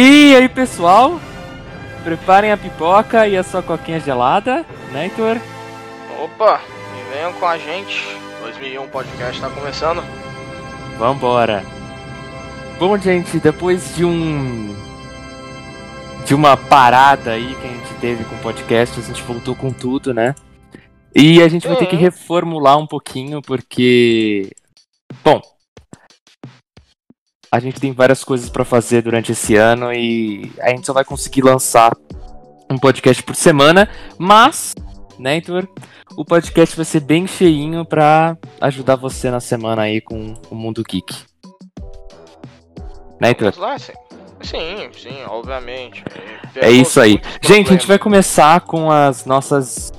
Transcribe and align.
E 0.00 0.36
aí, 0.36 0.48
pessoal? 0.48 1.20
Preparem 2.04 2.52
a 2.52 2.56
pipoca 2.56 3.26
e 3.26 3.36
a 3.36 3.42
sua 3.42 3.60
coquinha 3.64 3.98
gelada, 3.98 4.64
né, 4.92 5.06
Heitor? 5.06 5.38
Opa, 6.22 6.60
e 6.96 7.12
venham 7.12 7.32
com 7.32 7.44
a 7.44 7.58
gente. 7.58 8.04
2001 8.40 8.86
Podcast 8.90 9.40
tá 9.40 9.50
começando. 9.50 10.00
Vambora. 10.96 11.64
Bom, 12.78 12.96
gente, 12.96 13.40
depois 13.40 13.96
de 13.96 14.04
um. 14.04 14.72
de 16.24 16.32
uma 16.32 16.56
parada 16.56 17.32
aí 17.32 17.56
que 17.56 17.66
a 17.66 17.70
gente 17.70 17.94
teve 18.00 18.22
com 18.22 18.36
o 18.36 18.38
podcast, 18.38 19.00
a 19.00 19.02
gente 19.02 19.20
voltou 19.24 19.56
com 19.56 19.72
tudo, 19.72 20.14
né? 20.14 20.32
E 21.12 21.42
a 21.42 21.48
gente 21.48 21.66
vai 21.66 21.76
ter 21.76 21.86
que 21.86 21.96
Uhum. 21.96 22.02
reformular 22.02 22.78
um 22.78 22.86
pouquinho, 22.86 23.42
porque. 23.42 24.52
Bom. 25.24 25.40
A 27.50 27.60
gente 27.60 27.80
tem 27.80 27.92
várias 27.92 28.22
coisas 28.22 28.50
pra 28.50 28.64
fazer 28.64 29.02
durante 29.02 29.32
esse 29.32 29.56
ano 29.56 29.92
e 29.92 30.52
a 30.60 30.70
gente 30.70 30.86
só 30.86 30.92
vai 30.92 31.04
conseguir 31.04 31.42
lançar 31.42 31.96
um 32.70 32.76
podcast 32.76 33.22
por 33.22 33.34
semana, 33.34 33.88
mas, 34.18 34.74
né, 35.18 35.36
Heitor? 35.36 35.66
O 36.16 36.24
podcast 36.24 36.76
vai 36.76 36.84
ser 36.84 37.00
bem 37.00 37.26
cheinho 37.26 37.84
pra 37.86 38.36
ajudar 38.60 38.96
você 38.96 39.30
na 39.30 39.40
semana 39.40 39.82
aí 39.82 40.00
com 40.00 40.34
o 40.50 40.54
Mundo 40.54 40.82
Geek. 40.86 41.14
Né, 43.20 43.28
Heitor? 43.28 43.54
Lá, 43.58 43.78
sim. 43.78 43.92
Sim, 44.40 45.24
obviamente. 45.26 46.04
É 46.54 46.70
isso 46.70 47.00
aí. 47.00 47.20
Gente, 47.40 47.68
a 47.68 47.72
gente 47.72 47.86
vai 47.86 47.98
começar 47.98 48.60
com 48.60 48.90
as 48.90 49.24
nossas. 49.24 49.92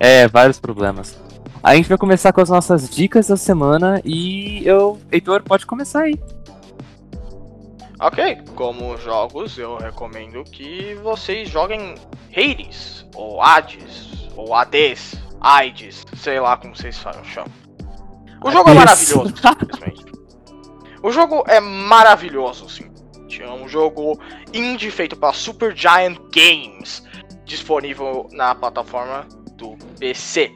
É, 0.00 0.26
vários 0.26 0.58
problemas. 0.58 1.23
A 1.64 1.74
gente 1.74 1.88
vai 1.88 1.96
começar 1.96 2.30
com 2.30 2.42
as 2.42 2.50
nossas 2.50 2.90
dicas 2.90 3.28
da 3.28 3.38
semana 3.38 3.98
e 4.04 4.62
eu. 4.68 5.00
Heitor, 5.10 5.42
pode 5.42 5.64
começar 5.64 6.02
aí. 6.02 6.20
Ok, 7.98 8.42
como 8.54 8.98
jogos, 8.98 9.56
eu 9.56 9.78
recomendo 9.78 10.44
que 10.44 10.94
vocês 10.96 11.48
joguem 11.48 11.94
Hades, 12.36 13.06
ou 13.14 13.40
Hades, 13.40 14.28
ou 14.36 14.54
Hades, 14.54 15.14
Aides, 15.40 16.04
sei 16.14 16.38
lá 16.38 16.54
como 16.58 16.76
vocês 16.76 17.02
chamam. 17.24 17.50
O 18.44 18.50
jogo 18.50 18.68
é 18.68 18.74
maravilhoso, 18.74 19.32
simplesmente. 19.40 20.04
O 21.02 21.10
jogo 21.10 21.44
é 21.48 21.60
maravilhoso, 21.60 22.68
sim. 22.68 22.90
É 23.40 23.50
um 23.50 23.66
jogo 23.66 24.20
indie 24.52 24.90
feito 24.90 25.16
pela 25.16 25.32
Super 25.32 25.74
Giant 25.74 26.18
Games, 26.30 27.02
disponível 27.46 28.28
na 28.32 28.54
plataforma 28.54 29.26
do 29.56 29.78
PC. 29.98 30.52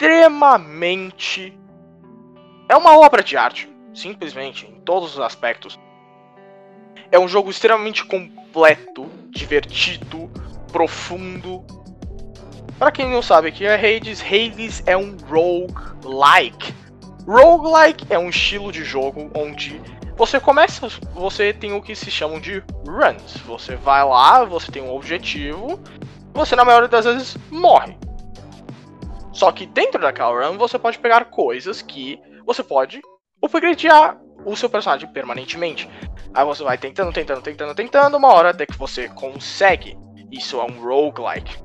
Extremamente. 0.00 1.52
É 2.70 2.74
uma 2.74 2.98
obra 2.98 3.22
de 3.22 3.36
arte, 3.36 3.68
simplesmente, 3.92 4.66
em 4.66 4.80
todos 4.80 5.12
os 5.12 5.20
aspectos. 5.20 5.78
É 7.12 7.18
um 7.18 7.28
jogo 7.28 7.50
extremamente 7.50 8.06
completo, 8.06 9.10
divertido, 9.28 10.30
profundo. 10.72 11.62
Pra 12.78 12.90
quem 12.90 13.10
não 13.10 13.20
sabe 13.20 13.52
que 13.52 13.66
é 13.66 13.74
Hades, 13.74 14.22
Hades 14.22 14.82
é 14.86 14.96
um 14.96 15.18
roguelike. 15.28 16.74
Roguelike 17.26 18.06
é 18.08 18.18
um 18.18 18.30
estilo 18.30 18.72
de 18.72 18.82
jogo 18.82 19.30
onde 19.34 19.78
você 20.16 20.40
começa, 20.40 20.88
você 21.12 21.52
tem 21.52 21.74
o 21.74 21.82
que 21.82 21.94
se 21.94 22.10
chamam 22.10 22.40
de 22.40 22.62
runs. 22.88 23.36
Você 23.46 23.76
vai 23.76 24.02
lá, 24.02 24.44
você 24.44 24.72
tem 24.72 24.80
um 24.80 24.94
objetivo, 24.94 25.78
você 26.32 26.56
na 26.56 26.64
maioria 26.64 26.88
das 26.88 27.04
vezes 27.04 27.36
morre. 27.50 27.98
Só 29.40 29.50
que 29.50 29.64
dentro 29.64 29.98
daquela 29.98 30.46
run 30.46 30.58
você 30.58 30.78
pode 30.78 30.98
pegar 30.98 31.24
coisas 31.24 31.80
que 31.80 32.20
você 32.44 32.62
pode 32.62 33.00
upgradear 33.42 34.18
o 34.44 34.54
seu 34.54 34.68
personagem 34.68 35.10
permanentemente. 35.10 35.88
Aí 36.34 36.44
você 36.44 36.62
vai 36.62 36.76
tentando, 36.76 37.10
tentando, 37.10 37.40
tentando, 37.40 37.74
tentando, 37.74 38.18
uma 38.18 38.28
hora 38.34 38.50
até 38.50 38.66
que 38.66 38.76
você 38.76 39.08
consegue. 39.08 39.96
Isso 40.30 40.60
é 40.60 40.64
um 40.64 40.78
roguelike. 40.78 41.56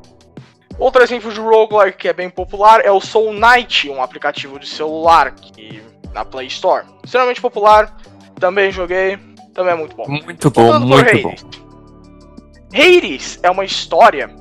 Outro 0.79 1.03
exemplo 1.03 1.33
de 1.33 1.39
roguelike 1.41 1.97
que 1.97 2.07
é 2.07 2.13
bem 2.13 2.29
popular 2.29 2.79
é 2.79 2.89
o 2.89 3.01
Soul 3.01 3.33
Knight, 3.33 3.89
um 3.89 4.01
aplicativo 4.01 4.57
de 4.57 4.69
celular 4.69 5.35
que 5.35 5.83
na 6.13 6.23
Play 6.23 6.47
Store. 6.47 6.85
Extremamente 7.03 7.41
popular, 7.41 7.93
também 8.39 8.71
joguei, 8.71 9.19
também 9.53 9.73
é 9.73 9.75
muito 9.75 9.97
bom. 9.97 10.07
Muito 10.07 10.49
bom, 10.49 10.61
Voltando 10.61 10.87
muito 10.87 11.21
bom. 11.23 11.35
Hades 12.73 13.37
é 13.43 13.51
uma 13.51 13.65
história 13.65 14.33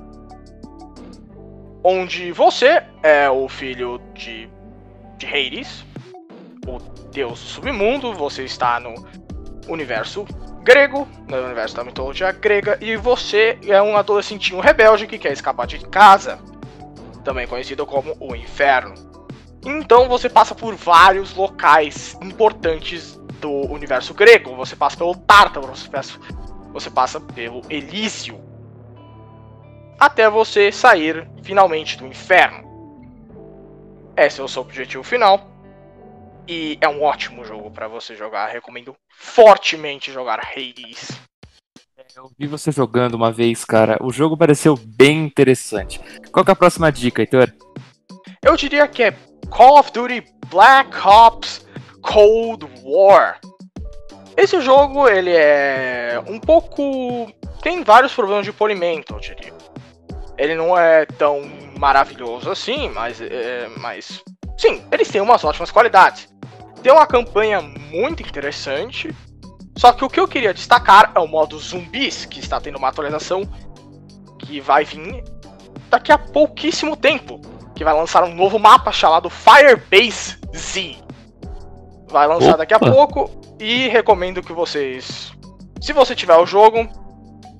onde 1.84 2.32
você 2.32 2.82
é 3.02 3.28
o 3.28 3.46
filho 3.46 4.00
de, 4.14 4.48
de 5.18 5.26
Hades, 5.26 5.84
o 6.66 6.78
deus 7.12 7.38
do 7.38 7.46
submundo, 7.46 8.14
você 8.14 8.44
está 8.44 8.80
no 8.80 8.94
universo 9.68 10.24
grego, 10.62 11.06
no 11.28 11.36
universo 11.44 11.76
da 11.76 11.84
mitologia 11.84 12.32
grega, 12.32 12.78
e 12.80 12.96
você 12.96 13.58
é 13.66 13.80
um 13.82 13.98
adolescentinho 13.98 14.60
rebelde 14.60 15.06
que 15.06 15.18
quer 15.18 15.32
escapar 15.32 15.66
de 15.66 15.78
casa, 15.80 16.38
também 17.22 17.46
conhecido 17.46 17.84
como 17.84 18.16
o 18.18 18.34
inferno. 18.34 18.94
Então 19.62 20.08
você 20.08 20.28
passa 20.28 20.54
por 20.54 20.74
vários 20.74 21.34
locais 21.34 22.16
importantes 22.22 23.20
do 23.40 23.50
universo 23.72 24.14
grego. 24.14 24.54
Você 24.56 24.74
passa 24.74 24.96
pelo 24.96 25.14
Tártaro, 25.14 25.66
você 25.66 25.88
passa, 25.88 26.18
você 26.72 26.90
passa 26.90 27.20
pelo 27.20 27.62
Elísio, 27.68 28.38
até 29.98 30.28
você 30.28 30.70
sair 30.72 31.28
finalmente 31.42 31.96
do 31.98 32.06
inferno. 32.06 32.64
Esse 34.16 34.40
é 34.40 34.44
o 34.44 34.48
seu 34.48 34.62
objetivo 34.62 35.02
final. 35.02 35.50
E 36.46 36.76
é 36.80 36.88
um 36.88 37.02
ótimo 37.02 37.44
jogo 37.44 37.70
para 37.70 37.88
você 37.88 38.14
jogar. 38.14 38.48
Recomendo 38.48 38.94
fortemente 39.16 40.12
jogar 40.12 40.40
Hades. 40.40 41.12
Eu 42.14 42.30
vi 42.38 42.46
você 42.46 42.70
jogando 42.70 43.14
uma 43.14 43.32
vez, 43.32 43.64
cara. 43.64 43.98
O 44.00 44.12
jogo 44.12 44.36
pareceu 44.36 44.76
bem 44.76 45.24
interessante. 45.24 46.00
Qual 46.30 46.44
é 46.46 46.50
a 46.50 46.56
próxima 46.56 46.92
dica, 46.92 47.22
Heitor? 47.22 47.52
Eu 48.42 48.56
diria 48.56 48.86
que 48.86 49.02
é 49.02 49.16
Call 49.50 49.80
of 49.80 49.90
Duty 49.90 50.22
Black 50.48 50.96
Ops 51.06 51.66
Cold 52.02 52.68
War. 52.84 53.40
Esse 54.36 54.60
jogo, 54.60 55.08
ele 55.08 55.32
é 55.32 56.22
um 56.28 56.38
pouco... 56.38 57.32
Tem 57.62 57.82
vários 57.82 58.12
problemas 58.12 58.44
de 58.44 58.52
polimento, 58.52 59.14
eu 59.14 59.20
diria. 59.20 59.54
Ele 60.36 60.54
não 60.54 60.76
é 60.76 61.06
tão 61.06 61.42
maravilhoso 61.78 62.50
assim, 62.50 62.88
mas... 62.90 63.20
É, 63.20 63.68
mas 63.78 64.22
sim, 64.56 64.82
eles 64.90 65.08
têm 65.08 65.20
umas 65.20 65.44
ótimas 65.44 65.70
qualidades. 65.70 66.28
Tem 66.82 66.92
uma 66.92 67.06
campanha 67.06 67.60
muito 67.60 68.22
interessante. 68.22 69.14
Só 69.76 69.92
que 69.92 70.04
o 70.04 70.08
que 70.08 70.20
eu 70.20 70.28
queria 70.28 70.54
destacar 70.54 71.12
é 71.14 71.18
o 71.18 71.26
modo 71.26 71.58
zumbis, 71.58 72.24
que 72.24 72.40
está 72.40 72.60
tendo 72.60 72.78
uma 72.78 72.88
atualização 72.88 73.42
que 74.38 74.60
vai 74.60 74.84
vir 74.84 75.24
daqui 75.90 76.12
a 76.12 76.18
pouquíssimo 76.18 76.96
tempo 76.96 77.40
que 77.74 77.84
vai 77.84 77.92
lançar 77.92 78.24
um 78.24 78.34
novo 78.34 78.58
mapa 78.58 78.92
chamado 78.92 79.28
Firebase 79.28 80.38
Z. 80.56 80.96
Vai 82.08 82.26
lançar 82.26 82.50
Opa. 82.50 82.58
daqui 82.58 82.74
a 82.74 82.78
pouco 82.78 83.30
e 83.58 83.88
recomendo 83.88 84.42
que 84.42 84.52
vocês, 84.52 85.32
se 85.80 85.92
você 85.92 86.14
tiver 86.14 86.36
o 86.36 86.46
jogo, 86.46 86.88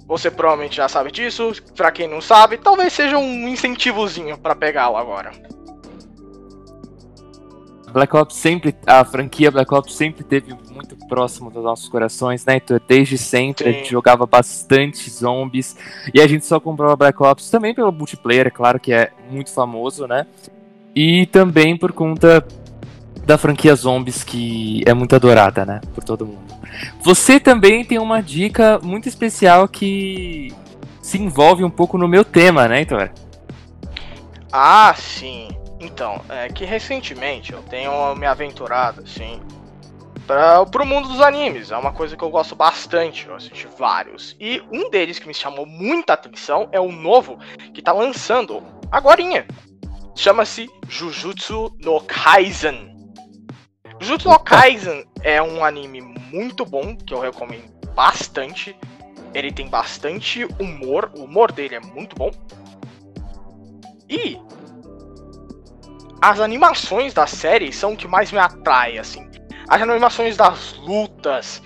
você 0.06 0.30
provavelmente 0.30 0.76
já 0.76 0.88
sabe 0.88 1.10
disso. 1.10 1.52
Pra 1.76 1.90
quem 1.90 2.08
não 2.08 2.20
sabe, 2.20 2.58
talvez 2.58 2.92
seja 2.92 3.18
um 3.18 3.48
incentivozinho 3.48 4.38
pra 4.38 4.54
pegá-lo 4.54 4.96
agora. 4.96 5.32
Black 7.94 8.16
Ops 8.16 8.34
sempre, 8.34 8.74
a 8.84 9.04
franquia 9.04 9.52
Black 9.52 9.72
Ops 9.72 9.94
sempre 9.94 10.24
teve 10.24 10.52
muito 10.72 10.96
próximo 11.06 11.48
dos 11.48 11.62
nossos 11.62 11.88
corações, 11.88 12.44
né? 12.44 12.56
Então, 12.56 12.80
desde 12.88 13.16
sempre 13.16 13.68
a 13.68 13.72
Sim. 13.72 13.78
gente 13.78 13.90
jogava 13.92 14.26
bastante 14.26 15.08
zombies 15.08 15.76
e 16.12 16.20
a 16.20 16.26
gente 16.26 16.44
só 16.44 16.58
comprou 16.58 16.96
Black 16.96 17.22
Ops 17.22 17.48
também 17.50 17.72
pelo 17.72 17.92
multiplayer, 17.92 18.48
é 18.48 18.50
claro 18.50 18.80
que 18.80 18.92
é 18.92 19.12
muito 19.30 19.52
famoso, 19.52 20.08
né? 20.08 20.26
E 20.92 21.26
também 21.26 21.76
por 21.76 21.92
conta 21.92 22.44
da 23.24 23.38
franquia 23.38 23.74
Zombies 23.74 24.22
que 24.22 24.82
é 24.86 24.94
muito 24.94 25.14
adorada, 25.14 25.64
né? 25.64 25.80
Por 25.94 26.04
todo 26.04 26.26
mundo. 26.26 26.54
Você 27.00 27.38
também 27.38 27.84
tem 27.84 27.98
uma 27.98 28.22
dica 28.22 28.78
muito 28.82 29.08
especial 29.08 29.68
que 29.68 30.52
se 31.00 31.18
envolve 31.18 31.62
um 31.62 31.70
pouco 31.70 31.98
no 31.98 32.08
meu 32.08 32.24
tema, 32.24 32.66
né, 32.66 32.78
Heitor? 32.78 33.10
Ah, 34.52 34.94
sim. 34.96 35.48
Então, 35.80 36.20
é 36.28 36.48
que 36.48 36.64
recentemente 36.64 37.52
eu 37.52 37.62
tenho 37.62 38.14
me 38.14 38.26
aventurado, 38.26 39.02
assim, 39.02 39.40
para 40.26 40.64
pro 40.66 40.86
mundo 40.86 41.08
dos 41.08 41.20
animes. 41.20 41.70
É 41.70 41.76
uma 41.76 41.92
coisa 41.92 42.16
que 42.16 42.24
eu 42.24 42.30
gosto 42.30 42.54
bastante, 42.54 43.26
eu 43.26 43.34
assisti 43.34 43.68
vários. 43.78 44.34
E 44.40 44.62
um 44.72 44.88
deles 44.90 45.18
que 45.18 45.28
me 45.28 45.34
chamou 45.34 45.66
muita 45.66 46.14
atenção 46.14 46.68
é 46.72 46.80
o 46.80 46.90
novo 46.90 47.38
que 47.74 47.82
tá 47.82 47.92
lançando 47.92 48.62
agorinha. 48.90 49.46
Chama-se 50.14 50.70
Jujutsu 50.88 51.76
no 51.80 52.00
Kaisen. 52.00 52.93
Jujutsu 54.00 54.28
no. 54.28 54.38
Kaisen 54.38 55.04
é 55.22 55.42
um 55.42 55.64
anime 55.64 56.00
muito 56.00 56.64
bom, 56.64 56.96
que 56.96 57.14
eu 57.14 57.20
recomendo 57.20 57.72
bastante. 57.94 58.76
Ele 59.32 59.52
tem 59.52 59.68
bastante 59.68 60.44
humor, 60.60 61.10
o 61.16 61.24
humor 61.24 61.50
dele 61.52 61.76
é 61.76 61.80
muito 61.80 62.14
bom. 62.16 62.30
E 64.08 64.38
as 66.20 66.40
animações 66.40 67.12
da 67.12 67.26
série 67.26 67.72
são 67.72 67.92
o 67.92 67.96
que 67.96 68.06
mais 68.06 68.30
me 68.30 68.38
atrai, 68.38 68.98
assim. 68.98 69.28
As 69.68 69.80
animações 69.80 70.36
das 70.36 70.74
lutas, 70.78 71.62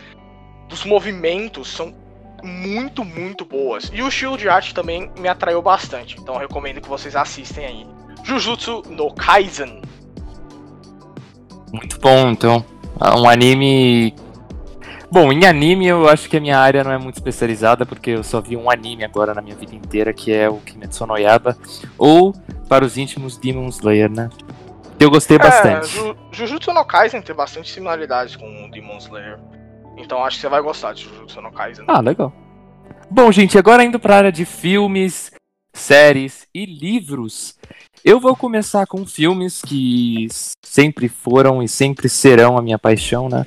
dos 0.68 0.84
movimentos 0.84 1.68
são 1.68 1.94
muito, 2.42 3.04
muito 3.04 3.44
boas. 3.44 3.90
E 3.92 4.02
o 4.02 4.08
estilo 4.08 4.36
de 4.36 4.48
arte 4.48 4.74
também 4.74 5.10
me 5.18 5.28
atraiu 5.28 5.60
bastante. 5.60 6.16
Então 6.18 6.36
recomendo 6.36 6.80
que 6.80 6.88
vocês 6.88 7.16
assistem 7.16 7.66
aí. 7.66 7.86
Jujutsu 8.22 8.82
no 8.88 9.12
Kaisen. 9.14 9.82
Muito 11.72 11.98
bom, 12.00 12.30
então. 12.30 12.64
Um 13.16 13.28
anime. 13.28 14.14
Bom, 15.10 15.32
em 15.32 15.46
anime 15.46 15.86
eu 15.86 16.08
acho 16.08 16.28
que 16.28 16.36
a 16.36 16.40
minha 16.40 16.58
área 16.58 16.84
não 16.84 16.92
é 16.92 16.98
muito 16.98 17.16
especializada, 17.16 17.86
porque 17.86 18.10
eu 18.10 18.22
só 18.22 18.40
vi 18.40 18.56
um 18.56 18.70
anime 18.70 19.04
agora 19.04 19.32
na 19.34 19.40
minha 19.40 19.56
vida 19.56 19.74
inteira, 19.74 20.12
que 20.12 20.32
é 20.32 20.48
o 20.48 20.58
Kimetsu 20.58 21.06
no 21.06 21.16
Yaba. 21.16 21.56
Ou, 21.96 22.34
para 22.68 22.84
os 22.84 22.98
íntimos, 22.98 23.38
Demon 23.38 23.68
Slayer, 23.68 24.10
né? 24.10 24.28
Eu 25.00 25.10
gostei 25.10 25.36
é, 25.36 25.40
bastante. 25.40 25.86
Ju 25.88 26.16
Jujutsu 26.32 26.72
no 26.72 26.84
Kaisen 26.84 27.22
tem 27.22 27.34
bastante 27.34 27.70
similaridades 27.72 28.36
com 28.36 28.68
Demon 28.70 28.98
Slayer. 28.98 29.38
Então 29.96 30.24
acho 30.24 30.36
que 30.36 30.42
você 30.42 30.48
vai 30.48 30.60
gostar 30.60 30.92
de 30.92 31.04
Jujutsu 31.04 31.40
no 31.40 31.52
Kaisen. 31.52 31.84
Ah, 31.88 32.00
legal. 32.00 32.32
Bom, 33.10 33.30
gente, 33.32 33.56
agora 33.56 33.84
indo 33.84 33.98
para 33.98 34.14
a 34.14 34.18
área 34.18 34.32
de 34.32 34.44
filmes, 34.44 35.30
séries 35.72 36.46
e 36.52 36.66
livros. 36.66 37.56
Eu 38.04 38.20
vou 38.20 38.36
começar 38.36 38.86
com 38.86 39.04
filmes 39.04 39.60
que 39.60 40.28
sempre 40.62 41.08
foram 41.08 41.62
e 41.62 41.68
sempre 41.68 42.08
serão 42.08 42.56
a 42.56 42.62
minha 42.62 42.78
paixão, 42.78 43.28
né? 43.28 43.44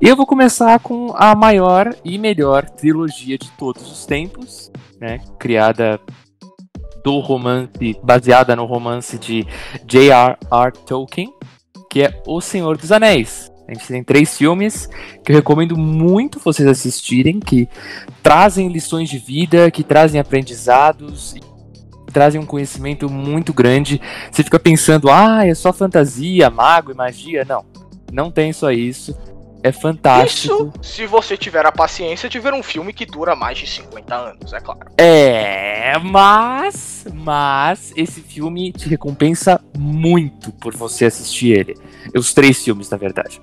E 0.00 0.08
eu 0.08 0.16
vou 0.16 0.26
começar 0.26 0.78
com 0.80 1.12
a 1.14 1.34
maior 1.34 1.94
e 2.04 2.18
melhor 2.18 2.68
trilogia 2.68 3.38
de 3.38 3.50
todos 3.52 3.90
os 3.90 4.06
tempos, 4.06 4.70
né? 5.00 5.20
Criada 5.38 6.00
do 7.04 7.20
romance, 7.20 7.70
baseada 8.02 8.56
no 8.56 8.64
romance 8.64 9.18
de 9.18 9.46
J.R.R. 9.86 10.72
Tolkien, 10.86 11.32
que 11.90 12.02
é 12.02 12.22
O 12.26 12.40
Senhor 12.40 12.76
dos 12.76 12.90
Anéis. 12.90 13.50
A 13.68 13.72
gente 13.72 13.86
tem 13.88 14.02
três 14.02 14.36
filmes 14.36 14.88
que 15.24 15.32
eu 15.32 15.36
recomendo 15.36 15.76
muito 15.76 16.38
vocês 16.38 16.68
assistirem, 16.68 17.40
que 17.40 17.68
trazem 18.22 18.68
lições 18.68 19.08
de 19.08 19.18
vida, 19.18 19.70
que 19.70 19.82
trazem 19.82 20.20
aprendizados, 20.20 21.34
trazem 22.12 22.40
um 22.40 22.46
conhecimento 22.46 23.08
muito 23.10 23.52
grande. 23.52 24.00
Você 24.30 24.42
fica 24.42 24.58
pensando, 24.58 25.10
ah, 25.10 25.46
é 25.46 25.54
só 25.54 25.72
fantasia, 25.72 26.50
mago 26.50 26.92
e 26.92 26.94
magia. 26.94 27.44
Não, 27.44 27.64
não 28.12 28.30
tem 28.30 28.52
só 28.52 28.70
isso. 28.70 29.16
É 29.66 29.72
fantástico. 29.72 30.72
Isso 30.80 30.94
se 30.94 31.06
você 31.06 31.36
tiver 31.36 31.66
a 31.66 31.72
paciência 31.72 32.28
de 32.28 32.38
ver 32.38 32.54
um 32.54 32.62
filme 32.62 32.92
que 32.92 33.04
dura 33.04 33.34
mais 33.34 33.58
de 33.58 33.66
50 33.66 34.14
anos, 34.14 34.52
é 34.52 34.60
claro. 34.60 34.92
É, 34.96 35.98
mas. 35.98 37.04
Mas 37.12 37.92
esse 37.96 38.20
filme 38.20 38.70
te 38.70 38.88
recompensa 38.88 39.60
muito 39.76 40.52
por 40.52 40.72
você 40.76 41.06
assistir 41.06 41.58
ele. 41.58 41.74
Os 42.14 42.32
três 42.32 42.62
filmes, 42.62 42.88
na 42.90 42.96
verdade. 42.96 43.40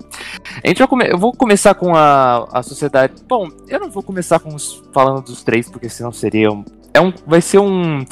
A 0.62 0.68
gente 0.68 0.78
vai 0.78 0.88
come... 0.88 1.06
Eu 1.06 1.18
vou 1.18 1.32
começar 1.32 1.74
com 1.74 1.94
a, 1.94 2.48
a 2.52 2.62
sociedade. 2.62 3.14
Bom, 3.28 3.50
eu 3.68 3.78
não 3.78 3.90
vou 3.90 4.02
começar 4.02 4.38
com 4.38 4.54
os... 4.54 4.82
falando 4.94 5.22
dos 5.24 5.42
três, 5.42 5.68
porque 5.68 5.90
senão 5.90 6.10
seria. 6.10 6.50
Um... 6.50 6.64
É 6.94 7.00
um... 7.00 7.12
Vai 7.26 7.40
ser 7.40 7.58
um, 7.58 8.04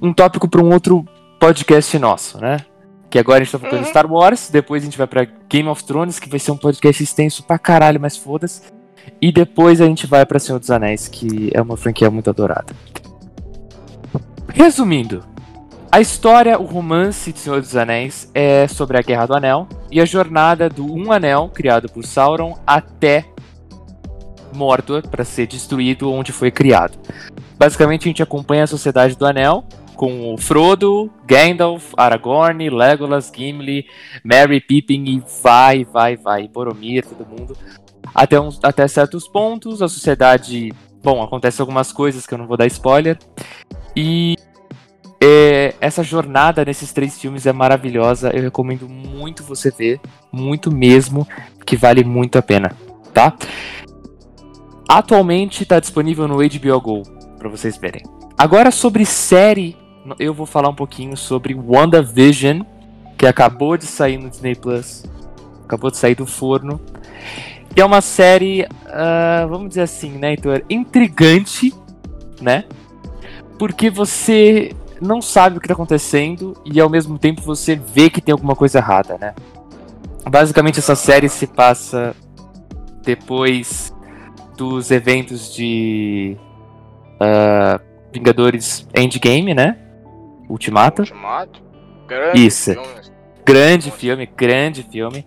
um 0.00 0.12
tópico 0.12 0.48
para 0.48 0.62
um 0.62 0.72
outro 0.72 1.04
podcast 1.38 1.98
nosso, 1.98 2.40
né? 2.40 2.58
Que 3.10 3.18
agora 3.18 3.42
a 3.42 3.44
gente 3.44 3.52
tá 3.52 3.58
focando 3.58 3.82
uhum. 3.82 3.88
Star 3.88 4.10
Wars, 4.10 4.48
depois 4.50 4.82
a 4.82 4.86
gente 4.86 4.96
vai 4.96 5.06
pra 5.06 5.26
Game 5.48 5.68
of 5.68 5.84
Thrones, 5.84 6.18
que 6.18 6.30
vai 6.30 6.38
ser 6.38 6.50
um 6.50 6.56
podcast 6.56 7.02
extenso 7.02 7.42
pra 7.42 7.58
caralho, 7.58 8.00
mas 8.00 8.16
foda-se. 8.16 8.62
E 9.20 9.30
depois 9.30 9.80
a 9.80 9.84
gente 9.84 10.06
vai 10.06 10.24
pra 10.24 10.38
Senhor 10.38 10.58
dos 10.58 10.70
Anéis, 10.70 11.08
que 11.08 11.50
é 11.52 11.60
uma 11.60 11.76
franquia 11.76 12.10
muito 12.10 12.30
adorada. 12.30 12.74
Resumindo, 14.48 15.24
a 15.90 16.00
história, 16.00 16.58
o 16.58 16.64
romance 16.64 17.32
de 17.32 17.38
Senhor 17.38 17.60
dos 17.60 17.76
Anéis 17.76 18.30
é 18.32 18.66
sobre 18.66 18.96
a 18.96 19.02
Guerra 19.02 19.26
do 19.26 19.34
Anel 19.34 19.68
e 19.90 20.00
a 20.00 20.06
jornada 20.06 20.68
do 20.70 20.90
Um 20.90 21.12
Anel, 21.12 21.50
criado 21.52 21.88
por 21.90 22.04
Sauron, 22.06 22.58
até 22.66 23.26
Mordor 24.54 25.06
para 25.06 25.22
ser 25.22 25.46
destruído 25.46 26.10
onde 26.10 26.32
foi 26.32 26.50
criado. 26.50 26.98
Basicamente, 27.62 28.02
a 28.02 28.08
gente 28.08 28.22
acompanha 28.24 28.64
a 28.64 28.66
Sociedade 28.66 29.14
do 29.14 29.24
Anel, 29.24 29.64
com 29.94 30.34
o 30.34 30.36
Frodo, 30.36 31.08
Gandalf, 31.24 31.92
Aragorn, 31.96 32.68
Legolas, 32.68 33.30
Gimli, 33.32 33.86
Merry, 34.24 34.60
Pippin 34.60 35.04
e 35.04 35.22
vai, 35.44 35.84
vai, 35.84 36.16
vai, 36.16 36.48
Boromir, 36.48 37.06
todo 37.06 37.24
mundo. 37.24 37.56
Até, 38.12 38.40
uns, 38.40 38.58
até 38.64 38.88
certos 38.88 39.28
pontos, 39.28 39.80
a 39.80 39.86
sociedade. 39.86 40.72
Bom, 41.04 41.22
acontece 41.22 41.60
algumas 41.60 41.92
coisas 41.92 42.26
que 42.26 42.34
eu 42.34 42.38
não 42.38 42.48
vou 42.48 42.56
dar 42.56 42.66
spoiler. 42.66 43.16
E 43.94 44.36
é, 45.22 45.76
essa 45.80 46.02
jornada 46.02 46.64
nesses 46.64 46.92
três 46.92 47.16
filmes 47.16 47.46
é 47.46 47.52
maravilhosa. 47.52 48.32
Eu 48.34 48.42
recomendo 48.42 48.88
muito 48.88 49.44
você 49.44 49.70
ver, 49.70 50.00
muito 50.32 50.68
mesmo, 50.68 51.28
que 51.64 51.76
vale 51.76 52.02
muito 52.02 52.36
a 52.36 52.42
pena, 52.42 52.76
tá? 53.14 53.36
Atualmente 54.88 55.62
está 55.62 55.78
disponível 55.78 56.26
no 56.26 56.38
HBO 56.38 56.80
Go 56.80 57.21
para 57.42 57.50
vocês 57.50 57.76
verem. 57.76 58.02
Agora 58.38 58.70
sobre 58.70 59.04
série 59.04 59.76
eu 60.18 60.32
vou 60.32 60.46
falar 60.46 60.68
um 60.68 60.74
pouquinho 60.74 61.16
sobre 61.16 61.54
WandaVision, 61.54 62.62
que 63.18 63.26
acabou 63.26 63.76
de 63.76 63.84
sair 63.84 64.16
no 64.16 64.30
Disney 64.30 64.54
Plus. 64.54 65.04
Acabou 65.64 65.90
de 65.90 65.96
sair 65.96 66.14
do 66.14 66.26
forno. 66.26 66.80
E 67.76 67.80
é 67.80 67.84
uma 67.84 68.00
série, 68.00 68.62
uh, 68.62 69.48
vamos 69.48 69.70
dizer 69.70 69.82
assim, 69.82 70.10
né, 70.10 70.30
Heitor? 70.30 70.62
Intrigante, 70.70 71.74
né? 72.40 72.64
Porque 73.58 73.90
você 73.90 74.72
não 75.00 75.20
sabe 75.20 75.56
o 75.56 75.60
que 75.60 75.66
está 75.66 75.74
acontecendo 75.74 76.56
e 76.64 76.80
ao 76.80 76.88
mesmo 76.88 77.18
tempo 77.18 77.42
você 77.42 77.74
vê 77.74 78.08
que 78.08 78.20
tem 78.20 78.32
alguma 78.32 78.54
coisa 78.54 78.78
errada, 78.78 79.18
né? 79.18 79.34
Basicamente 80.28 80.78
essa 80.78 80.94
série 80.94 81.28
se 81.28 81.46
passa 81.46 82.14
depois 83.02 83.92
dos 84.56 84.90
eventos 84.92 85.52
de 85.52 86.36
uh, 87.22 87.80
Vingadores 88.12 88.86
Endgame, 88.94 89.54
né? 89.54 89.78
Ultimato. 90.48 91.02
Ultimato. 91.02 91.62
Grande 92.06 92.46
Isso. 92.46 92.72
Filme. 92.72 93.02
Grande 93.44 93.90
filme, 93.90 94.26
grande 94.26 94.82
filme. 94.82 95.26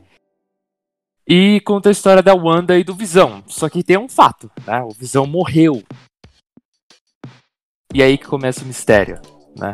E 1.28 1.60
conta 1.62 1.90
a 1.90 1.92
história 1.92 2.22
da 2.22 2.36
Wanda 2.36 2.78
e 2.78 2.84
do 2.84 2.94
Visão. 2.94 3.44
Só 3.48 3.68
que 3.68 3.84
tem 3.84 3.98
um 3.98 4.08
fato, 4.08 4.50
né? 4.66 4.82
O 4.84 4.92
Visão 4.92 5.26
morreu. 5.26 5.82
E 7.94 8.04
aí 8.04 8.18
que 8.18 8.26
começa 8.26 8.64
o 8.64 8.68
mistério, 8.68 9.20
né? 9.58 9.74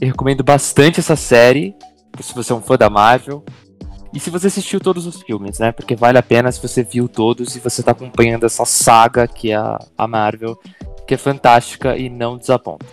Eu 0.00 0.08
recomendo 0.08 0.42
bastante 0.42 0.98
essa 0.98 1.14
série, 1.14 1.74
se 2.20 2.34
você 2.34 2.52
é 2.52 2.56
um 2.56 2.62
fã 2.62 2.76
da 2.76 2.90
Marvel. 2.90 3.44
E 4.12 4.20
se 4.20 4.28
você 4.28 4.48
assistiu 4.48 4.80
todos 4.80 5.06
os 5.06 5.22
filmes, 5.22 5.58
né? 5.58 5.72
Porque 5.72 5.96
vale 5.96 6.18
a 6.18 6.22
pena 6.22 6.52
se 6.52 6.60
você 6.60 6.82
viu 6.82 7.08
todos 7.08 7.56
e 7.56 7.60
você 7.60 7.82
tá 7.82 7.92
acompanhando 7.92 8.44
essa 8.44 8.64
saga 8.66 9.26
que 9.26 9.52
é 9.52 9.56
a 9.56 10.08
Marvel, 10.08 10.58
que 11.06 11.14
é 11.14 11.16
fantástica 11.16 11.96
e 11.96 12.08
não 12.08 12.36
desaponta. 12.36 12.86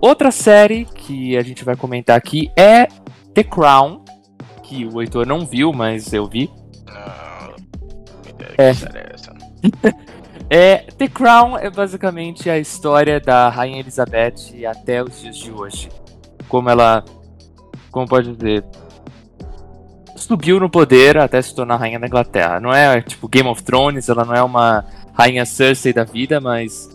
Outra 0.00 0.30
série 0.30 0.84
que 0.84 1.36
a 1.36 1.42
gente 1.42 1.64
vai 1.64 1.76
comentar 1.76 2.16
aqui 2.16 2.50
é 2.56 2.86
The 3.34 3.42
Crown, 3.42 4.04
que 4.62 4.86
o 4.86 5.00
Heitor 5.00 5.26
não 5.26 5.44
viu, 5.44 5.72
mas 5.72 6.12
eu 6.12 6.26
vi. 6.26 6.50
Não, 6.86 7.54
é. 8.56 8.72
é, 10.50 10.76
The 10.92 11.08
Crown 11.08 11.58
é 11.58 11.68
basicamente 11.68 12.48
a 12.48 12.58
história 12.58 13.20
da 13.20 13.48
Rainha 13.48 13.80
Elizabeth 13.80 14.64
até 14.68 15.02
os 15.02 15.20
dias 15.20 15.36
de 15.36 15.50
hoje. 15.50 15.88
Como 16.48 16.70
ela, 16.70 17.04
como 17.90 18.06
pode 18.06 18.34
dizer, 18.36 18.64
subiu 20.16 20.60
no 20.60 20.68
poder 20.68 21.16
até 21.16 21.40
se 21.40 21.54
tornar 21.54 21.76
rainha 21.76 21.98
da 21.98 22.06
Inglaterra. 22.06 22.60
Não 22.60 22.72
é 22.72 23.00
tipo 23.00 23.28
Game 23.28 23.48
of 23.48 23.62
Thrones, 23.62 24.08
ela 24.08 24.24
não 24.24 24.34
é 24.34 24.42
uma 24.42 24.84
rainha 25.14 25.44
Cersei 25.44 25.92
da 25.92 26.04
vida, 26.04 26.40
mas 26.40 26.88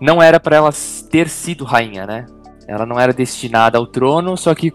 não 0.00 0.22
era 0.22 0.38
para 0.38 0.56
ela 0.56 0.70
ter 1.10 1.28
sido 1.28 1.64
rainha, 1.64 2.06
né? 2.06 2.26
Ela 2.66 2.84
não 2.84 3.00
era 3.00 3.12
destinada 3.12 3.78
ao 3.78 3.86
trono, 3.86 4.36
só 4.36 4.54
que 4.54 4.72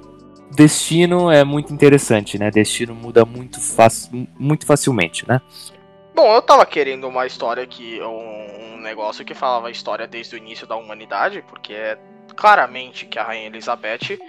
destino 0.56 1.32
é 1.32 1.44
muito 1.44 1.74
interessante, 1.74 2.38
né? 2.38 2.50
Destino 2.50 2.94
muda 2.96 3.26
muito, 3.26 3.60
faci 3.62 4.28
muito 4.38 4.66
facilmente, 4.66 5.28
né? 5.28 5.42
Bom, 6.16 6.34
eu 6.34 6.42
tava 6.42 6.66
querendo 6.66 7.08
uma 7.08 7.26
história 7.26 7.66
que. 7.66 8.02
Um, 8.02 8.44
um 8.74 8.82
negócio 8.84 9.24
que 9.24 9.34
falava 9.34 9.70
a 9.70 9.72
história 9.72 10.06
desde 10.06 10.36
o 10.36 10.38
início 10.38 10.68
da 10.68 10.76
humanidade, 10.76 11.44
porque 11.48 11.74
é 11.74 11.98
claramente 12.36 13.06
que 13.06 13.18
a 13.18 13.24
Rainha 13.24 13.48
Elizabeth 13.48 14.20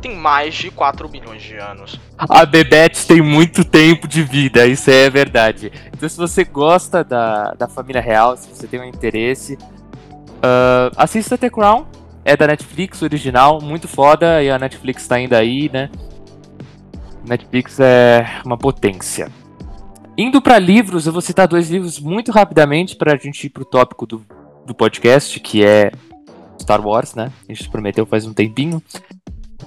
tem 0.00 0.14
mais 0.14 0.54
de 0.54 0.70
4 0.70 1.08
milhões 1.08 1.42
de 1.42 1.56
anos. 1.56 2.00
A 2.16 2.46
Bebete 2.46 3.06
tem 3.06 3.20
muito 3.20 3.64
tempo 3.64 4.06
de 4.06 4.22
vida, 4.22 4.66
isso 4.66 4.90
é 4.90 5.10
verdade. 5.10 5.72
Então, 5.92 6.08
se 6.08 6.16
você 6.16 6.44
gosta 6.44 7.04
da, 7.04 7.52
da 7.52 7.68
família 7.68 8.00
real, 8.00 8.36
se 8.36 8.48
você 8.48 8.66
tem 8.66 8.80
um 8.80 8.84
interesse, 8.84 9.58
Uh, 10.38 10.94
assista 10.96 11.36
The 11.36 11.50
Crown, 11.50 11.86
é 12.24 12.36
da 12.36 12.46
Netflix 12.46 13.02
original, 13.02 13.60
muito 13.60 13.88
foda, 13.88 14.42
e 14.42 14.50
a 14.50 14.58
Netflix 14.58 15.06
tá 15.06 15.16
ainda 15.16 15.38
aí, 15.38 15.70
né? 15.72 15.90
Netflix 17.26 17.78
é 17.80 18.26
uma 18.44 18.56
potência. 18.56 19.30
Indo 20.16 20.40
para 20.40 20.58
livros, 20.58 21.06
eu 21.06 21.12
vou 21.12 21.22
citar 21.22 21.46
dois 21.46 21.70
livros 21.70 22.00
muito 22.00 22.32
rapidamente 22.32 22.96
para 22.96 23.14
a 23.14 23.16
gente 23.16 23.44
ir 23.44 23.50
pro 23.50 23.64
tópico 23.64 24.06
do, 24.06 24.24
do 24.66 24.74
podcast, 24.74 25.38
que 25.40 25.64
é 25.64 25.92
Star 26.60 26.84
Wars, 26.84 27.14
né? 27.14 27.30
A 27.48 27.52
gente 27.52 27.68
prometeu 27.70 28.04
faz 28.06 28.26
um 28.26 28.32
tempinho. 28.32 28.82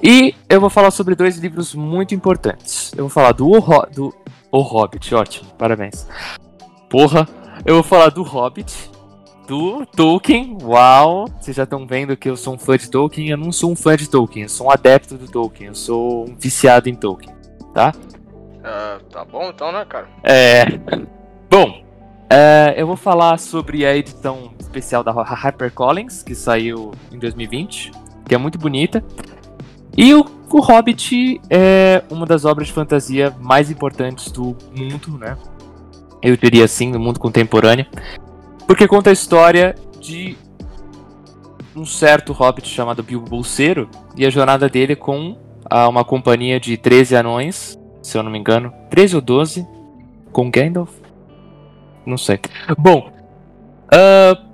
E 0.01 0.33
eu 0.49 0.59
vou 0.59 0.69
falar 0.69 0.91
sobre 0.91 1.15
dois 1.15 1.37
livros 1.37 1.75
muito 1.75 2.15
importantes. 2.15 2.91
Eu 2.93 3.03
vou 3.05 3.09
falar 3.09 3.31
do 3.33 3.49
O, 3.49 3.85
do 3.93 4.13
o 4.51 4.59
Hobbit, 4.59 5.15
ótimo, 5.15 5.49
parabéns. 5.57 6.07
Porra, 6.89 7.27
Eu 7.63 7.75
vou 7.75 7.83
falar 7.83 8.09
do 8.09 8.23
Hobbit, 8.23 8.89
do 9.51 9.85
Tolkien. 9.85 10.57
Uau! 10.63 11.25
Vocês 11.37 11.57
já 11.57 11.63
estão 11.63 11.85
vendo 11.85 12.15
que 12.15 12.29
eu 12.29 12.37
sou 12.37 12.53
um 12.53 12.57
fã 12.57 12.77
de 12.77 12.89
Tolkien. 12.89 13.31
Eu 13.31 13.37
não 13.37 13.51
sou 13.51 13.69
um 13.69 13.75
fã 13.75 13.97
de 13.97 14.09
Tolkien, 14.09 14.43
eu 14.43 14.49
sou 14.49 14.67
um 14.67 14.71
adepto 14.71 15.17
do 15.17 15.29
Tolkien. 15.29 15.67
Eu 15.67 15.75
sou 15.75 16.23
um 16.23 16.37
viciado 16.37 16.87
em 16.87 16.95
Tolkien, 16.95 17.35
tá? 17.73 17.91
Uh, 17.93 19.03
tá 19.09 19.25
bom 19.25 19.49
então, 19.49 19.73
né, 19.73 19.83
cara? 19.83 20.07
É. 20.23 20.63
Bom, 21.49 21.69
uh, 21.69 22.71
eu 22.77 22.87
vou 22.87 22.95
falar 22.95 23.37
sobre 23.39 23.85
a 23.85 23.93
edição 23.93 24.53
especial 24.57 25.03
da 25.03 25.11
HarperCollins, 25.11 26.23
que 26.23 26.33
saiu 26.33 26.91
em 27.11 27.19
2020, 27.19 27.91
que 28.25 28.33
é 28.33 28.37
muito 28.37 28.57
bonita. 28.57 29.03
E 29.97 30.13
o, 30.13 30.25
o 30.49 30.61
Hobbit 30.61 31.41
é 31.49 32.01
uma 32.09 32.25
das 32.25 32.45
obras 32.45 32.69
de 32.69 32.73
fantasia 32.73 33.35
mais 33.41 33.69
importantes 33.69 34.31
do 34.31 34.55
mundo, 34.73 35.17
né? 35.19 35.37
Eu 36.21 36.37
diria 36.37 36.63
assim, 36.63 36.89
do 36.89 37.01
mundo 37.01 37.19
contemporâneo. 37.19 37.85
Porque 38.71 38.87
conta 38.87 39.09
a 39.09 39.13
história 39.13 39.75
de 39.99 40.37
um 41.75 41.85
certo 41.85 42.31
hobbit 42.31 42.69
chamado 42.69 43.03
Bilbo 43.03 43.29
Bolseiro 43.29 43.89
e 44.15 44.25
a 44.25 44.29
jornada 44.29 44.69
dele 44.69 44.95
com 44.95 45.37
uma 45.89 46.05
companhia 46.05 46.57
de 46.57 46.77
13 46.77 47.17
anões, 47.17 47.77
se 48.01 48.17
eu 48.17 48.23
não 48.23 48.31
me 48.31 48.39
engano, 48.39 48.73
13 48.89 49.17
ou 49.17 49.21
12, 49.21 49.67
com 50.31 50.49
Gandalf? 50.49 50.89
Não 52.05 52.17
sei. 52.17 52.39
Bom, 52.77 53.11
uh, 53.93 54.51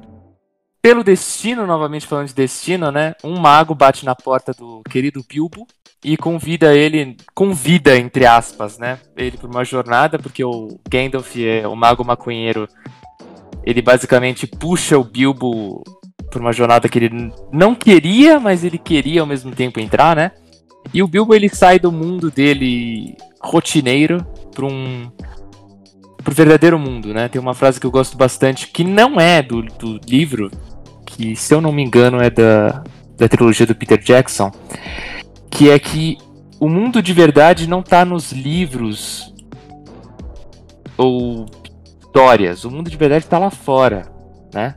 pelo 0.82 1.04
destino, 1.04 1.68
novamente 1.68 2.08
falando 2.08 2.30
de 2.30 2.34
destino, 2.34 2.92
né? 2.92 3.14
Um 3.24 3.40
mago 3.40 3.76
bate 3.76 4.04
na 4.04 4.16
porta 4.16 4.52
do 4.52 4.82
querido 4.90 5.24
Bilbo 5.30 5.68
e 6.04 6.18
convida 6.18 6.76
ele, 6.76 7.18
convida 7.36 7.96
entre 7.96 8.26
aspas, 8.26 8.80
né? 8.80 8.98
Ele 9.16 9.38
para 9.38 9.48
uma 9.48 9.64
jornada, 9.64 10.18
porque 10.18 10.44
o 10.44 10.80
Gandalf 10.90 11.36
é 11.38 11.68
o 11.68 11.76
mago 11.76 12.04
maconheiro. 12.04 12.68
Ele 13.68 13.82
basicamente 13.82 14.48
puxa 14.48 14.98
o 14.98 15.04
Bilbo 15.04 15.84
para 16.30 16.40
uma 16.40 16.54
jornada 16.54 16.88
que 16.88 16.98
ele 16.98 17.34
não 17.52 17.76
queria, 17.76 18.40
mas 18.40 18.64
ele 18.64 18.78
queria 18.78 19.20
ao 19.20 19.28
mesmo 19.28 19.52
tempo 19.52 19.78
entrar, 19.78 20.16
né? 20.16 20.32
E 20.94 21.04
o 21.04 21.08
Bilbo 21.08 21.36
ele 21.36 21.50
sai 21.50 21.78
do 21.78 21.92
mundo 21.92 22.32
dele 22.32 23.18
rotineiro 23.42 24.26
para 24.56 24.66
um 24.66 25.12
pro 26.24 26.34
verdadeiro 26.34 26.80
mundo, 26.80 27.14
né? 27.14 27.28
Tem 27.28 27.42
uma 27.42 27.54
frase 27.54 27.78
que 27.78 27.86
eu 27.86 27.92
gosto 27.92 28.16
bastante 28.16 28.68
que 28.68 28.86
não 28.86 29.20
é 29.20 29.42
do, 29.42 29.62
do 29.62 30.00
livro, 30.08 30.50
que, 31.06 31.36
se 31.36 31.54
eu 31.54 31.60
não 31.60 31.74
me 31.74 31.84
engano, 31.84 32.22
é 32.22 32.30
da, 32.30 32.86
da 33.18 33.28
trilogia 33.28 33.66
do 33.66 33.76
Peter 33.76 34.02
Jackson, 34.02 34.50
que 35.52 35.70
é 35.70 35.78
que 35.78 36.18
o 36.58 36.70
mundo 36.70 37.02
de 37.02 37.12
verdade 37.12 37.68
não 37.68 37.82
está 37.82 38.06
nos 38.06 38.32
livros 38.32 39.34
ou 40.98 41.46
histórias. 42.18 42.66
O 42.66 42.72
mundo 42.72 42.90
de 42.90 42.98
verdade 42.98 43.26
está 43.26 43.38
lá 43.38 43.52
fora, 43.52 44.12
né? 44.52 44.76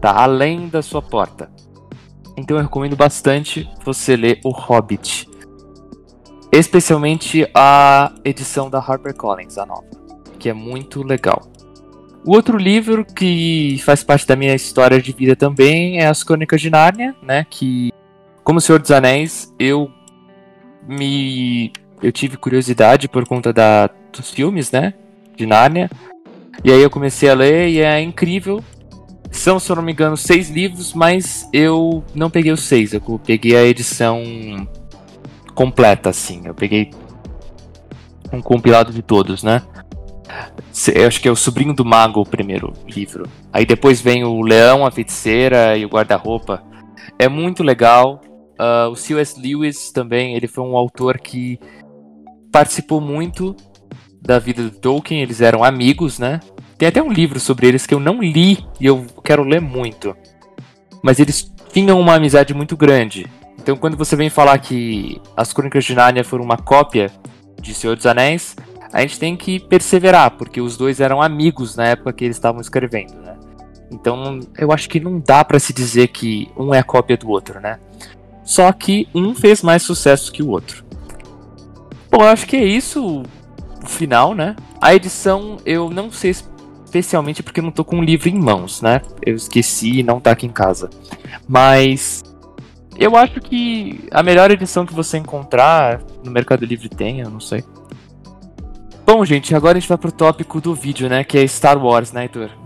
Tá 0.00 0.22
além 0.22 0.68
da 0.68 0.80
sua 0.80 1.02
porta. 1.02 1.50
Então 2.34 2.56
eu 2.56 2.62
recomendo 2.62 2.96
bastante 2.96 3.68
você 3.84 4.16
ler 4.16 4.40
O 4.42 4.50
Hobbit. 4.50 5.28
Especialmente 6.50 7.46
a 7.54 8.10
edição 8.24 8.70
da 8.70 8.78
HarperCollins, 8.78 9.58
a 9.58 9.66
nova, 9.66 9.84
que 10.38 10.48
é 10.48 10.54
muito 10.54 11.02
legal. 11.02 11.42
O 12.24 12.34
outro 12.34 12.56
livro 12.56 13.04
que 13.04 13.78
faz 13.84 14.02
parte 14.02 14.26
da 14.26 14.34
minha 14.34 14.54
história 14.54 15.00
de 15.00 15.12
vida 15.12 15.36
também 15.36 16.00
é 16.00 16.06
As 16.06 16.24
Crônicas 16.24 16.60
de 16.60 16.70
Nárnia, 16.70 17.14
né? 17.22 17.46
Que, 17.50 17.92
como 18.42 18.62
Senhor 18.62 18.80
dos 18.80 18.90
Anéis, 18.90 19.54
eu 19.58 19.90
me. 20.88 21.70
Eu 22.02 22.10
tive 22.10 22.38
curiosidade 22.38 23.08
por 23.08 23.26
conta 23.26 23.52
da, 23.52 23.90
dos 24.10 24.30
filmes, 24.30 24.72
né? 24.72 24.94
De 25.36 25.44
Nárnia. 25.44 25.90
E 26.64 26.72
aí 26.72 26.82
eu 26.82 26.90
comecei 26.90 27.28
a 27.28 27.34
ler 27.34 27.68
e 27.68 27.80
é 27.80 28.00
incrível. 28.00 28.62
São, 29.30 29.58
se 29.58 29.70
eu 29.70 29.76
não 29.76 29.82
me 29.82 29.92
engano, 29.92 30.16
seis 30.16 30.48
livros, 30.48 30.94
mas 30.94 31.48
eu 31.52 32.02
não 32.14 32.30
peguei 32.30 32.52
os 32.52 32.62
seis. 32.62 32.92
Eu 32.92 33.00
peguei 33.24 33.56
a 33.56 33.64
edição 33.64 34.22
completa, 35.54 36.10
assim. 36.10 36.42
Eu 36.44 36.54
peguei 36.54 36.90
um 38.32 38.40
compilado 38.40 38.92
de 38.92 39.02
todos, 39.02 39.42
né? 39.42 39.62
Eu 40.94 41.06
acho 41.06 41.20
que 41.20 41.28
é 41.28 41.30
o 41.30 41.36
Sobrinho 41.36 41.74
do 41.74 41.84
Mago, 41.84 42.20
o 42.20 42.26
primeiro 42.26 42.72
livro. 42.86 43.28
Aí 43.52 43.64
depois 43.64 44.00
vem 44.00 44.24
o 44.24 44.42
Leão, 44.42 44.84
a 44.84 44.90
Feiticeira 44.90 45.76
e 45.76 45.84
o 45.84 45.88
Guarda-Roupa. 45.88 46.62
É 47.18 47.28
muito 47.28 47.62
legal. 47.62 48.20
Uh, 48.58 48.90
o 48.90 48.96
C.S. 48.96 49.38
Lewis 49.40 49.90
também, 49.90 50.34
ele 50.34 50.46
foi 50.48 50.64
um 50.64 50.76
autor 50.76 51.18
que 51.18 51.58
participou 52.50 53.00
muito 53.00 53.54
da 54.26 54.38
vida 54.38 54.62
do 54.62 54.70
Tolkien, 54.70 55.22
eles 55.22 55.40
eram 55.40 55.62
amigos, 55.62 56.18
né? 56.18 56.40
Tem 56.76 56.88
até 56.88 57.02
um 57.02 57.10
livro 57.10 57.38
sobre 57.38 57.66
eles 57.66 57.86
que 57.86 57.94
eu 57.94 58.00
não 58.00 58.20
li 58.20 58.58
e 58.80 58.86
eu 58.86 59.06
quero 59.24 59.44
ler 59.44 59.60
muito. 59.60 60.14
Mas 61.02 61.18
eles 61.18 61.50
tinham 61.72 61.98
uma 62.00 62.14
amizade 62.14 62.52
muito 62.52 62.76
grande. 62.76 63.26
Então 63.58 63.76
quando 63.76 63.96
você 63.96 64.16
vem 64.16 64.28
falar 64.28 64.58
que 64.58 65.20
as 65.36 65.52
Crônicas 65.52 65.84
de 65.84 65.94
Nárnia 65.94 66.24
foram 66.24 66.44
uma 66.44 66.56
cópia 66.56 67.10
de 67.60 67.72
Senhor 67.72 67.96
dos 67.96 68.04
Anéis, 68.04 68.56
a 68.92 69.00
gente 69.00 69.18
tem 69.18 69.36
que 69.36 69.58
perseverar, 69.60 70.32
porque 70.32 70.60
os 70.60 70.76
dois 70.76 71.00
eram 71.00 71.22
amigos 71.22 71.76
na 71.76 71.86
época 71.86 72.12
que 72.12 72.24
eles 72.24 72.36
estavam 72.36 72.60
escrevendo, 72.60 73.14
né? 73.14 73.36
Então, 73.90 74.40
eu 74.58 74.72
acho 74.72 74.88
que 74.88 74.98
não 74.98 75.20
dá 75.20 75.44
para 75.44 75.58
se 75.58 75.72
dizer 75.72 76.08
que 76.08 76.48
um 76.56 76.74
é 76.74 76.82
cópia 76.82 77.16
do 77.16 77.28
outro, 77.28 77.60
né? 77.60 77.78
Só 78.44 78.70
que 78.72 79.08
um 79.14 79.34
fez 79.34 79.62
mais 79.62 79.82
sucesso 79.82 80.32
que 80.32 80.42
o 80.42 80.48
outro. 80.48 80.84
Bom, 82.10 82.22
eu 82.22 82.28
acho 82.28 82.46
que 82.46 82.56
é 82.56 82.64
isso 82.64 83.22
final, 83.86 84.34
né? 84.34 84.56
A 84.80 84.94
edição 84.94 85.58
eu 85.64 85.90
não 85.90 86.10
sei 86.10 86.32
especialmente 86.84 87.42
porque 87.42 87.60
eu 87.60 87.64
não 87.64 87.70
tô 87.70 87.84
com 87.84 87.98
o 87.98 88.04
livro 88.04 88.28
em 88.28 88.38
mãos, 88.38 88.82
né? 88.82 89.00
Eu 89.24 89.34
esqueci 89.34 89.98
e 89.98 90.02
não 90.02 90.20
tá 90.20 90.32
aqui 90.32 90.46
em 90.46 90.50
casa. 90.50 90.90
Mas 91.48 92.24
eu 92.98 93.16
acho 93.16 93.40
que 93.40 94.08
a 94.10 94.22
melhor 94.22 94.50
edição 94.50 94.86
que 94.86 94.94
você 94.94 95.18
encontrar 95.18 96.00
no 96.24 96.30
Mercado 96.30 96.64
Livre 96.64 96.88
tem, 96.88 97.20
eu 97.20 97.30
não 97.30 97.40
sei. 97.40 97.62
Bom, 99.04 99.24
gente, 99.24 99.54
agora 99.54 99.76
a 99.76 99.80
gente 99.80 99.88
vai 99.88 99.98
pro 99.98 100.10
tópico 100.10 100.60
do 100.60 100.74
vídeo, 100.74 101.08
né? 101.08 101.22
Que 101.22 101.38
é 101.38 101.46
Star 101.46 101.78
Wars, 101.78 102.12
né, 102.12 102.22
Heitor? 102.22 102.65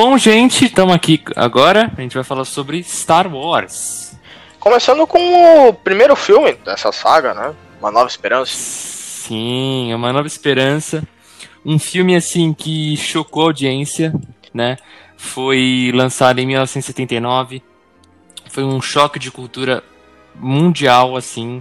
Bom, 0.00 0.16
gente, 0.16 0.66
estamos 0.66 0.94
aqui 0.94 1.20
agora. 1.34 1.90
A 1.98 2.00
gente 2.00 2.14
vai 2.14 2.22
falar 2.22 2.44
sobre 2.44 2.84
Star 2.84 3.26
Wars. 3.26 4.16
Começando 4.60 5.04
com 5.08 5.66
o 5.68 5.74
primeiro 5.74 6.14
filme 6.14 6.52
dessa 6.64 6.92
saga, 6.92 7.34
né? 7.34 7.52
Uma 7.80 7.90
Nova 7.90 8.06
Esperança. 8.06 8.52
Sim, 8.52 9.92
Uma 9.92 10.12
Nova 10.12 10.28
Esperança. 10.28 11.02
Um 11.66 11.80
filme 11.80 12.14
assim 12.14 12.54
que 12.54 12.96
chocou 12.96 13.42
a 13.42 13.46
audiência, 13.46 14.14
né? 14.54 14.76
Foi 15.16 15.90
lançado 15.92 16.38
em 16.38 16.46
1979. 16.46 17.60
Foi 18.50 18.62
um 18.62 18.80
choque 18.80 19.18
de 19.18 19.32
cultura 19.32 19.82
mundial 20.36 21.16
assim. 21.16 21.60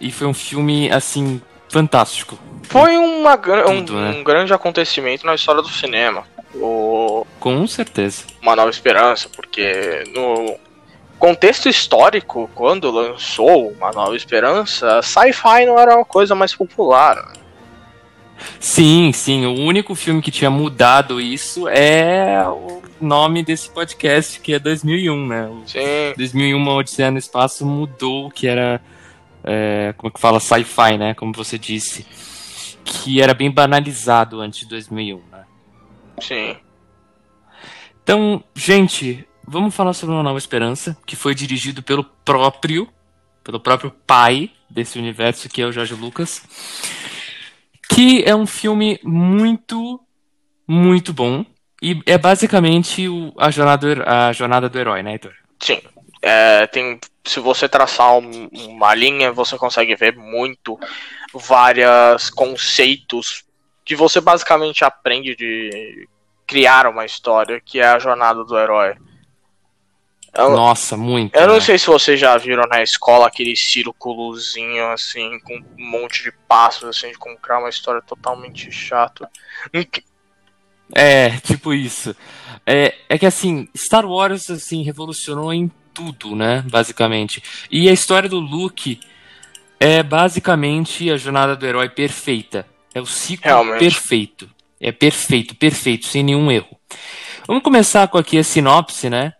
E 0.00 0.12
foi 0.12 0.28
um 0.28 0.34
filme 0.34 0.88
assim 0.92 1.42
fantástico. 1.68 2.38
Foi 2.62 2.96
uma, 2.96 3.36
Tudo, 3.36 3.96
um, 3.96 4.00
né? 4.00 4.10
um 4.16 4.22
grande 4.22 4.54
acontecimento 4.54 5.26
na 5.26 5.34
história 5.34 5.60
do 5.60 5.68
cinema. 5.68 6.22
O... 6.54 7.26
Com 7.38 7.66
certeza. 7.66 8.24
Uma 8.42 8.56
Nova 8.56 8.70
Esperança, 8.70 9.28
porque 9.28 10.04
no 10.14 10.58
contexto 11.18 11.68
histórico, 11.68 12.50
quando 12.54 12.90
lançou 12.90 13.70
Uma 13.72 13.92
Nova 13.92 14.16
Esperança, 14.16 15.00
sci-fi 15.02 15.66
não 15.66 15.78
era 15.78 15.94
uma 15.96 16.04
coisa 16.04 16.34
mais 16.34 16.54
popular. 16.54 17.32
Sim, 18.58 19.12
sim. 19.12 19.46
O 19.46 19.54
único 19.60 19.94
filme 19.94 20.22
que 20.22 20.30
tinha 20.30 20.50
mudado 20.50 21.20
isso 21.20 21.68
é 21.68 22.42
o 22.48 22.82
nome 23.00 23.42
desse 23.42 23.70
podcast, 23.70 24.40
que 24.40 24.54
é 24.54 24.58
2001, 24.58 25.26
né? 25.26 25.46
O 25.46 25.62
sim. 25.66 26.14
2001, 26.16 26.56
Uma 26.56 26.74
Odisseia 26.74 27.10
no 27.10 27.18
Espaço 27.18 27.64
mudou, 27.66 28.30
que 28.30 28.46
era, 28.46 28.80
é, 29.44 29.94
como 29.96 30.08
é 30.08 30.12
que 30.12 30.20
fala, 30.20 30.40
sci-fi, 30.40 30.98
né? 30.98 31.14
Como 31.14 31.32
você 31.32 31.58
disse. 31.58 32.06
Que 32.82 33.20
era 33.22 33.34
bem 33.34 33.50
banalizado 33.50 34.40
antes 34.40 34.60
de 34.60 34.66
2001, 34.66 35.16
né? 35.29 35.29
Sim. 36.20 36.56
Então, 38.02 38.42
gente, 38.54 39.26
vamos 39.46 39.74
falar 39.74 39.92
sobre 39.92 40.14
Uma 40.14 40.22
Nova 40.22 40.38
Esperança, 40.38 40.96
que 41.06 41.16
foi 41.16 41.34
dirigido 41.34 41.82
pelo 41.82 42.04
próprio, 42.04 42.88
pelo 43.42 43.60
próprio 43.60 43.90
pai 44.06 44.50
desse 44.68 44.98
universo, 44.98 45.48
que 45.48 45.62
é 45.62 45.66
o 45.66 45.72
Jorge 45.72 45.94
Lucas. 45.94 46.42
Que 47.88 48.22
é 48.24 48.34
um 48.34 48.46
filme 48.46 48.98
muito, 49.02 50.00
muito 50.66 51.12
bom. 51.12 51.44
E 51.82 52.00
é 52.06 52.18
basicamente 52.18 53.08
o, 53.08 53.32
a, 53.38 53.50
jornada 53.50 53.94
do, 53.94 54.02
a 54.08 54.32
jornada 54.32 54.68
do 54.68 54.78
herói, 54.78 55.02
né, 55.02 55.12
Heitor? 55.12 55.34
Sim. 55.60 55.80
É, 56.22 56.66
tem, 56.66 57.00
se 57.24 57.40
você 57.40 57.68
traçar 57.68 58.18
um, 58.18 58.48
uma 58.52 58.94
linha, 58.94 59.32
você 59.32 59.56
consegue 59.56 59.96
ver 59.96 60.16
muito 60.16 60.78
vários 61.32 62.28
conceitos 62.30 63.44
que 63.84 63.96
você 63.96 64.20
basicamente 64.20 64.84
aprende 64.84 65.34
de 65.34 66.08
criar 66.50 66.88
uma 66.88 67.06
história, 67.06 67.60
que 67.64 67.78
é 67.78 67.86
a 67.86 67.98
jornada 68.00 68.42
do 68.42 68.58
herói. 68.58 68.96
Eu, 70.34 70.50
Nossa, 70.50 70.96
muito. 70.96 71.32
Eu 71.36 71.42
né? 71.42 71.46
não 71.46 71.60
sei 71.60 71.78
se 71.78 71.86
vocês 71.86 72.18
já 72.18 72.36
viram 72.36 72.64
na 72.68 72.82
escola 72.82 73.28
aquele 73.28 73.54
círculozinho 73.54 74.90
assim, 74.90 75.38
com 75.44 75.54
um 75.54 75.90
monte 75.90 76.24
de 76.24 76.32
passos, 76.48 76.88
assim, 76.88 77.12
de 77.12 77.18
como 77.18 77.38
criar 77.38 77.60
uma 77.60 77.68
história 77.68 78.02
totalmente 78.02 78.70
chata. 78.72 79.30
É, 80.92 81.30
tipo 81.38 81.72
isso. 81.72 82.16
É, 82.66 82.96
é 83.08 83.16
que 83.16 83.26
assim, 83.26 83.68
Star 83.76 84.04
Wars 84.04 84.50
assim 84.50 84.82
revolucionou 84.82 85.52
em 85.54 85.70
tudo, 85.94 86.34
né, 86.34 86.64
basicamente. 86.68 87.40
E 87.70 87.88
a 87.88 87.92
história 87.92 88.28
do 88.28 88.40
Luke 88.40 88.98
é 89.78 90.02
basicamente 90.02 91.08
a 91.10 91.16
jornada 91.16 91.54
do 91.54 91.64
herói 91.64 91.88
perfeita. 91.88 92.66
É 92.92 93.00
o 93.00 93.06
ciclo 93.06 93.46
Realmente. 93.46 93.78
perfeito. 93.78 94.50
É 94.80 94.90
perfeito, 94.90 95.54
perfeito, 95.54 96.06
sem 96.06 96.22
nenhum 96.22 96.50
erro. 96.50 96.78
Vamos 97.46 97.62
começar 97.62 98.08
com 98.08 98.16
aqui 98.16 98.38
a 98.38 98.44
sinopse, 98.44 99.10
né? 99.10 99.34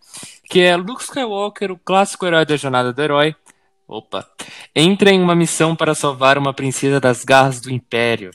Que 0.49 0.61
é 0.61 0.77
Luke 0.77 1.03
Skywalker, 1.03 1.73
o 1.73 1.79
clássico 1.79 2.27
herói 2.27 2.45
da 2.45 2.57
jornada 2.57 2.93
do 2.93 3.01
herói. 3.01 3.35
Opa! 3.89 4.29
Entra 4.75 5.11
em 5.11 5.21
uma 5.21 5.35
missão 5.35 5.75
para 5.75 5.95
salvar 5.95 6.37
uma 6.37 6.53
princesa 6.53 7.01
das 7.01 7.25
garras 7.25 7.61
do 7.61 7.71
Império. 7.71 8.31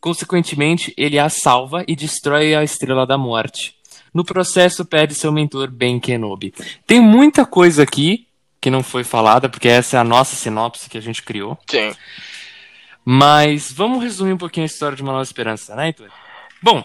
Consequentemente, 0.00 0.94
ele 0.96 1.18
a 1.18 1.28
salva 1.28 1.84
e 1.88 1.96
destrói 1.96 2.54
a 2.54 2.62
Estrela 2.62 3.06
da 3.06 3.18
Morte. 3.18 3.74
No 4.12 4.24
processo, 4.24 4.84
perde 4.84 5.14
seu 5.14 5.32
mentor 5.32 5.70
Ben 5.70 5.98
Kenobi. 5.98 6.54
Tem 6.86 7.00
muita 7.00 7.44
coisa 7.44 7.82
aqui 7.82 8.28
que 8.60 8.70
não 8.70 8.82
foi 8.82 9.02
falada, 9.02 9.48
porque 9.48 9.68
essa 9.68 9.96
é 9.96 10.00
a 10.00 10.04
nossa 10.04 10.36
sinopse 10.36 10.88
que 10.88 10.96
a 10.96 11.00
gente 11.00 11.22
criou. 11.22 11.58
Sim. 11.68 11.92
Mas 13.04 13.72
vamos 13.72 14.02
resumir 14.02 14.32
um 14.32 14.38
pouquinho 14.38 14.64
a 14.64 14.66
história 14.66 14.96
de 14.96 15.02
Uma 15.02 15.12
Nova 15.12 15.24
Esperança, 15.24 15.74
né, 15.74 15.88
Heitor? 15.88 16.10
Bom, 16.64 16.82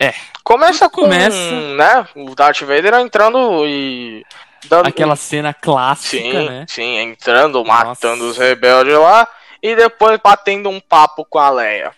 é. 0.00 0.12
Começa 0.42 0.90
com, 0.90 1.02
começa... 1.02 1.36
né, 1.76 2.08
o 2.16 2.34
Darth 2.34 2.62
Vader 2.62 2.94
entrando 2.94 3.64
e 3.64 4.26
dando... 4.68 4.88
aquela 4.88 5.14
cena 5.14 5.54
clássica, 5.54 6.24
sim, 6.24 6.48
né? 6.48 6.66
Sim, 6.68 6.96
entrando, 6.96 7.62
Nossa. 7.62 7.84
matando 7.84 8.28
os 8.28 8.36
rebeldes 8.36 8.98
lá 8.98 9.28
e 9.62 9.76
depois 9.76 10.18
batendo 10.20 10.68
um 10.68 10.80
papo 10.80 11.24
com 11.24 11.38
a 11.38 11.50
Leia. 11.50 11.92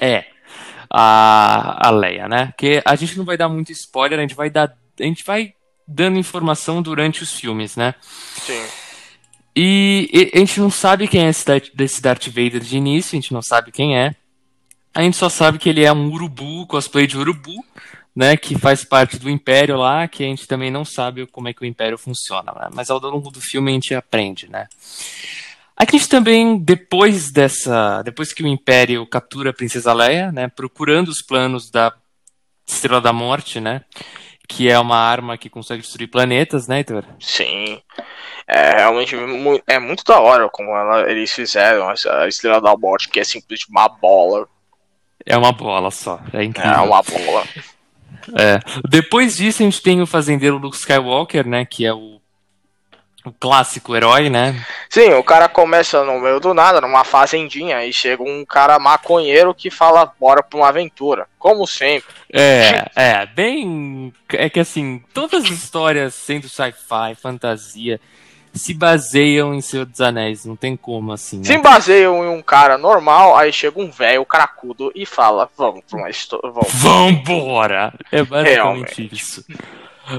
É. 0.00 0.24
A, 0.90 1.86
a 1.86 1.90
Leia, 1.92 2.26
né? 2.26 2.52
Que 2.58 2.82
a 2.84 2.96
gente 2.96 3.16
não 3.16 3.24
vai 3.24 3.36
dar 3.36 3.48
muito 3.48 3.70
spoiler, 3.70 4.18
a 4.18 4.22
gente 4.22 4.34
vai 4.34 4.50
dar. 4.50 4.74
A 4.98 5.04
gente 5.04 5.22
vai 5.24 5.54
dando 5.86 6.18
informação 6.18 6.82
durante 6.82 7.22
os 7.22 7.38
filmes, 7.38 7.76
né? 7.76 7.94
Sim. 8.02 8.66
E, 9.54 10.10
e 10.12 10.36
a 10.36 10.38
gente 10.40 10.58
não 10.58 10.72
sabe 10.72 11.06
quem 11.06 11.24
é 11.24 11.28
esse, 11.28 11.44
desse 11.72 12.02
Darth 12.02 12.26
Vader 12.26 12.58
de 12.58 12.76
início, 12.76 13.16
a 13.16 13.20
gente 13.20 13.32
não 13.32 13.42
sabe 13.42 13.70
quem 13.70 13.96
é. 13.96 14.16
A 14.94 15.02
gente 15.02 15.16
só 15.16 15.28
sabe 15.28 15.58
que 15.58 15.68
ele 15.68 15.84
é 15.84 15.92
um 15.92 16.10
urubu, 16.12 16.66
cosplay 16.66 17.06
de 17.06 17.18
urubu, 17.18 17.64
né? 18.14 18.36
Que 18.36 18.56
faz 18.56 18.84
parte 18.84 19.18
do 19.18 19.28
Império 19.28 19.76
lá, 19.76 20.06
que 20.06 20.22
a 20.22 20.26
gente 20.26 20.46
também 20.46 20.70
não 20.70 20.84
sabe 20.84 21.26
como 21.26 21.48
é 21.48 21.52
que 21.52 21.62
o 21.62 21.66
Império 21.66 21.98
funciona, 21.98 22.52
né? 22.52 22.68
Mas 22.72 22.90
ao 22.90 23.00
longo 23.00 23.30
do 23.30 23.40
filme 23.40 23.72
a 23.72 23.74
gente 23.74 23.94
aprende, 23.94 24.48
né? 24.48 24.68
A 25.76 25.84
gente 25.90 26.08
também, 26.08 26.56
depois 26.56 27.32
dessa. 27.32 28.00
Depois 28.02 28.32
que 28.32 28.44
o 28.44 28.46
Império 28.46 29.04
captura 29.06 29.50
a 29.50 29.52
Princesa 29.52 29.92
Leia, 29.92 30.30
né? 30.30 30.46
Procurando 30.46 31.08
os 31.08 31.20
planos 31.20 31.68
da 31.68 31.92
Estrela 32.64 33.00
da 33.00 33.12
Morte, 33.12 33.60
né? 33.60 33.80
Que 34.48 34.70
é 34.70 34.78
uma 34.78 34.96
arma 34.96 35.36
que 35.36 35.50
consegue 35.50 35.82
destruir 35.82 36.06
planetas, 36.06 36.68
né, 36.68 36.78
Heitor? 36.78 37.04
Sim. 37.18 37.80
É 38.46 38.76
realmente 38.76 39.16
é 39.66 39.78
muito 39.78 40.04
da 40.04 40.20
hora 40.20 40.48
como 40.50 40.70
ela, 40.70 41.10
eles 41.10 41.32
fizeram 41.32 41.88
a 41.88 42.28
Estrela 42.28 42.60
da 42.60 42.76
Morte, 42.76 43.08
que 43.08 43.18
é 43.18 43.24
simplesmente 43.24 43.68
uma 43.70 43.88
bola. 43.88 44.46
É 45.26 45.36
uma 45.36 45.52
bola 45.52 45.90
só. 45.90 46.20
É 46.32 46.44
incrível. 46.44 46.72
É 46.72 46.80
uma 46.80 47.02
bola. 47.02 47.44
É. 48.38 48.60
Depois 48.88 49.36
disso, 49.36 49.62
a 49.62 49.64
gente 49.64 49.82
tem 49.82 50.00
o 50.00 50.06
fazendeiro 50.06 50.58
Luke 50.58 50.76
Skywalker, 50.76 51.46
né? 51.46 51.64
Que 51.64 51.86
é 51.86 51.92
o 51.92 52.20
o 53.24 53.32
clássico 53.32 53.96
herói, 53.96 54.28
né? 54.28 54.62
Sim, 54.90 55.14
o 55.14 55.24
cara 55.24 55.48
começa 55.48 56.04
no 56.04 56.20
meio 56.20 56.38
do 56.38 56.52
nada, 56.52 56.80
numa 56.80 57.04
fazendinha, 57.04 57.82
e 57.84 57.92
chega 57.92 58.22
um 58.22 58.44
cara 58.44 58.78
maconheiro 58.78 59.54
que 59.54 59.70
fala, 59.70 60.12
bora 60.20 60.42
pra 60.42 60.58
uma 60.58 60.68
aventura. 60.68 61.26
Como 61.38 61.66
sempre. 61.66 62.14
É, 62.30 62.84
é, 62.94 63.26
bem. 63.26 64.12
É 64.30 64.50
que 64.50 64.60
assim, 64.60 65.02
todas 65.14 65.44
as 65.44 65.50
histórias 65.50 66.14
sendo 66.14 66.48
sci-fi, 66.48 67.14
fantasia, 67.16 67.98
se 68.54 68.72
baseiam 68.72 69.52
em 69.54 69.60
Senhor 69.60 69.84
dos 69.84 70.00
Anéis, 70.00 70.44
não 70.44 70.56
tem 70.56 70.76
como 70.76 71.12
assim. 71.12 71.38
Né? 71.38 71.44
Se 71.44 71.58
baseiam 71.58 72.24
em 72.24 72.28
um 72.28 72.42
cara 72.42 72.78
normal, 72.78 73.36
aí 73.36 73.52
chega 73.52 73.80
um 73.80 73.90
velho 73.90 74.24
cracudo 74.24 74.92
e 74.94 75.04
fala, 75.04 75.50
vamos 75.56 75.82
pra 75.88 75.98
uma 75.98 76.10
história. 76.10 76.50
Vambora! 76.68 77.92
É 78.12 78.22
basicamente 78.22 78.54
Realmente. 78.54 79.08
isso. 79.12 79.44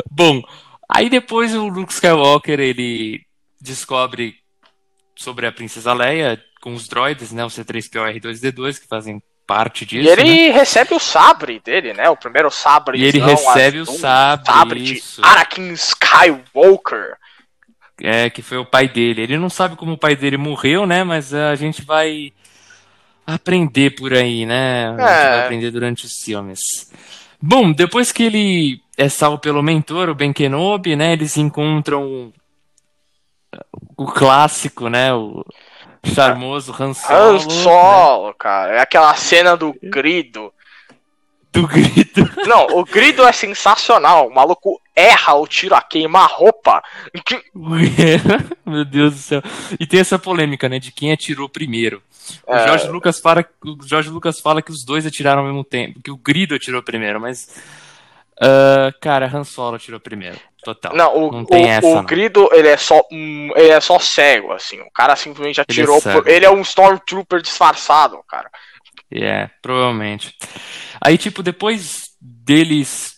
Bom, 0.09 0.41
Aí 0.87 1.09
depois 1.09 1.53
o 1.55 1.67
Luke 1.67 1.91
Skywalker 1.91 2.59
ele 2.59 3.21
descobre 3.59 4.35
sobre 5.15 5.47
a 5.47 5.51
Princesa 5.51 5.93
Leia 5.93 6.41
com 6.61 6.73
os 6.73 6.87
droids, 6.87 7.31
né, 7.31 7.43
o 7.43 7.47
C3PO 7.47 8.15
e 8.15 8.19
R2D2 8.19 8.79
que 8.79 8.87
fazem 8.87 9.21
parte 9.47 9.85
disso. 9.85 10.07
E 10.07 10.11
ele 10.11 10.47
né? 10.47 10.53
recebe 10.53 10.93
o 10.95 10.99
sabre 10.99 11.59
dele, 11.59 11.93
né? 11.93 12.09
O 12.09 12.17
primeiro 12.17 12.49
sabre. 12.49 12.97
E 12.97 13.03
ele 13.03 13.19
recebe 13.19 13.79
o 13.79 13.85
sabre, 13.85 14.45
sabre 14.45 14.79
de 14.81 15.03
Anakin 15.21 15.71
Skywalker. 15.73 17.15
É, 18.01 18.29
que 18.29 18.41
foi 18.41 18.57
o 18.57 18.65
pai 18.65 18.87
dele. 18.87 19.21
Ele 19.21 19.37
não 19.37 19.49
sabe 19.49 19.75
como 19.75 19.93
o 19.93 19.97
pai 19.97 20.15
dele 20.15 20.37
morreu, 20.37 20.85
né? 20.85 21.03
Mas 21.03 21.33
a 21.33 21.55
gente 21.55 21.81
vai 21.81 22.33
aprender 23.25 23.91
por 23.91 24.13
aí, 24.13 24.45
né? 24.45 24.87
A 24.87 24.91
gente 24.91 25.01
é. 25.01 25.29
vai 25.29 25.41
aprender 25.45 25.71
durante 25.71 26.05
os 26.05 26.21
filmes. 26.23 26.91
Bom, 27.41 27.71
depois 27.71 28.11
que 28.11 28.23
ele 28.23 28.81
é 28.97 29.09
salvo 29.09 29.37
pelo 29.39 29.63
mentor, 29.63 30.09
o 30.09 30.15
Ben 30.15 30.33
Kenobi, 30.33 30.95
né? 30.95 31.13
Eles 31.13 31.37
encontram 31.37 32.33
o 33.97 34.05
clássico, 34.05 34.89
né? 34.89 35.13
O 35.13 35.45
charmoso 36.03 36.75
Han 36.77 36.93
Solo. 36.93 37.35
Han 37.35 37.39
Solo, 37.49 38.27
né? 38.27 38.33
cara. 38.37 38.75
É 38.75 38.79
aquela 38.81 39.13
cena 39.15 39.55
do 39.55 39.73
grido. 39.81 40.53
Do 41.61 41.67
grido. 41.67 42.31
Não, 42.45 42.67
o 42.77 42.83
grido 42.83 43.23
é 43.25 43.31
sensacional. 43.31 44.27
O 44.27 44.33
maluco 44.33 44.81
erra 44.95 45.33
o 45.35 45.47
tiro 45.47 45.75
a 45.75 45.81
queima-roupa. 45.81 46.83
Meu 48.65 48.85
Deus 48.85 49.13
do 49.13 49.19
céu. 49.19 49.41
E 49.79 49.85
tem 49.85 49.99
essa 49.99 50.19
polêmica, 50.19 50.69
né? 50.69 50.79
De 50.79 50.91
quem 50.91 51.11
atirou 51.11 51.49
primeiro. 51.49 52.01
O 52.47 52.53
é... 52.53 52.67
Jorge, 52.67 52.87
Lucas 52.87 53.19
fala, 53.19 53.45
o 53.63 53.87
Jorge 53.87 54.09
Lucas 54.09 54.39
fala 54.39 54.61
que 54.61 54.71
os 54.71 54.83
dois 54.83 55.05
atiraram 55.05 55.41
ao 55.41 55.47
mesmo 55.47 55.63
tempo. 55.63 56.01
Que 56.01 56.11
o 56.11 56.17
grido 56.17 56.55
atirou 56.55 56.81
primeiro, 56.83 57.19
mas 57.19 57.47
Uh, 58.35 58.91
cara, 58.99 59.31
Han 59.33 59.45
Solo 59.45 59.79
tirou 59.79 59.99
primeiro. 59.99 60.37
Total. 60.61 60.93
Não, 60.93 61.15
o, 61.15 61.31
não 61.31 61.45
tem 61.45 61.63
o, 61.63 61.67
essa, 61.67 61.87
o 61.87 61.95
não. 61.95 62.03
Grido, 62.03 62.49
ele 62.51 62.67
é 62.67 62.75
só 62.75 63.01
ele 63.09 63.69
é 63.69 63.79
só 63.79 63.99
cego, 63.99 64.51
assim. 64.51 64.81
O 64.81 64.91
cara 64.91 65.15
simplesmente 65.15 65.61
atirou. 65.61 65.99
Ele 65.99 66.09
é, 66.09 66.13
por, 66.13 66.27
ele 66.27 66.45
é 66.45 66.51
um 66.51 66.61
Stormtrooper 66.61 67.41
disfarçado, 67.41 68.19
cara. 68.27 68.49
É, 69.11 69.17
yeah, 69.17 69.51
provavelmente. 69.61 70.35
Aí, 70.99 71.17
tipo, 71.17 71.43
depois 71.43 72.09
deles, 72.19 73.15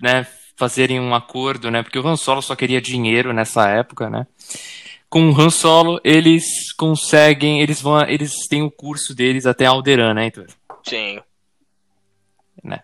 né, 0.00 0.26
fazerem 0.56 1.00
um 1.00 1.14
acordo, 1.14 1.70
né, 1.70 1.82
porque 1.82 1.98
o 1.98 2.06
Han 2.06 2.16
Solo 2.16 2.42
só 2.42 2.54
queria 2.54 2.80
dinheiro 2.80 3.32
nessa 3.32 3.68
época, 3.68 4.10
né. 4.10 4.26
Com 5.08 5.30
o 5.30 5.40
Han 5.40 5.50
Solo, 5.50 6.00
eles 6.04 6.72
conseguem, 6.72 7.60
eles 7.60 7.80
vão, 7.80 8.02
eles 8.02 8.32
têm 8.48 8.62
o 8.62 8.70
curso 8.70 9.14
deles 9.14 9.46
até 9.46 9.66
Alderan, 9.66 10.14
né, 10.14 10.24
Heitor? 10.24 10.46
Sim. 10.82 11.20
Né? 12.62 12.80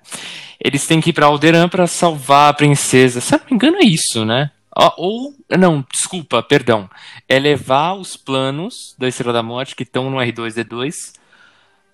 Eles 0.63 0.87
têm 0.87 1.01
que 1.01 1.11
ir 1.11 1.13
para 1.13 1.27
Alderan 1.27 1.69
para 1.69 1.87
salvar 1.87 2.51
a 2.51 2.55
princesa. 2.55 3.21
Se 3.21 3.33
não 3.33 3.41
me 3.41 3.55
engano, 3.55 3.79
é 3.79 3.85
isso, 3.85 4.25
né? 4.25 4.51
Ou, 4.97 5.35
não, 5.59 5.85
desculpa, 5.91 6.43
perdão. 6.43 6.89
É 7.29 7.39
levar 7.39 7.95
os 7.95 8.17
planos 8.17 8.95
da 8.99 9.09
Estrela 9.09 9.33
da 9.33 9.43
Morte 9.43 9.75
que 9.75 9.83
estão 9.83 10.09
no 10.11 10.19
R2D2 10.19 11.19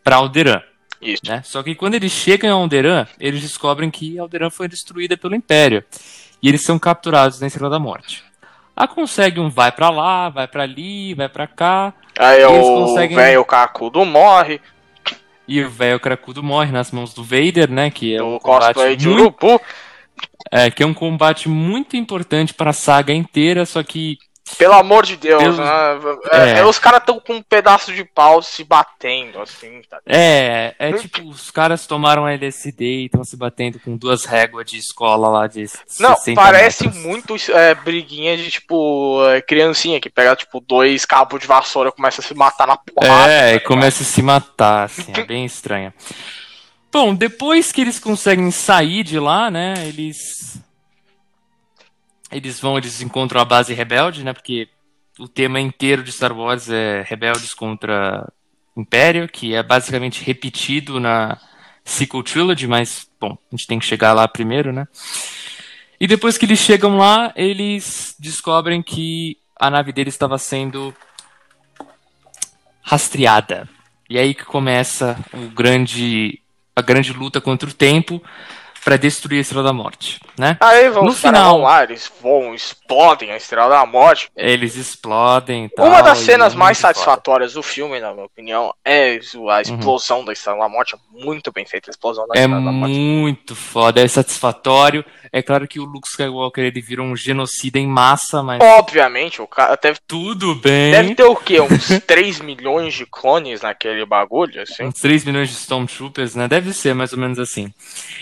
para 0.06 0.16
Alderan. 0.16 0.62
Isso. 1.02 1.22
Né? 1.26 1.42
Só 1.44 1.64
que 1.64 1.74
quando 1.74 1.96
eles 1.96 2.12
chegam 2.12 2.48
a 2.48 2.62
Alderan, 2.62 3.08
eles 3.18 3.42
descobrem 3.42 3.90
que 3.90 4.16
Alderan 4.16 4.50
foi 4.50 4.68
destruída 4.68 5.16
pelo 5.16 5.34
Império. 5.34 5.82
E 6.40 6.48
eles 6.48 6.62
são 6.62 6.78
capturados 6.78 7.40
na 7.40 7.48
Estrela 7.48 7.68
da 7.68 7.80
Morte. 7.80 8.22
A 8.76 8.86
consegue 8.86 9.40
um 9.40 9.50
vai 9.50 9.72
para 9.72 9.90
lá, 9.90 10.28
vai 10.28 10.46
para 10.46 10.62
ali, 10.62 11.12
vai 11.12 11.28
para 11.28 11.48
cá. 11.48 11.92
Aí 12.16 12.44
o 12.44 12.94
velho 12.94 13.44
Cacudo 13.44 14.04
morre. 14.04 14.60
E 15.48 15.62
o 15.62 15.70
velho 15.70 15.98
cracudo 15.98 16.42
morre 16.42 16.70
nas 16.70 16.92
mãos 16.92 17.12
do 17.12 17.24
Vader, 17.24 17.70
né? 17.70 17.90
Que 17.90 18.14
é 18.14 18.22
um 18.22 18.38
combate 18.38 18.96
de 18.96 19.08
muito... 19.08 19.60
É, 20.52 20.70
que 20.70 20.82
é 20.84 20.86
um 20.86 20.94
combate 20.94 21.48
muito 21.48 21.96
importante 21.96 22.54
para 22.54 22.70
a 22.70 22.72
saga 22.72 23.12
inteira, 23.12 23.66
só 23.66 23.82
que 23.82 24.18
Pelo 24.58 24.74
amor 24.74 25.04
de 25.04 25.16
Deus, 25.16 25.42
Deus- 25.42 25.58
né? 25.58 25.66
É, 26.30 26.50
é. 26.60 26.64
Os 26.64 26.78
caras 26.78 27.02
tão 27.04 27.18
com 27.18 27.34
um 27.34 27.42
pedaço 27.42 27.92
de 27.92 28.04
pau 28.04 28.40
se 28.40 28.62
batendo, 28.62 29.40
assim, 29.40 29.82
tá? 29.90 29.98
É, 30.06 30.74
é 30.78 30.92
tipo, 30.92 31.28
os 31.28 31.50
caras 31.50 31.84
tomaram 31.86 32.28
LSD 32.28 32.84
e 32.84 33.04
estão 33.06 33.24
se 33.24 33.36
batendo 33.36 33.80
com 33.80 33.96
duas 33.96 34.24
réguas 34.24 34.64
de 34.70 34.78
escola 34.78 35.28
lá 35.28 35.46
de 35.48 35.66
Não, 35.98 36.14
60 36.14 36.40
parece 36.40 36.84
metros. 36.84 37.02
muito 37.02 37.34
é, 37.50 37.74
briguinha 37.74 38.36
de, 38.36 38.48
tipo, 38.50 39.20
é, 39.28 39.42
criancinha 39.42 40.00
que 40.00 40.08
pega, 40.08 40.36
tipo, 40.36 40.60
dois 40.60 41.04
cabos 41.04 41.40
de 41.40 41.46
vassoura 41.46 41.88
e 41.88 41.92
começa 41.92 42.20
a 42.20 42.24
se 42.24 42.32
matar 42.34 42.68
na 42.68 42.76
porrada. 42.76 43.32
É, 43.32 43.54
e 43.56 43.60
começa 43.60 44.04
a 44.04 44.06
se 44.06 44.22
matar, 44.22 44.84
assim, 44.84 45.12
é 45.14 45.24
bem 45.24 45.44
estranho. 45.44 45.92
Bom, 46.92 47.14
depois 47.14 47.72
que 47.72 47.80
eles 47.80 47.98
conseguem 47.98 48.50
sair 48.52 49.02
de 49.02 49.18
lá, 49.18 49.50
né, 49.50 49.74
eles... 49.86 50.56
Eles 52.36 52.60
vão, 52.60 52.76
eles 52.76 53.00
encontram 53.00 53.40
a 53.40 53.44
base 53.44 53.72
rebelde, 53.72 54.22
né, 54.22 54.32
porque 54.34 54.68
o 55.18 55.26
tema 55.26 55.58
inteiro 55.58 56.02
de 56.02 56.12
Star 56.12 56.36
Wars 56.36 56.68
é 56.68 57.02
rebeldes 57.02 57.54
contra 57.54 58.30
Império, 58.76 59.26
que 59.26 59.54
é 59.54 59.62
basicamente 59.62 60.22
repetido 60.22 61.00
na 61.00 61.40
sequel 61.82 62.22
trilogy, 62.22 62.66
mas, 62.66 63.08
bom, 63.18 63.38
a 63.50 63.56
gente 63.56 63.66
tem 63.66 63.78
que 63.78 63.86
chegar 63.86 64.12
lá 64.12 64.28
primeiro, 64.28 64.70
né. 64.70 64.86
E 65.98 66.06
depois 66.06 66.36
que 66.36 66.44
eles 66.44 66.58
chegam 66.58 66.98
lá, 66.98 67.32
eles 67.34 68.14
descobrem 68.18 68.82
que 68.82 69.38
a 69.58 69.70
nave 69.70 69.90
deles 69.92 70.12
estava 70.12 70.36
sendo 70.36 70.94
rastreada. 72.82 73.66
E 74.10 74.18
aí 74.18 74.34
que 74.34 74.44
começa 74.44 75.18
o 75.32 75.48
grande, 75.48 76.38
a 76.74 76.82
grande 76.82 77.14
luta 77.14 77.40
contra 77.40 77.66
o 77.68 77.72
tempo 77.72 78.22
para 78.86 78.96
destruir 78.96 79.38
a 79.38 79.40
Estrela 79.40 79.64
da 79.64 79.72
Morte, 79.72 80.20
né? 80.38 80.56
Aí 80.60 80.88
vão 80.90 81.02
No 81.02 81.12
final- 81.12 81.58
lá, 81.58 81.82
eles 81.82 82.08
voam, 82.22 82.54
explodem 82.54 83.32
a 83.32 83.36
Estrela 83.36 83.68
da 83.68 83.84
Morte. 83.84 84.30
Eles 84.36 84.76
explodem 84.76 85.68
tal. 85.74 85.86
Uma 85.86 86.00
das 86.02 86.18
cenas 86.18 86.54
é 86.54 86.56
mais 86.56 86.78
satisfatórias 86.78 87.54
do 87.54 87.64
filme, 87.64 87.98
na 87.98 88.12
minha 88.12 88.26
opinião, 88.26 88.72
é 88.84 89.18
a 89.50 89.60
explosão 89.60 90.24
da 90.24 90.32
Estrela 90.32 90.60
da 90.60 90.68
Morte. 90.68 90.94
É 90.94 90.98
muito 91.24 91.50
bem 91.50 91.66
feita 91.66 91.90
a 91.90 91.92
explosão 91.92 92.28
da 92.28 92.34
Uhum. 92.34 92.40
É 92.40 92.44
Estrela 92.44 92.64
da 92.64 92.70
Morte. 92.72 92.94
muito 92.94 93.56
foda, 93.56 94.00
é 94.00 94.06
satisfatório. 94.06 95.04
É 95.32 95.42
claro 95.42 95.66
que 95.66 95.80
o 95.80 95.84
Luke 95.84 96.06
Skywalker 96.08 96.64
ele 96.64 96.80
vira 96.80 97.02
um 97.02 97.16
genocida 97.16 97.80
em 97.80 97.88
massa, 97.88 98.40
mas 98.40 98.60
Obviamente, 98.62 99.42
o 99.42 99.48
cara 99.48 99.76
deve, 99.82 99.98
tudo 100.06 100.54
bem. 100.54 100.92
deve 100.92 101.14
ter 101.16 101.24
o 101.24 101.34
quê? 101.34 101.58
Uns 101.60 101.88
3 102.06 102.38
milhões 102.40 102.94
de 102.94 103.04
clones 103.04 103.62
naquele 103.62 104.06
bagulho, 104.06 104.62
assim? 104.62 104.84
Uns 104.84 104.94
3 105.00 105.24
milhões 105.24 105.48
de 105.48 105.56
Stormtroopers, 105.56 106.36
né? 106.36 106.46
Deve 106.46 106.72
ser 106.72 106.94
mais 106.94 107.12
ou 107.12 107.18
menos 107.18 107.40
assim. 107.40 107.72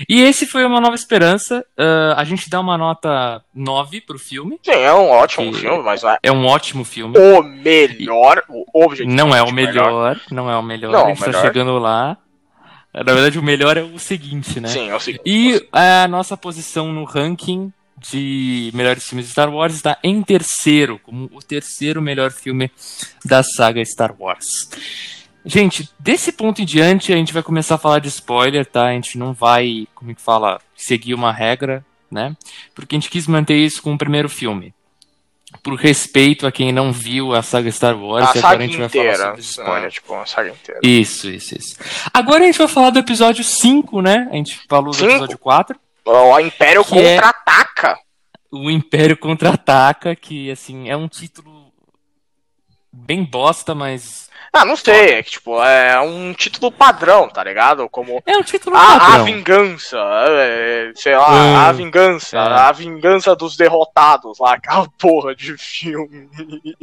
E 0.08 0.22
esse 0.22 0.46
foi 0.54 0.64
uma 0.64 0.80
nova 0.80 0.94
esperança. 0.94 1.66
Ah, 1.76 2.14
a 2.16 2.22
gente 2.22 2.48
dá 2.48 2.60
uma 2.60 2.78
nota 2.78 3.42
9 3.52 4.00
pro 4.02 4.20
filme. 4.20 4.56
Sim, 4.62 4.70
é 4.70 4.94
um 4.94 5.10
ótimo 5.10 5.52
filme, 5.52 5.82
mas 5.82 6.00
não 6.00 6.10
é 6.10 6.18
É 6.22 6.30
um 6.30 6.46
ótimo 6.46 6.84
filme. 6.84 7.18
o 7.18 7.42
melhor, 7.42 8.40
o 8.48 8.64
objetivo. 8.84 9.16
Não 9.16 9.34
é 9.34 9.42
o 9.42 9.50
melhor, 9.52 10.20
não 10.30 10.48
é 10.48 10.56
o 10.56 10.62
melhor. 10.62 10.92
Não, 10.92 11.06
a 11.06 11.08
gente 11.08 11.18
o 11.22 11.26
melhor. 11.26 11.40
tá 11.42 11.46
chegando 11.48 11.76
lá. 11.78 12.16
Na 12.94 13.02
verdade, 13.02 13.36
o 13.36 13.42
melhor 13.42 13.76
é 13.76 13.82
o 13.82 13.98
seguinte, 13.98 14.60
né? 14.60 14.68
Sim, 14.68 14.90
é 14.90 14.94
o 14.94 15.00
seguinte. 15.00 15.22
E 15.26 15.66
a 15.72 16.06
nossa 16.06 16.36
posição 16.36 16.92
no 16.92 17.02
ranking 17.02 17.72
de 17.98 18.70
melhores 18.74 19.02
filmes 19.08 19.26
de 19.26 19.32
Star 19.32 19.52
Wars 19.52 19.74
está 19.74 19.98
em 20.04 20.22
terceiro, 20.22 21.00
como 21.02 21.28
o 21.32 21.42
terceiro 21.42 22.00
melhor 22.00 22.30
filme 22.30 22.70
da 23.24 23.42
saga 23.42 23.84
Star 23.84 24.14
Wars. 24.16 24.68
Gente, 25.44 25.88
desse 25.98 26.32
ponto 26.32 26.62
em 26.62 26.64
diante 26.64 27.12
a 27.12 27.16
gente 27.16 27.32
vai 27.32 27.42
começar 27.42 27.74
a 27.74 27.78
falar 27.78 27.98
de 27.98 28.08
spoiler, 28.08 28.64
tá? 28.64 28.86
A 28.86 28.92
gente 28.92 29.18
não 29.18 29.32
vai, 29.34 29.86
como 29.94 30.10
é 30.10 30.14
que 30.14 30.22
fala, 30.22 30.60
seguir 30.74 31.12
uma 31.14 31.32
regra, 31.32 31.84
né? 32.10 32.34
Porque 32.74 32.94
a 32.94 32.98
gente 32.98 33.10
quis 33.10 33.26
manter 33.26 33.56
isso 33.56 33.82
com 33.82 33.92
o 33.92 33.98
primeiro 33.98 34.28
filme. 34.28 34.72
Por 35.62 35.74
respeito 35.74 36.46
a 36.46 36.52
quem 36.52 36.72
não 36.72 36.92
viu 36.92 37.32
a 37.34 37.42
saga 37.42 37.70
Star 37.70 37.96
Wars, 37.96 38.26
a 38.26 38.30
agora 38.30 38.40
saga 38.40 38.64
a 38.64 38.66
gente 38.66 38.76
vai 38.78 38.88
falar 38.88 39.04
inteira. 39.04 39.24
sobre 39.26 39.40
spoiler. 39.42 39.90
tipo, 39.92 40.14
a 40.14 40.26
saga 40.26 40.48
inteira. 40.50 40.80
Isso, 40.82 41.28
isso, 41.30 41.56
isso. 41.56 41.76
Agora 42.12 42.42
a 42.42 42.46
gente 42.46 42.58
vai 42.58 42.66
falar 42.68 42.90
do 42.90 42.98
episódio 42.98 43.44
5, 43.44 44.00
né? 44.00 44.28
A 44.32 44.34
gente 44.36 44.60
falou 44.68 44.90
do 44.90 44.96
Cinco? 44.96 45.10
episódio 45.10 45.38
4. 45.38 45.78
O 46.06 46.40
Império 46.40 46.80
é- 46.80 46.84
contra-ataca. 46.84 47.98
O 48.50 48.70
Império 48.70 49.16
Contra-Ataca, 49.16 50.14
que, 50.14 50.48
assim, 50.50 50.88
é 50.88 50.96
um 50.96 51.08
título 51.08 51.72
bem 52.92 53.24
bosta, 53.24 53.74
mas... 53.74 54.23
Ah, 54.56 54.64
não 54.64 54.76
sei, 54.76 55.14
é 55.14 55.22
que, 55.24 55.32
tipo, 55.32 55.60
é 55.62 56.00
um 56.00 56.32
título 56.32 56.70
padrão, 56.70 57.28
tá 57.28 57.42
ligado? 57.42 57.88
Como 57.88 58.22
É 58.24 58.36
um 58.36 58.42
título 58.42 58.76
a, 58.76 58.94
a 58.94 59.00
padrão. 59.00 59.24
vingança, 59.24 59.98
é, 60.28 60.92
sei 60.94 61.16
lá, 61.16 61.26
Ah, 61.28 61.68
a 61.68 61.72
vingança, 61.72 62.36
é. 62.36 62.40
a 62.40 62.70
vingança 62.70 63.34
dos 63.34 63.56
derrotados 63.56 64.38
lá, 64.38 64.54
aquela 64.54 64.86
porra 64.98 65.34
de 65.34 65.56
filme. 65.58 66.28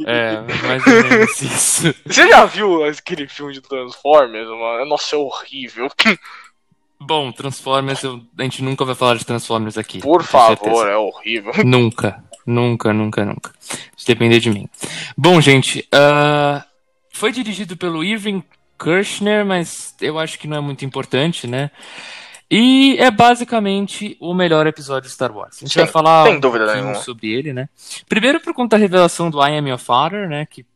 É, 0.06 0.36
mais 0.68 0.86
ou 0.86 0.92
menos 0.92 1.40
isso. 1.40 1.94
Você 2.06 2.28
já 2.28 2.44
viu 2.44 2.84
aquele 2.84 3.26
filme 3.26 3.54
de 3.54 3.62
Transformers, 3.62 4.48
mano? 4.48 4.84
Nossa, 4.84 5.16
é 5.16 5.18
horrível. 5.18 5.88
Bom, 7.00 7.32
Transformers, 7.32 8.02
eu- 8.04 8.20
a 8.38 8.42
gente 8.42 8.62
nunca 8.62 8.84
vai 8.84 8.94
falar 8.94 9.16
de 9.16 9.24
Transformers 9.26 9.76
aqui. 9.78 9.98
Por 9.98 10.22
favor, 10.22 10.56
certeza. 10.58 10.88
é 10.90 10.96
horrível. 10.96 11.52
Nunca, 11.64 12.22
nunca, 12.46 12.92
nunca, 12.92 13.24
nunca. 13.24 13.50
Se 13.96 14.06
depender 14.06 14.38
de 14.38 14.50
mim. 14.50 14.68
Bom, 15.16 15.40
gente, 15.40 15.88
ah, 15.90 16.62
foi 17.12 17.32
dirigido 17.32 17.76
pelo 17.76 18.02
Irving 18.02 18.42
Kirchner, 18.78 19.44
mas 19.44 19.94
eu 20.00 20.18
acho 20.18 20.38
que 20.38 20.48
não 20.48 20.56
é 20.56 20.60
muito 20.60 20.84
importante, 20.84 21.46
né? 21.46 21.70
E 22.50 22.96
é 22.98 23.10
basicamente 23.10 24.16
o 24.20 24.34
melhor 24.34 24.66
episódio 24.66 25.08
de 25.08 25.14
Star 25.14 25.32
Wars. 25.34 25.56
A 25.56 25.60
gente 25.60 25.72
Sim, 25.72 25.80
vai 25.80 25.88
falar 25.88 26.26
sem 26.26 26.36
um 26.36 26.40
dúvida 26.40 26.64
pouquinho 26.64 26.84
nenhuma. 26.84 27.02
sobre 27.02 27.32
ele, 27.32 27.52
né? 27.52 27.68
Primeiro 28.08 28.40
por 28.40 28.52
conta 28.52 28.76
da 28.76 28.80
revelação 28.80 29.30
do 29.30 29.40
I 29.42 29.56
Am 29.56 29.68
Your 29.68 29.78
Father, 29.78 30.28
né? 30.28 30.46
Que 30.46 30.66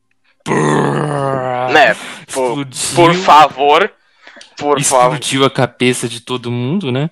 Né? 1.73 1.95
Por, 2.33 2.67
por 2.95 3.15
favor. 3.15 3.93
Por 4.57 4.81
favor. 4.83 5.17
explodiu 5.17 5.45
a 5.45 5.51
cabeça 5.51 6.09
de 6.09 6.21
todo 6.21 6.51
mundo, 6.51 6.91
né? 6.91 7.11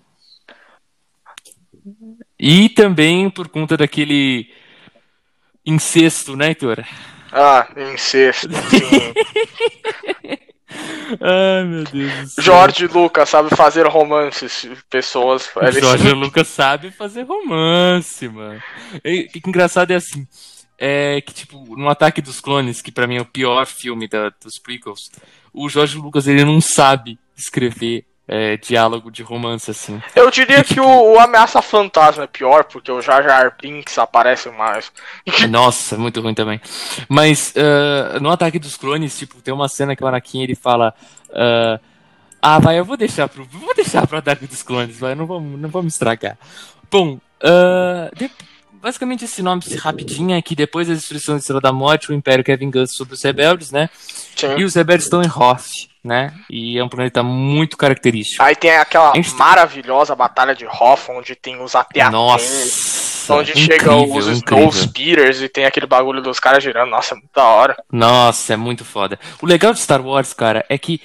E 2.38 2.68
também 2.70 3.28
por 3.28 3.48
conta 3.48 3.76
daquele 3.76 4.48
incesto, 5.66 6.36
né, 6.36 6.48
Heitor? 6.48 6.84
Ah, 7.34 7.66
incesto. 7.92 8.48
Ai, 11.20 11.64
meu 11.64 11.84
Deus. 11.84 12.34
Jorge 12.38 12.86
Lucas 12.86 13.28
sabe 13.28 13.50
fazer 13.54 13.86
romances, 13.86 14.66
pessoas. 14.90 15.48
Jorge 15.80 16.12
Lucas 16.12 16.48
sabe 16.48 16.90
fazer 16.90 17.22
romance, 17.22 18.28
mano. 18.28 18.62
E, 19.04 19.22
o 19.24 19.28
que 19.28 19.42
engraçado 19.48 19.90
é 19.90 19.96
assim. 19.96 20.26
É 20.78 21.20
que, 21.20 21.32
tipo, 21.32 21.76
no 21.76 21.88
Ataque 21.88 22.20
dos 22.20 22.40
Clones, 22.40 22.82
que 22.82 22.90
pra 22.90 23.06
mim 23.06 23.16
é 23.16 23.20
o 23.20 23.24
pior 23.26 23.64
filme 23.66 24.08
da- 24.08 24.30
dos 24.42 24.58
prequels, 24.60 25.10
o 25.52 25.68
Jorge 25.68 25.96
Lucas 25.96 26.26
ele 26.26 26.44
não 26.44 26.60
sabe 26.60 27.16
escrever 27.36 28.04
é, 28.26 28.56
diálogo 28.56 29.10
de 29.10 29.22
romance 29.22 29.70
assim. 29.70 30.00
Eu 30.14 30.30
diria 30.30 30.64
que 30.64 30.80
o, 30.80 31.12
o 31.12 31.18
Ameaça 31.18 31.60
Fantasma 31.60 32.24
é 32.24 32.26
pior, 32.26 32.64
porque 32.64 32.90
o 32.90 33.00
Jar 33.02 33.22
Jar 33.22 33.54
Binks 33.60 33.98
aparece 33.98 34.48
mais. 34.50 34.90
Nossa, 35.50 35.96
muito 35.98 36.20
ruim 36.20 36.34
também. 36.34 36.60
Mas 37.08 37.52
ah, 37.56 38.18
no 38.20 38.30
Ataque 38.30 38.58
dos 38.58 38.76
Clones, 38.76 39.16
tipo, 39.18 39.40
tem 39.42 39.52
uma 39.52 39.68
cena 39.68 39.94
que 39.94 40.02
o 40.02 40.06
Anakin 40.06 40.42
ele 40.42 40.54
fala. 40.54 40.94
ah, 41.32 41.78
ah, 42.40 42.58
vai, 42.58 42.78
eu 42.78 42.84
vou 42.84 42.96
deixar 42.96 43.28
pro. 43.28 43.44
Vou 43.44 43.74
deixar 43.74 44.06
pro 44.06 44.18
Ataque 44.18 44.46
dos 44.46 44.62
Clones, 44.62 44.98
vai, 44.98 45.14
não 45.14 45.26
vamos, 45.26 45.60
não 45.60 45.68
vamos 45.68 45.94
estragar. 45.94 46.38
Bom, 46.90 47.18
ah, 47.42 48.10
de- 48.16 48.30
basicamente 48.72 49.24
esse 49.24 49.42
nome 49.42 49.62
rapidinho 49.78 50.34
é 50.36 50.42
que 50.42 50.54
depois 50.54 50.88
da 50.88 50.94
destruição 50.94 51.34
da 51.34 51.38
Estrela 51.40 51.60
da 51.60 51.72
Morte, 51.72 52.10
o 52.10 52.14
Império 52.14 52.44
quer 52.44 52.58
vingança 52.58 52.92
sobre 52.94 53.14
os 53.14 53.22
rebeldes, 53.22 53.70
né? 53.70 53.88
Sim. 54.36 54.58
E 54.58 54.64
os 54.64 54.74
rebeldes 54.74 55.06
estão 55.06 55.22
em 55.22 55.26
Hoth, 55.28 55.88
né? 56.04 56.34
E 56.50 56.78
é 56.78 56.84
um 56.84 56.88
planeta 56.88 57.22
muito 57.22 57.76
característico. 57.76 58.42
Aí 58.42 58.54
tem 58.54 58.76
aquela 58.76 59.14
gente- 59.14 59.34
maravilhosa 59.34 60.14
batalha 60.14 60.54
de 60.54 60.66
Hoth, 60.66 61.08
onde 61.08 61.34
tem 61.34 61.60
os. 61.62 61.72
Nossa! 62.12 63.32
Onde 63.32 63.52
incrível, 63.52 63.78
chegam 63.78 64.02
os 64.14 64.28
incrível. 64.28 64.68
Snowspeeders 64.68 65.40
e 65.40 65.48
tem 65.48 65.64
aquele 65.64 65.86
bagulho 65.86 66.20
dos 66.20 66.38
caras 66.38 66.62
girando. 66.62 66.90
Nossa, 66.90 67.14
é 67.14 67.16
muito 67.16 67.30
da 67.34 67.44
hora. 67.44 67.76
Nossa, 67.90 68.52
é 68.52 68.56
muito 68.56 68.84
foda. 68.84 69.18
O 69.40 69.46
legal 69.46 69.72
de 69.72 69.80
Star 69.80 70.04
Wars, 70.04 70.34
cara, 70.34 70.62
é 70.68 70.76
que 70.76 71.00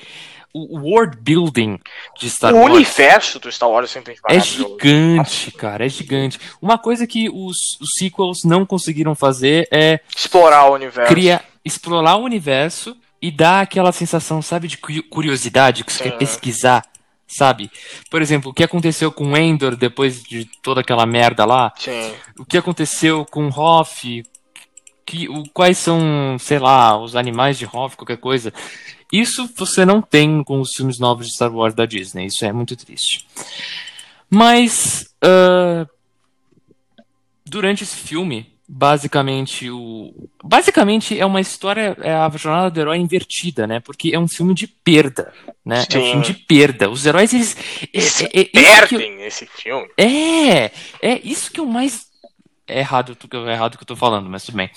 o 0.53 0.79
world 0.79 1.15
building 1.21 1.79
de 2.19 2.29
Star 2.29 2.53
o 2.53 2.57
Wars 2.57 2.73
universo 2.73 3.39
do 3.39 3.49
Star 3.51 3.69
Wars 3.69 3.89
sempre 3.91 4.15
é 4.27 4.39
gigante, 4.39 5.51
cara, 5.51 5.85
é 5.85 5.89
gigante. 5.89 6.39
Uma 6.61 6.77
coisa 6.77 7.05
que 7.07 7.29
os, 7.29 7.79
os 7.79 7.89
sequels 7.97 8.43
não 8.43 8.65
conseguiram 8.65 9.15
fazer 9.15 9.67
é 9.71 9.99
Explorar 10.13 10.65
o 10.69 10.73
universo. 10.73 11.13
criar, 11.13 11.45
explorar 11.63 12.15
o 12.17 12.23
universo 12.23 12.97
e 13.21 13.29
dar 13.31 13.61
aquela 13.61 13.91
sensação, 13.91 14.41
sabe, 14.41 14.67
de 14.67 14.77
cu- 14.77 15.03
curiosidade 15.09 15.83
que 15.83 15.91
você 15.91 16.03
Sim. 16.03 16.09
quer 16.11 16.17
pesquisar, 16.17 16.85
sabe? 17.27 17.69
Por 18.09 18.21
exemplo, 18.21 18.51
o 18.51 18.53
que 18.53 18.63
aconteceu 18.63 19.11
com 19.11 19.35
Endor 19.37 19.75
depois 19.75 20.23
de 20.23 20.45
toda 20.61 20.81
aquela 20.81 21.05
merda 21.05 21.45
lá? 21.45 21.73
Sim. 21.77 22.13
o 22.37 22.45
que 22.45 22.57
aconteceu 22.57 23.25
com 23.25 23.47
Hoff, 23.49 24.23
que, 25.05 25.27
o, 25.27 25.43
quais 25.53 25.77
são, 25.77 26.37
sei 26.39 26.59
lá, 26.59 26.97
os 26.97 27.15
animais 27.15 27.57
de 27.57 27.65
Hoff, 27.65 27.97
qualquer 27.97 28.17
coisa. 28.17 28.53
Isso 29.11 29.49
você 29.57 29.83
não 29.85 30.01
tem 30.01 30.43
com 30.43 30.61
os 30.61 30.71
filmes 30.75 30.99
novos 30.99 31.25
de 31.27 31.33
Star 31.33 31.51
Wars 31.53 31.73
da 31.73 31.85
Disney, 31.85 32.27
isso 32.27 32.45
é 32.45 32.53
muito 32.53 32.75
triste. 32.75 33.25
Mas, 34.29 35.09
ah, 35.21 35.87
durante 37.45 37.83
esse 37.83 37.95
filme, 37.95 38.53
basicamente 38.71 39.67
o 39.71 40.13
basicamente 40.43 41.19
é 41.19 41.25
uma 41.25 41.41
história 41.41 41.97
é 42.01 42.13
a 42.13 42.29
jornada 42.29 42.69
do 42.69 42.79
herói 42.79 42.97
invertida 42.99 43.65
né? 43.65 43.79
Porque 43.79 44.11
é 44.13 44.19
um 44.19 44.27
filme 44.27 44.53
de 44.53 44.67
perda 44.67 45.33
né? 45.65 45.83
É 45.91 45.97
um 45.97 46.01
Sim. 46.01 46.09
filme 46.11 46.25
de 46.25 46.33
perda. 46.35 46.89
Os 46.89 47.03
heróis 47.05 47.33
eles 47.33 47.57
Eles 47.91 48.21
é, 48.21 48.25
é- 48.25 48.29
é 48.41 48.61
isso 48.61 48.87
que 48.87 48.95
eu- 48.95 48.99
Perdem 48.99 49.23
esse 49.23 49.45
filme. 49.47 49.87
é 49.97 50.71
é 51.01 51.19
isso 51.23 51.51
que 51.51 51.59
é 51.59 51.63
o 51.63 51.67
mais 51.67 52.07
é 52.67 52.79
errado 52.79 53.17
é 53.33 53.51
errado 53.51 53.75
que 53.77 53.83
eu 53.83 53.87
tô 53.87 53.95
falando 53.95 54.29
mas 54.29 54.43
tudo 54.45 54.55
bem. 54.57 54.69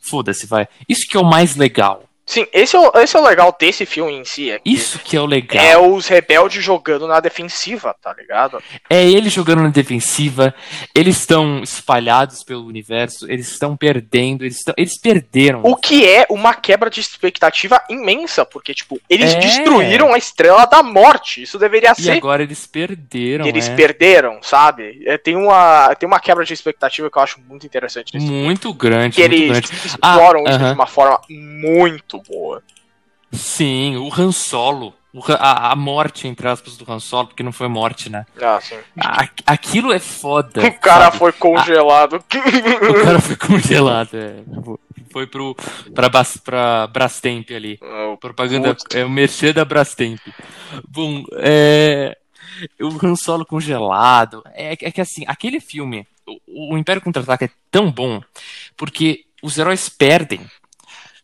Foda-se 0.00 0.46
vai. 0.46 0.68
Isso 0.88 1.06
que 1.08 1.16
é 1.16 1.20
o 1.20 1.24
mais 1.24 1.56
legal 1.56 2.04
Sim, 2.30 2.46
esse 2.52 2.76
é, 2.76 2.78
o, 2.78 2.92
esse 3.00 3.16
é 3.16 3.20
o 3.20 3.24
legal 3.24 3.56
desse 3.58 3.84
filme 3.84 4.12
em 4.12 4.24
si. 4.24 4.52
É 4.52 4.60
isso 4.64 5.00
que 5.00 5.16
é 5.16 5.20
o 5.20 5.26
legal 5.26 5.64
é 5.64 5.76
os 5.76 6.06
rebeldes 6.06 6.62
jogando 6.62 7.08
na 7.08 7.18
defensiva, 7.18 7.92
tá 8.00 8.14
ligado? 8.16 8.62
É 8.88 9.04
ele 9.04 9.28
jogando 9.28 9.62
na 9.64 9.68
defensiva, 9.68 10.54
eles 10.94 11.16
estão 11.18 11.60
espalhados 11.60 12.44
pelo 12.44 12.64
universo, 12.64 13.28
eles 13.28 13.50
estão 13.50 13.76
perdendo, 13.76 14.44
eles, 14.44 14.58
estão, 14.58 14.72
eles 14.76 14.96
perderam. 14.96 15.62
O 15.64 15.74
que 15.74 16.08
é 16.08 16.24
uma 16.30 16.54
quebra 16.54 16.88
de 16.88 17.00
expectativa 17.00 17.82
imensa, 17.90 18.44
porque, 18.46 18.72
tipo, 18.74 19.00
eles 19.10 19.34
É. 19.34 19.38
destruíram 19.40 20.14
a 20.14 20.18
estrela 20.18 20.66
da 20.66 20.84
morte. 20.84 21.42
Isso 21.42 21.58
deveria 21.58 21.90
E 21.98 22.00
ser. 22.02 22.12
agora 22.12 22.44
eles 22.44 22.64
perderam. 22.64 23.44
eles 23.44 23.68
é. 23.68 23.74
perderam, 23.74 24.38
sabe? 24.40 25.02
É, 25.04 25.18
tem, 25.18 25.34
uma, 25.34 25.92
tem 25.96 26.06
uma 26.06 26.20
quebra 26.20 26.44
de 26.44 26.54
expectativa 26.54 27.10
que 27.10 27.18
eu 27.18 27.22
acho 27.22 27.40
muito 27.48 27.66
interessante 27.66 28.14
nesse 28.14 28.26
filme. 28.28 28.44
Muito 28.44 28.72
grande, 28.72 29.16
Que 29.16 29.22
muito 29.22 29.34
eles 29.34 29.48
grande. 29.50 29.86
exploram 29.86 30.44
Ah, 30.46 30.50
isso 30.50 30.58
de 30.58 30.64
aham. 30.64 30.74
uma 30.74 30.86
forma 30.86 31.20
muito 31.28 32.19
boa. 32.28 32.62
Sim, 33.32 33.96
o 33.96 34.12
Han 34.12 34.32
Solo, 34.32 34.92
o 35.14 35.20
a, 35.32 35.72
a 35.72 35.76
morte, 35.76 36.26
entre 36.26 36.48
aspas, 36.48 36.76
do 36.76 36.90
Han 36.90 36.98
Solo, 36.98 37.28
porque 37.28 37.42
não 37.42 37.52
foi 37.52 37.68
morte, 37.68 38.10
né? 38.10 38.26
Ah, 38.42 38.60
sim. 38.60 38.76
A- 39.00 39.28
aquilo 39.46 39.92
é 39.92 39.98
foda. 40.00 40.66
O 40.66 40.78
cara 40.80 41.04
sabe? 41.06 41.18
foi 41.18 41.32
congelado. 41.32 42.14
O 42.16 43.04
cara 43.04 43.20
foi 43.20 43.36
congelado, 43.36 44.14
é. 44.14 44.42
Foi 45.12 45.26
pro, 45.26 45.56
pra, 45.94 46.08
Bas- 46.08 46.36
pra 46.38 46.86
Brastemp 46.88 47.50
ali. 47.50 47.78
Ah, 47.82 48.16
Propaganda 48.20 48.74
Putz. 48.74 48.94
é 48.94 49.04
o 49.04 49.10
merchan 49.10 49.52
da 49.52 49.64
Brastemp. 49.64 50.20
Bom, 50.88 51.24
é. 51.34 52.16
O 52.80 53.06
Han 53.06 53.14
Solo 53.16 53.46
congelado. 53.46 54.42
É, 54.54 54.72
é 54.72 54.90
que 54.92 55.00
assim, 55.00 55.24
aquele 55.26 55.60
filme, 55.60 56.06
o, 56.46 56.74
o 56.74 56.78
Império 56.78 57.00
Contra-Ataca 57.00 57.44
é 57.46 57.50
tão 57.70 57.90
bom 57.90 58.20
porque 58.76 59.24
os 59.42 59.56
heróis 59.56 59.88
perdem. 59.88 60.40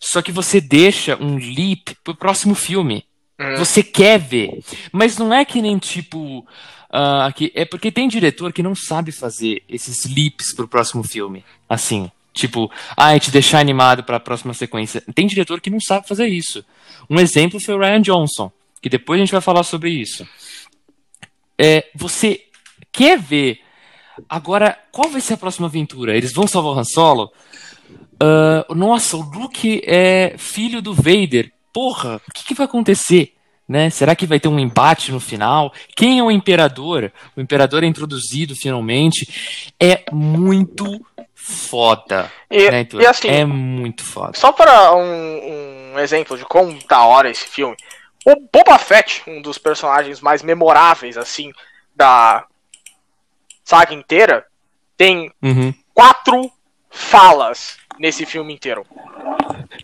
Só 0.07 0.23
que 0.23 0.31
você 0.31 0.61
deixa 0.61 1.16
um 1.21 1.37
leap 1.37 1.97
pro 2.05 2.14
próximo 2.14 2.55
filme. 2.55 3.05
Hum. 3.40 3.57
Você 3.57 3.83
quer 3.83 4.21
ver. 4.21 4.62
Mas 4.92 5.19
não 5.19 5.35
é 5.35 5.45
que 5.45 5.61
nem 5.61 5.79
tipo. 5.79 6.47
ah, 6.90 7.31
que, 7.35 7.51
é 7.57 7.64
porque 7.64 7.90
tem 7.90 8.07
diretor 8.07 8.53
que 8.53 8.62
não 8.62 8.75
sabe 8.75 9.11
fazer 9.11 9.64
esses 9.69 10.05
leaps 10.05 10.55
pro 10.55 10.69
próximo 10.69 11.03
filme. 11.03 11.45
Assim. 11.69 12.09
Tipo, 12.33 12.71
ah, 12.97 13.19
te 13.19 13.33
deixar 13.33 13.59
animado 13.59 14.05
pra 14.05 14.21
próxima 14.21 14.55
sequência. 14.55 15.03
Tem 15.14 15.27
diretor 15.27 15.61
que 15.61 15.71
não 15.71 15.81
sabe 15.81 16.07
fazer 16.07 16.29
isso. 16.29 16.64
Um 17.11 17.19
exemplo 17.19 17.59
foi 17.59 17.75
o 17.75 17.79
Ryan 17.79 18.03
Johnson, 18.03 18.53
que 18.81 18.88
depois 18.88 19.19
a 19.19 19.25
gente 19.25 19.33
vai 19.33 19.40
falar 19.40 19.64
sobre 19.64 19.90
isso. 19.90 20.27
É, 21.59 21.87
você 21.95 22.45
quer 22.92 23.19
ver. 23.19 23.61
Agora, 24.29 24.79
qual 24.92 25.11
vai 25.11 25.21
ser 25.21 25.35
a 25.35 25.38
próxima 25.38 25.66
aventura? 25.66 26.16
Eles 26.16 26.33
vão 26.33 26.47
salvar 26.47 26.75
o 26.75 26.79
Han 26.79 26.85
Solo? 26.85 27.33
Ah, 28.20 28.64
nossa, 28.74 29.16
o 29.16 29.20
Luke 29.22 29.83
é 29.85 30.35
filho 30.38 30.81
do 30.81 30.94
Vader. 30.94 31.52
Porra, 31.72 32.16
o 32.29 32.33
que, 32.33 32.44
que 32.44 32.55
vai 32.55 32.64
acontecer? 32.66 33.35
Né? 33.68 33.90
Será 33.90 34.14
que 34.14 34.26
vai 34.26 34.38
ter 34.38 34.48
um 34.48 34.59
embate 34.61 35.11
no 35.11 35.18
final? 35.20 35.72
Quem 35.96 36.20
é 36.20 36.22
o 36.22 36.31
Imperador? 36.31 37.12
O 37.37 37.40
Imperador 37.40 37.83
é 37.83 37.87
introduzido 37.87 38.55
finalmente. 38.55 39.72
É 39.79 40.05
muito 40.12 41.05
foda. 41.35 42.31
E, 42.50 42.70
né, 42.70 42.87
e 42.92 43.07
assim, 43.07 43.29
É 43.29 43.44
muito 43.44 44.05
foda. 44.05 44.33
Só 44.38 44.52
para 44.52 44.94
um, 44.94 45.92
um 45.94 45.98
exemplo 45.98 46.38
de 46.38 46.44
como 46.44 46.79
da 46.88 47.05
hora 47.05 47.29
esse 47.29 47.46
filme, 47.46 47.76
o 48.24 48.37
Boba 48.52 48.79
Fett, 48.79 49.22
um 49.26 49.42
dos 49.42 49.59
personagens 49.59 50.20
mais 50.20 50.42
memoráveis, 50.42 51.16
assim, 51.18 51.50
da 51.94 52.44
saga 53.64 53.94
inteira, 53.94 54.46
tem 54.96 55.31
Uhum. 55.42 55.74
quatro 55.92 56.50
falas 56.88 57.76
nesse 57.98 58.24
filme 58.26 58.52
inteiro. 58.54 58.87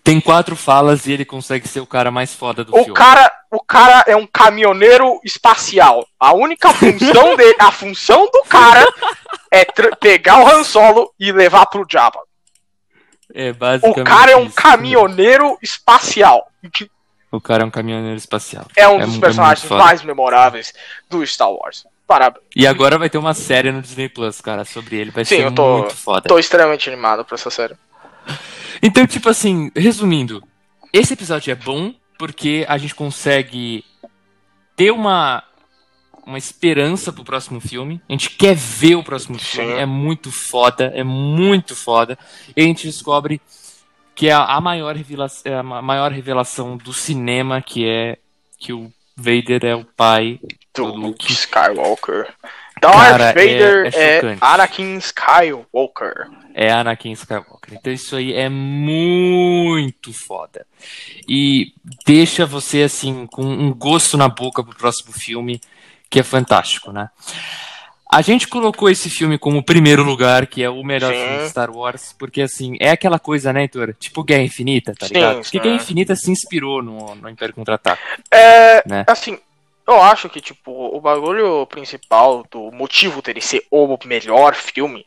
Tem 0.03 0.21
quatro 0.21 0.57
falas 0.57 1.07
e 1.07 1.13
ele 1.13 1.25
consegue 1.25 1.67
ser 1.69 1.81
o 1.81 1.87
cara 1.87 2.11
mais 2.11 2.35
foda 2.35 2.65
do 2.65 2.75
O 2.75 2.79
filme. 2.79 2.95
cara, 2.95 3.31
o 3.51 3.61
cara 3.63 4.05
é 4.07 4.17
um 4.17 4.27
caminhoneiro 4.27 5.21
espacial. 5.25 6.07
A 6.19 6.33
única 6.33 6.73
função 6.73 7.37
dele, 7.37 7.55
a 7.59 7.71
função 7.71 8.29
do 8.33 8.43
cara 8.49 8.87
é 9.51 9.65
pegar 10.01 10.39
o 10.41 10.47
Han 10.49 10.65
Solo 10.65 11.13
e 11.19 11.31
levar 11.33 11.67
pro 11.67 11.87
Jabba. 11.91 12.21
É 13.35 13.51
O 13.51 13.55
basicamente 13.55 14.05
cara 14.07 14.31
é 14.33 14.37
um 14.37 14.47
isso. 14.47 14.55
caminhoneiro 14.57 15.57
espacial. 15.63 16.49
O 17.31 17.41
cara 17.41 17.63
é 17.63 17.67
um 17.67 17.71
caminhoneiro 17.71 18.17
espacial. 18.19 18.67
É 18.77 18.87
um 18.89 19.01
É 19.01 19.05
dos 19.07 19.15
mu- 19.15 19.19
é 19.19 19.21
personagens 19.21 19.71
mais 19.71 20.03
memoráveis 20.03 20.75
do 21.09 21.27
Star 21.27 21.51
Wars. 21.51 21.87
Parabéns. 22.07 22.45
E 22.55 22.67
agora 22.67 22.99
vai 22.99 23.09
ter 23.09 23.17
uma 23.17 23.33
série 23.33 23.73
no 23.73 23.81
Disney 23.81 24.09
Plus, 24.09 24.41
cara, 24.41 24.65
sobre 24.67 24.97
ele. 24.97 25.11
Vai 25.11 25.25
Sim, 25.25 25.37
ser 25.37 25.45
eu 25.47 25.55
tô- 25.55 25.79
muito 25.79 25.97
foda. 25.97 26.29
Tô 26.29 26.39
extremamente 26.39 26.91
animado 26.91 27.25
pra 27.25 27.37
essa 27.37 27.49
série. 27.49 27.75
Então, 28.85 29.07
tipo 29.07 29.29
assim, 29.29 29.71
resumindo, 29.77 30.43
esse 30.93 31.13
episódio 31.13 31.53
é 31.53 31.55
bom 31.55 31.95
porque 32.19 32.65
a 32.69 32.77
gente 32.79 32.95
consegue 32.95 33.85
ter 34.75 34.91
uma 34.91 35.43
uma 36.27 36.39
esperança 36.39 37.13
pro 37.13 37.25
próximo 37.25 37.61
filme. 37.61 38.01
A 38.09 38.13
gente 38.13 38.31
quer 38.31 38.55
ver 38.55 38.95
o 38.97 39.03
próximo 39.03 39.39
filme. 39.39 39.73
Sim. 39.73 39.79
É 39.79 39.87
muito 39.87 40.31
foda, 40.33 40.93
é 40.95 41.03
muito 41.03 41.75
foda. 41.77 42.17
E 42.57 42.61
a 42.63 42.65
gente 42.65 42.87
descobre 42.87 43.41
que 44.15 44.29
é 44.29 44.33
a, 44.33 44.61
maior 44.61 44.95
revelação, 44.95 45.53
é 45.53 45.57
a 45.57 45.63
ma- 45.63 45.83
maior 45.83 46.13
revelação 46.13 46.77
do 46.77 46.93
cinema, 46.93 47.61
que 47.61 47.89
é 47.89 48.19
que 48.59 48.73
o 48.73 48.93
Vader 49.17 49.65
é 49.65 49.75
o 49.75 49.85
pai 49.85 50.39
Do 50.75 50.93
Do 50.93 50.95
Luke. 50.97 51.33
Skywalker. 51.33 52.29
Darth 52.81 52.95
Cara, 52.95 53.25
é- 53.25 53.33
Vader 53.33 53.85
é 53.85 53.89
é, 53.89 54.15
chocante. 54.21 54.39
Anakin 54.43 54.97
Skywalker. 54.99 56.29
É 56.55 56.71
Anakin 56.73 57.13
Skywalker. 57.13 57.75
Então 57.75 57.93
isso 57.93 58.17
aí 58.17 58.33
é 58.33 58.49
muito 58.49 60.13
foda. 60.13 60.67
E 61.29 61.73
deixa 62.07 62.47
você 62.47 62.83
assim 62.83 63.27
com 63.27 63.43
um 63.43 63.73
gosto 63.73 64.17
na 64.17 64.29
boca 64.29 64.63
pro 64.63 64.77
próximo 64.77 65.13
filme, 65.13 65.61
que 66.11 66.21
é 66.21 66.23
fantástico, 66.23 66.93
né? 66.93 67.11
A 68.11 68.21
gente 68.21 68.47
colocou 68.47 68.91
esse 68.91 69.09
filme 69.09 69.39
como 69.39 69.63
primeiro 69.63 70.03
lugar, 70.03 70.47
que 70.47 70.63
é 70.63 70.69
o 70.69 70.83
melhor 70.85 71.15
Sim. 71.15 71.19
filme 71.19 71.39
de 71.39 71.49
Star 71.49 71.71
Wars, 71.71 72.15
porque 72.19 72.43
assim, 72.43 72.77
é 72.79 72.91
aquela 72.91 73.19
coisa, 73.19 73.55
né, 73.55 73.63
Heitor? 73.63 73.95
Tipo 73.99 74.23
Guerra 74.23 74.43
Infinita, 74.43 74.93
tá 74.95 75.07
Sim, 75.07 75.15
ligado? 75.15 75.41
Porque. 75.41 75.59
Guerra 75.59 75.77
Infinita 75.77 76.15
se 76.15 76.31
inspirou 76.31 76.83
no, 76.83 77.15
no 77.15 77.29
Império 77.31 77.55
Contra-Ataque, 77.55 78.03
É, 78.31 78.87
né? 78.87 79.05
assim, 79.07 79.39
eu 79.89 80.01
acho 80.03 80.29
que, 80.29 80.43
tipo, 80.43 80.71
o 80.71 81.01
bagulho 81.01 81.67
principal 81.67 82.47
do 82.51 82.71
motivo 82.71 83.23
dele 83.23 83.41
ser 83.41 83.67
o 83.71 83.99
melhor 84.05 84.55
filme 84.55 85.07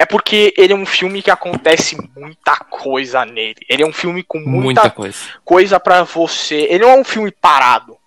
é 0.00 0.06
porque 0.06 0.54
ele 0.56 0.72
é 0.72 0.76
um 0.76 0.86
filme 0.86 1.20
que 1.22 1.30
acontece 1.30 1.94
muita 2.16 2.56
coisa 2.56 3.22
nele. 3.26 3.56
Ele 3.68 3.82
é 3.82 3.86
um 3.86 3.92
filme 3.92 4.22
com 4.22 4.38
Muita 4.38 4.62
muita, 4.82 4.90
coisa. 4.90 5.18
coisa 5.44 5.78
pra 5.78 6.02
você. 6.04 6.56
Ele 6.70 6.78
não 6.84 6.90
é 6.90 6.96
um 6.96 7.04
filme 7.04 7.30
parado. 7.30 7.98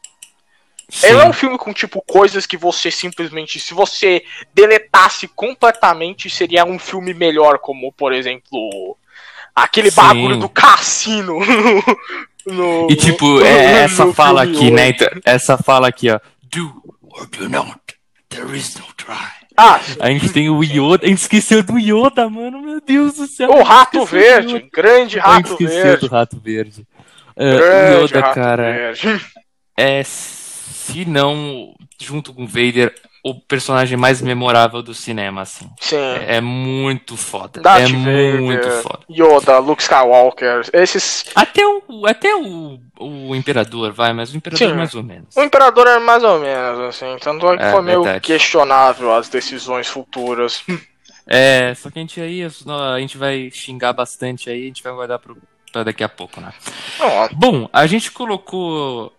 Sim. 0.89 1.07
Ele 1.07 1.19
é 1.21 1.25
um 1.25 1.33
filme 1.33 1.55
com, 1.57 1.71
tipo, 1.71 2.01
coisas 2.01 2.47
que 2.47 2.57
você 2.57 2.89
simplesmente, 2.89 3.59
se 3.59 3.73
você 3.75 4.23
deletasse 4.55 5.27
completamente, 5.27 6.29
seria 6.31 6.65
um 6.65 6.79
filme 6.79 7.13
melhor, 7.13 7.59
como, 7.59 7.91
por 7.93 8.11
exemplo, 8.11 8.97
aquele 9.55 9.91
Sim. 9.91 9.95
bagulho 10.01 10.37
do 10.37 10.49
cassino. 10.49 11.39
no- 12.45 12.87
E 12.89 12.95
tipo, 12.95 13.25
no- 13.25 13.45
é 13.45 13.83
essa 13.83 14.05
no 14.05 14.13
fala 14.13 14.41
filme 14.43 14.57
aqui, 14.57 14.71
né? 14.71 14.85
oito. 14.87 15.03
Heitor? 15.03 15.21
Essa 15.25 15.57
fala 15.57 15.87
aqui, 15.87 16.09
ó. 16.09 16.19
Do 16.43 16.73
or 17.03 17.27
do 17.27 17.47
not. 17.47 17.79
There 18.29 18.57
is 18.57 18.75
no 18.77 18.85
try. 18.97 19.42
Ah, 19.55 19.79
A 19.99 20.09
gente 20.09 20.29
tem 20.33 20.49
o 20.49 20.63
Yoda. 20.63 21.05
A 21.05 21.09
gente 21.09 21.19
esqueceu 21.19 21.61
do 21.63 21.77
Yoda, 21.77 22.27
mano. 22.29 22.61
Meu 22.61 22.81
Deus 22.81 23.15
do 23.15 23.27
céu. 23.27 23.49
o 23.51 23.61
Rato 23.63 24.03
Verde, 24.05 24.55
Yoda. 24.55 24.67
grande 24.73 25.19
A 25.19 25.35
gente 25.35 25.49
Rato 25.49 25.51
esqueceu 25.51 25.83
Verde. 25.83 25.99
do 26.07 26.07
Rato 26.11 26.39
Verde. 26.39 26.87
O 27.35 27.39
Grande 27.43 28.03
Yoda, 28.05 28.19
Rato 28.21 28.35
cara, 28.35 28.63
Verde. 28.71 29.25
é, 29.77 30.03
se 30.03 31.05
não, 31.05 31.73
junto 32.01 32.33
com 32.33 32.43
o 32.43 32.47
Vader, 32.47 32.93
o 33.23 33.33
personagem 33.33 33.97
mais 33.97 34.21
memorável 34.21 34.81
do 34.83 34.93
cinema, 34.93 35.41
assim. 35.41 35.69
Sim. 35.79 35.95
É 36.27 36.41
muito 36.41 37.15
foda. 37.15 37.61
Darth 37.61 37.89
é 37.89 37.93
Vader, 37.93 38.41
muito 38.41 38.69
foda. 38.81 38.99
Yoda, 39.09 39.59
Luke 39.59 39.81
Skywalker, 39.81 40.69
esses. 40.73 41.25
Até 41.33 41.65
o, 41.65 42.05
até 42.05 42.35
o, 42.35 42.77
o 42.99 43.33
Imperador, 43.33 43.93
vai, 43.93 44.11
mas 44.11 44.33
o 44.33 44.37
Imperador 44.37 44.69
Sim. 44.69 44.75
mais 44.75 44.93
ou 44.93 45.03
menos. 45.03 45.35
O 45.37 45.41
Imperador 45.41 45.87
é 45.87 45.99
mais 45.99 46.21
ou 46.21 46.37
menos, 46.37 46.79
assim. 46.81 47.15
Tanto 47.21 47.49
é 47.53 47.57
que 47.57 47.63
É, 47.63 47.71
foi 47.71 47.81
meio 47.81 48.03
questionável 48.19 49.15
as 49.15 49.29
decisões 49.29 49.87
futuras. 49.87 50.61
É, 51.25 51.73
só 51.75 51.89
que 51.89 51.99
a 51.99 52.01
gente 52.01 52.19
aí, 52.19 52.43
a 52.43 52.99
gente 52.99 53.17
vai 53.17 53.49
xingar 53.49 53.93
bastante 53.93 54.49
aí, 54.49 54.63
a 54.63 54.67
gente 54.67 54.83
vai 54.83 54.91
guardar 54.91 55.19
pro, 55.19 55.37
pra 55.71 55.83
daqui 55.83 56.03
a 56.03 56.09
pouco, 56.09 56.41
né? 56.41 56.51
Não, 56.99 57.29
Bom, 57.31 57.69
a 57.71 57.87
gente 57.87 58.11
colocou. 58.11 59.13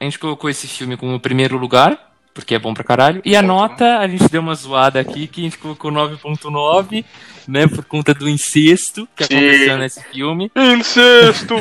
A 0.00 0.04
gente 0.04 0.18
colocou 0.18 0.48
esse 0.48 0.66
filme 0.66 0.96
como 0.96 1.20
primeiro 1.20 1.58
lugar, 1.58 2.10
porque 2.32 2.54
é 2.54 2.58
bom 2.58 2.72
pra 2.72 2.82
caralho. 2.82 3.20
E 3.24 3.36
a 3.36 3.42
nota, 3.42 3.98
a 3.98 4.08
gente 4.08 4.28
deu 4.30 4.40
uma 4.40 4.54
zoada 4.54 4.98
aqui, 4.98 5.26
que 5.26 5.42
a 5.42 5.44
gente 5.44 5.58
colocou 5.58 5.90
9.9, 5.92 7.04
né, 7.46 7.66
por 7.66 7.84
conta 7.84 8.14
do 8.14 8.28
incesto 8.28 9.06
que 9.14 9.24
Sim. 9.24 9.36
aconteceu 9.36 9.78
nesse 9.78 10.02
filme. 10.04 10.50
Incesto! 10.56 11.54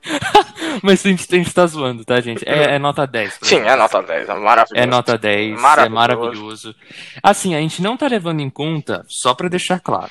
Mas 0.82 1.04
a 1.04 1.08
gente, 1.08 1.26
a 1.30 1.36
gente 1.36 1.52
tá 1.52 1.66
zoando, 1.66 2.04
tá, 2.04 2.20
gente? 2.20 2.48
É, 2.48 2.76
é 2.76 2.78
nota 2.78 3.06
10. 3.06 3.38
pra 3.38 3.48
Sim, 3.48 3.56
gente. 3.56 3.68
é 3.68 3.76
nota 3.76 4.02
10, 4.02 4.28
é 4.28 4.34
maravilhoso. 4.34 4.82
É 4.82 4.86
nota 4.86 5.18
10, 5.18 5.60
Maravilhoso. 5.60 5.86
é 5.86 5.88
maravilhoso. 5.94 6.74
Assim, 7.22 7.54
a 7.54 7.60
gente 7.60 7.82
não 7.82 7.96
tá 7.96 8.06
levando 8.06 8.40
em 8.40 8.50
conta, 8.50 9.04
só 9.08 9.34
pra 9.34 9.48
deixar 9.48 9.80
claro, 9.80 10.10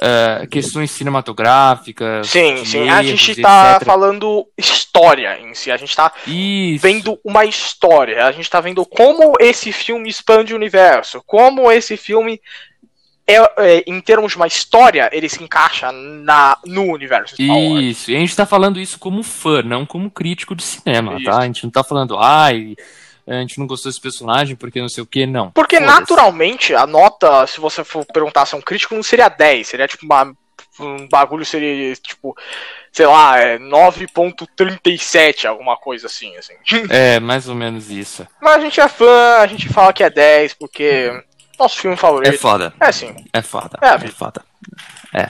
eh, 0.00 0.46
questões 0.50 0.90
cinematográficas. 0.90 2.28
Sim, 2.28 2.64
sim, 2.64 2.88
a 2.88 3.02
gente 3.02 3.40
tá 3.40 3.74
etc. 3.76 3.86
falando 3.86 4.46
história 4.56 5.38
em 5.40 5.54
si, 5.54 5.70
a 5.70 5.76
gente 5.76 5.94
tá 5.94 6.12
Isso. 6.26 6.82
vendo 6.82 7.18
uma 7.24 7.44
história, 7.44 8.26
a 8.26 8.32
gente 8.32 8.48
tá 8.48 8.60
vendo 8.60 8.84
como 8.84 9.34
esse 9.40 9.72
filme 9.72 10.08
expande 10.08 10.52
o 10.52 10.56
universo, 10.56 11.22
como 11.26 11.70
esse 11.70 11.96
filme, 11.96 12.40
é, 13.26 13.36
é, 13.58 13.84
em 13.86 14.00
termos 14.00 14.32
de 14.32 14.36
uma 14.36 14.46
história, 14.46 15.08
ele 15.12 15.28
se 15.28 15.42
encaixa 15.42 15.92
na, 15.92 16.56
no 16.66 16.92
universo. 16.92 17.36
Isso, 17.38 18.10
e 18.10 18.16
a 18.16 18.18
gente 18.18 18.34
tá 18.34 18.44
falando 18.44 18.80
isso 18.80 18.98
como 18.98 19.22
fã, 19.22 19.62
não 19.62 19.86
como 19.86 20.10
crítico 20.10 20.54
de 20.54 20.62
cinema, 20.62 21.16
Isso. 21.16 21.24
tá? 21.24 21.38
A 21.38 21.46
gente 21.46 21.62
não 21.62 21.70
tá 21.70 21.84
falando, 21.84 22.18
ai, 22.18 22.74
a 23.36 23.40
gente 23.40 23.58
não 23.58 23.66
gostou 23.66 23.90
desse 23.90 24.00
personagem 24.00 24.56
porque 24.56 24.80
não 24.80 24.88
sei 24.88 25.02
o 25.02 25.06
que, 25.06 25.26
não. 25.26 25.50
Porque 25.52 25.76
Foda-se. 25.78 26.00
naturalmente 26.00 26.74
a 26.74 26.86
nota, 26.86 27.46
se 27.46 27.60
você 27.60 27.84
for 27.84 28.04
perguntar 28.06 28.46
se 28.46 28.54
é 28.54 28.58
um 28.58 28.62
crítico, 28.62 28.94
não 28.94 29.02
seria 29.02 29.28
10, 29.28 29.66
seria 29.68 29.86
tipo 29.88 30.04
uma, 30.04 30.34
um 30.80 31.08
bagulho 31.08 31.44
seria 31.44 31.94
tipo, 31.96 32.36
sei 32.92 33.06
lá, 33.06 33.38
é 33.38 33.58
9.37, 33.58 35.44
alguma 35.46 35.76
coisa 35.76 36.06
assim, 36.06 36.36
assim. 36.36 36.54
É, 36.90 37.20
mais 37.20 37.48
ou 37.48 37.54
menos 37.54 37.90
isso. 37.90 38.26
Mas 38.40 38.56
a 38.56 38.60
gente 38.60 38.80
é 38.80 38.88
fã, 38.88 39.36
a 39.38 39.46
gente 39.46 39.68
fala 39.68 39.92
que 39.92 40.02
é 40.02 40.10
10 40.10 40.54
porque 40.54 41.12
nosso 41.58 41.78
filme 41.78 41.94
É 41.94 41.98
favorito. 41.98 42.38
foda. 42.38 42.72
É 42.80 42.90
sim. 42.92 43.14
É 43.32 43.42
foda. 43.42 43.78
É, 43.82 43.88
É, 43.94 43.98
foda. 44.08 44.42
É. 45.14 45.28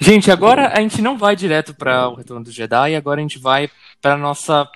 Gente, 0.00 0.30
agora 0.30 0.68
a 0.76 0.80
gente 0.80 1.00
não 1.00 1.16
vai 1.16 1.34
direto 1.36 1.74
para 1.74 2.08
o 2.08 2.14
Retorno 2.14 2.44
do 2.44 2.50
Jedi, 2.50 2.94
agora 2.94 3.20
a 3.20 3.22
gente 3.22 3.38
vai 3.38 3.70
para 4.00 4.16
nossa. 4.16 4.68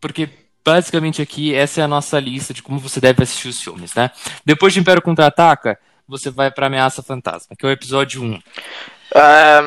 Porque 0.00 0.28
basicamente 0.64 1.20
aqui 1.20 1.54
essa 1.54 1.80
é 1.80 1.84
a 1.84 1.88
nossa 1.88 2.18
lista 2.18 2.54
de 2.54 2.62
como 2.62 2.78
você 2.78 3.00
deve 3.00 3.22
assistir 3.22 3.48
os 3.48 3.60
filmes, 3.60 3.94
né? 3.94 4.10
Depois 4.44 4.72
de 4.72 4.80
Império 4.80 5.02
Contra-Ataca, 5.02 5.78
você 6.08 6.30
vai 6.30 6.50
para 6.50 6.66
Ameaça 6.66 7.02
Fantasma, 7.02 7.54
que 7.56 7.64
é 7.64 7.68
o 7.68 7.72
episódio 7.72 8.22
1. 8.22 8.40
É, 9.14 9.60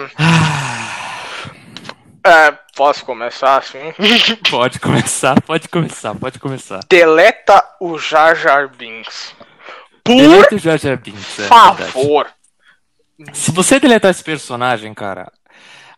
Ah, 2.24 2.48
é, 2.48 2.52
posso 2.76 3.06
começar 3.06 3.58
assim? 3.58 3.94
pode 4.52 4.80
começar, 4.80 5.42
pode 5.42 5.70
começar, 5.70 6.14
pode 6.16 6.40
começar. 6.40 6.80
Deleta 6.90 7.64
o 7.80 7.98
Jar 7.98 8.36
Jar 8.36 8.68
Binks. 8.68 9.34
Por 10.04 10.16
Deleta 10.16 10.56
o 10.56 10.58
Jar 10.60 10.78
Jar 10.78 10.98
Binks, 10.98 11.40
é 11.40 11.48
verdade. 11.48 11.92
favor. 11.92 12.28
Se 13.34 13.52
você 13.52 13.80
deletar 13.80 14.12
esse 14.12 14.24
personagem, 14.24 14.94
cara, 14.94 15.32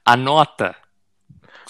a 0.05 0.15
nota 0.15 0.75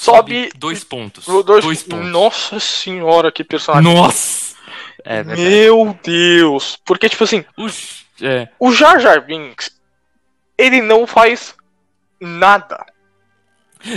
Sobe- 0.04 0.50
dois 0.58 0.84
pontos. 0.84 1.26
Dois- 1.26 1.64
Dois 1.64 1.84
pontos. 1.84 2.08
Nossa 2.10 2.60
senhora, 2.60 3.32
que 3.32 3.44
personagem. 3.44 3.94
Nossa! 3.94 4.56
É. 5.04 5.24
Meu 5.24 5.98
Deus. 6.04 6.78
Porque, 6.86 7.10
tipo 7.10 7.24
assim, 7.24 7.44
Ux, 7.58 8.06
é, 8.22 8.48
o 8.60 8.72
Jar 8.72 9.00
Jar 9.00 9.26
Binks, 9.26 9.72
ele 10.58 10.82
não 10.82 11.06
faz 11.08 11.56
nada. 12.20 12.86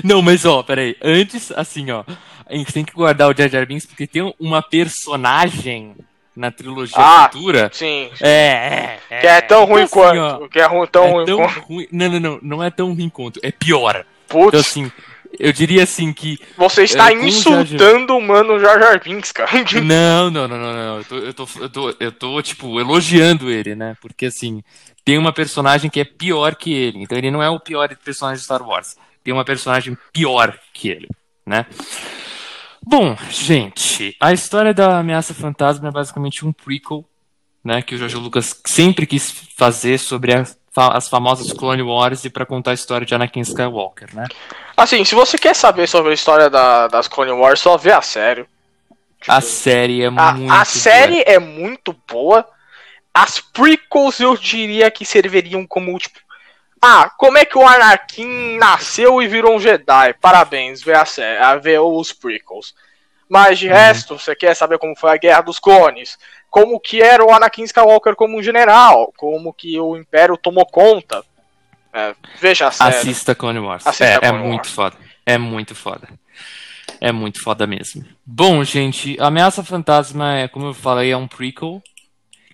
Não, 0.04 0.22
mas 0.22 0.44
ó, 0.44 0.62
peraí. 0.62 0.96
Antes, 1.02 1.50
assim, 1.52 1.90
ó. 1.90 2.04
A 2.46 2.54
gente 2.54 2.72
tem 2.72 2.84
que 2.84 2.92
guardar 2.92 3.28
o 3.30 3.36
Jar 3.36 3.48
Jar 3.48 3.66
Binks 3.66 3.86
porque 3.86 4.06
tem 4.06 4.32
uma 4.38 4.62
personagem 4.62 5.96
na 6.36 6.50
trilogia 6.50 6.96
Ah, 6.98 7.28
futura. 7.32 7.68
Sim. 7.72 8.10
É, 8.20 8.98
é, 9.10 9.20
Que 9.20 9.26
é 9.26 9.40
tão 9.40 9.62
Então, 9.64 9.72
ruim 9.74 9.82
assim, 9.82 9.92
quanto. 9.92 10.18
ó, 10.44 10.48
Que 10.48 10.60
é 10.60 10.66
ruim, 10.66 10.86
tão 10.86 11.04
é 11.04 11.10
ruim 11.10 11.26
tão 11.26 11.36
quanto. 11.38 11.60
ruim. 11.60 11.88
Não, 11.92 12.08
não, 12.08 12.20
não. 12.20 12.38
Não 12.42 12.62
é 12.64 12.70
tão 12.70 12.94
ruim 12.94 13.08
quanto. 13.08 13.40
É 13.42 13.50
pior. 13.50 14.04
Então, 14.26 14.40
Putz, 14.42 14.58
assim, 14.60 14.90
eu 15.38 15.52
diria 15.52 15.82
assim 15.82 16.12
que. 16.12 16.38
você 16.56 16.84
está 16.84 17.10
é, 17.10 17.16
com 17.16 17.22
o 17.22 17.26
insultando 17.28 18.16
o 18.16 18.20
mano 18.20 18.58
Jar 18.60 18.78
Jar 18.78 19.02
Binks, 19.02 19.32
cara. 19.32 19.50
Não, 19.82 20.30
não, 20.30 20.48
não, 20.48 20.58
não, 20.58 20.72
não. 20.72 20.98
Eu 20.98 21.04
tô, 21.04 21.16
eu 21.18 21.34
tô, 21.34 21.48
eu 21.60 21.68
tô, 21.68 21.94
eu 22.00 22.12
tô, 22.12 22.42
tipo, 22.42 22.78
elogiando 22.80 23.50
ele, 23.50 23.74
né? 23.74 23.96
Porque, 24.00 24.26
assim, 24.26 24.62
tem 25.04 25.18
uma 25.18 25.32
personagem 25.32 25.90
que 25.90 26.00
é 26.00 26.04
pior 26.04 26.54
que 26.54 26.72
ele. 26.72 27.02
Então, 27.02 27.16
ele 27.18 27.30
não 27.30 27.42
é 27.42 27.50
o 27.50 27.60
pior 27.60 27.88
personagem 28.04 28.38
de 28.38 28.44
Star 28.44 28.62
Wars. 28.62 28.96
Tem 29.24 29.32
uma 29.32 29.44
personagem 29.44 29.96
pior 30.12 30.58
que 30.72 30.88
ele, 30.88 31.08
né? 31.46 31.66
Bom, 32.84 33.16
gente, 33.30 34.16
a 34.20 34.32
história 34.32 34.74
da 34.74 34.98
Ameaça 34.98 35.32
Fantasma 35.32 35.88
é 35.88 35.92
basicamente 35.92 36.44
um 36.44 36.52
prequel, 36.52 37.04
né? 37.64 37.80
Que 37.80 37.94
o 37.94 37.98
Jorge 37.98 38.16
Lucas 38.16 38.60
sempre 38.66 39.06
quis 39.06 39.30
fazer 39.56 39.98
sobre 39.98 40.32
fa- 40.44 40.56
as 40.74 41.08
famosas 41.08 41.52
Clone 41.52 41.82
Wars 41.82 42.24
e 42.24 42.30
para 42.30 42.46
contar 42.46 42.70
a 42.70 42.74
história 42.74 43.06
de 43.06 43.14
Anakin 43.14 43.40
Skywalker, 43.40 44.08
né? 44.14 44.26
Assim, 44.76 45.04
se 45.04 45.14
você 45.14 45.36
quer 45.36 45.54
saber 45.54 45.86
sobre 45.86 46.10
a 46.12 46.14
história 46.14 46.48
da- 46.48 46.88
das 46.88 47.06
Clone 47.08 47.32
Wars, 47.32 47.60
só 47.60 47.76
vê 47.76 47.92
a 47.92 48.00
série. 48.02 48.46
A 49.28 49.40
série 49.40 50.02
é 50.02 50.06
A, 50.06 50.10
muito. 50.10 50.52
a 50.52 50.64
série 50.64 51.22
é 51.26 51.38
muito 51.38 51.94
boa. 52.10 52.48
As 53.14 53.38
prequels 53.38 54.18
eu 54.18 54.36
diria 54.36 54.90
que 54.90 55.04
serviriam 55.04 55.66
como 55.66 55.96
tipo. 55.98 56.18
Ah, 56.80 57.08
como 57.16 57.38
é 57.38 57.44
que 57.44 57.56
o 57.56 57.64
Anakin 57.64 58.56
nasceu 58.58 59.22
e 59.22 59.28
virou 59.28 59.54
um 59.54 59.60
Jedi? 59.60 60.14
Parabéns, 60.20 60.82
vê 60.82 60.94
a 60.94 61.04
série, 61.04 61.60
ver 61.60 61.78
os 61.80 62.12
prequels. 62.12 62.74
Mas 63.28 63.58
de 63.58 63.68
resto, 63.68 64.18
você 64.18 64.34
quer 64.34 64.54
saber 64.56 64.78
como 64.78 64.96
foi 64.96 65.10
a 65.12 65.16
Guerra 65.16 65.42
dos 65.42 65.58
Clones? 65.60 66.18
Como 66.52 66.78
que 66.78 67.00
era 67.00 67.24
o 67.24 67.32
Anakin 67.32 67.62
Skywalker 67.62 68.14
como 68.14 68.38
um 68.38 68.42
general? 68.42 69.10
Como 69.16 69.54
que 69.54 69.80
o 69.80 69.96
Império 69.96 70.36
tomou 70.36 70.66
conta? 70.66 71.24
É, 71.90 72.14
veja 72.38 72.68
a 72.68 72.70
série. 72.70 72.94
Assista 72.94 73.34
Clone 73.34 73.58
Wars. 73.58 73.86
Assista 73.86 74.04
é, 74.04 74.14
é 74.16 74.18
Clone 74.18 74.48
muito 74.48 74.66
Wars. 74.66 74.70
foda. 74.70 74.96
É 75.24 75.38
muito 75.38 75.74
foda. 75.74 76.08
É 77.00 77.10
muito 77.10 77.42
foda 77.42 77.66
mesmo. 77.66 78.04
Bom, 78.24 78.62
gente, 78.64 79.16
Ameaça 79.18 79.64
Fantasma 79.64 80.40
é, 80.40 80.46
como 80.46 80.66
eu 80.66 80.74
falei, 80.74 81.10
é 81.10 81.16
um 81.16 81.26
prequel 81.26 81.82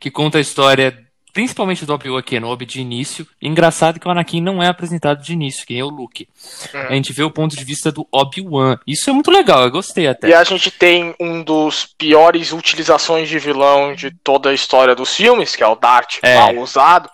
que 0.00 0.12
conta 0.12 0.38
a 0.38 0.40
história 0.40 0.96
principalmente 1.38 1.86
do 1.86 1.94
Obi-Wan 1.94 2.20
Kenobi 2.20 2.66
de 2.66 2.80
início. 2.80 3.24
Engraçado 3.40 4.00
que 4.00 4.08
o 4.08 4.10
Anakin 4.10 4.40
não 4.40 4.60
é 4.60 4.66
apresentado 4.66 5.22
de 5.22 5.32
início, 5.32 5.64
quem 5.64 5.78
é 5.78 5.84
o 5.84 5.88
Luke. 5.88 6.28
Uhum. 6.74 6.80
A 6.80 6.92
gente 6.94 7.12
vê 7.12 7.22
o 7.22 7.30
ponto 7.30 7.54
de 7.54 7.64
vista 7.64 7.92
do 7.92 8.04
Obi-Wan. 8.10 8.76
Isso 8.84 9.08
é 9.08 9.12
muito 9.12 9.30
legal, 9.30 9.62
eu 9.62 9.70
gostei 9.70 10.08
até. 10.08 10.28
E 10.28 10.34
a 10.34 10.42
gente 10.42 10.68
tem 10.68 11.14
um 11.20 11.40
dos 11.44 11.86
piores 11.96 12.50
utilizações 12.50 13.28
de 13.28 13.38
vilão 13.38 13.94
de 13.94 14.10
toda 14.10 14.50
a 14.50 14.52
história 14.52 14.96
dos 14.96 15.14
filmes, 15.14 15.54
que 15.54 15.62
é 15.62 15.66
o 15.68 15.76
Dart 15.76 16.18
É. 16.24 16.34
mal 16.34 16.56
usado. 16.56 17.08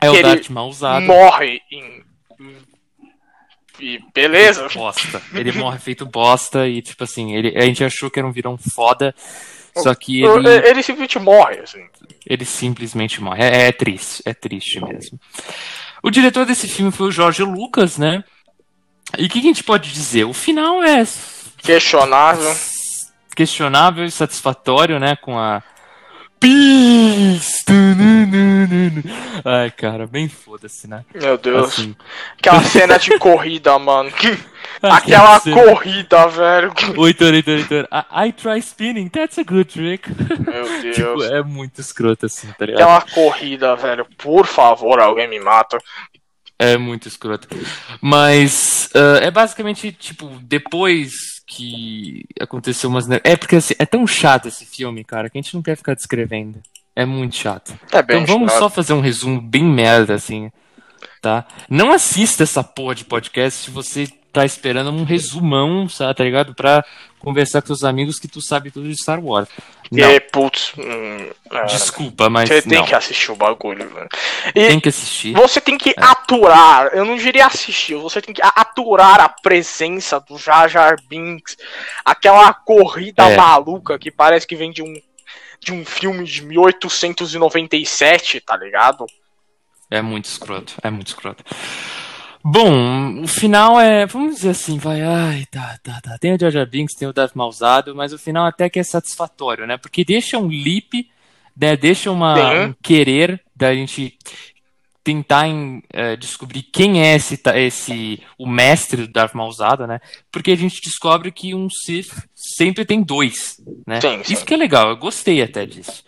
É 0.00 0.08
o 0.08 0.14
que 0.14 0.22
Darth 0.22 0.48
mal 0.50 0.68
usado. 0.68 1.04
morre 1.04 1.60
em. 1.72 2.04
E 3.80 3.98
beleza. 4.14 4.68
bosta. 4.72 5.20
Ele 5.34 5.50
morre 5.50 5.80
feito 5.80 6.06
bosta 6.06 6.68
e, 6.68 6.80
tipo 6.80 7.02
assim, 7.02 7.34
ele, 7.34 7.58
a 7.58 7.62
gente 7.62 7.82
achou 7.82 8.08
que 8.08 8.20
era 8.20 8.28
um 8.28 8.32
virão 8.32 8.56
foda, 8.56 9.12
só 9.76 9.92
que 9.96 10.22
ele, 10.22 10.48
Ele, 10.48 10.68
ele 10.68 10.82
simplesmente 10.82 11.18
morre, 11.18 11.58
assim. 11.58 11.84
Ele 12.28 12.44
simplesmente 12.44 13.22
morre. 13.22 13.42
É, 13.42 13.68
é 13.68 13.72
triste, 13.72 14.22
é 14.26 14.34
triste 14.34 14.84
mesmo. 14.84 15.18
O 16.02 16.10
diretor 16.10 16.44
desse 16.44 16.68
filme 16.68 16.92
foi 16.92 17.08
o 17.08 17.10
Jorge 17.10 17.42
Lucas, 17.42 17.96
né? 17.96 18.22
E 19.16 19.24
o 19.24 19.28
que, 19.28 19.40
que 19.40 19.46
a 19.46 19.50
gente 19.50 19.64
pode 19.64 19.90
dizer? 19.92 20.24
O 20.24 20.34
final 20.34 20.82
é 20.82 21.02
Questionável. 21.62 22.54
questionável 23.34 24.04
e 24.04 24.10
satisfatório, 24.10 25.00
né? 25.00 25.16
Com 25.16 25.38
a. 25.38 25.62
Peace! 26.40 27.64
Ai, 29.44 29.70
cara, 29.70 30.06
bem 30.06 30.28
foda-se, 30.28 30.88
né? 30.88 31.04
Meu 31.14 31.38
Deus. 31.38 31.68
Assim, 31.68 31.96
Aquela 32.38 32.62
cena 32.62 32.98
de 32.98 33.18
corrida, 33.18 33.78
mano. 33.78 34.10
Aquela 34.82 35.40
corrida, 35.40 36.26
velho. 36.28 36.72
Oi, 36.96 37.08
Heitor, 37.08 37.34
Heitor, 37.34 37.54
Heitor. 37.54 37.88
I, 37.92 38.28
I 38.28 38.32
try 38.32 38.58
spinning, 38.58 39.08
that's 39.08 39.38
a 39.38 39.42
good 39.42 39.64
trick. 39.72 40.08
Meu 40.10 40.64
Deus. 40.82 40.96
tipo, 40.96 41.22
é 41.24 41.42
muito 41.42 41.80
escroto 41.80 42.26
assim, 42.26 42.48
tá 42.58 42.66
ligado? 42.66 42.82
Aquela 42.82 43.00
corrida, 43.00 43.74
velho. 43.76 44.06
Por 44.16 44.46
favor, 44.46 45.00
alguém 45.00 45.28
me 45.28 45.40
mata. 45.40 45.78
É 46.58 46.76
muito 46.76 47.06
escroto. 47.08 47.48
Mas 48.00 48.90
ah, 48.94 49.20
é 49.22 49.30
basicamente, 49.30 49.92
tipo, 49.92 50.26
depois 50.42 51.37
que 51.48 52.24
aconteceu 52.38 52.90
umas. 52.90 53.08
É 53.24 53.36
porque 53.36 53.56
assim, 53.56 53.74
é 53.78 53.86
tão 53.86 54.06
chato 54.06 54.46
esse 54.46 54.66
filme, 54.66 55.02
cara, 55.02 55.30
que 55.30 55.38
a 55.38 55.40
gente 55.40 55.54
não 55.54 55.62
quer 55.62 55.76
ficar 55.76 55.94
descrevendo. 55.94 56.60
É 56.94 57.06
muito 57.06 57.36
chato. 57.36 57.78
É 57.90 58.00
Então 58.00 58.26
vamos 58.26 58.52
chato. 58.52 58.60
só 58.60 58.68
fazer 58.70 58.92
um 58.92 59.00
resumo 59.00 59.40
bem 59.40 59.64
merda, 59.64 60.14
assim. 60.14 60.50
Tá? 61.22 61.46
Não 61.68 61.90
assista 61.90 62.42
essa 62.42 62.62
porra 62.62 62.94
de 62.94 63.04
podcast 63.04 63.64
se 63.64 63.70
você 63.70 64.08
tá 64.32 64.44
esperando 64.44 64.90
um 64.90 65.04
resumão, 65.04 65.88
sabe, 65.88 66.14
tá 66.14 66.24
ligado? 66.24 66.54
Pra 66.54 66.84
conversar 67.18 67.60
com 67.60 67.66
seus 67.68 67.84
amigos 67.84 68.18
que 68.18 68.28
tu 68.28 68.40
sabe 68.40 68.70
tudo 68.70 68.88
de 68.88 69.00
Star 69.00 69.18
Wars. 69.22 69.48
Não, 69.90 70.10
E, 70.10 70.20
putz, 70.20 70.72
hum, 70.76 71.30
é, 71.50 71.64
desculpa, 71.64 72.28
mas 72.28 72.48
você 72.48 72.60
tem 72.62 72.78
não. 72.78 72.86
que 72.86 72.94
assistir 72.94 73.30
o 73.32 73.36
bagulho, 73.36 73.88
velho. 73.88 74.08
E 74.54 74.68
Tem 74.68 74.78
que 74.80 74.88
assistir. 74.90 75.32
você 75.34 75.60
tem 75.60 75.76
É. 75.76 75.78
que 75.78 75.94
aturar, 75.96 76.88
eu 76.92 77.04
não 77.04 77.16
diria 77.16 77.46
assistir, 77.46 77.94
você 77.96 78.20
tem 78.20 78.34
que 78.34 78.42
aturar 78.42 79.20
a 79.20 79.28
presença 79.28 80.20
do 80.20 80.36
Jar 80.38 80.68
Jar 80.68 80.96
Binks, 81.08 81.56
aquela 82.04 82.52
corrida 82.52 83.30
É. 83.30 83.36
maluca 83.36 83.98
que 83.98 84.10
parece 84.10 84.46
que 84.46 84.56
vem 84.56 84.70
de 84.70 84.82
um 84.82 84.94
de 85.60 85.72
um 85.72 85.84
filme 85.84 86.24
de 86.24 86.42
1897, 86.44 88.40
tá 88.40 88.56
ligado? 88.56 89.04
É 89.90 90.00
muito 90.00 90.26
escroto, 90.26 90.74
é 90.82 90.88
muito 90.90 91.08
escroto. 91.08 91.42
Bom, 92.44 93.22
o 93.22 93.26
final 93.26 93.80
é, 93.80 94.06
vamos 94.06 94.36
dizer 94.36 94.50
assim, 94.50 94.78
vai, 94.78 95.02
ai, 95.02 95.44
tá, 95.50 95.78
tá, 95.82 96.00
tá. 96.00 96.18
Tem 96.18 96.34
o 96.34 96.50
Jar 96.50 96.66
Binks, 96.66 96.94
tem 96.96 97.08
o 97.08 97.12
Darth 97.12 97.34
Mausado, 97.34 97.94
mas 97.94 98.12
o 98.12 98.18
final 98.18 98.46
até 98.46 98.70
que 98.70 98.78
é 98.78 98.82
satisfatório, 98.82 99.66
né? 99.66 99.76
Porque 99.76 100.04
deixa 100.04 100.38
um 100.38 100.46
leap, 100.46 101.08
né? 101.56 101.76
Deixa 101.76 102.10
uma, 102.10 102.66
um 102.66 102.74
querer 102.82 103.42
da 103.54 103.74
gente 103.74 104.16
tentar 105.02 105.48
em, 105.48 105.82
é, 105.92 106.16
descobrir 106.16 106.62
quem 106.62 107.02
é 107.02 107.16
esse, 107.16 107.40
esse 107.54 108.22
o 108.38 108.46
mestre 108.46 109.06
do 109.06 109.12
Darth 109.12 109.34
Mausado, 109.34 109.86
né? 109.86 110.00
Porque 110.30 110.50
a 110.50 110.56
gente 110.56 110.80
descobre 110.82 111.32
que 111.32 111.54
um 111.54 111.68
Sith 111.70 112.12
sempre 112.34 112.84
tem 112.84 113.02
dois, 113.02 113.58
né? 113.86 114.00
Sim, 114.00 114.22
sim. 114.22 114.32
Isso 114.34 114.44
que 114.44 114.54
é 114.54 114.56
legal, 114.56 114.90
eu 114.90 114.96
gostei 114.96 115.42
até 115.42 115.66
disso. 115.66 116.04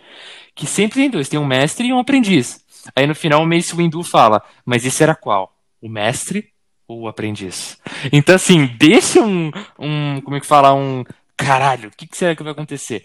Que 0.54 0.66
sempre 0.66 1.00
tem 1.00 1.10
dois, 1.10 1.28
tem 1.28 1.40
um 1.40 1.46
mestre 1.46 1.88
e 1.88 1.92
um 1.92 1.98
aprendiz. 1.98 2.62
Aí 2.94 3.06
no 3.06 3.14
final 3.14 3.42
o 3.42 3.46
Mace 3.46 3.74
Windu 3.74 4.02
fala, 4.02 4.42
mas 4.64 4.84
esse 4.84 5.02
era 5.02 5.14
qual? 5.14 5.54
O 5.80 5.88
mestre 5.88 6.48
ou 6.86 7.02
o 7.02 7.08
aprendiz? 7.08 7.78
Então 8.12 8.34
assim, 8.34 8.66
deixa 8.78 9.20
um, 9.20 9.50
um 9.78 10.20
como 10.20 10.36
é 10.36 10.40
que 10.40 10.46
fala, 10.46 10.74
um 10.74 11.04
caralho, 11.36 11.88
o 11.88 11.92
que, 11.96 12.06
que 12.06 12.16
será 12.16 12.34
que 12.36 12.42
vai 12.42 12.52
acontecer? 12.52 13.04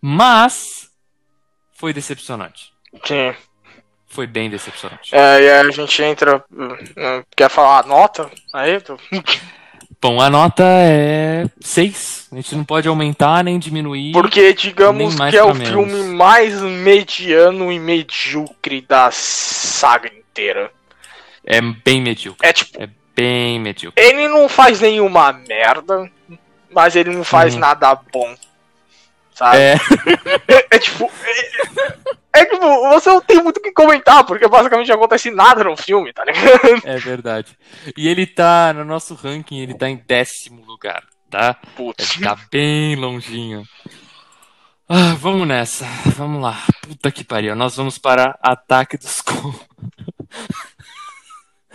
Mas 0.00 0.88
foi 1.72 1.92
decepcionante. 1.92 2.72
Sim. 3.04 3.34
Foi 4.06 4.26
bem 4.26 4.48
decepcionante. 4.48 5.14
É, 5.14 5.42
e 5.42 5.50
aí 5.50 5.66
a 5.66 5.70
gente 5.72 6.02
entra. 6.02 6.36
uh, 6.52 7.26
Quer 7.36 7.50
falar 7.50 7.80
a 7.80 7.86
nota? 7.86 8.30
Aí, 8.52 8.80
tu- 8.80 8.96
Bom, 10.00 10.20
a 10.20 10.28
nota 10.30 10.62
é 10.62 11.46
6. 11.60 12.28
A 12.30 12.36
gente 12.36 12.54
não 12.54 12.64
pode 12.64 12.86
aumentar 12.86 13.42
nem 13.42 13.58
diminuir. 13.58 14.12
Porque 14.12 14.52
digamos 14.52 15.14
que 15.16 15.36
é 15.36 15.42
o 15.42 15.54
menos. 15.54 15.68
filme 15.68 16.14
mais 16.14 16.60
mediano 16.60 17.72
e 17.72 17.78
medíocre 17.80 18.82
da 18.82 19.10
saga 19.10 20.08
inteira. 20.14 20.70
É 21.46 21.60
bem 21.60 22.00
medíocre. 22.02 22.46
É 22.48 22.52
tipo, 22.52 22.82
É 22.82 22.88
bem 23.14 23.60
medíocre. 23.60 24.02
ele 24.02 24.28
não 24.28 24.48
faz 24.48 24.80
nenhuma 24.80 25.32
merda, 25.32 26.10
mas 26.72 26.96
ele 26.96 27.10
não 27.10 27.22
faz 27.24 27.54
Uhum. 27.54 27.60
nada 27.60 27.94
bom. 28.12 28.34
Sabe? 29.34 29.58
É, 29.58 29.74
É, 30.70 30.78
tipo. 30.78 31.10
É, 32.32 32.40
é 32.40 32.44
tipo, 32.46 32.88
você 32.90 33.08
não 33.10 33.20
tem 33.20 33.42
muito 33.42 33.58
o 33.58 33.60
que 33.62 33.72
comentar, 33.72 34.24
porque 34.24 34.46
basicamente 34.48 34.88
não 34.88 34.96
acontece 34.96 35.30
nada 35.30 35.62
no 35.64 35.76
filme, 35.76 36.12
tá 36.12 36.24
ligado? 36.24 36.82
é 36.84 36.96
verdade. 36.98 37.56
E 37.96 38.08
ele 38.08 38.26
tá 38.26 38.72
no 38.72 38.84
nosso 38.84 39.14
ranking, 39.14 39.60
ele 39.60 39.74
tá 39.74 39.88
em 39.88 39.96
décimo 40.06 40.64
lugar, 40.64 41.02
tá? 41.30 41.54
Putz. 41.76 42.16
Ele 42.16 42.24
tá 42.24 42.36
bem 42.50 42.96
longinho. 42.96 43.64
Ah, 44.88 45.14
vamos 45.18 45.46
nessa. 45.48 45.84
Vamos 46.16 46.42
lá. 46.42 46.62
Puta 46.82 47.10
que 47.10 47.24
pariu. 47.24 47.56
Nós 47.56 47.76
vamos 47.76 47.96
para 47.98 48.38
Ataque 48.42 48.98
dos 48.98 49.20
Clones. 49.22 49.60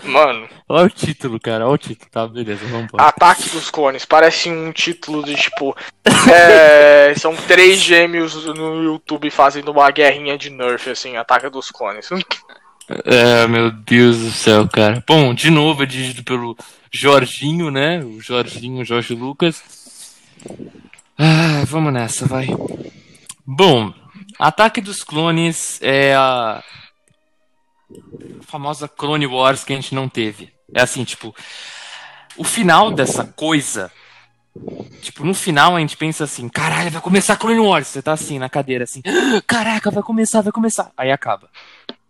Mano, 0.03 0.47
Olha 0.71 0.85
o 0.85 0.89
título, 0.89 1.39
cara. 1.39 1.65
Olha 1.65 1.73
o 1.73 1.77
título. 1.77 2.09
Tá, 2.11 2.27
beleza. 2.27 2.63
Vamos 2.67 2.85
embora. 2.85 3.03
Ataque 3.05 3.49
dos 3.49 3.71
Clones. 3.71 4.05
Parece 4.05 4.51
um 4.51 4.71
título 4.71 5.23
de 5.23 5.35
tipo. 5.35 5.75
é, 6.31 7.13
são 7.15 7.35
três 7.35 7.79
gêmeos 7.79 8.35
no 8.45 8.83
YouTube 8.83 9.31
fazendo 9.31 9.71
uma 9.71 9.89
guerrinha 9.89 10.37
de 10.37 10.51
Nerf, 10.51 10.89
assim, 10.91 11.17
Ataque 11.17 11.49
dos 11.49 11.71
Clones. 11.71 12.07
É, 13.03 13.47
meu 13.47 13.71
Deus 13.71 14.17
do 14.19 14.31
céu, 14.31 14.67
cara. 14.67 15.03
Bom, 15.07 15.33
de 15.33 15.49
novo 15.49 15.81
é 15.81 15.85
dirigido 15.87 16.23
pelo 16.23 16.55
Jorginho, 16.91 17.71
né? 17.71 17.99
O 18.03 18.21
Jorginho, 18.21 18.85
Jorge 18.85 19.15
Lucas. 19.15 19.63
Ah, 21.17 21.63
vamos 21.65 21.91
nessa, 21.91 22.27
vai. 22.27 22.47
Bom, 23.45 23.91
Ataque 24.37 24.81
dos 24.81 25.03
Clones 25.03 25.79
é 25.81 26.13
a 26.15 26.63
famosa 28.41 28.87
Clone 28.87 29.27
Wars 29.27 29.63
que 29.63 29.73
a 29.73 29.75
gente 29.75 29.93
não 29.95 30.07
teve. 30.09 30.53
É 30.73 30.81
assim, 30.81 31.03
tipo, 31.03 31.35
o 32.37 32.43
final 32.43 32.91
dessa 32.91 33.25
coisa. 33.25 33.91
Tipo, 35.01 35.23
no 35.23 35.33
final 35.33 35.75
a 35.75 35.79
gente 35.79 35.95
pensa 35.95 36.23
assim, 36.23 36.49
caralho, 36.49 36.91
vai 36.91 37.01
começar 37.01 37.37
Clone 37.37 37.59
Wars. 37.59 37.87
Você 37.87 38.01
tá 38.01 38.13
assim, 38.13 38.39
na 38.39 38.49
cadeira, 38.49 38.83
assim, 38.83 39.01
"Ah, 39.05 39.41
caraca, 39.45 39.91
vai 39.91 40.03
começar, 40.03 40.41
vai 40.41 40.51
começar. 40.51 40.91
Aí 40.97 41.11
acaba. 41.11 41.49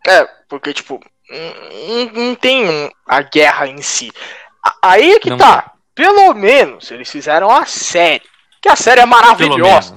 É, 0.07 0.25
porque, 0.47 0.73
tipo, 0.73 0.99
não, 1.29 2.23
não 2.23 2.35
tem 2.35 2.91
a 3.05 3.21
guerra 3.21 3.67
em 3.67 3.81
si. 3.81 4.11
Aí 4.81 5.13
é 5.13 5.19
que 5.19 5.29
Não 5.29 5.37
tá. 5.37 5.73
Pelo 5.93 6.33
menos 6.33 6.89
eles 6.91 7.09
fizeram 7.11 7.51
a 7.51 7.65
série. 7.65 8.23
Que 8.61 8.69
a 8.69 8.75
série 8.75 9.01
é 9.01 9.05
maravilhosa. 9.05 9.95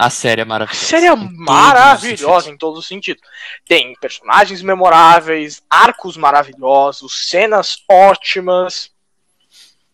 A 0.00 0.08
série 0.10 0.40
é 0.40 0.44
A 0.44 0.46
maravilhosa. 0.46 0.86
série 0.86 1.06
é 1.06 1.12
em 1.12 1.16
todos 1.16 1.30
os 1.32 1.38
maravilhosa 1.44 2.16
sentidos. 2.40 2.46
em 2.46 2.56
todos 2.56 2.78
os 2.78 2.86
sentidos. 2.86 3.22
Tem 3.68 3.94
personagens 4.00 4.62
memoráveis, 4.62 5.62
arcos 5.68 6.16
maravilhosos, 6.16 7.28
cenas 7.28 7.76
ótimas. 7.90 8.90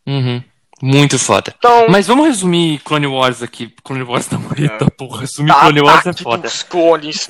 Uhum. 0.06 0.42
Muito 0.82 1.18
foda. 1.18 1.54
Então, 1.58 1.88
Mas 1.88 2.06
vamos 2.06 2.26
resumir 2.26 2.78
Clone 2.84 3.06
Wars 3.06 3.42
aqui. 3.42 3.74
Clone 3.82 4.02
Wars 4.04 4.28
da 4.28 4.38
Moreta, 4.38 4.86
porra. 4.90 5.20
Resumir 5.22 5.48
tá, 5.52 5.60
Clone 5.60 5.80
Wars 5.80 6.06
é 6.06 6.10
Ataque 6.10 6.22
foda. 6.22 6.42
dos 6.42 6.62
clones. 6.62 7.26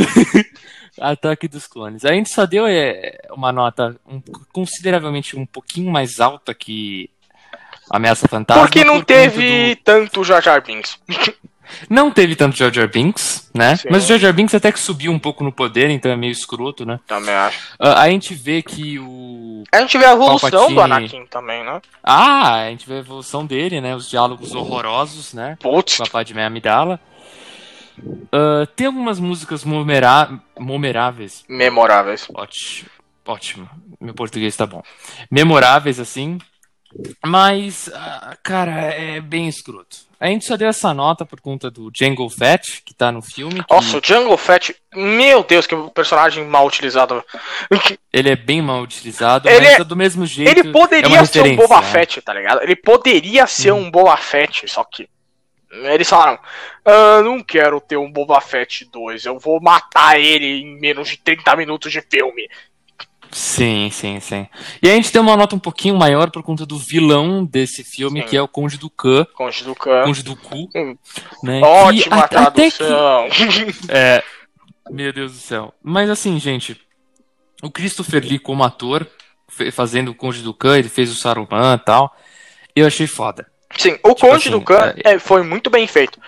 Ataque 1.00 1.46
dos 1.48 1.66
clones. 1.66 2.04
A 2.04 2.12
gente 2.12 2.28
só 2.30 2.44
deu 2.44 2.66
é, 2.66 3.18
uma 3.30 3.52
nota 3.52 3.96
um- 4.06 4.20
consideravelmente 4.52 5.36
um 5.36 5.46
pouquinho 5.46 5.90
mais 5.90 6.20
alta 6.20 6.52
que 6.54 7.08
Ameaça 7.90 8.26
Fantasma. 8.26 8.64
Porque 8.64 8.82
não 8.84 8.96
por 8.96 9.04
teve 9.04 9.76
tanto 9.84 10.24
Jar 10.24 10.42
Jar 10.42 10.60
Binks. 10.62 10.98
do- 11.88 11.94
Não 11.94 12.10
teve 12.10 12.34
tanto 12.36 12.56
Jar 12.56 12.72
Jar 12.72 12.88
Binks, 12.88 13.50
né? 13.54 13.76
Sim. 13.76 13.88
Mas 13.90 14.04
o 14.04 14.08
Jar 14.08 14.18
Jar 14.18 14.32
Binks 14.32 14.54
até 14.54 14.70
que 14.72 14.78
subiu 14.78 15.12
um 15.12 15.18
pouco 15.18 15.42
no 15.44 15.52
poder, 15.52 15.90
então 15.90 16.10
é 16.10 16.16
meio 16.16 16.30
escroto, 16.32 16.84
né? 16.86 16.98
Também 17.06 17.34
acho. 17.34 17.58
Ah, 17.78 18.02
a 18.02 18.10
gente 18.10 18.34
vê 18.34 18.62
que 18.62 18.98
o 18.98 19.64
A 19.72 19.80
gente 19.80 19.98
vê 19.98 20.04
a 20.04 20.12
evolução 20.12 20.68
do 20.68 20.74
Palpatine. 20.74 20.82
Anakin 20.82 21.26
também, 21.26 21.64
né? 21.64 21.80
Ah, 22.02 22.54
a 22.64 22.70
gente 22.70 22.88
vê 22.88 22.94
a 22.94 22.98
evolução 22.98 23.44
dele, 23.44 23.80
né? 23.80 23.94
Os 23.94 24.08
diálogos 24.08 24.54
horrorosos, 24.54 25.32
né? 25.34 25.56
Putz, 25.60 25.96
Com 25.96 26.04
a 26.04 26.06
Padmé 26.06 26.44
Amidala. 26.44 27.00
Ah, 28.32 28.66
tem 28.76 28.86
algumas 28.86 29.18
músicas 29.18 29.64
momera... 29.64 30.28
memoráveis. 30.58 31.44
memoráveis. 31.48 32.26
Ótimo. 32.34 32.90
Ótimo. 33.26 33.68
Meu 34.00 34.14
português 34.14 34.54
tá 34.56 34.66
bom. 34.66 34.82
Memoráveis, 35.30 35.98
assim. 35.98 36.38
Mas, 37.24 37.90
ah, 37.94 38.36
cara, 38.42 38.72
é 38.92 39.20
bem 39.20 39.48
escroto. 39.48 40.06
A 40.18 40.28
gente 40.28 40.46
só 40.46 40.56
deu 40.56 40.68
essa 40.68 40.94
nota 40.94 41.26
por 41.26 41.40
conta 41.42 41.70
do 41.70 41.90
Jango 41.94 42.28
Fett, 42.30 42.80
que 42.82 42.94
tá 42.94 43.12
no 43.12 43.20
filme. 43.20 43.62
que 43.62 43.74
Nossa, 43.74 43.98
o 43.98 44.00
Jungle 44.02 44.36
Fett, 44.38 44.74
meu 44.94 45.44
Deus, 45.44 45.66
que 45.66 45.76
personagem 45.94 46.42
mal 46.46 46.66
utilizado. 46.66 47.22
Ele 48.10 48.30
é 48.30 48.36
bem 48.36 48.62
mal 48.62 48.80
utilizado, 48.80 49.46
Ele 49.46 49.58
mas 49.66 49.78
é- 49.78 49.80
é 49.82 49.84
do 49.84 49.94
mesmo 49.94 50.24
jeito. 50.24 50.48
Ele 50.50 50.68
é 50.68 50.72
poderia 50.72 51.24
ser 51.26 51.42
um 51.42 51.56
Boba 51.56 51.82
né? 51.82 51.86
Fett, 51.90 52.22
tá 52.22 52.32
ligado? 52.32 52.62
Ele 52.62 52.74
poderia 52.76 53.46
ser 53.46 53.72
Hum. 53.72 53.80
um 53.86 53.90
Boba 53.90 54.16
Fett, 54.16 54.66
só 54.68 54.82
que. 54.84 55.06
Eles 55.70 56.08
falaram: 56.08 56.38
ah, 56.86 57.20
não 57.22 57.42
quero 57.42 57.78
ter 57.78 57.98
um 57.98 58.10
Boba 58.10 58.40
Fett 58.40 58.86
2, 58.90 59.26
eu 59.26 59.38
vou 59.38 59.60
matar 59.60 60.18
ele 60.18 60.62
em 60.62 60.80
menos 60.80 61.08
de 61.10 61.18
30 61.18 61.54
minutos 61.56 61.92
de 61.92 62.00
filme. 62.00 62.48
Sim, 63.38 63.90
sim, 63.92 64.18
sim. 64.18 64.46
E 64.82 64.88
a 64.88 64.94
gente 64.94 65.12
tem 65.12 65.20
uma 65.20 65.36
nota 65.36 65.54
um 65.54 65.58
pouquinho 65.58 65.94
maior 65.94 66.30
por 66.30 66.42
conta 66.42 66.64
do 66.64 66.78
vilão 66.78 67.44
desse 67.44 67.84
filme, 67.84 68.22
Sim. 68.22 68.26
que 68.28 68.34
é 68.34 68.40
o 68.40 68.48
Conde 68.48 68.78
do 68.78 68.88
Khan, 68.88 69.26
Conde 69.34 69.62
do 69.62 69.74
Khan. 69.74 70.04
Conde 70.04 70.22
do 70.22 70.34
Cu, 70.34 70.70
né? 71.42 71.60
Ótima 71.60 72.16
a- 72.16 72.20
até 72.24 72.70
que 72.70 72.78
tradução. 72.78 73.28
É. 73.90 74.24
Meu 74.90 75.12
Deus 75.12 75.32
do 75.32 75.38
céu. 75.38 75.74
Mas 75.82 76.08
assim, 76.08 76.40
gente, 76.40 76.80
o 77.62 77.70
Christopher 77.70 78.24
Lee 78.24 78.38
como 78.38 78.64
ator, 78.64 79.06
fazendo 79.70 80.12
o 80.12 80.14
Conde 80.14 80.40
do 80.42 80.54
Khan, 80.54 80.78
ele 80.78 80.88
fez 80.88 81.10
o 81.12 81.14
Saruman 81.14 81.74
e 81.74 81.84
tal. 81.84 82.16
Eu 82.74 82.86
achei 82.86 83.06
foda. 83.06 83.46
Sim, 83.76 83.98
o 84.02 84.14
Tipo 84.14 84.20
Conde 84.20 84.36
assim, 84.36 84.50
do 84.50 84.60
Khan 84.60 84.94
é, 85.04 85.18
foi 85.18 85.42
muito 85.42 85.70
bem 85.70 85.86
feito. 85.86 86.20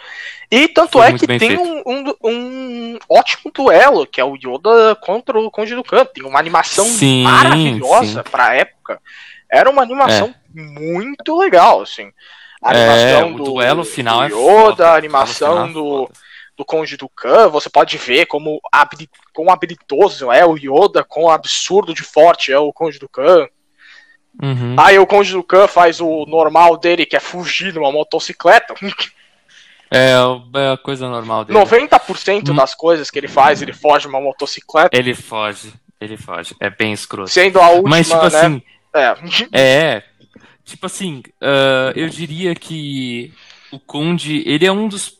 E 0.50 0.66
tanto 0.68 1.02
é 1.02 1.12
que 1.12 1.26
tem 1.26 1.58
um, 1.58 1.82
um, 1.86 2.14
um 2.24 2.98
ótimo 3.08 3.52
duelo, 3.54 4.06
que 4.06 4.20
é 4.20 4.24
o 4.24 4.34
Yoda 4.34 4.96
contra 4.96 5.38
o 5.38 5.50
Conde 5.50 5.74
do 5.74 5.84
Khan. 5.84 6.06
Tem 6.06 6.24
uma 6.24 6.38
animação 6.38 6.86
Sim, 6.86 7.24
maravilhosa 7.24 8.22
sim. 8.22 8.30
pra 8.30 8.54
época. 8.54 9.00
Era 9.50 9.68
uma 9.68 9.82
animação 9.82 10.34
muito 10.54 11.36
legal, 11.36 11.82
assim. 11.82 12.10
A 12.62 12.74
É, 12.74 13.24
o 13.24 13.34
duelo 13.34 13.84
final 13.84 14.22
é 14.22 14.26
Yoda, 14.26 14.36
foda, 14.36 14.88
a 14.90 14.96
animação 14.96 15.66
é 15.66 15.72
do, 15.72 16.10
do 16.56 16.64
Conde 16.64 16.96
do 16.96 17.08
Khan, 17.08 17.48
você 17.48 17.70
pode 17.70 17.96
ver 17.96 18.26
como 18.26 18.60
quão 19.32 19.50
habilidoso 19.50 20.32
é 20.32 20.44
o 20.44 20.56
Yoda, 20.56 21.04
quão 21.04 21.30
absurdo 21.30 21.94
de 21.94 22.02
forte 22.02 22.50
é 22.50 22.58
o 22.58 22.72
Conde 22.72 22.98
do 22.98 23.08
Khan. 23.08 23.46
Uhum. 24.42 24.76
Aí 24.78 24.98
o 24.98 25.06
Conde 25.06 25.32
do 25.32 25.42
Khan 25.42 25.66
faz 25.66 26.00
o 26.00 26.24
normal 26.26 26.76
dele, 26.76 27.04
que 27.06 27.16
é 27.16 27.20
fugir 27.20 27.74
numa 27.74 27.90
motocicleta. 27.90 28.74
É, 29.90 30.12
é 30.54 30.72
a 30.72 30.76
coisa 30.76 31.08
normal 31.08 31.44
dele. 31.44 31.58
90% 31.58 32.50
Hum. 32.50 32.54
das 32.54 32.74
coisas 32.74 33.10
que 33.10 33.18
ele 33.18 33.28
faz, 33.28 33.62
ele 33.62 33.72
foge 33.72 34.06
numa 34.06 34.20
motocicleta, 34.20 34.96
Ele 34.96 35.14
foge, 35.14 35.72
ele 36.00 36.16
foge. 36.16 36.54
É 36.60 36.68
bem 36.70 36.92
escroto. 36.92 37.30
sendo 37.30 37.58
a 37.60 37.70
última, 37.70 37.90
Mas, 37.96 38.08
tipo 38.08 38.20
né? 38.20 38.26
assim, 38.26 38.62
É. 38.94 39.16
É, 39.52 40.02
tipo 40.64 40.86
assim, 40.86 41.22
ah, 41.40 41.92
eu 41.96 42.08
diria 42.08 42.54
que 42.54 43.32
o 43.72 43.78
Conde, 43.78 44.42
ele 44.46 44.66
é 44.66 44.72
um 44.72 44.88
dos 44.88 45.16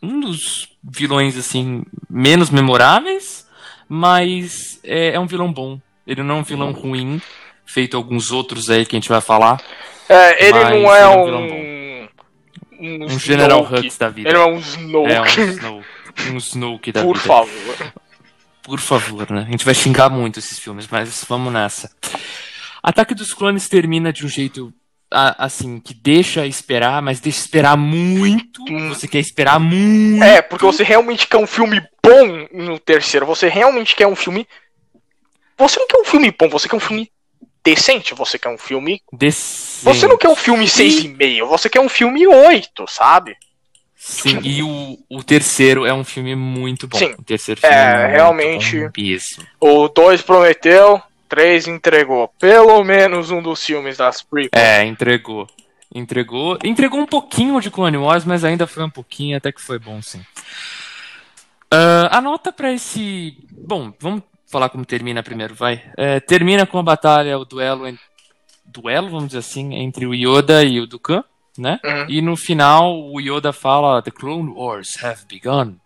um 0.00 0.20
dos 0.20 0.68
vilões, 0.82 1.36
assim, 1.36 1.82
menos 2.08 2.50
memoráveis, 2.50 3.44
mas 3.88 4.78
é, 4.84 5.14
é 5.14 5.18
um 5.20 5.26
vilão 5.26 5.52
bom. 5.52 5.80
Ele 6.06 6.22
não 6.22 6.36
é 6.36 6.38
um 6.38 6.42
vilão 6.44 6.70
ruim, 6.70 7.20
feito 7.68 7.96
alguns 7.96 8.32
outros 8.32 8.70
aí 8.70 8.86
que 8.86 8.96
a 8.96 8.98
gente 8.98 9.08
vai 9.08 9.20
falar. 9.20 9.60
É, 10.08 10.46
ele 10.46 10.64
não 10.64 10.94
é 10.94 11.00
é 11.02 11.08
um 11.08 11.36
um. 11.36 12.08
Um, 12.80 13.04
Um 13.04 13.18
General. 13.18 13.62
Hux 13.62 13.98
da 13.98 14.08
vida. 14.08 14.30
Ele 14.30 14.38
é 14.38 14.44
um 14.44 14.58
Snoke. 14.58 15.12
É, 15.12 15.20
um 15.20 15.26
Snoke. 15.26 15.86
Um 16.30 16.36
Snoke 16.38 16.92
da 16.92 17.02
Por 17.02 17.16
vida. 17.16 17.26
favor. 17.26 17.92
Por 18.62 18.80
favor, 18.80 19.30
né? 19.30 19.44
A 19.46 19.50
gente 19.50 19.64
vai 19.64 19.74
xingar 19.74 20.08
muito 20.08 20.38
esses 20.38 20.58
filmes, 20.58 20.86
mas 20.90 21.24
vamos 21.28 21.52
nessa. 21.52 21.90
Ataque 22.82 23.14
dos 23.14 23.34
Clones 23.34 23.68
termina 23.68 24.12
de 24.12 24.24
um 24.24 24.28
jeito 24.28 24.72
assim, 25.10 25.80
que 25.80 25.94
deixa 25.94 26.46
esperar, 26.46 27.00
mas 27.02 27.18
deixa 27.20 27.40
esperar 27.40 27.76
muito. 27.76 28.62
Hum. 28.68 28.90
Você 28.90 29.08
quer 29.08 29.20
esperar 29.20 29.58
muito. 29.58 30.22
É, 30.22 30.40
porque 30.42 30.64
você 30.64 30.84
realmente 30.84 31.26
quer 31.26 31.38
um 31.38 31.46
filme 31.46 31.80
bom 32.02 32.46
no 32.52 32.78
terceiro. 32.78 33.26
Você 33.26 33.48
realmente 33.48 33.96
quer 33.96 34.06
um 34.06 34.16
filme. 34.16 34.46
Você 35.56 35.80
não 35.80 35.86
quer 35.88 35.98
um 35.98 36.04
filme 36.04 36.30
bom, 36.38 36.48
você 36.48 36.68
quer 36.68 36.76
um 36.76 36.80
filme 36.80 37.10
decente. 37.74 38.14
Você 38.14 38.38
quer 38.38 38.48
um 38.48 38.58
filme. 38.58 39.02
Decente. 39.12 39.84
Você 39.84 40.06
não 40.06 40.16
quer 40.18 40.28
um 40.28 40.36
filme 40.36 40.64
6,5, 40.66 41.46
você 41.46 41.68
quer 41.68 41.80
um 41.80 41.88
filme 41.88 42.26
8, 42.26 42.84
sabe? 42.88 43.36
Sim, 43.96 44.38
e 44.42 44.62
o, 44.62 44.98
o 45.10 45.22
terceiro 45.22 45.84
é 45.84 45.92
um 45.92 46.04
filme 46.04 46.34
muito 46.36 46.86
bom. 46.86 46.98
Sim. 46.98 47.14
O 47.18 47.22
terceiro 47.22 47.60
filme 47.60 47.74
É, 47.74 47.78
é, 47.78 48.06
realmente- 48.06 48.78
bom 48.80 48.90
mesmo. 48.96 49.44
O 49.60 49.88
2 49.88 50.22
prometeu, 50.22 51.02
3 51.28 51.66
entregou. 51.66 52.28
Pelo 52.38 52.82
menos 52.84 53.30
um 53.30 53.42
dos 53.42 53.62
filmes 53.64 53.96
das 53.96 54.22
prequels. 54.22 54.50
É, 54.52 54.84
entregou. 54.84 55.46
Entregou. 55.94 56.56
Entregou 56.62 57.00
um 57.00 57.06
pouquinho 57.06 57.60
de 57.60 57.70
Clone 57.70 57.96
Wars, 57.96 58.24
mas 58.24 58.44
ainda 58.44 58.66
foi 58.66 58.84
um 58.84 58.90
pouquinho, 58.90 59.36
até 59.36 59.50
que 59.50 59.60
foi 59.60 59.78
bom, 59.78 60.00
sim. 60.00 60.20
Ah, 61.70 62.18
a 62.18 62.20
nota 62.20 62.52
pra 62.52 62.72
esse. 62.72 63.36
Bom, 63.50 63.92
vamos 64.00 64.22
falar 64.48 64.68
como 64.70 64.84
termina 64.84 65.22
primeiro, 65.22 65.54
vai. 65.54 65.82
É, 65.96 66.18
termina 66.20 66.66
com 66.66 66.78
a 66.78 66.82
batalha, 66.82 67.38
o 67.38 67.44
duelo. 67.44 67.84
Duelo, 68.64 69.08
vamos 69.08 69.28
dizer 69.28 69.38
assim, 69.38 69.74
entre 69.74 70.06
o 70.06 70.14
Yoda 70.14 70.62
e 70.62 70.78
o 70.80 70.86
Dukan, 70.86 71.24
né? 71.56 71.80
Uhum. 71.84 72.06
E 72.08 72.20
no 72.20 72.36
final 72.36 72.98
o 73.10 73.20
Yoda 73.20 73.52
fala: 73.52 74.02
The 74.02 74.10
Clone 74.10 74.50
Wars 74.50 75.02
have 75.02 75.22
begun. 75.28 75.76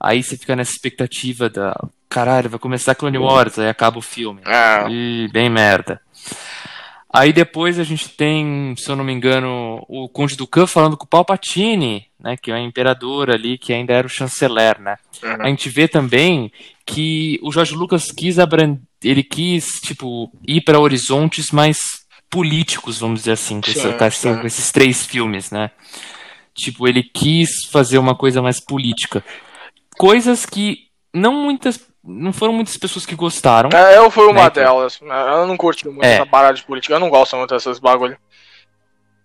Aí 0.00 0.22
você 0.22 0.36
fica 0.36 0.56
nessa 0.56 0.72
expectativa 0.72 1.48
da. 1.48 1.74
Caralho, 2.08 2.50
vai 2.50 2.58
começar 2.58 2.94
Clone 2.94 3.18
Wars, 3.18 3.58
aí 3.58 3.68
acaba 3.68 3.98
o 3.98 4.02
filme. 4.02 4.40
É. 4.46 4.88
Ih, 4.88 5.28
bem 5.32 5.48
merda. 5.48 6.00
Aí 7.12 7.32
depois 7.32 7.78
a 7.78 7.84
gente 7.84 8.08
tem, 8.08 8.74
se 8.76 8.90
eu 8.90 8.96
não 8.96 9.04
me 9.04 9.12
engano, 9.12 9.84
o 9.88 10.08
Conde 10.08 10.36
Dukan 10.36 10.66
falando 10.66 10.96
com 10.96 11.04
o 11.04 11.08
Palpatine, 11.08 12.08
né, 12.18 12.36
que 12.36 12.50
é 12.50 12.54
o 12.54 12.58
imperador 12.58 13.30
ali, 13.30 13.56
que 13.56 13.72
ainda 13.72 13.92
era 13.92 14.04
o 14.04 14.10
chanceler, 14.10 14.80
né? 14.80 14.96
Uhum. 15.22 15.42
A 15.42 15.46
gente 15.46 15.68
vê 15.68 15.86
também 15.86 16.50
que 16.86 17.38
o 17.42 17.50
Jorge 17.50 17.74
Lucas 17.74 18.10
quis 18.10 18.38
abran... 18.38 18.76
ele 19.02 19.22
quis, 19.22 19.80
tipo, 19.80 20.30
ir 20.46 20.60
para 20.62 20.78
horizontes 20.78 21.50
mais 21.50 21.78
políticos, 22.30 22.98
vamos 22.98 23.20
dizer 23.20 23.32
assim, 23.32 23.60
com, 23.60 23.70
essa- 23.70 23.92
com 23.92 24.04
essa- 24.04 24.34
sim. 24.34 24.40
com 24.40 24.46
esses 24.46 24.70
três 24.72 25.06
filmes, 25.06 25.50
né? 25.50 25.70
Tipo, 26.54 26.86
ele 26.86 27.02
quis 27.02 27.66
fazer 27.70 27.98
uma 27.98 28.14
coisa 28.14 28.40
mais 28.42 28.60
política. 28.60 29.24
Coisas 29.96 30.44
que 30.46 30.88
não 31.12 31.32
muitas, 31.32 31.80
não 32.02 32.32
foram 32.32 32.52
muitas 32.52 32.76
pessoas 32.76 33.06
que 33.06 33.14
gostaram. 33.14 33.70
É, 33.72 33.96
eu 33.98 34.10
fui 34.10 34.26
uma 34.26 34.44
Né, 34.44 34.50
delas. 34.50 35.00
Eu 35.00 35.46
não 35.46 35.56
curti 35.56 35.86
muito 35.88 36.04
É. 36.04 36.14
essa 36.16 36.26
parada 36.26 36.54
de 36.54 36.64
política. 36.64 36.94
Eu 36.94 37.00
não 37.00 37.10
gosto 37.10 37.36
muito 37.36 37.50
dessas 37.54 37.78
bagulho. 37.78 38.16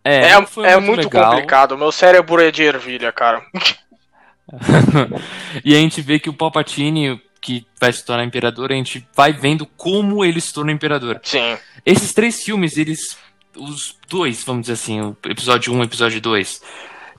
É, 0.04 0.42
foi 0.46 0.68
é 0.68 0.80
muito 0.80 1.04
legal. 1.06 1.32
complicado. 1.32 1.78
Meu 1.78 1.92
cérebro 1.92 2.42
é 2.42 2.52
de 2.52 2.64
ervilha, 2.64 3.12
cara. 3.12 3.44
e 5.64 5.76
a 5.76 5.80
gente 5.80 6.02
vê 6.02 6.20
que 6.20 6.30
o 6.30 6.34
Palpatine, 6.34 7.22
que 7.42 7.66
vai 7.80 7.92
se 7.92 8.06
tornar 8.06 8.24
imperador, 8.24 8.72
a 8.72 8.76
gente 8.76 9.08
vai 9.16 9.32
vendo 9.32 9.66
como 9.66 10.24
ele 10.24 10.42
se 10.42 10.54
torna 10.54 10.72
imperador. 10.72 11.20
Sim. 11.24 11.58
Esses 11.86 12.14
três 12.14 12.44
filmes, 12.44 12.78
eles. 12.78 13.18
Os 13.56 13.98
dois, 14.08 14.44
vamos 14.44 14.62
dizer 14.62 14.74
assim, 14.74 15.02
o 15.02 15.18
episódio 15.26 15.74
1 15.74 15.78
e 15.78 15.80
o 15.80 15.84
episódio 15.84 16.22
2. 16.22 16.62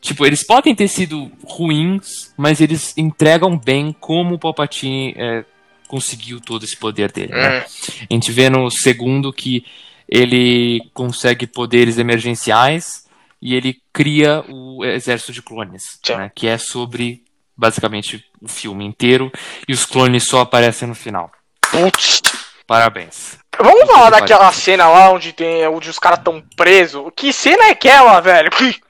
Tipo, 0.01 0.25
eles 0.25 0.43
podem 0.43 0.75
ter 0.75 0.89
sido 0.89 1.31
ruins, 1.45 2.33
mas 2.37 2.61
eles 2.61 2.97
entregam 2.97 3.59
bem 3.59 3.95
como 3.99 4.37
o 4.37 4.39
Palpatine 4.39 5.15
é, 5.17 5.45
conseguiu 5.87 6.41
todo 6.41 6.65
esse 6.65 6.77
poder 6.77 7.13
dele. 7.13 7.33
né? 7.33 7.61
Hum. 7.61 8.07
A 8.11 8.15
gente 8.15 8.33
vê 8.33 8.49
no 8.49 8.71
segundo 8.71 9.33
que 9.33 9.65
ele 10.09 10.81
consegue 10.95 11.47
poderes 11.47 11.99
emergenciais 11.99 13.09
e 13.41 13.55
ele 13.55 13.81
cria 13.93 14.45
o 14.49 14.85
exército 14.85 15.33
de 15.33 15.41
clones, 15.41 15.99
né, 16.09 16.31
que 16.35 16.47
é 16.47 16.59
sobre 16.59 17.23
basicamente 17.57 18.25
o 18.41 18.49
filme 18.49 18.85
inteiro 18.85 19.31
e 19.69 19.73
os 19.73 19.85
clones 19.85 20.27
só 20.29 20.41
aparecem 20.41 20.89
no 20.89 20.95
final. 20.95 21.31
Putz. 21.71 22.23
Parabéns. 22.67 23.39
Vamos 23.59 23.81
Puta 23.83 23.93
falar 23.95 24.13
que 24.13 24.21
daquela 24.21 24.53
cena 24.53 24.89
lá 24.89 25.11
onde 25.11 25.33
tem 25.33 25.67
onde 25.67 25.91
os 25.91 25.99
caras 25.99 26.21
tão 26.23 26.41
presos. 26.57 27.11
Que 27.17 27.33
cena 27.33 27.65
é 27.67 27.71
aquela, 27.71 28.21
velho? 28.21 28.51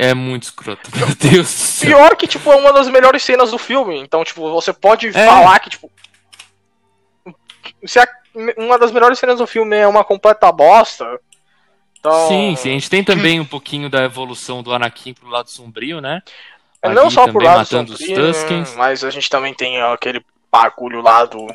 É 0.00 0.14
muito 0.14 0.44
escroto, 0.44 0.88
meu 0.96 1.08
Deus 1.08 1.46
do 1.48 1.58
céu. 1.58 1.88
Pior 1.88 2.14
que, 2.16 2.28
tipo, 2.28 2.52
é 2.52 2.54
uma 2.54 2.72
das 2.72 2.88
melhores 2.88 3.20
cenas 3.20 3.50
do 3.50 3.58
filme. 3.58 3.98
Então, 3.98 4.22
tipo, 4.22 4.48
você 4.48 4.72
pode 4.72 5.08
É. 5.08 5.26
falar 5.26 5.58
que, 5.58 5.70
tipo. 5.70 5.90
Se 7.84 7.98
a- 7.98 8.06
uma 8.56 8.78
das 8.78 8.92
melhores 8.92 9.18
cenas 9.18 9.38
do 9.38 9.46
filme 9.48 9.76
é 9.76 9.88
uma 9.88 10.04
completa 10.04 10.52
bosta. 10.52 11.04
Então. 11.98 12.28
Sim, 12.28 12.54
sim, 12.56 12.70
a 12.70 12.72
gente 12.74 12.88
tem 12.88 13.02
também 13.02 13.40
um 13.40 13.44
pouquinho 13.44 13.90
da 13.90 14.04
evolução 14.04 14.62
do 14.62 14.72
Anakin 14.72 15.14
pro 15.14 15.28
lado 15.28 15.50
sombrio, 15.50 16.00
né? 16.00 16.22
É 16.82 16.88
não 16.90 17.10
só 17.10 17.26
por 17.30 17.42
lado 17.42 17.58
matando 17.58 17.92
os 17.92 17.98
sombrio, 17.98 18.22
né, 18.22 18.32
Tuskens. 18.32 18.74
mas 18.76 19.02
a 19.02 19.10
gente 19.10 19.28
também 19.28 19.52
tem 19.52 19.80
aquele 19.82 20.24
bagulho 20.50 21.00
lá 21.00 21.24
do. 21.24 21.46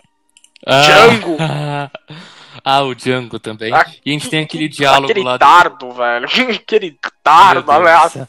Ah, 0.66 0.82
Django. 0.82 1.38
ah, 2.64 2.82
o 2.84 2.94
Django 2.94 3.40
também. 3.40 3.74
Ah, 3.74 3.86
e 4.06 4.10
a 4.10 4.14
gente 4.14 4.30
tem 4.30 4.44
aquele 4.44 4.68
diálogo 4.68 5.12
aquele 5.12 5.26
lá 5.26 5.38
do 5.38 5.40
dardo, 5.40 5.92
velho. 5.94 6.28
aquele 6.56 6.98
dardo 7.24 7.64
do 7.64 7.72
aleatório. 7.72 8.28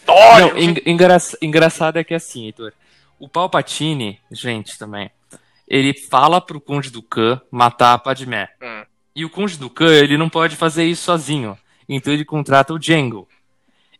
Não, 0.54 0.58
en- 0.58 0.82
engra- 0.86 1.16
engraçado 1.42 1.98
é 1.98 2.04
que 2.04 2.14
assim, 2.14 2.46
Heitor, 2.46 2.72
o 3.18 3.28
Palpatine, 3.28 4.18
gente, 4.30 4.78
também, 4.78 5.10
ele 5.68 5.94
fala 5.94 6.40
pro 6.40 6.60
Conde 6.60 6.90
do 6.90 7.02
Khan 7.02 7.40
matar 7.50 7.94
a 7.94 7.98
Padmé. 7.98 8.48
Hum. 8.62 8.84
E 9.16 9.24
o 9.24 9.30
Conde 9.30 9.56
do 9.56 9.70
Khan, 9.70 9.92
ele 9.92 10.16
não 10.18 10.28
pode 10.28 10.56
fazer 10.56 10.84
isso 10.84 11.04
sozinho. 11.04 11.56
Então 11.88 12.12
ele 12.12 12.24
contrata 12.24 12.72
o 12.72 12.78
Django. 12.78 13.28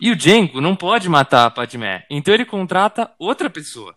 E 0.04 0.10
o 0.10 0.16
Django 0.16 0.60
não 0.60 0.76
pode 0.76 1.08
matar 1.08 1.46
a 1.46 1.50
Padmé. 1.50 2.04
Então 2.10 2.34
ele 2.34 2.44
contrata 2.44 3.10
outra 3.18 3.48
pessoa. 3.48 3.96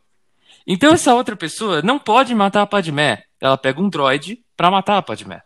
Então 0.65 0.93
essa 0.93 1.13
outra 1.13 1.35
pessoa 1.35 1.81
não 1.81 1.99
pode 1.99 2.33
matar 2.33 2.61
a 2.61 2.65
Padmé. 2.65 3.25
Ela 3.41 3.57
pega 3.57 3.81
um 3.81 3.89
droid 3.89 4.39
pra 4.55 4.71
matar 4.71 4.99
a 4.99 5.01
Padmé. 5.01 5.43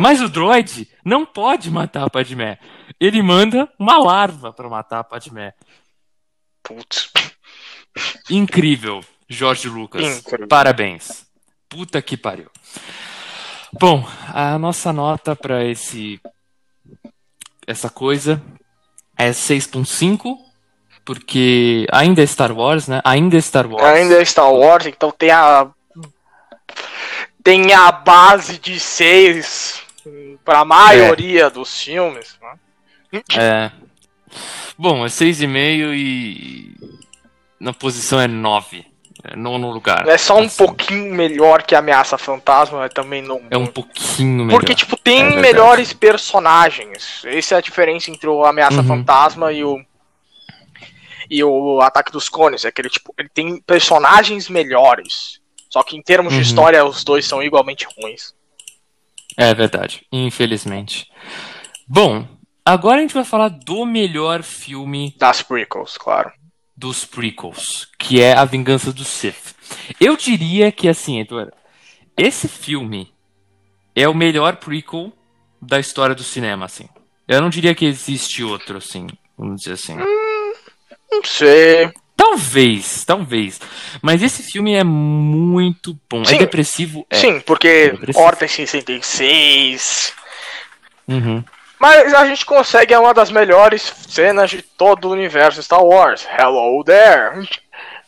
Mas 0.00 0.20
o 0.20 0.28
droid 0.28 0.88
não 1.04 1.24
pode 1.24 1.70
matar 1.70 2.02
a 2.02 2.10
Padmé. 2.10 2.58
Ele 2.98 3.22
manda 3.22 3.72
uma 3.78 3.96
larva 3.96 4.52
pra 4.52 4.68
matar 4.68 4.98
a 4.98 5.04
Padmé. 5.04 5.54
Putz. 6.64 7.12
Incrível, 8.28 9.04
Jorge 9.28 9.68
Lucas. 9.68 10.18
Incrível. 10.18 10.48
Parabéns. 10.48 11.28
Puta 11.68 12.02
que 12.02 12.16
pariu. 12.16 12.50
Bom, 13.78 14.04
a 14.34 14.58
nossa 14.58 14.92
nota 14.92 15.36
pra 15.36 15.64
esse 15.64 16.20
essa 17.64 17.88
coisa 17.88 18.42
é 19.16 19.30
6.5, 19.30 20.36
porque 21.04 21.86
ainda 21.92 22.22
é 22.22 22.26
Star 22.26 22.52
Wars, 22.52 22.88
né? 22.88 23.00
Ainda 23.04 23.36
é 23.36 23.40
Star 23.40 23.66
Wars. 23.66 23.84
Ainda 23.84 24.20
é 24.20 24.24
Star 24.24 24.52
Wars, 24.52 24.86
então 24.86 25.10
tem 25.10 25.30
a. 25.30 25.68
Tem 27.42 27.72
a 27.72 27.90
base 27.90 28.58
de 28.58 28.78
6 28.78 29.82
pra 30.44 30.64
maioria 30.64 31.50
dos 31.50 31.82
filmes. 31.82 32.38
né? 33.12 33.22
É. 33.36 33.70
Bom, 34.78 35.04
é 35.04 35.08
6,5 35.08 35.92
e 35.94 36.74
na 37.60 37.72
posição 37.72 38.20
é 38.20 38.26
9. 38.28 38.86
É 39.24 39.36
nono 39.36 39.70
lugar. 39.70 40.08
É 40.08 40.18
só 40.18 40.36
um 40.36 40.44
Assim, 40.46 40.56
pouquinho 40.56 41.14
melhor 41.14 41.62
que 41.62 41.74
Ameaça 41.76 42.18
Fantasma, 42.18 42.78
mas 42.80 42.92
também 42.92 43.22
não. 43.22 43.40
É 43.50 43.56
um 43.56 43.66
pouquinho 43.66 44.44
melhor. 44.44 44.58
Porque, 44.58 44.74
tipo, 44.74 44.96
tem 44.96 45.22
É 45.22 45.36
melhores 45.36 45.92
personagens. 45.92 47.22
Essa 47.24 47.54
é 47.54 47.58
a 47.58 47.60
diferença 47.60 48.10
entre 48.10 48.28
o 48.28 48.44
Ameaça 48.44 48.80
Uhum. 48.80 48.86
Fantasma 48.88 49.52
e 49.52 49.62
o. 49.62 49.80
E 51.30 51.42
o 51.44 51.80
Ataque 51.80 52.10
dos 52.10 52.28
Clones. 52.28 52.64
É 52.64 52.72
que 52.72 52.80
ele, 52.80 52.90
tipo, 52.90 53.14
ele 53.16 53.28
tem 53.28 53.60
personagens 53.62 54.48
melhores. 54.48 55.40
Só 55.70 55.82
que 55.84 55.96
em 55.96 56.02
termos 56.02 56.32
Uhum. 56.32 56.40
de 56.40 56.44
história, 56.46 56.84
os 56.84 57.04
dois 57.04 57.24
são 57.24 57.40
igualmente 57.42 57.86
ruins. 57.96 58.34
É 59.36 59.54
verdade, 59.54 60.04
infelizmente. 60.12 61.06
Bom, 61.88 62.26
agora 62.66 62.98
a 62.98 63.00
gente 63.00 63.14
vai 63.14 63.24
falar 63.24 63.48
do 63.48 63.86
melhor 63.86 64.42
filme 64.42 65.14
Das 65.16 65.42
prequels, 65.42 65.96
claro. 65.96 66.30
Dos 66.82 67.04
prequels, 67.04 67.86
que 67.96 68.20
é 68.20 68.32
A 68.32 68.44
Vingança 68.44 68.92
do 68.92 69.04
Sith. 69.04 69.54
Eu 70.00 70.16
diria 70.16 70.72
que 70.72 70.88
assim, 70.88 71.20
Eduardo, 71.20 71.52
esse 72.16 72.48
filme 72.48 73.14
é 73.94 74.08
o 74.08 74.14
melhor 74.14 74.56
prequel 74.56 75.12
da 75.60 75.78
história 75.78 76.12
do 76.12 76.24
cinema, 76.24 76.64
assim. 76.64 76.88
Eu 77.28 77.40
não 77.40 77.48
diria 77.48 77.72
que 77.72 77.84
existe 77.84 78.42
outro, 78.42 78.78
assim, 78.78 79.06
vamos 79.38 79.60
dizer 79.60 79.74
assim. 79.74 79.96
Não 79.96 81.22
sei. 81.22 81.92
Talvez, 82.16 83.04
talvez. 83.04 83.60
Mas 84.02 84.20
esse 84.20 84.42
filme 84.42 84.74
é 84.74 84.82
muito 84.82 85.96
bom. 86.10 86.24
Sim. 86.24 86.34
É 86.34 86.38
depressivo? 86.38 87.06
É. 87.08 87.16
Sim, 87.16 87.38
porque 87.40 87.92
depressivo. 87.92 88.24
Ordem 88.24 88.48
66. 88.48 90.12
Uhum. 91.06 91.44
Mas 91.82 92.14
a 92.14 92.24
gente 92.26 92.46
consegue 92.46 92.94
uma 92.96 93.12
das 93.12 93.28
melhores 93.32 93.82
cenas 94.08 94.48
de 94.50 94.62
todo 94.62 95.08
o 95.08 95.10
universo 95.10 95.60
Star 95.60 95.84
Wars. 95.84 96.24
Hello 96.38 96.84
there. 96.84 97.44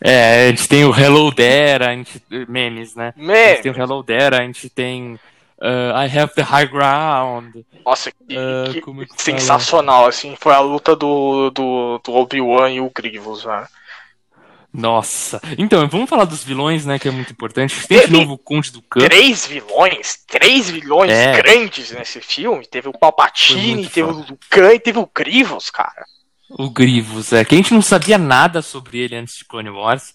É, 0.00 0.44
a 0.44 0.48
gente 0.50 0.68
tem 0.68 0.84
o 0.84 0.96
Hello 0.96 1.34
There, 1.34 1.82
a 1.84 1.90
gente, 1.92 2.22
memes, 2.48 2.94
né? 2.94 3.12
A 3.18 3.20
Man, 3.20 3.34
gente 3.34 3.62
tem 3.62 3.72
o 3.72 3.76
Hello 3.76 4.04
There, 4.04 4.36
a 4.36 4.42
gente 4.42 4.70
tem 4.70 5.14
uh, 5.60 5.96
I 5.98 6.18
Have 6.18 6.34
the 6.34 6.42
High 6.42 6.66
Ground. 6.68 7.56
nossa, 7.84 8.12
que, 8.12 8.36
Ah, 8.36 8.70
que 8.70 8.78
é 8.78 8.80
que 8.80 8.84
fala? 8.84 9.06
sensacional, 9.16 10.06
assim. 10.06 10.36
Foi 10.38 10.52
a 10.52 10.60
luta 10.60 10.94
do, 10.94 11.50
do, 11.50 12.00
do 12.04 12.14
Obi-Wan 12.14 12.70
e 12.70 12.80
o 12.80 12.88
Grievous, 12.94 13.44
né? 13.44 13.66
Nossa. 14.74 15.40
Então, 15.56 15.86
vamos 15.88 16.10
falar 16.10 16.24
dos 16.24 16.42
vilões, 16.42 16.84
né? 16.84 16.98
Que 16.98 17.06
é 17.06 17.10
muito 17.12 17.30
importante. 17.30 17.86
Tem 17.86 18.06
de 18.06 18.12
novo 18.12 18.32
o 18.32 18.38
Conde 18.38 18.72
do 18.72 18.82
Campo. 18.82 19.06
Três 19.06 19.46
vilões, 19.46 20.18
três 20.26 20.68
vilões 20.68 21.12
É. 21.12 21.36
grandes 21.36 21.92
nesse 21.92 22.20
filme. 22.20 22.66
Teve 22.66 22.88
o 22.88 22.92
Palpatine, 22.98 23.86
teve 23.88 24.08
foda. 24.12 24.18
o 24.18 24.26
Lucan 24.30 24.74
e 24.74 24.80
teve 24.80 24.98
o 24.98 25.08
Grievous, 25.14 25.70
cara. 25.70 26.04
O 26.50 26.68
Grievous, 26.68 27.32
é. 27.32 27.44
Que 27.44 27.54
a 27.54 27.58
gente 27.58 27.72
não 27.72 27.80
sabia 27.82 28.18
nada 28.18 28.60
sobre 28.62 28.98
ele 28.98 29.14
antes 29.14 29.36
de 29.36 29.44
Clone 29.44 29.70
Wars. 29.70 30.14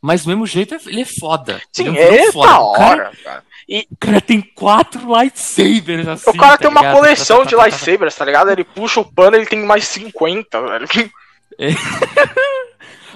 Mas 0.00 0.22
do 0.24 0.28
mesmo 0.28 0.46
jeito, 0.46 0.74
ele 0.86 1.02
é 1.02 1.04
foda. 1.04 1.60
Sim, 1.70 1.88
ele 1.88 1.98
é, 1.98 2.10
vilão 2.10 2.24
é 2.28 2.32
foda. 2.32 2.48
da 2.48 2.60
O 2.60 2.72
cara, 2.72 2.86
hora, 3.02 3.12
cara. 3.22 3.44
o 3.68 3.96
cara 4.00 4.20
tem 4.22 4.40
quatro 4.40 5.14
lightsabers 5.14 6.08
assim. 6.08 6.30
O 6.30 6.34
cara 6.38 6.52
tá 6.52 6.58
tem 6.58 6.68
uma 6.70 6.80
ligado? 6.80 6.96
coleção 6.96 7.44
de 7.44 7.52
lightsabers, 7.62 8.14
tá 8.14 8.24
ligado? 8.24 8.50
Ele 8.50 8.64
puxa 8.64 9.00
o 9.00 9.04
pano 9.04 9.36
ele 9.36 9.44
tem 9.44 9.62
mais 9.62 9.84
50, 9.84 10.58
velho. 10.62 10.88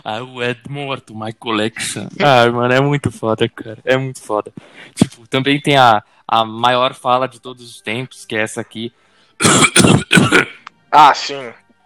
I 0.04 0.20
add 0.50 0.60
more 0.68 1.00
to 1.00 1.14
my 1.14 1.32
collection. 1.32 2.08
Ah, 2.20 2.50
mano, 2.50 2.72
é 2.74 2.80
muito 2.80 3.10
foda, 3.10 3.48
cara. 3.48 3.78
É 3.84 3.96
muito 3.96 4.20
foda. 4.20 4.52
Tipo, 4.94 5.26
também 5.26 5.60
tem 5.60 5.76
a, 5.78 6.02
a 6.28 6.44
maior 6.44 6.92
fala 6.94 7.26
de 7.26 7.40
todos 7.40 7.68
os 7.68 7.80
tempos, 7.80 8.24
que 8.26 8.36
é 8.36 8.42
essa 8.42 8.60
aqui. 8.60 8.92
Ah, 10.96 11.12
sim. 11.12 11.34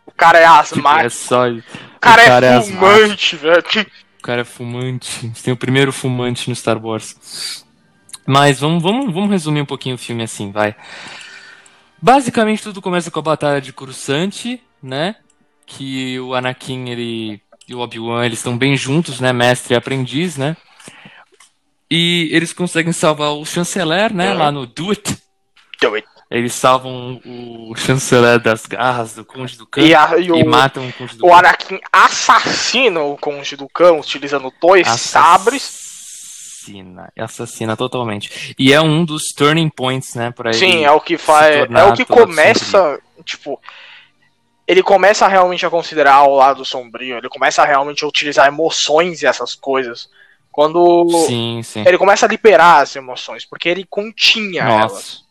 O 0.05 0.13
cara 0.13 0.39
é 0.39 0.43
Tipo, 0.43 0.55
asmático. 0.59 1.07
é 1.07 1.09
só. 1.09 1.49
O 1.49 1.63
cara, 1.99 2.25
cara 2.27 2.47
é 2.47 2.57
é 2.57 2.61
fumante, 2.61 3.37
velho. 3.37 3.65
O 4.19 4.23
cara 4.29 4.41
é 4.43 4.45
fumante. 4.45 5.31
Tem 5.43 5.55
o 5.55 5.57
primeiro 5.57 5.93
fumante 5.93 6.51
no 6.51 6.55
Star 6.57 6.77
Wars. 6.85 7.65
Mas 8.27 8.61
vamos, 8.61 8.83
vamos, 8.83 9.15
vamos 9.15 9.31
resumir 9.31 9.63
um 9.63 9.65
pouquinho 9.65 9.95
o 9.95 9.99
filme 9.99 10.23
assim, 10.25 10.51
vai. 10.53 10.75
Basicamente 12.03 12.63
tudo 12.63 12.83
começa 12.83 13.11
com 13.11 13.19
a 13.21 13.23
batalha 13.23 13.61
de 13.61 13.73
Coruscant, 13.73 14.59
né? 14.83 15.17
Que 15.65 16.21
o 16.21 16.35
Anakin 16.35 16.91
ele, 16.91 17.41
e 17.69 17.75
o 17.75 17.81
Obi-Wan 17.81 18.25
eles 18.25 18.39
estão 18.39 18.57
bem 18.57 18.77
juntos, 18.77 19.21
né? 19.21 19.33
Mestre 19.33 19.75
e 19.75 19.77
aprendiz, 19.77 20.37
né? 20.37 20.57
E 21.91 22.31
eles 22.33 22.53
conseguem 22.53 22.93
salvar 22.93 23.33
o 23.33 23.45
chanceler, 23.45 24.13
né? 24.13 24.33
Lá 24.33 24.51
no 24.51 24.67
Do 24.67 24.91
It. 24.91 25.17
Do 25.81 25.95
it. 25.95 26.09
Eles 26.31 26.53
salvam 26.53 27.21
o 27.25 27.75
chanceler 27.77 28.39
das 28.39 28.67
garras 28.67 29.15
do 29.15 29.25
Conde 29.25 29.57
do 29.57 29.67
Campo 29.67 29.87
E, 29.87 29.91
e, 29.91 29.95
a, 29.95 30.19
e 30.19 30.31
o, 30.31 30.47
matam 30.47 30.87
o 30.87 30.93
Conde 30.93 31.17
do 31.17 31.25
o 31.25 31.29
Campo. 31.29 31.39
Anakin 31.39 31.81
assassina 31.91 33.01
o 33.01 33.17
Conde 33.17 33.57
do 33.57 33.69
Cão 33.69 34.01
utilizando 34.01 34.53
dois 34.61 34.87
sabres. 34.89 35.63
Assassina, 36.65 37.11
assassina 37.19 37.77
totalmente. 37.77 38.55
E 38.59 38.75
é 38.75 38.81
um 38.81 39.05
dos 39.05 39.29
turning 39.35 39.71
points, 39.71 40.15
né, 40.15 40.31
pra 40.31 40.51
ele. 40.51 40.59
Sim, 40.59 40.85
é 40.85 40.91
o 40.91 41.01
que 41.01 41.17
faz. 41.17 41.67
É 41.71 41.85
o 41.85 41.95
que 41.95 42.05
começa. 42.05 43.01
Tipo. 43.25 43.59
Ele 44.69 44.83
começa 44.83 45.27
realmente 45.27 45.65
a 45.65 45.71
considerar 45.71 46.25
o 46.25 46.37
lado 46.37 46.63
sombrio. 46.63 47.17
Ele 47.17 47.29
começa 47.31 47.65
realmente 47.65 48.05
a 48.05 48.07
utilizar 48.07 48.47
emoções 48.47 49.23
e 49.23 49.27
essas 49.27 49.55
coisas. 49.55 50.11
Quando 50.53 51.09
Sim, 51.27 51.63
sim. 51.65 51.85
ele 51.87 51.97
começa 51.97 52.27
a 52.27 52.29
liberar 52.29 52.83
as 52.83 52.95
emoções, 52.95 53.47
porque 53.47 53.69
ele 53.69 53.87
continha 53.89 54.65
elas. 54.65 54.93
Nossa. 54.93 55.29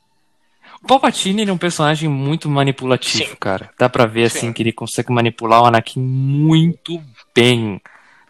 O 0.82 0.88
Palpatine 0.88 1.42
ele 1.42 1.52
é 1.52 1.54
um 1.54 1.58
personagem 1.58 2.10
muito 2.10 2.50
manipulativo, 2.50 3.32
Sim. 3.32 3.38
cara. 3.40 3.70
Dá 3.78 3.88
pra 3.90 4.06
ver, 4.06 4.30
Sim. 4.30 4.38
assim, 4.38 4.54
que 4.54 4.64
ele 4.64 4.72
consegue 4.72 5.12
manipular 5.12 5.62
o 5.62 5.66
Anakin 5.66 6.00
muito 6.00 7.04
bem 7.36 7.82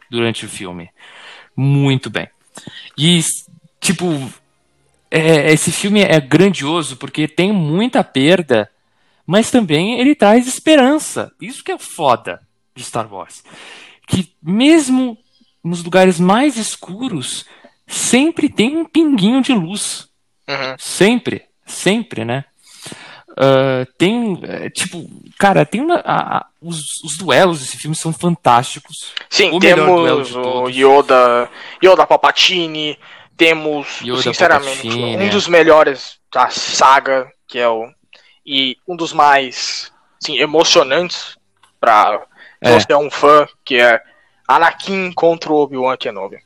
durante 0.10 0.46
o 0.46 0.50
filme. 0.50 0.90
Muito 1.56 2.10
bem. 2.10 2.28
E, 2.98 3.22
tipo, 3.80 4.06
é, 5.10 5.54
esse 5.54 5.72
filme 5.72 6.02
é 6.02 6.20
grandioso 6.20 6.98
porque 6.98 7.28
tem 7.28 7.52
muita 7.52 8.04
perda, 8.04 8.70
mas 9.28 9.52
também 9.52 10.00
ele 10.00 10.16
traz 10.16 10.48
esperança. 10.48 11.32
Isso 11.40 11.64
que 11.64 11.72
é 11.72 11.78
foda 11.78 12.42
de 12.74 12.84
Star 12.84 13.14
Wars. 13.14 13.44
Que 14.08 14.34
mesmo 14.42 15.18
nos 15.64 15.84
lugares 15.84 16.20
mais 16.20 16.56
escuros, 16.58 17.46
sempre 17.86 18.48
tem 18.50 18.78
um 18.78 18.86
pinguinho 18.86 19.42
de 19.42 19.54
luz. 19.54 20.08
Uhum. 20.48 20.76
Sempre, 20.80 21.44
sempre, 21.66 22.24
né? 22.24 22.46
Ah, 23.40 23.86
tem, 23.98 24.40
é, 24.44 24.70
tipo, 24.70 25.08
cara, 25.38 25.64
tem 25.66 25.82
uma, 25.82 25.96
a- 25.98 26.38
a- 26.38 26.46
os, 26.62 26.80
os 27.04 27.18
duelos 27.18 27.60
desse 27.60 27.78
filme 27.78 27.96
são 27.96 28.12
fantásticos. 28.12 29.14
Sim, 29.30 29.52
O 29.52 29.60
temos 29.60 30.34
o. 30.36 30.68
Yoda, 30.70 31.48
Yoda 31.84 32.08
Palpatine, 32.08 32.98
temos, 33.36 34.02
Yoda 34.02 34.24
sinceramente, 34.24 34.82
Palpatine, 34.88 35.18
um 35.18 35.22
é. 35.22 35.30
dos 35.30 35.48
melhores 35.48 36.18
da 36.34 36.50
saga, 36.50 37.30
que 37.48 37.60
é 37.60 37.68
o. 37.70 37.88
E 38.48 38.78
um 38.88 38.96
dos 38.96 39.12
mais 39.12 39.92
sim, 40.20 40.38
emocionantes 40.38 41.38
pra 41.80 42.26
É. 42.62 42.72
você 42.80 42.92
é 42.94 42.98
um 42.98 43.12
fã, 43.12 43.46
que 43.66 43.76
é 43.76 44.02
Anakin 44.48 45.12
contra 45.12 45.52
o 45.52 45.58
Obi-Wan 45.58 45.98
Kenobi. 45.98 46.38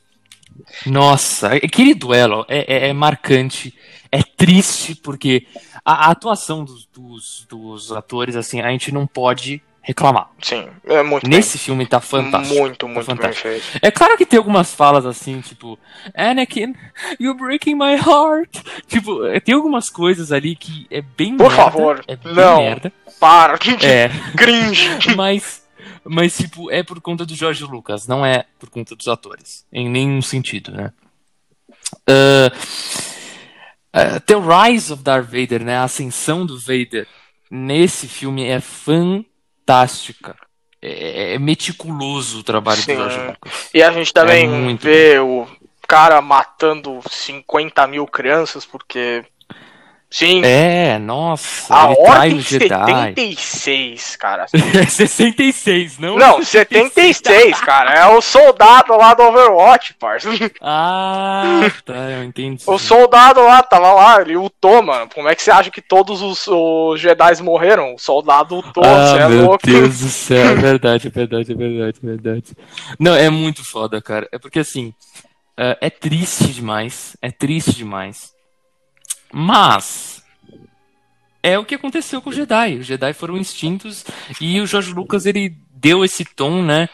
Nossa, 0.84 1.54
aquele 1.54 1.94
duelo 1.94 2.44
é, 2.48 2.86
é- 2.86 2.88
é 2.88 2.92
marcante, 2.92 3.72
é 4.10 4.22
triste, 4.22 4.94
porque 4.96 5.46
a, 5.84 6.08
a 6.08 6.10
atuação 6.10 6.64
dos, 6.64 6.86
dos, 6.86 7.46
dos 7.48 7.92
atores, 7.92 8.36
assim, 8.36 8.60
a 8.60 8.68
gente 8.70 8.92
não 8.92 9.06
pode 9.06 9.62
reclamar. 9.82 10.30
Sim, 10.40 10.68
é 10.86 11.02
muito 11.02 11.28
Nesse 11.28 11.58
filme 11.58 11.84
tá 11.86 11.98
bem. 11.98 12.08
fantástico. 12.08 12.58
Muito, 12.60 12.86
muito 12.88 13.06
bem 13.06 13.16
fantástico. 13.16 13.48
feito. 13.48 13.64
É 13.82 13.90
claro 13.90 14.16
que 14.16 14.24
tem 14.24 14.38
algumas 14.38 14.72
falas 14.74 15.04
assim, 15.04 15.40
tipo, 15.40 15.78
Anakin, 16.14 16.74
you're 17.20 17.38
breaking 17.38 17.74
my 17.74 17.94
heart. 17.96 18.56
Tipo, 18.86 19.26
é, 19.26 19.40
tem 19.40 19.54
algumas 19.54 19.90
coisas 19.90 20.30
ali 20.32 20.54
que 20.56 20.86
é 20.90 21.02
bem 21.02 21.36
Por 21.36 21.48
merda, 21.50 21.56
favor, 21.56 22.04
é 22.06 22.16
bem 22.16 22.34
não. 22.34 22.58
merda. 22.62 22.92
Para, 23.18 23.58
que 23.58 23.70
É, 23.84 24.08
cringe. 24.36 24.88
mas, 25.16 25.62
mas, 26.04 26.36
tipo, 26.36 26.70
é 26.70 26.82
por 26.82 27.00
conta 27.00 27.26
do 27.26 27.34
George 27.34 27.64
Lucas, 27.64 28.06
não 28.06 28.24
é 28.24 28.44
por 28.58 28.70
conta 28.70 28.94
dos 28.94 29.08
atores. 29.08 29.66
Em 29.72 29.88
nenhum 29.88 30.22
sentido, 30.22 30.70
né? 30.72 30.92
Ah, 32.06 32.52
ah, 33.92 34.20
The 34.20 34.34
Rise 34.34 34.92
of 34.92 35.02
Darth 35.02 35.26
Vader, 35.26 35.62
né? 35.64 35.76
A 35.76 35.84
ascensão 35.84 36.46
do 36.46 36.58
Vader 36.58 37.06
nesse 37.50 38.08
filme 38.08 38.44
é 38.46 38.60
fantástica. 39.72 40.36
É, 40.80 41.34
é 41.34 41.38
meticuloso 41.38 42.40
o 42.40 42.42
trabalho 42.42 42.82
Sim. 42.82 42.94
do 42.94 42.98
George 42.98 43.18
Lucas. 43.26 43.70
E 43.72 43.82
a 43.82 43.92
gente 43.92 44.12
também 44.12 44.72
É 44.72 44.74
vê 44.74 45.18
o 45.18 45.46
cara 45.86 46.20
matando 46.20 47.00
50 47.08 47.86
mil 47.86 48.06
crianças, 48.06 48.64
porque. 48.64 49.24
Sim, 50.12 50.42
É, 50.44 50.98
nossa, 50.98 51.74
a 51.74 51.86
trai 51.96 52.18
Ordem 52.18 52.36
o 52.36 52.40
Jedi. 52.42 52.68
76, 53.14 54.16
cara. 54.16 54.46
É 54.78 54.86
66, 54.86 55.98
não? 55.98 56.16
Não, 56.16 56.42
76, 56.42 57.58
cara. 57.60 57.94
É 57.94 58.06
o 58.06 58.20
soldado 58.20 58.94
lá 58.96 59.14
do 59.14 59.22
Overwatch, 59.22 59.94
parça. 59.94 60.28
Ah, 60.60 61.62
tá, 61.84 61.94
eu 62.10 62.24
entendi. 62.24 62.62
O 62.66 62.78
soldado 62.78 63.40
lá, 63.42 63.62
tava 63.62 63.92
lá, 63.92 64.20
ele 64.20 64.36
lutou, 64.36 64.82
mano. 64.82 65.08
Como 65.14 65.28
é 65.28 65.34
que 65.34 65.42
você 65.42 65.50
acha 65.50 65.70
que 65.70 65.80
todos 65.80 66.20
os, 66.22 66.46
os 66.46 67.00
Jedi 67.00 67.42
morreram? 67.42 67.94
O 67.94 67.98
soldado 67.98 68.56
lutou, 68.56 68.84
Ah, 68.84 69.06
você 69.06 69.18
é 69.18 69.28
meu 69.28 69.46
louco. 69.46 69.66
Deus 69.66 70.00
do 70.00 70.08
céu, 70.10 70.50
é 70.50 70.54
verdade, 70.54 71.06
é 71.08 71.10
verdade, 71.10 71.52
é 71.52 71.54
verdade, 71.54 71.98
é 72.02 72.06
verdade. 72.06 72.44
Não, 72.98 73.14
é 73.14 73.30
muito 73.30 73.64
foda, 73.64 74.00
cara. 74.02 74.28
É 74.30 74.38
porque 74.38 74.58
assim, 74.58 74.92
é 75.56 75.78
é 75.80 75.90
triste 75.90 76.48
demais, 76.48 77.16
é 77.22 77.30
triste 77.30 77.74
demais. 77.74 78.30
Mas 79.32 80.22
é 81.42 81.58
o 81.58 81.64
que 81.64 81.74
aconteceu 81.74 82.20
com 82.20 82.30
os 82.30 82.36
Jedi. 82.36 82.76
Os 82.78 82.86
Jedi 82.86 83.12
foram 83.12 83.36
extintos 83.36 84.04
e 84.40 84.60
o 84.60 84.66
George 84.66 84.92
Lucas 84.92 85.26
ele 85.26 85.56
deu 85.70 86.04
esse 86.04 86.24
tom, 86.24 86.62
né, 86.62 86.88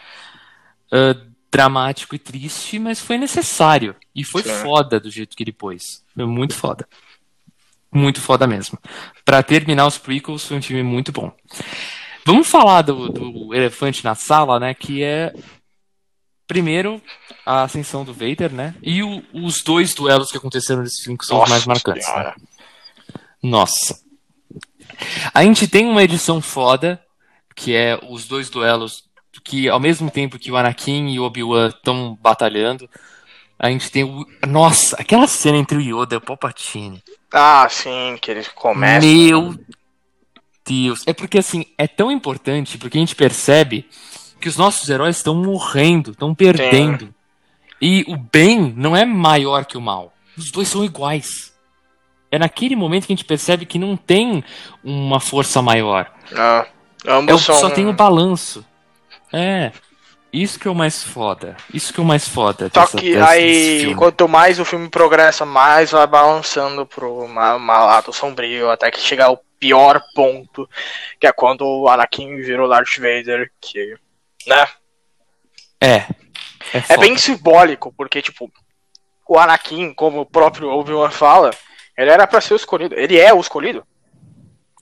ah, 0.90 1.14
dramático 1.50 2.14
e 2.14 2.18
triste, 2.18 2.78
mas 2.78 3.00
foi 3.00 3.18
necessário 3.18 3.94
e 4.14 4.24
foi 4.24 4.42
foda 4.42 5.00
do 5.00 5.10
jeito 5.10 5.36
que 5.36 5.42
ele 5.42 5.52
pôs. 5.52 6.04
Foi 6.14 6.26
muito 6.26 6.54
foda. 6.54 6.86
Muito 7.92 8.20
foda 8.20 8.46
mesmo. 8.46 8.78
Pra 9.24 9.42
terminar 9.42 9.86
os 9.86 9.98
prequels, 9.98 10.44
foi 10.44 10.58
um 10.58 10.62
filme 10.62 10.82
muito 10.82 11.10
bom. 11.10 11.32
Vamos 12.24 12.46
falar 12.46 12.82
do, 12.82 13.08
do 13.08 13.54
elefante 13.54 14.04
na 14.04 14.14
sala, 14.14 14.60
né? 14.60 14.74
Que 14.74 15.02
é 15.02 15.32
primeiro 16.48 17.00
a 17.46 17.62
ascensão 17.62 18.04
do 18.04 18.12
Vader, 18.12 18.52
né? 18.52 18.74
E 18.82 19.02
o- 19.02 19.22
os 19.32 19.62
dois 19.62 19.94
duelos 19.94 20.30
que 20.32 20.36
aconteceram 20.38 20.82
nesse 20.82 21.02
filme 21.04 21.16
que 21.18 21.24
são 21.26 21.40
os 21.42 21.48
mais 21.48 21.64
marcantes. 21.66 22.08
né? 22.08 22.34
Nossa. 23.42 24.00
A 25.32 25.44
gente 25.44 25.68
tem 25.68 25.86
uma 25.86 26.02
edição 26.02 26.40
foda, 26.40 27.00
que 27.54 27.74
é 27.76 27.98
os 28.08 28.26
dois 28.26 28.50
duelos 28.50 29.04
que 29.44 29.68
ao 29.68 29.78
mesmo 29.78 30.10
tempo 30.10 30.38
que 30.38 30.50
o 30.50 30.56
Anakin 30.56 31.08
e 31.10 31.20
o 31.20 31.24
Obi-Wan 31.24 31.68
estão 31.68 32.18
batalhando, 32.20 32.90
a 33.58 33.70
gente 33.70 33.90
tem 33.90 34.02
o. 34.04 34.26
Nossa, 34.46 34.96
aquela 34.96 35.26
cena 35.28 35.58
entre 35.58 35.76
o 35.78 35.80
Yoda 35.80 36.16
e 36.16 36.18
o 36.18 36.20
Palpatine. 36.20 37.02
Ah, 37.32 37.66
sim, 37.70 38.18
que 38.20 38.30
eles 38.30 38.48
começam. 38.48 39.08
Meu 39.08 39.54
Deus. 40.66 41.02
É 41.06 41.12
porque 41.12 41.38
assim, 41.38 41.64
é 41.78 41.86
tão 41.86 42.10
importante, 42.10 42.76
porque 42.78 42.98
a 42.98 43.00
gente 43.00 43.14
percebe 43.14 43.88
que 44.40 44.48
os 44.48 44.56
nossos 44.56 44.88
heróis 44.88 45.16
estão 45.16 45.34
morrendo, 45.34 46.12
estão 46.12 46.34
perdendo. 46.34 47.06
Sim. 47.06 47.14
E 47.80 48.04
o 48.08 48.16
bem 48.16 48.72
não 48.76 48.96
é 48.96 49.04
maior 49.04 49.64
que 49.64 49.78
o 49.78 49.80
mal. 49.80 50.12
Os 50.36 50.50
dois 50.50 50.68
são 50.68 50.84
iguais. 50.84 51.52
É 52.30 52.38
naquele 52.38 52.76
momento 52.76 53.06
que 53.06 53.12
a 53.12 53.16
gente 53.16 53.24
percebe 53.24 53.64
que 53.64 53.78
não 53.78 53.96
tem 53.96 54.44
uma 54.84 55.20
força 55.20 55.62
maior. 55.62 56.10
Ah, 56.34 56.66
ambos 57.06 57.42
é, 57.42 57.44
são... 57.44 57.54
Só 57.54 57.70
tem 57.70 57.86
o 57.86 57.92
balanço. 57.92 58.64
É. 59.32 59.72
Isso 60.32 60.58
que 60.58 60.68
é 60.68 60.70
o 60.70 60.74
mais 60.74 61.02
foda. 61.02 61.56
Isso 61.72 61.92
que 61.92 62.00
é 62.00 62.02
o 62.02 62.06
mais 62.06 62.28
foda. 62.28 62.70
Só 62.72 62.82
dessa, 62.82 62.98
que 62.98 63.16
aí, 63.16 63.94
quanto 63.94 64.28
mais 64.28 64.60
o 64.60 64.64
filme 64.64 64.88
progressa, 64.90 65.46
mais 65.46 65.92
vai 65.92 66.06
balançando 66.06 66.84
pro 66.84 67.26
lado 67.32 68.12
sombrio, 68.12 68.70
até 68.70 68.90
que 68.90 69.00
chegar 69.00 69.26
ao 69.26 69.42
pior 69.58 70.02
ponto, 70.14 70.68
que 71.18 71.26
é 71.26 71.32
quando 71.32 71.62
o 71.66 71.88
Anakin 71.88 72.36
virou 72.42 72.68
Darth 72.68 72.96
Vader, 72.98 73.50
que, 73.58 73.96
né? 74.46 74.68
É. 75.80 76.04
É, 76.74 76.84
é 76.90 76.96
bem 76.98 77.16
simbólico, 77.16 77.92
porque, 77.96 78.20
tipo, 78.20 78.50
o 79.28 79.38
Anakin, 79.38 79.92
como 79.94 80.20
o 80.20 80.26
próprio 80.26 80.68
Obi-Wan 80.70 81.10
fala, 81.10 81.50
ele 81.96 82.10
era 82.10 82.26
para 82.26 82.40
ser 82.40 82.54
o 82.54 82.56
escolhido. 82.56 82.94
Ele 82.94 83.18
é 83.18 83.32
o 83.32 83.40
escolhido. 83.40 83.84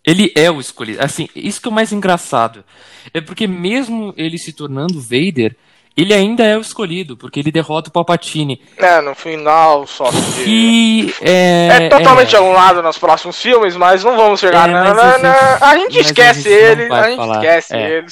Ele 0.05 0.33
é 0.37 0.51
o 0.51 0.61
escolhido. 0.61 1.03
Assim, 1.03 1.29
isso 1.35 1.61
que 1.61 1.67
é 1.67 1.71
o 1.71 1.75
mais 1.75 1.93
engraçado. 1.93 2.65
É 3.13 3.21
porque 3.21 3.47
mesmo 3.47 4.15
ele 4.17 4.39
se 4.39 4.53
tornando 4.53 5.01
Vader, 5.01 5.57
ele 5.97 6.13
ainda 6.13 6.45
é 6.45 6.57
o 6.57 6.61
escolhido, 6.61 7.17
porque 7.17 7.41
ele 7.41 7.51
derrota 7.51 7.89
o 7.89 7.93
Palpatine. 7.93 8.63
É, 8.77 9.01
no 9.01 9.15
final 9.15 9.87
só 9.87 10.11
que... 10.45 11.13
É, 11.21 11.69
é 11.73 11.89
totalmente 11.89 12.37
é... 12.37 12.39
anulado 12.39 12.83
nos 12.83 12.99
próximos 12.99 13.41
filmes, 13.41 13.75
mas 13.75 14.05
não 14.05 14.17
vamos 14.17 14.39
chegar... 14.39 14.69
É, 14.69 14.73
na, 14.73 14.95
na, 14.95 15.19
na, 15.19 15.59
a 15.61 15.77
gente 15.77 15.99
esquece 15.99 16.49
a 16.49 16.53
gente 16.53 16.83
ele, 16.83 16.93
a 16.93 17.09
gente 17.09 17.17
falar, 17.17 17.37
esquece 17.37 17.75
é, 17.75 17.99
ele. 17.99 18.07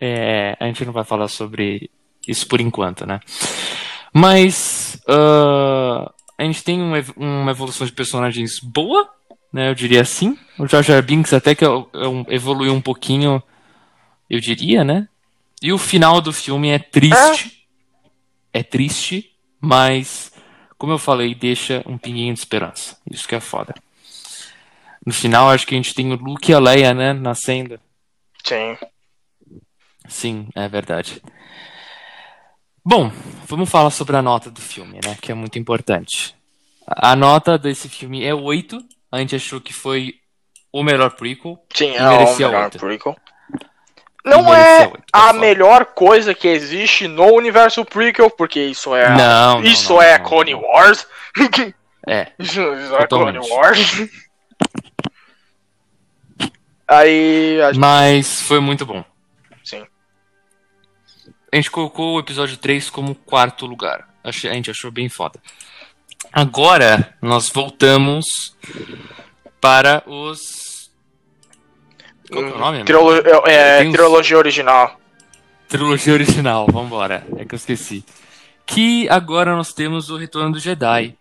É, 0.00 0.56
a 0.58 0.66
gente 0.66 0.84
não 0.84 0.92
vai 0.92 1.04
falar 1.04 1.28
sobre 1.28 1.90
isso 2.26 2.46
por 2.46 2.60
enquanto, 2.60 3.06
né? 3.06 3.20
Mas... 4.12 5.00
Uh, 5.08 6.10
a 6.40 6.44
gente 6.44 6.64
tem 6.64 6.80
uma, 6.80 6.96
uma 7.18 7.50
evolução 7.50 7.86
de 7.86 7.92
personagens 7.92 8.58
boa, 8.60 9.06
né? 9.52 9.68
Eu 9.68 9.74
diria 9.74 10.00
assim. 10.00 10.38
O 10.58 10.66
Jar 10.66 10.82
Jar 10.82 11.02
Binks 11.02 11.34
até 11.34 11.54
que 11.54 11.66
evoluiu 12.28 12.72
um 12.72 12.80
pouquinho, 12.80 13.42
eu 14.28 14.40
diria, 14.40 14.82
né? 14.82 15.06
E 15.60 15.70
o 15.70 15.76
final 15.76 16.18
do 16.18 16.32
filme 16.32 16.70
é 16.70 16.78
triste. 16.78 17.66
É, 18.54 18.60
é 18.60 18.62
triste, 18.62 19.30
mas, 19.60 20.32
como 20.78 20.94
eu 20.94 20.98
falei, 20.98 21.34
deixa 21.34 21.82
um 21.86 21.98
pinguinho 21.98 22.32
de 22.32 22.40
esperança. 22.40 22.96
Isso 23.10 23.28
que 23.28 23.34
é 23.34 23.40
foda. 23.40 23.74
No 25.04 25.12
final, 25.12 25.50
acho 25.50 25.66
que 25.66 25.74
a 25.74 25.76
gente 25.76 25.94
tem 25.94 26.10
o 26.10 26.16
Luke 26.16 26.50
e 26.50 26.54
a 26.54 26.58
Leia, 26.58 26.94
né? 26.94 27.12
Nascendo. 27.12 27.78
Sim. 28.42 28.78
Sim, 30.10 30.48
é 30.56 30.68
verdade. 30.68 31.22
Bom, 32.84 33.12
vamos 33.46 33.70
falar 33.70 33.90
sobre 33.90 34.16
a 34.16 34.22
nota 34.22 34.50
do 34.50 34.60
filme, 34.60 34.98
né? 35.04 35.16
Que 35.20 35.30
é 35.30 35.34
muito 35.34 35.58
importante. 35.58 36.34
A 36.86 37.14
nota 37.14 37.56
desse 37.56 37.88
filme 37.88 38.24
é 38.24 38.34
8. 38.34 38.82
A 39.12 39.18
gente 39.18 39.36
achou 39.36 39.60
que 39.60 39.72
foi 39.72 40.14
o 40.72 40.82
melhor 40.82 41.12
prequel. 41.12 41.58
Sim, 41.72 41.94
é 41.94 42.02
o 42.02 42.36
melhor 42.36 42.64
8. 42.64 42.78
prequel. 42.78 43.16
Não 44.24 44.52
é 44.52 44.88
8, 44.88 45.02
a 45.12 45.32
melhor 45.32 45.86
coisa 45.86 46.34
que 46.34 46.46
existe 46.46 47.08
no 47.08 47.32
universo 47.32 47.84
prequel, 47.84 48.28
porque 48.28 48.60
isso 48.60 48.94
é 48.94 49.16
não, 49.16 49.62
isso 49.62 49.94
não, 49.94 50.02
é 50.02 50.18
não, 50.18 50.24
Clone 50.26 50.54
Wars. 50.54 51.06
É. 52.06 52.26
isso, 52.38 52.60
é 52.60 53.06
Clone 53.06 53.38
Wars. 53.38 53.78
Aí, 56.86 57.58
Mas 57.76 58.42
foi 58.42 58.58
muito 58.58 58.84
bom. 58.84 59.04
A 61.52 61.56
gente 61.56 61.70
colocou 61.70 62.16
o 62.16 62.20
episódio 62.20 62.56
3 62.56 62.90
como 62.90 63.14
quarto 63.14 63.66
lugar. 63.66 64.08
A 64.22 64.30
gente 64.30 64.70
achou 64.70 64.90
bem 64.90 65.08
foda. 65.08 65.40
Agora 66.32 67.14
nós 67.20 67.48
voltamos 67.48 68.56
para 69.60 70.02
os. 70.06 70.90
Qual 72.30 72.44
é 72.44 72.52
o 72.52 72.58
nome? 72.58 72.84
Triolo 72.84 73.16
é, 73.46 73.80
é 73.80 73.90
Trilogia 73.90 74.38
original. 74.38 75.00
Trilogia 75.68 76.12
original, 76.12 76.66
vambora. 76.70 77.26
É 77.36 77.44
que 77.44 77.54
eu 77.54 77.56
esqueci. 77.56 78.04
Que 78.64 79.08
agora 79.08 79.56
nós 79.56 79.72
temos 79.72 80.10
o 80.10 80.16
Retorno 80.16 80.52
do 80.52 80.60
Jedi. 80.60 81.16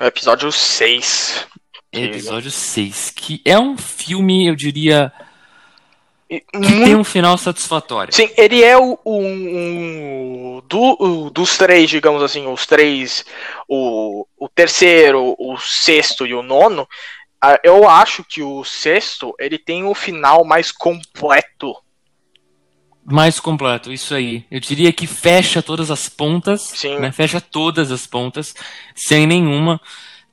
Episódio 0.00 0.50
6. 0.50 1.46
Episódio 1.92 2.50
6. 2.50 3.10
Que 3.10 3.42
é 3.44 3.58
um 3.58 3.76
filme, 3.76 4.46
eu 4.46 4.54
diria 4.54 5.12
que 6.30 6.44
tem 6.84 6.94
um 6.94 7.02
final 7.02 7.36
satisfatório. 7.36 8.14
Sim, 8.14 8.30
ele 8.36 8.62
é 8.62 8.78
o, 8.78 8.96
um, 9.04 10.62
do, 10.68 10.96
o, 11.00 11.30
dos 11.30 11.58
três, 11.58 11.90
digamos 11.90 12.22
assim, 12.22 12.46
os 12.46 12.66
três, 12.66 13.24
o, 13.68 14.24
o 14.38 14.48
terceiro, 14.48 15.34
o 15.36 15.58
sexto 15.58 16.24
e 16.24 16.32
o 16.32 16.42
nono. 16.42 16.86
Eu 17.64 17.88
acho 17.88 18.22
que 18.22 18.42
o 18.42 18.62
sexto 18.64 19.34
ele 19.40 19.58
tem 19.58 19.84
o 19.84 19.94
final 19.94 20.44
mais 20.44 20.70
completo. 20.70 21.74
Mais 23.04 23.40
completo, 23.40 23.92
isso 23.92 24.14
aí. 24.14 24.44
Eu 24.50 24.60
diria 24.60 24.92
que 24.92 25.06
fecha 25.06 25.60
todas 25.60 25.90
as 25.90 26.08
pontas. 26.08 26.62
Sim. 26.62 27.00
Né? 27.00 27.10
Fecha 27.10 27.40
todas 27.40 27.90
as 27.90 28.06
pontas, 28.06 28.54
sem 28.94 29.26
nenhuma. 29.26 29.80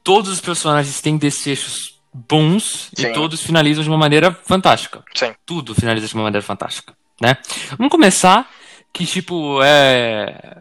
Todos 0.04 0.30
os 0.30 0.42
personagens 0.42 1.02
têm 1.02 1.18
desfechos 1.18 1.97
bons 2.28 2.90
Sim. 2.96 3.08
e 3.08 3.14
todos 3.14 3.42
finalizam 3.42 3.84
de 3.84 3.90
uma 3.90 3.98
maneira 3.98 4.32
fantástica. 4.32 5.04
Sim. 5.14 5.34
Tudo 5.46 5.76
finaliza 5.76 6.08
de 6.08 6.14
uma 6.14 6.24
maneira 6.24 6.46
fantástica, 6.46 6.94
né? 7.22 7.38
Vamos 7.78 7.92
começar 7.92 8.50
que 8.92 9.06
tipo 9.06 9.60
é 9.64 10.58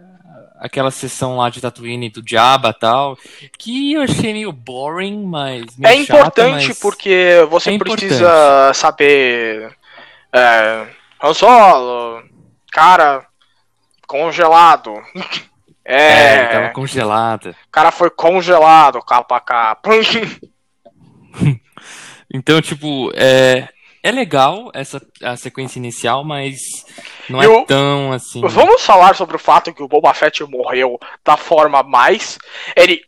aquela 0.59 0.90
sessão 0.90 1.36
lá 1.36 1.48
de 1.50 1.61
Tatooine 1.61 2.11
do 2.11 2.22
Jabba 2.26 2.72
tal, 2.72 3.16
que 3.59 3.92
eu 3.92 4.02
achei 4.02 4.32
meio 4.32 4.52
boring, 4.52 5.24
mas 5.24 5.64
meio 5.76 5.92
é 5.92 5.96
importante 5.96 6.68
mas 6.68 6.78
porque 6.78 7.46
você 7.48 7.74
é 7.74 7.78
precisa 7.78 8.72
saber 8.74 9.70
é, 10.32 10.86
Han 11.22 11.34
Solo, 11.34 12.22
cara 12.70 13.26
congelado. 14.07 14.92
É, 15.88 16.34
é 16.34 16.46
tava 16.46 16.68
congelado. 16.70 17.50
O 17.50 17.70
cara 17.70 17.92
foi 17.92 18.11
congelado, 18.11 19.00
capa 19.02 19.38
capa. 19.38 19.90
então, 22.32 22.61
tipo, 22.61 23.12
é, 23.14 23.68
é 24.03 24.11
legal 24.11 24.70
essa 24.72 25.01
a 25.22 25.37
sequência 25.37 25.78
inicial, 25.78 26.24
mas 26.24 26.84
não 27.28 27.43
é 27.43 27.47
Eu, 27.47 27.64
tão 27.64 28.12
assim. 28.12 28.41
Vamos 28.41 28.82
falar 28.82 29.16
sobre 29.16 29.37
o 29.37 29.39
fato 29.39 29.74
que 29.74 29.82
o 29.82 29.89
Boba 29.89 30.14
Fett 30.14 30.45
morreu 30.45 30.99
da 31.24 31.37
forma 31.37 31.82
mais. 31.82 32.39
Ele 32.76 33.03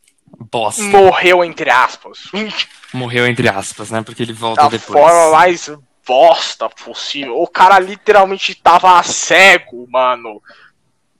Bosta. 0.50 0.82
morreu 0.82 1.44
entre 1.44 1.70
aspas. 1.70 2.18
Morreu 2.92 3.26
entre 3.26 3.48
aspas, 3.48 3.90
né? 3.90 4.02
Porque 4.02 4.22
ele 4.22 4.32
volta 4.32 4.62
da 4.62 4.68
depois. 4.68 5.00
Da 5.00 5.08
forma 5.08 5.30
mais 5.30 5.70
bosta 6.06 6.68
possível. 6.70 7.40
O 7.40 7.46
cara 7.46 7.78
literalmente 7.78 8.54
tava 8.54 9.02
cego, 9.02 9.86
mano. 9.90 10.42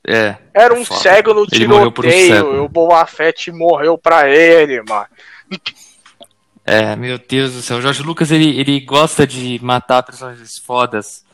É. 0.06 0.36
Era 0.54 0.72
um 0.72 0.84
foda. 0.84 1.00
cego 1.00 1.34
no 1.34 1.46
tiroteio. 1.46 2.62
Um 2.62 2.64
o 2.64 2.68
Boba 2.68 3.04
Fett 3.06 3.52
morreu 3.52 3.98
pra 3.98 4.28
ele, 4.28 4.82
mano. 4.88 5.06
É, 6.68 6.94
meu 6.94 7.18
Deus 7.18 7.54
do 7.54 7.62
céu. 7.62 7.78
O 7.78 7.80
Jorge 7.80 8.02
Lucas, 8.02 8.30
ele, 8.30 8.60
ele 8.60 8.78
gosta 8.80 9.26
de 9.26 9.58
matar 9.62 10.02
personagens 10.02 10.58
fodas 10.58 11.24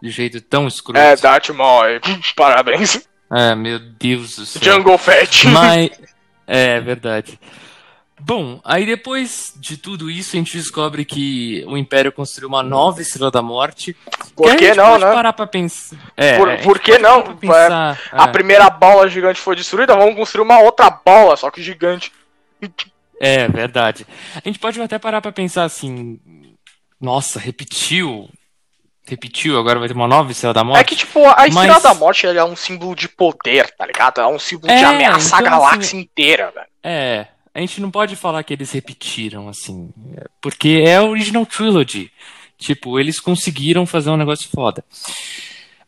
de 0.00 0.10
jeito 0.10 0.40
tão 0.40 0.68
escuro. 0.68 0.96
É, 0.96 1.16
Darth 1.16 1.48
Maul, 1.48 1.98
parabéns. 2.36 3.00
É, 3.32 3.52
meu 3.56 3.80
Deus 3.80 4.36
do 4.36 4.46
céu. 4.46 4.62
Jungle 4.62 4.96
Fett. 4.96 5.48
Mas, 5.48 5.90
é, 6.46 6.80
verdade. 6.80 7.36
Bom, 8.20 8.60
aí 8.64 8.86
depois 8.86 9.54
de 9.56 9.76
tudo 9.76 10.08
isso, 10.08 10.36
a 10.36 10.38
gente 10.38 10.56
descobre 10.56 11.04
que 11.04 11.64
o 11.66 11.76
Império 11.76 12.12
construiu 12.12 12.48
uma 12.48 12.62
nova 12.62 13.00
Estrela 13.00 13.30
da 13.30 13.42
Morte. 13.42 13.96
Por 14.36 14.54
que, 14.56 14.72
não, 14.74 14.98
né? 14.98 15.12
parar 15.12 15.32
pra 15.32 15.48
pensar. 15.48 15.96
É, 16.16 16.36
por, 16.36 16.58
por 16.58 16.78
que 16.78 16.96
não? 16.96 17.34
Pensar, 17.34 17.98
é, 18.12 18.16
a 18.16 18.24
é. 18.24 18.28
primeira 18.28 18.70
bola 18.70 19.08
gigante 19.08 19.40
foi 19.40 19.56
destruída, 19.56 19.96
vamos 19.96 20.14
construir 20.14 20.44
uma 20.44 20.60
outra 20.60 20.90
bola, 20.90 21.36
só 21.36 21.50
que 21.50 21.60
gigante. 21.60 22.12
É, 23.20 23.46
verdade. 23.48 24.06
A 24.34 24.48
gente 24.48 24.58
pode 24.58 24.80
até 24.80 24.98
parar 24.98 25.20
pra 25.20 25.30
pensar 25.30 25.64
assim. 25.64 26.18
Nossa, 26.98 27.38
repetiu. 27.38 28.30
Repetiu, 29.06 29.58
agora 29.58 29.78
vai 29.78 29.88
ter 29.88 29.94
uma 29.94 30.08
nova 30.08 30.30
Estrela 30.30 30.54
da 30.54 30.64
Morte. 30.64 30.80
É 30.80 30.84
que, 30.84 30.96
tipo, 30.96 31.18
a 31.26 31.46
Estrela 31.46 31.74
mas... 31.74 31.82
da 31.82 31.94
Morte 31.94 32.26
é 32.26 32.44
um 32.44 32.56
símbolo 32.56 32.94
de 32.94 33.08
poder, 33.08 33.70
tá 33.76 33.84
ligado? 33.84 34.20
É 34.20 34.26
um 34.26 34.38
símbolo 34.38 34.72
é, 34.72 34.78
de 34.78 34.84
ameaçar 34.84 35.40
então, 35.40 35.52
a 35.52 35.58
galáxia 35.58 35.80
assim, 35.80 35.98
inteira, 35.98 36.50
velho. 36.50 36.66
É, 36.82 37.26
a 37.54 37.60
gente 37.60 37.80
não 37.80 37.90
pode 37.90 38.16
falar 38.16 38.42
que 38.42 38.54
eles 38.54 38.70
repetiram, 38.70 39.48
assim. 39.48 39.92
Porque 40.40 40.82
é 40.86 40.96
a 40.96 41.02
Original 41.02 41.44
Trilogy. 41.44 42.10
Tipo, 42.56 43.00
eles 43.00 43.18
conseguiram 43.18 43.84
fazer 43.84 44.10
um 44.10 44.16
negócio 44.16 44.48
foda. 44.48 44.84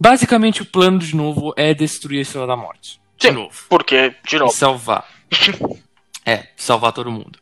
Basicamente, 0.01 0.62
o 0.62 0.66
plano 0.66 0.99
de 0.99 1.14
novo 1.14 1.55
é 1.57 1.72
destruir 1.72 2.18
a 2.18 2.22
Estrela 2.22 2.47
da 2.47 2.57
Morte. 2.57 3.01
De 3.16 3.28
Sim, 3.28 3.35
novo. 3.35 3.55
Porque, 3.68 4.14
de 4.26 4.37
E 4.37 4.39
novo, 4.39 4.53
salvar. 4.53 5.07
é, 6.25 6.49
salvar 6.57 6.93
todo 6.93 7.11
mundo. 7.11 7.39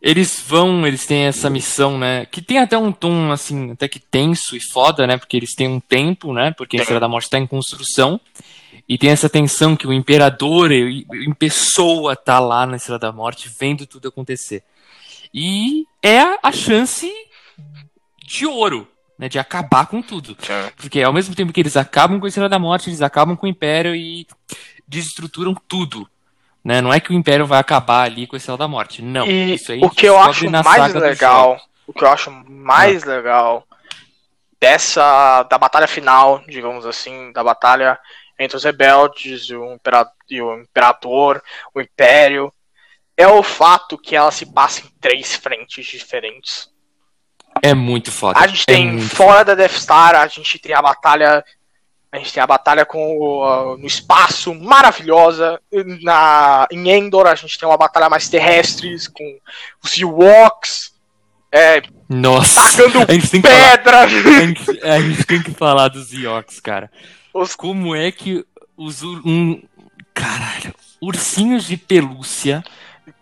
Eles 0.00 0.40
vão, 0.46 0.86
eles 0.86 1.04
têm 1.06 1.24
essa 1.24 1.50
missão, 1.50 1.98
né? 1.98 2.24
Que 2.26 2.40
tem 2.40 2.58
até 2.58 2.78
um 2.78 2.92
tom, 2.92 3.32
assim, 3.32 3.72
até 3.72 3.88
que 3.88 3.98
tenso 3.98 4.54
e 4.56 4.60
foda, 4.60 5.06
né? 5.08 5.16
Porque 5.18 5.36
eles 5.36 5.54
têm 5.54 5.66
um 5.66 5.80
tempo, 5.80 6.32
né? 6.32 6.52
Porque 6.52 6.76
a. 6.76 6.80
Estrela 6.80 7.00
da 7.00 7.08
Morte 7.08 7.24
está 7.24 7.38
em 7.38 7.46
construção. 7.46 8.20
E 8.88 8.96
tem 8.96 9.10
essa 9.10 9.28
tensão 9.28 9.76
que 9.76 9.86
o 9.88 9.92
Imperador 9.92 10.70
em 10.70 11.32
pessoa 11.36 12.14
tá 12.14 12.38
lá 12.38 12.64
na 12.64 12.76
Estrela 12.76 12.98
da 12.98 13.12
Morte, 13.12 13.50
vendo 13.58 13.86
tudo 13.86 14.08
acontecer. 14.08 14.62
E 15.34 15.84
é 16.02 16.20
a- 16.42 16.52
chance 16.52 17.10
de 18.24 18.46
ouro, 18.46 18.86
né? 19.18 19.28
De 19.28 19.38
acabar 19.38 19.86
com 19.86 20.00
tudo. 20.00 20.36
sim. 20.40 20.52
Porque 20.76 21.02
ao 21.02 21.12
mesmo 21.12 21.34
tempo 21.34 21.52
que 21.52 21.60
eles 21.60 21.76
acabam 21.76 22.20
com 22.20 22.26
a 22.26 22.28
Estrela 22.28 22.48
da 22.48 22.58
Morte, 22.58 22.88
eles 22.88 23.02
acabam 23.02 23.36
com 23.36 23.46
o 23.46 23.50
Império 23.50 23.96
e 23.96 24.26
desestruturam 24.86 25.54
tudo. 25.66 26.08
Né? 26.68 26.82
Não 26.82 26.92
é 26.92 27.00
que 27.00 27.10
o 27.10 27.14
Império 27.14 27.46
vai 27.46 27.58
acabar 27.58 28.02
ali 28.02 28.26
com 28.26 28.36
a 28.36 28.38
Estrela 28.38 28.58
da 28.58 28.68
Morte. 28.68 29.00
Não. 29.00 29.26
E 29.26 29.54
isso 29.54 29.72
aí 29.72 29.80
o 29.82 29.88
que 29.88 30.04
eu 30.04 30.18
acho 30.18 30.50
mais 30.50 30.92
legal, 30.92 31.58
o 31.86 31.94
que 31.94 32.04
eu 32.04 32.08
acho 32.10 32.30
mais 32.30 33.04
legal 33.04 33.66
dessa 34.60 35.44
da 35.44 35.56
batalha 35.56 35.86
final, 35.86 36.42
digamos 36.46 36.84
assim, 36.84 37.32
da 37.32 37.42
batalha 37.42 37.98
entre 38.38 38.54
os 38.54 38.64
rebeldes 38.64 39.44
e 39.48 39.56
o, 39.56 39.72
impera- 39.72 40.12
e 40.28 40.42
o 40.42 40.60
imperador, 40.60 41.42
o 41.74 41.80
império, 41.80 42.52
é 43.16 43.26
o 43.26 43.42
fato 43.42 43.96
que 43.96 44.14
ela 44.14 44.30
se 44.30 44.44
passa 44.44 44.82
em 44.82 44.90
três 45.00 45.36
frentes 45.36 45.86
diferentes. 45.86 46.68
É 47.62 47.72
muito 47.72 48.12
foda. 48.12 48.40
A 48.40 48.46
gente 48.46 48.64
é 48.68 48.74
tem 48.74 49.00
fora 49.00 49.42
da 49.42 49.54
Death 49.54 49.72
Star, 49.72 50.14
a 50.16 50.26
gente 50.26 50.58
tem 50.58 50.74
a 50.74 50.82
batalha. 50.82 51.42
A 52.10 52.16
gente 52.18 52.32
tem 52.32 52.42
a 52.42 52.46
batalha 52.46 52.86
com 52.86 53.18
o, 53.18 53.76
no 53.76 53.86
espaço, 53.86 54.54
maravilhosa. 54.54 55.60
Na, 56.02 56.66
em 56.70 56.88
Endor, 56.90 57.26
a 57.26 57.34
gente 57.34 57.58
tem 57.58 57.68
uma 57.68 57.76
batalha 57.76 58.08
mais 58.08 58.28
terrestre, 58.28 58.96
com 59.12 59.38
os 59.84 59.98
Ewoks, 59.98 60.92
é, 61.52 61.82
Nossa, 62.08 62.62
tacando 62.62 63.04
a 63.08 63.12
gente, 63.12 63.30
tem 63.30 63.42
que 63.42 63.48
falar, 63.48 63.78
pedra. 63.78 64.00
a, 64.00 64.06
gente, 64.08 64.80
a 64.84 65.00
gente 65.00 65.24
tem 65.24 65.42
que 65.42 65.50
falar 65.52 65.88
dos 65.88 66.12
Eox, 66.12 66.60
cara. 66.60 66.90
Os- 67.34 67.54
Como 67.54 67.94
é 67.94 68.10
que 68.10 68.44
os. 68.76 69.02
Um, 69.02 69.60
caralho. 70.14 70.74
Ursinhos 71.00 71.64
de 71.66 71.76
pelúcia. 71.76 72.64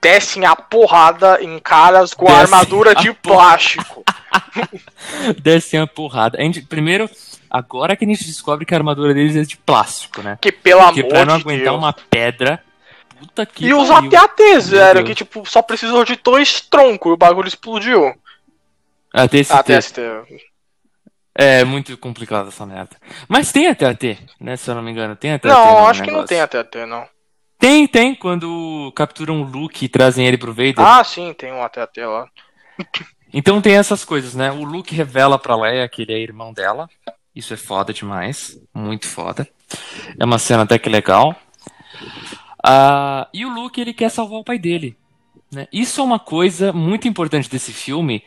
Descem 0.00 0.44
a 0.44 0.56
porrada 0.56 1.38
em 1.42 1.58
caras 1.58 2.14
com 2.14 2.24
Descem 2.26 2.40
armadura 2.42 2.94
de 2.94 3.12
porra- 3.12 3.36
plástico. 3.50 4.04
descem 5.42 5.80
a 5.80 5.86
porrada. 5.86 6.38
A 6.38 6.42
gente, 6.42 6.62
primeiro, 6.62 7.08
agora 7.50 7.96
que 7.96 8.04
a 8.04 8.08
gente 8.08 8.24
descobre 8.24 8.64
que 8.66 8.74
a 8.74 8.78
armadura 8.78 9.12
deles 9.14 9.36
é 9.36 9.42
de 9.42 9.56
plástico, 9.56 10.22
né? 10.22 10.38
Que 10.40 10.50
pelo 10.52 10.82
Porque 10.82 11.00
amor 11.00 11.10
pra 11.10 11.24
não 11.24 11.36
de 11.36 11.42
aguentar 11.42 11.64
Deus. 11.66 11.78
uma 11.78 11.92
pedra. 11.92 12.62
Puta 13.18 13.46
que 13.46 13.66
E 13.66 13.72
os 13.74 13.88
pariu. 13.88 14.08
AT-ATs, 14.08 14.68
velho, 14.68 15.04
que 15.04 15.14
tipo, 15.14 15.44
só 15.48 15.62
precisou 15.62 16.04
de 16.04 16.16
dois 16.16 16.60
troncos 16.60 17.10
e 17.10 17.14
o 17.14 17.16
bagulho 17.16 17.48
explodiu. 17.48 18.14
AT-ST. 19.12 19.52
AT-ST. 19.54 20.00
É 21.34 21.64
muito 21.64 21.96
complicado 21.98 22.48
essa 22.48 22.64
merda. 22.66 22.96
Mas 23.28 23.52
tem 23.52 23.68
AT-AT, 23.68 24.18
né? 24.40 24.56
Se 24.56 24.70
eu 24.70 24.74
não 24.74 24.82
me 24.82 24.90
engano. 24.90 25.14
Tem 25.16 25.32
AT-AT 25.32 25.52
Não, 25.54 25.86
acho 25.86 26.00
que 26.02 26.06
não 26.10 26.14
negócio. 26.22 26.28
tem 26.28 26.40
AT-AT, 26.40 26.86
não. 26.86 27.06
Tem, 27.58 27.86
tem. 27.86 28.14
Quando 28.14 28.92
capturam 28.94 29.40
o 29.40 29.44
Luke 29.44 29.84
e 29.84 29.88
trazem 29.88 30.26
ele 30.26 30.36
pro 30.38 30.52
Vader. 30.52 30.80
Ah, 30.80 31.02
sim, 31.04 31.32
tem 31.34 31.52
um 31.52 31.62
AT-AT 31.62 31.98
lá. 32.00 32.26
Então 33.32 33.60
tem 33.60 33.74
essas 33.76 34.04
coisas, 34.04 34.34
né? 34.34 34.50
O 34.50 34.64
Luke 34.64 34.94
revela 34.94 35.38
pra 35.38 35.56
Leia 35.56 35.88
que 35.88 36.02
ele 36.02 36.12
é 36.14 36.18
irmão 36.18 36.52
dela. 36.52 36.88
Isso 37.36 37.52
é 37.52 37.56
foda 37.56 37.92
demais. 37.92 38.58
Muito 38.72 39.06
foda. 39.06 39.46
É 40.18 40.24
uma 40.24 40.38
cena 40.38 40.62
até 40.62 40.78
que 40.78 40.88
legal. 40.88 41.36
Ah, 42.64 43.28
e 43.32 43.44
o 43.44 43.50
Luke, 43.50 43.78
ele 43.78 43.92
quer 43.92 44.10
salvar 44.10 44.40
o 44.40 44.44
pai 44.44 44.58
dele. 44.58 44.96
Né? 45.52 45.68
Isso 45.70 46.00
é 46.00 46.04
uma 46.04 46.18
coisa 46.18 46.72
muito 46.72 47.06
importante 47.06 47.50
desse 47.50 47.74
filme. 47.74 48.24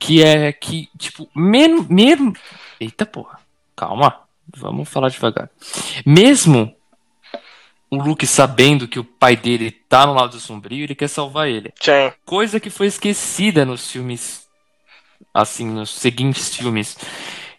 Que 0.00 0.22
é 0.22 0.52
que, 0.52 0.88
tipo, 0.96 1.28
mesmo. 1.34 1.86
mesmo... 1.90 2.32
Eita 2.80 3.04
porra. 3.04 3.38
Calma. 3.76 4.22
Vamos 4.56 4.88
falar 4.88 5.10
devagar. 5.10 5.50
Mesmo 6.04 6.74
o 7.90 7.96
Luke 8.02 8.26
sabendo 8.26 8.88
que 8.88 8.98
o 8.98 9.04
pai 9.04 9.36
dele 9.36 9.70
tá 9.70 10.06
no 10.06 10.14
lado 10.14 10.40
sombrio, 10.40 10.84
ele 10.84 10.94
quer 10.94 11.08
salvar 11.08 11.48
ele 11.48 11.72
Sim. 11.80 12.12
coisa 12.24 12.58
que 12.58 12.68
foi 12.68 12.86
esquecida 12.86 13.64
nos 13.64 13.90
filmes, 13.90 14.46
assim, 15.32 15.66
nos 15.66 15.90
seguintes 15.90 16.54
filmes, 16.54 16.98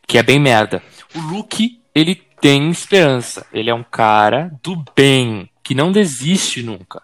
que 0.07 0.17
é 0.17 0.23
bem 0.23 0.39
merda. 0.39 0.81
O 1.13 1.19
Luke, 1.19 1.79
ele 1.93 2.15
tem 2.15 2.69
esperança. 2.69 3.45
Ele 3.53 3.69
é 3.69 3.73
um 3.75 3.83
cara 3.83 4.51
do 4.63 4.83
bem, 4.95 5.49
que 5.63 5.75
não 5.75 5.91
desiste 5.91 6.63
nunca. 6.63 7.01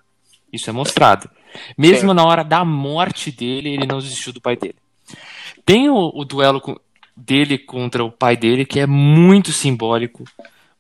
Isso 0.51 0.69
é 0.69 0.73
mostrado. 0.73 1.29
Mesmo 1.77 2.09
Sim. 2.09 2.15
na 2.15 2.25
hora 2.25 2.43
da 2.43 2.63
morte 2.65 3.31
dele, 3.31 3.69
ele 3.73 3.85
não 3.85 3.99
desistiu 3.99 4.31
do 4.33 4.41
pai 4.41 4.55
dele. 4.55 4.75
Tem 5.65 5.89
o, 5.89 6.11
o 6.13 6.25
duelo 6.25 6.59
com- 6.61 6.77
dele 7.15 7.57
contra 7.57 8.03
o 8.03 8.11
pai 8.11 8.35
dele, 8.37 8.65
que 8.65 8.79
é 8.79 8.87
muito 8.87 9.51
simbólico, 9.51 10.23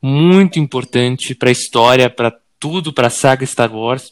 muito 0.01 0.59
importante 0.59 1.35
pra 1.35 1.51
história, 1.51 2.09
pra 2.09 2.33
tudo, 2.59 2.91
pra 2.93 3.09
saga 3.09 3.45
Star 3.45 3.73
Wars 3.75 4.11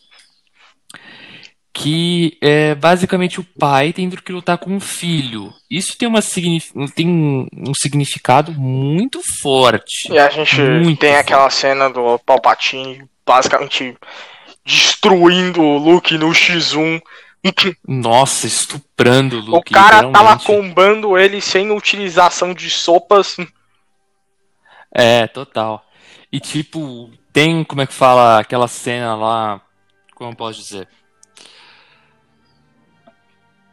que 1.74 2.38
é 2.42 2.76
basicamente 2.76 3.40
o 3.40 3.44
pai 3.44 3.94
tendo 3.94 4.22
que 4.22 4.32
lutar 4.32 4.58
com 4.58 4.76
o 4.76 4.80
filho. 4.80 5.54
Isso 5.70 5.98
tem, 5.98 6.08
uma 6.08 6.20
tem 6.94 7.08
um, 7.08 7.74
significado 7.74 8.52
muito 8.52 9.22
forte. 9.42 10.12
E 10.12 10.20
a 10.20 10.30
gente 10.30 10.56
tem 10.98 11.12
foda. 11.12 11.20
aquela 11.20 11.50
cena 11.50 11.90
do 11.90 12.20
Palpatine 12.20 13.10
basicamente 13.26 13.96
destruindo 14.66 15.62
o 15.62 15.78
Luke 15.78 16.18
no 16.18 16.30
X1. 16.30 17.02
Nossa, 17.88 18.46
estuprando 18.46 19.38
o 19.38 19.40
o 19.40 19.46
Luke. 19.46 19.74
cara 19.74 20.12
tava 20.12 20.38
combando 20.40 21.18
ele 21.18 21.42
sem 21.42 21.72
utilização 21.72 22.54
de 22.54 22.70
sopas. 22.70 23.38
É, 24.94 25.26
total. 25.28 25.86
E 26.32 26.40
tipo, 26.40 27.10
tem, 27.32 27.64
como 27.64 27.82
é 27.82 27.88
que 27.88 27.94
fala, 27.94 28.40
aquela 28.40 28.68
cena 28.68 29.16
lá, 29.16 29.62
como 30.14 30.32
eu 30.32 30.36
posso 30.36 30.60
dizer? 30.60 30.88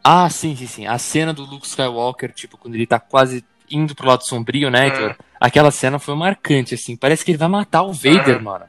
Ah, 0.03 0.29
sim, 0.29 0.55
sim, 0.55 0.67
sim. 0.67 0.87
A 0.87 0.97
cena 0.97 1.33
do 1.33 1.43
Luke 1.43 1.67
Skywalker, 1.67 2.31
tipo, 2.33 2.57
quando 2.57 2.75
ele 2.75 2.87
tá 2.87 2.99
quase 2.99 3.43
indo 3.69 3.93
pro 3.93 4.07
lado 4.07 4.25
sombrio, 4.25 4.69
né, 4.71 4.85
Heitor? 4.87 5.15
Aquela 5.39 5.71
cena 5.71 5.99
foi 5.99 6.15
marcante, 6.15 6.73
assim. 6.73 6.95
Parece 6.95 7.23
que 7.23 7.31
ele 7.31 7.37
vai 7.37 7.47
matar 7.47 7.83
o 7.83 7.93
Vader, 7.93 8.37
Uhum. 8.37 8.43
mano. 8.43 8.65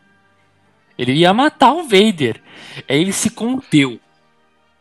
Ele 0.98 1.12
ia 1.12 1.32
matar 1.32 1.72
o 1.72 1.82
Vader. 1.84 2.42
Aí 2.88 3.00
ele 3.00 3.12
se 3.12 3.30
conteu. 3.30 3.98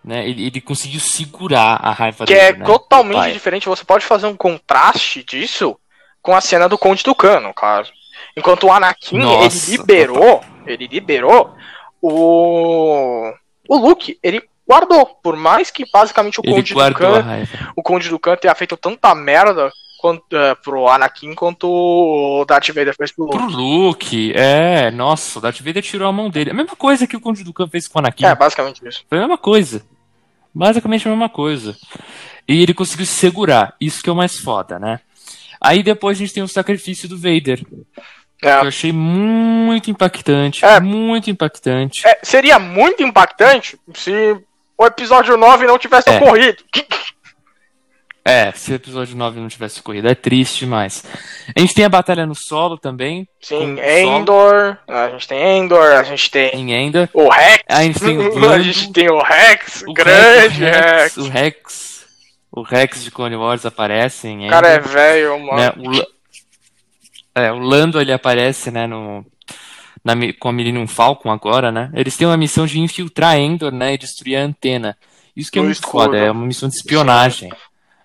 Né? 0.04 0.28
Ele, 0.28 0.48
ele 0.48 0.62
conseguiu 0.62 1.00
segurar 1.00 1.80
a 1.82 1.92
raiva 1.92 2.26
Que 2.26 2.34
dele. 2.34 2.46
é 2.48 2.54
né, 2.58 2.66
totalmente 2.66 3.32
diferente. 3.34 3.68
Você 3.70 3.84
pode 3.86 4.06
fazer 4.06 4.28
um 4.28 4.36
contraste 4.36 5.24
disso 5.24 5.78
com 6.22 6.36
a 6.36 6.42
cena 6.42 6.68
do 6.68 6.78
Conde 6.78 7.04
Tucano, 7.04 7.54
cara. 7.54 7.88
Enquanto 8.36 8.66
o 8.68 8.72
Anakin, 8.72 9.18
Nossa, 9.20 9.70
ele 9.72 9.78
liberou, 9.78 10.44
ele 10.66 10.88
liberou 10.88 11.56
o 12.02 13.32
o 13.68 13.78
Luke, 13.78 14.18
ele 14.24 14.42
guardou. 14.70 15.06
Por 15.24 15.36
mais 15.36 15.72
que 15.72 15.84
basicamente 15.92 16.40
o 16.40 16.44
Ele 16.46 16.54
Conde 16.56 16.74
Tucano, 16.74 17.22
raiva. 17.22 17.74
o 17.76 17.82
Conde 17.82 18.10
Dukan 18.10 18.36
tenha 18.36 18.54
feito 18.54 18.78
tanta 18.78 19.16
merda 19.16 19.72
quanto, 20.00 20.24
é, 20.36 20.54
pro 20.56 20.88
Anakin 20.88 21.34
quanto 21.34 21.68
o 21.68 22.46
Darth 22.46 22.68
Vader 22.68 22.96
fez 22.96 23.12
pro 23.12 23.26
Luke. 23.26 23.38
Pro 23.38 23.48
Luke, 23.48 24.34
é, 24.36 24.92
nossa, 24.92 25.40
o 25.40 25.42
Darth 25.42 25.60
Vader 25.62 25.82
tirou 25.84 26.08
a 26.08 26.12
mão 26.12 26.30
dele. 26.30 26.52
A 26.52 26.54
mesma 26.54 26.76
coisa 26.76 27.08
que 27.08 27.18
o 27.18 27.22
Conde 27.22 27.44
Dukan 27.44 27.68
fez 27.68 27.88
com 27.88 27.98
o 27.98 28.02
Anakin. 28.02 28.26
É, 28.26 28.36
basicamente 28.36 28.88
isso. 28.88 29.04
Foi 29.10 29.18
a 29.18 29.22
mesma 29.22 29.38
coisa. 29.38 29.84
Basicamente 30.54 31.08
a 31.08 31.12
mesma 31.12 31.30
coisa. 31.30 31.76
E 32.48 32.62
ele 32.64 32.74
conseguiu 32.74 33.06
se 33.06 33.14
segurar. 33.14 33.76
Isso 33.80 34.02
que 34.04 34.10
é 34.10 34.14
o 34.14 34.16
mais 34.16 34.38
foda, 34.38 34.80
né? 34.80 35.00
Aí 35.62 35.84
depois 35.84 36.18
a 36.18 36.20
gente 36.20 36.34
tem 36.34 36.42
o 36.44 36.48
sacrifício 36.48 37.08
do 37.10 37.18
Vader. 37.18 37.64
Que 38.40 38.46
eu 38.46 38.50
É. 38.50 38.68
achei 38.68 38.92
muito 38.94 39.92
impactante. 39.92 40.64
É. 40.64 40.80
Muito 40.80 41.30
impactante. 41.30 42.08
É, 42.08 42.18
seria 42.24 42.58
muito 42.58 43.04
impactante 43.04 43.78
se 43.94 44.38
o 44.80 44.86
episódio 44.86 45.36
9 45.38 45.66
não 45.68 45.78
tivesse 45.78 46.10
É. 46.10 46.18
ocorrido. 46.18 46.64
É, 48.26 48.52
se 48.52 48.72
o 48.72 48.76
episódio 48.76 49.16
9 49.18 49.40
não 49.40 49.48
tivesse 49.48 49.82
corrido, 49.82 50.08
é 50.08 50.14
triste 50.14 50.60
demais. 50.60 51.04
A 51.56 51.60
gente 51.60 51.74
tem 51.74 51.86
a 51.86 51.90
batalha 51.90 52.26
no 52.28 52.36
solo 52.36 52.78
também, 52.78 53.28
Sim, 53.42 53.78
Endor, 53.80 54.78
a 54.88 55.10
gente 55.10 55.28
tem 55.28 55.58
Endor, 55.60 55.94
a 55.94 56.04
gente 56.04 56.30
tem 56.30 56.52
em 56.54 56.72
Enda. 56.74 57.10
o 57.14 57.28
Rex, 57.30 57.64
A 57.68 57.82
gente 57.84 58.00
tem 58.00 58.18
o 58.20 58.46
a 58.52 58.60
gente 58.60 58.94
tem 58.94 59.10
o 59.10 59.20
Rex, 59.22 59.84
O 59.88 59.94
grande 59.94 60.64
Rex, 60.64 61.16
Rex. 61.16 61.18
o 61.18 61.30
Rex. 61.30 61.90
O 62.52 62.62
Rex 62.62 63.04
de 63.04 63.12
Clone 63.12 63.36
Wars 63.36 63.66
aparece 63.66 64.28
em 64.28 64.48
O 64.48 64.50
cara 64.50 64.68
é 64.70 64.76
Endor, 64.78 64.90
velho, 64.90 65.40
mano. 65.40 65.58
né? 65.58 65.74
O, 67.36 67.40
é, 67.40 67.52
o 67.52 67.58
Lando 67.60 68.00
ele 68.02 68.12
aparece, 68.12 68.70
né, 68.70 68.86
no, 68.86 69.26
na, 70.04 70.14
com 70.40 70.50
a 70.50 70.54
Millennium 70.54 70.88
Falcon 70.88 71.32
agora, 71.32 71.72
né? 71.72 71.90
Eles 71.94 72.16
têm 72.18 72.28
uma 72.28 72.38
missão 72.38 72.66
de 72.66 72.80
infiltrar 72.80 73.38
Endor, 73.38 73.72
né, 73.72 73.94
e 73.94 73.98
destruir 73.98 74.36
a 74.38 74.42
antena. 74.44 74.98
Isso 75.36 75.52
que 75.52 75.60
é 75.60 75.62
No 75.62 75.68
muito 75.68 75.78
escuro. 75.78 76.06
foda, 76.06 76.18
é 76.18 76.32
uma 76.32 76.46
missão 76.46 76.68
de 76.70 76.76
espionagem. 76.76 77.50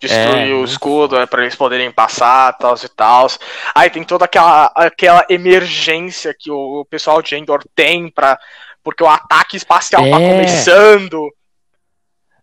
destruir 0.00 0.48
É, 0.50 0.52
o 0.52 0.58
muito 0.58 0.70
escudo 0.70 1.16
é, 1.16 1.26
para 1.26 1.42
eles 1.42 1.54
poderem 1.56 1.90
passar, 1.90 2.52
tal 2.54 2.74
e 2.76 2.88
tal. 2.88 3.26
Aí 3.74 3.88
tem 3.90 4.04
toda 4.04 4.24
aquela, 4.26 4.70
aquela 4.74 5.24
emergência 5.30 6.34
que 6.38 6.50
o 6.50 6.84
pessoal 6.90 7.22
de 7.22 7.34
Endor 7.36 7.64
tem 7.74 8.08
para 8.10 8.38
porque 8.82 9.02
o 9.02 9.08
ataque 9.08 9.56
espacial 9.56 10.02
tá 10.02 10.20
É. 10.20 10.30
começando. 10.30 11.30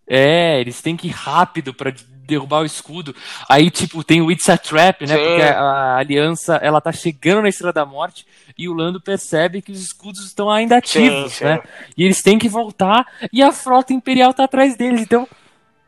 É, 0.07 0.59
eles 0.59 0.81
têm 0.81 0.97
que 0.97 1.07
ir 1.07 1.11
rápido 1.11 1.73
pra 1.73 1.91
derrubar 2.31 2.61
o 2.61 2.65
escudo. 2.65 3.15
Aí, 3.47 3.69
tipo, 3.69 4.03
tem 4.03 4.21
o 4.21 4.31
It's 4.31 4.49
a 4.49 4.57
Trap, 4.57 5.01
né? 5.01 5.15
Sim. 5.17 5.23
Porque 5.23 5.41
a, 5.41 5.59
a 5.59 5.97
aliança, 5.97 6.55
ela 6.55 6.81
tá 6.81 6.91
chegando 6.91 7.43
na 7.43 7.49
Estrela 7.49 7.73
da 7.73 7.85
Morte 7.85 8.25
e 8.57 8.67
o 8.67 8.73
Lando 8.73 8.99
percebe 8.99 9.61
que 9.61 9.71
os 9.71 9.81
escudos 9.81 10.25
estão 10.25 10.49
ainda 10.49 10.77
ativos, 10.77 11.33
Sim, 11.33 11.37
sim. 11.39 11.45
né? 11.45 11.61
E 11.97 12.03
eles 12.03 12.21
têm 12.21 12.39
que 12.39 12.49
voltar 12.49 13.05
e 13.31 13.41
a 13.41 13.51
frota 13.51 13.93
imperial 13.93 14.33
tá 14.33 14.45
atrás 14.45 14.75
deles. 14.75 15.01
Então, 15.01 15.27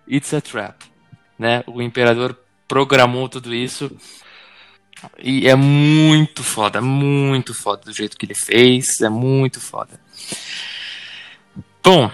It's 0.09 0.33
a 0.33 0.41
Trap, 0.41 0.75
né? 1.39 1.63
O 1.65 1.81
imperador 1.81 2.37
programou 2.67 3.29
tudo 3.29 3.53
isso. 3.53 3.91
E 5.21 5.47
é 5.47 5.55
muito 5.55 6.43
foda, 6.43 6.81
muito 6.81 7.53
foda 7.53 7.83
do 7.85 7.93
jeito 7.93 8.17
que 8.17 8.25
ele 8.25 8.35
fez, 8.35 9.01
é 9.01 9.09
muito 9.09 9.59
foda. 9.59 9.99
Bom, 11.83 12.09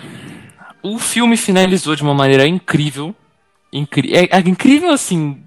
o 0.82 0.98
filme 0.98 1.38
finalizou 1.38 1.96
de 1.96 2.02
uma 2.02 2.14
maneira 2.14 2.48
incrível. 2.48 3.16
Incri 3.72 4.14
é, 4.16 4.28
é 4.32 4.40
incrível 4.40 4.90
assim, 4.92 5.44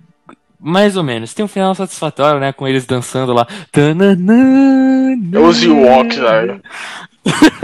mais 0.61 0.97
ou 0.97 1.03
menos. 1.03 1.35
Tem 1.35 1.45
um 1.45 1.49
final 1.49 1.75
satisfatório, 1.75 2.41
né? 2.41 2.53
Com 2.53 2.67
eles 2.69 2.87
dançando 2.87 3.33
lá. 3.33 3.47
Tananana. 3.71 5.41
Os 5.41 5.63
Ewoks, 5.63 6.17
velho. 6.17 6.63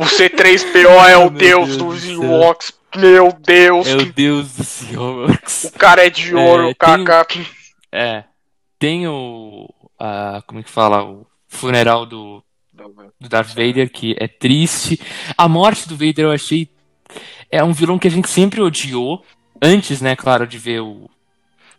O 0.00 0.02
C3PO 0.04 1.08
é 1.08 1.16
o 1.16 1.28
deus 1.30 1.76
Deus 1.76 1.76
dos. 1.76 2.04
Ewoks. 2.08 2.72
Meu 2.96 3.32
Deus, 3.44 3.88
Meu 3.88 3.98
que- 3.98 4.12
Deus 4.12 4.52
do. 4.92 5.26
Max. 5.28 5.64
o 5.74 5.78
cara 5.78 6.06
é 6.06 6.10
de 6.10 6.34
ouro, 6.34 6.68
É, 6.70 6.74
kaká. 6.74 7.26
É. 7.92 8.24
Tem 8.78 9.08
o. 9.08 9.68
a- 9.98 10.42
como 10.46 10.60
é 10.60 10.62
que 10.62 10.70
fala? 10.70 11.02
O 11.04 11.26
funeral 11.48 12.06
do, 12.06 12.42
do 13.20 13.28
Darth 13.28 13.48
Vader, 13.48 13.90
que 13.90 14.14
é 14.20 14.28
triste. 14.28 15.00
A 15.36 15.48
morte 15.48 15.88
do 15.88 15.96
Vader 15.96 16.26
eu 16.26 16.32
achei. 16.32 16.68
É 17.50 17.64
um 17.64 17.72
vilão 17.72 17.98
que 17.98 18.06
a 18.08 18.10
gente 18.10 18.28
sempre 18.28 18.60
odiou. 18.60 19.24
Antes, 19.60 20.00
né, 20.00 20.14
claro, 20.16 20.46
de 20.46 20.58
ver 20.58 20.80
o. 20.80 21.08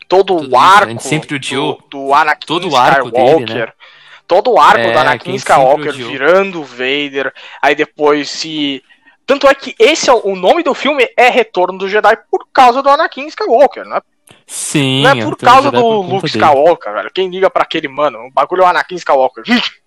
Todo 0.07 0.49
o 0.49 0.57
a 0.57 0.63
arco 0.63 0.99
sempre 1.01 1.36
odiou. 1.36 1.77
do, 1.89 2.05
do 2.07 2.13
Anakin 2.13 2.47
Todo 2.47 2.69
o 2.69 2.75
arco 2.75 3.11
dele, 3.11 3.25
Skywalker. 3.30 3.67
né? 3.67 3.73
Todo 4.27 4.51
o 4.51 4.59
arco 4.59 4.80
É, 4.82 4.91
do 4.91 4.99
Anakin 4.99 5.36
Skywalker 5.36 5.93
virando 5.93 6.61
o 6.61 6.63
Vader. 6.63 7.34
Aí 7.61 7.75
depois 7.75 8.30
se. 8.30 8.84
Tanto 9.25 9.47
é 9.47 9.53
que 9.53 9.75
esse 9.77 10.09
é 10.09 10.13
o 10.13 10.36
nome 10.36 10.63
do 10.63 10.73
filme 10.73 11.07
é 11.15 11.30
Retorno 11.30 11.77
do 11.77 11.88
Jedi 11.88 12.17
por 12.32 12.47
causa 12.51 12.82
do 12.82 12.89
Anakin 12.89 13.27
Skywalker, 13.27 13.86
não 13.86 13.97
é, 13.97 14.01
Sim, 14.47 15.03
não 15.03 15.09
é 15.11 15.23
por 15.23 15.38
causa 15.38 15.69
Jedi 15.69 15.77
do 15.77 15.82
por 15.84 16.01
Luke 16.01 16.32
dele. 16.32 16.43
Skywalker, 16.43 16.93
velho. 16.93 17.11
Quem 17.13 17.30
liga 17.30 17.47
pra 17.49 17.61
aquele 17.61 17.88
mano? 17.88 18.25
O 18.25 18.32
bagulho 18.32 18.63
é 18.63 18.65
o 18.65 18.67
Anakin 18.69 18.95
Skywalker. 18.95 19.43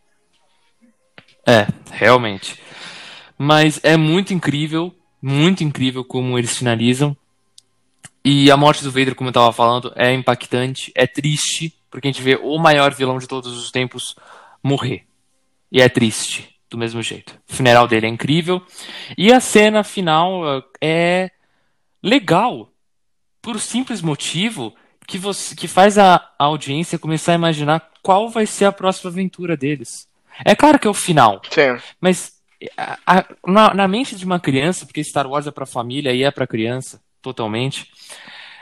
É, 1.45 1.67
realmente. 1.91 2.63
Mas 3.37 3.81
é 3.83 3.97
muito 3.97 4.33
incrível, 4.33 4.95
muito 5.21 5.65
incrível 5.65 6.05
como 6.05 6.39
eles 6.39 6.57
finalizam. 6.57 7.17
E 8.25 8.51
a 8.51 8.57
morte 8.57 8.85
do 8.85 8.91
Vader, 8.91 9.15
como 9.15 9.29
eu 9.31 9.35
tava 9.35 9.53
falando, 9.53 9.93
é 9.97 10.13
impactante, 10.13 10.93
é 10.95 11.07
triste, 11.07 11.75
porque 11.91 12.07
a 12.09 12.11
gente 12.13 12.23
vê 12.23 12.39
o 12.41 12.57
maior 12.59 12.95
vilão 12.95 13.19
de 13.19 13.27
todos 13.27 13.57
os 13.57 13.71
tempos 13.71 14.15
morrer. 14.63 15.05
E 15.71 15.81
é 15.83 15.89
triste, 15.89 16.55
do 16.71 16.79
mesmo 16.79 17.03
jeito. 17.03 17.39
O 17.51 17.55
funeral 17.55 17.89
dele 17.89 18.07
é 18.07 18.09
incrível. 18.09 18.63
E 19.19 19.33
a 19.33 19.41
cena 19.41 19.83
final 19.83 20.43
eh, 20.47 20.63
é 20.81 21.31
legal, 22.03 22.71
por 23.41 23.59
simples 23.61 24.01
motivo 24.01 24.75
que, 25.07 25.19
você, 25.19 25.55
que 25.57 25.67
faz 25.67 25.99
a, 25.99 26.15
a 26.39 26.45
audiência 26.45 26.99
começar 26.99 27.33
a 27.33 27.37
imaginar 27.37 27.91
qual 28.03 28.29
vai 28.29 28.47
ser 28.47 28.67
a 28.67 28.73
próxima 28.73 29.11
aventura 29.11 29.57
deles. 29.57 30.07
É 30.45 30.55
claro 30.55 30.79
que 30.79 30.87
é 30.87 30.91
o 30.91 30.95
final, 30.95 31.43
Sim. 31.51 31.77
mas 32.01 32.35
a- 32.77 32.99
a- 33.07 33.25
na, 33.47 33.75
na 33.75 33.89
mente 33.89 34.15
de 34.17 34.25
uma 34.25 34.39
criança, 34.41 34.87
porque 34.87 35.03
Star 35.03 35.27
Wars 35.27 35.47
é 35.47 35.51
pra 35.51 35.67
família 35.67 36.13
e 36.13 36.23
é 36.23 36.31
pra 36.31 36.47
criança, 36.47 37.01
totalmente. 37.23 37.87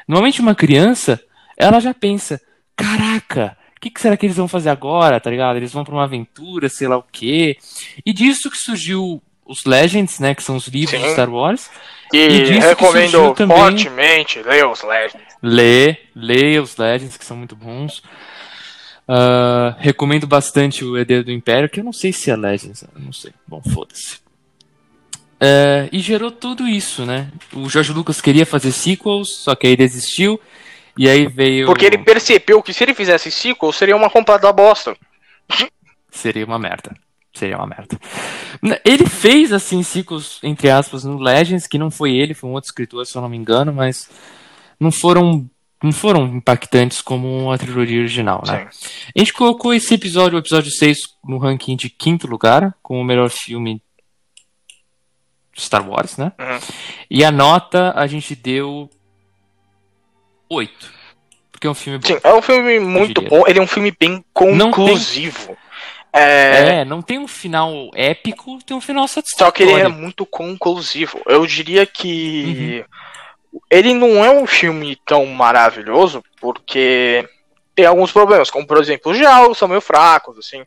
Normalmente 0.07 0.41
uma 0.41 0.55
criança, 0.55 1.21
ela 1.57 1.81
já 1.81 1.95
pensa, 1.95 2.41
caraca, 2.77 3.57
o 3.77 3.81
que, 3.81 3.91
que 3.91 4.01
será 4.01 4.17
que 4.17 4.27
eles 4.27 4.37
vão 4.37 4.47
fazer 4.49 4.69
agora, 4.71 5.19
tá 5.19 5.31
ligado? 5.31 5.57
Eles 5.57 5.73
vão 5.73 5.85
pra 5.85 5.95
uma 5.95 6.05
aventura, 6.05 6.69
sei 6.69 6.87
lá 6.87 6.97
o 6.99 7.05
quê. 7.11 7.57
E 8.05 8.13
disso 8.13 8.51
que 8.51 8.57
surgiu 8.59 9.23
os 9.47 9.65
Legends, 9.65 10.19
né, 10.21 10.35
que 10.35 10.43
são 10.43 10.57
os 10.57 10.69
livros 10.69 10.91
Sim. 11.01 11.05
de 11.07 11.13
Star 11.13 11.31
Wars. 11.31 11.71
E, 12.13 12.19
E 12.19 12.43
disso 12.45 12.61
que 12.61 12.67
recomendo 12.85 13.35
também- 13.35 13.57
fortemente 13.57 14.43
ler 14.43 14.67
os 14.67 14.83
Legends. 14.83 15.35
Lê, 15.43 15.97
lê 16.15 16.59
os 16.59 16.77
Legends, 16.77 17.17
que 17.17 17.25
são 17.25 17.37
muito 17.37 17.57
bons. 17.57 18.03
Ah, 19.09 19.75
recomendo 19.79 20.27
bastante 20.27 20.85
o 20.85 20.97
Herdeiro 20.97 21.25
do 21.25 21.33
Império, 21.33 21.69
que 21.69 21.81
eu 21.81 21.85
não 21.85 21.93
sei 21.93 22.13
se 22.13 22.31
é 22.31 22.37
Legends, 22.37 22.85
não 22.97 23.13
sei. 23.13 23.33
Bom, 23.47 23.61
foda-se. 23.75 24.19
É, 25.41 25.89
e 25.91 26.01
gerou 26.01 26.31
tudo 26.31 26.69
isso, 26.69 27.07
né? 27.07 27.31
O 27.55 27.69
George 27.69 27.93
Lucas 27.93 28.21
queria 28.21 28.45
fazer 28.45 28.73
sequels, 28.73 29.37
só 29.37 29.55
que 29.55 29.67
aí 29.67 29.77
desistiu. 29.77 30.39
E 30.99 31.09
aí 31.09 31.27
veio. 31.27 31.67
Porque 31.67 31.87
ele 31.87 31.99
percebeu 31.99 32.63
que 32.63 32.75
se 32.75 32.85
ele 32.85 32.95
fizesse 32.95 33.31
sequel, 33.31 33.73
seria 33.73 33.97
uma 33.97 34.11
completa 34.11 34.53
bosta. 34.53 34.95
Seria 36.11 36.45
uma 36.45 36.59
merda. 36.59 36.95
Seria 37.33 37.57
uma 37.57 37.67
merda. 37.67 37.99
Ele 38.85 39.07
fez, 39.07 39.53
assim, 39.53 39.83
ciclos, 39.83 40.39
entre 40.43 40.69
aspas, 40.69 41.05
no 41.05 41.19
Legends, 41.19 41.67
que 41.67 41.79
não 41.79 41.91
foi 41.91 42.13
ele, 42.17 42.35
foi 42.35 42.51
um 42.51 42.53
outro 42.53 42.69
escritor, 42.69 43.07
se 43.07 43.17
eu 43.17 43.23
não 43.23 43.29
me 43.29 43.37
engano, 43.37 43.73
mas 43.73 44.11
não 44.79 44.91
foram, 44.91 45.49
não 45.83 45.93
foram 45.93 46.27
impactantes 46.27 47.01
como 47.01 47.51
a 47.51 47.57
trilogia 47.57 48.01
original, 48.01 48.43
né? 48.47 48.69
A 49.15 49.19
gente 49.19 49.33
colocou 49.33 49.73
esse 49.73 49.95
episódio, 49.95 50.37
o 50.37 50.41
episódio 50.41 50.71
6, 50.71 50.99
no 51.25 51.39
ranking 51.39 51.77
de 51.77 51.89
quinto 51.89 52.27
lugar, 52.27 52.75
como 52.83 53.01
o 53.01 53.05
melhor 53.05 53.31
filme 53.31 53.81
Star 55.59 55.89
Wars, 55.89 56.17
né? 56.17 56.33
Uhum. 56.39 56.59
E 57.11 57.25
a 57.25 57.31
nota 57.31 57.93
a 57.97 58.07
gente 58.07 58.35
deu 58.35 58.89
8. 60.49 61.01
Porque 61.53 61.67
é 61.67 61.71
um 61.71 61.75
filme 61.75 61.99
bom. 61.99 62.07
Sim, 62.07 62.19
é 62.23 62.35
um 62.35 62.43
filme 62.43 62.81
muito 62.81 63.21
bom. 63.23 63.45
Ele 63.47 63.59
é 63.59 63.63
um 63.63 63.67
filme 63.67 63.91
bem 63.99 64.15
tem- 64.17 64.25
conclusivo. 64.33 65.57
É, 66.13 66.81
É, 66.81 66.85
não 66.85 67.01
tem 67.03 67.19
um 67.19 67.29
final 67.29 67.73
épico, 67.95 68.59
tem 68.65 68.77
um 68.77 68.81
final 68.81 69.07
Só 69.07 69.21
que 69.23 69.29
satisfatório. 69.29 69.71
ele 69.71 69.83
é 69.83 69.89
muito 69.89 70.27
conclusivo. 70.27 71.21
Eu 71.27 71.47
diria 71.47 71.87
que 71.87 72.85
ele 73.71 73.95
não 73.95 74.25
é 74.25 74.31
um 74.31 74.47
filme 74.47 74.97
tão 75.07 75.25
maravilhoso 75.27 76.23
porque 76.41 77.29
tem 77.77 77.87
alguns 77.87 78.11
problemas, 78.11 78.51
como 78.51 78.67
por 78.67 78.79
exemplo, 78.79 79.13
os 79.13 79.19
diálogos 79.19 79.57
são 79.59 79.69
meio 79.69 79.81
fracos, 79.81 80.37
assim. 80.39 80.65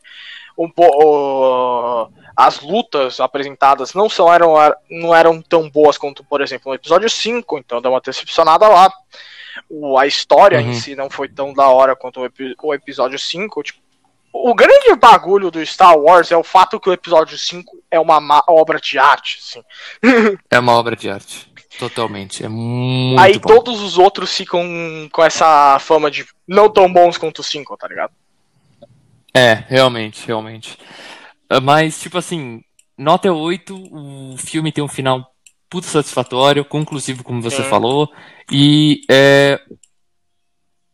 Um 0.56 0.70
po- 0.70 0.86
o- 0.86 2.08
as 2.36 2.60
lutas 2.60 3.20
apresentadas 3.20 3.94
não 3.94 4.08
são 4.08 4.32
eram, 4.32 4.54
não 4.90 5.14
eram 5.14 5.40
tão 5.42 5.68
boas 5.70 5.96
quanto, 5.98 6.24
por 6.24 6.40
exemplo, 6.40 6.70
no 6.70 6.74
episódio 6.74 7.08
5, 7.08 7.58
então 7.58 7.80
dá 7.80 7.88
uma 7.90 8.00
decepcionada 8.00 8.66
lá. 8.68 8.90
O, 9.70 9.98
a 9.98 10.06
história 10.06 10.60
em 10.60 10.68
Uhum. 10.68 10.74
si 10.74 10.96
não 10.96 11.08
foi 11.10 11.28
tão 11.28 11.52
da 11.52 11.68
hora 11.68 11.94
quanto 11.94 12.20
o, 12.20 12.24
epi- 12.26 12.54
o 12.62 12.74
episódio 12.74 13.18
5. 13.18 13.62
Tipo, 13.62 13.78
o 14.32 14.52
grande 14.54 14.94
bagulho 14.96 15.48
do 15.50 15.64
Star 15.64 15.96
Wars 15.96 16.32
é 16.32 16.36
o 16.36 16.42
fato 16.42 16.80
que 16.80 16.88
o 16.90 16.92
episódio 16.92 17.38
5 17.38 17.78
é 17.90 18.00
uma 18.00 18.20
ma- 18.20 18.42
obra 18.48 18.80
de 18.80 18.98
arte, 18.98 19.38
assim. 19.40 19.62
É 20.50 20.58
uma 20.58 20.72
obra 20.72 20.96
de 20.96 21.08
arte. 21.08 21.52
Totalmente. 21.78 22.44
É 22.44 22.48
muito 22.48 23.20
Aí 23.20 23.38
bom. 23.38 23.48
todos 23.48 23.80
os 23.80 23.96
outros 23.98 24.32
ficam 24.36 24.62
com 25.12 25.22
essa 25.24 25.78
fama 25.80 26.08
de 26.10 26.24
não 26.46 26.68
tão 26.68 26.92
bons 26.92 27.16
quanto 27.18 27.40
o 27.40 27.44
5, 27.44 27.76
tá 27.76 27.86
ligado? 27.88 28.12
É, 29.36 29.64
realmente, 29.68 30.26
realmente. 30.26 30.78
Ah, 31.50 31.60
Mas, 31.60 32.00
tipo 32.00 32.16
assim, 32.18 32.62
nota 32.96 33.28
é 33.28 33.30
8, 33.30 33.74
o 33.74 34.36
filme 34.36 34.70
tem 34.72 34.82
um 34.84 34.88
final 34.88 35.28
puto 35.68 35.86
satisfatório, 35.86 36.64
conclusivo, 36.64 37.24
como 37.24 37.42
você 37.42 37.62
Sim. 37.62 37.68
falou, 37.68 38.08
e 38.50 39.00
é 39.10 39.60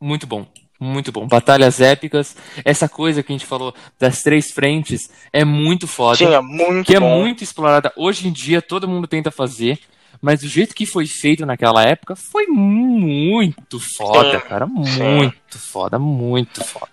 muito 0.01 0.27
bom. 0.27 0.47
Muito 0.83 1.13
bom. 1.13 1.27
Batalhas 1.29 1.79
épicas. 1.79 2.35
Essa 2.65 2.89
coisa 2.89 3.23
que 3.23 3.31
a 3.31 3.35
gente 3.35 3.45
falou 3.45 3.75
das 3.99 4.23
três 4.23 4.51
frentes 4.51 5.11
é 5.31 5.45
muito 5.45 5.87
foda. 5.87 6.17
Sim, 6.17 6.33
é 6.33 6.41
muito 6.41 6.87
que 6.87 6.97
é 6.97 7.01
bom. 7.01 7.21
muito 7.21 7.45
explorada. 7.45 7.93
Hoje 7.95 8.27
em 8.27 8.33
dia 8.33 8.63
todo 8.63 8.89
mundo 8.89 9.07
tenta 9.07 9.31
fazer, 9.31 9.79
mas 10.23 10.41
do 10.41 10.49
jeito 10.49 10.75
que 10.75 10.87
foi 10.87 11.07
feito 11.07 11.45
naquela 11.45 11.83
época 11.85 12.17
foi 12.17 12.47
muito 12.47 13.79
foda, 13.79 14.41
Sim, 14.41 14.47
cara. 14.49 14.67
sim. 14.87 15.03
Muito 15.03 15.59
foda, 15.59 15.99
muito 15.99 16.65
foda. 16.65 16.89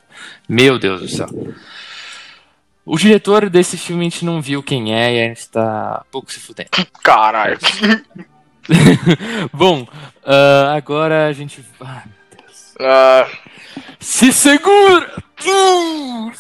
Meu 0.47 0.79
Deus 0.79 1.01
do 1.01 1.09
céu. 1.09 1.27
O 2.85 2.97
diretor 2.97 3.49
desse 3.49 3.77
filme 3.77 4.05
a 4.05 4.09
gente 4.09 4.23
não 4.23 4.41
viu 4.41 4.63
quem 4.63 4.95
é 4.95 5.15
e 5.15 5.21
a 5.23 5.27
gente 5.27 5.49
tá 5.49 6.05
pouco 6.11 6.31
se 6.31 6.39
fudendo. 6.39 6.69
Caralho. 7.03 7.57
Bom, 9.51 9.87
ah, 10.25 10.73
agora 10.75 11.27
a 11.27 11.33
gente. 11.33 11.63
Ai, 11.81 12.03
meu 12.05 12.37
Deus. 12.41 12.75
Ah, 12.79 13.27
Se 13.99 14.31
segura! 14.31 15.23
Uh! 15.45 16.31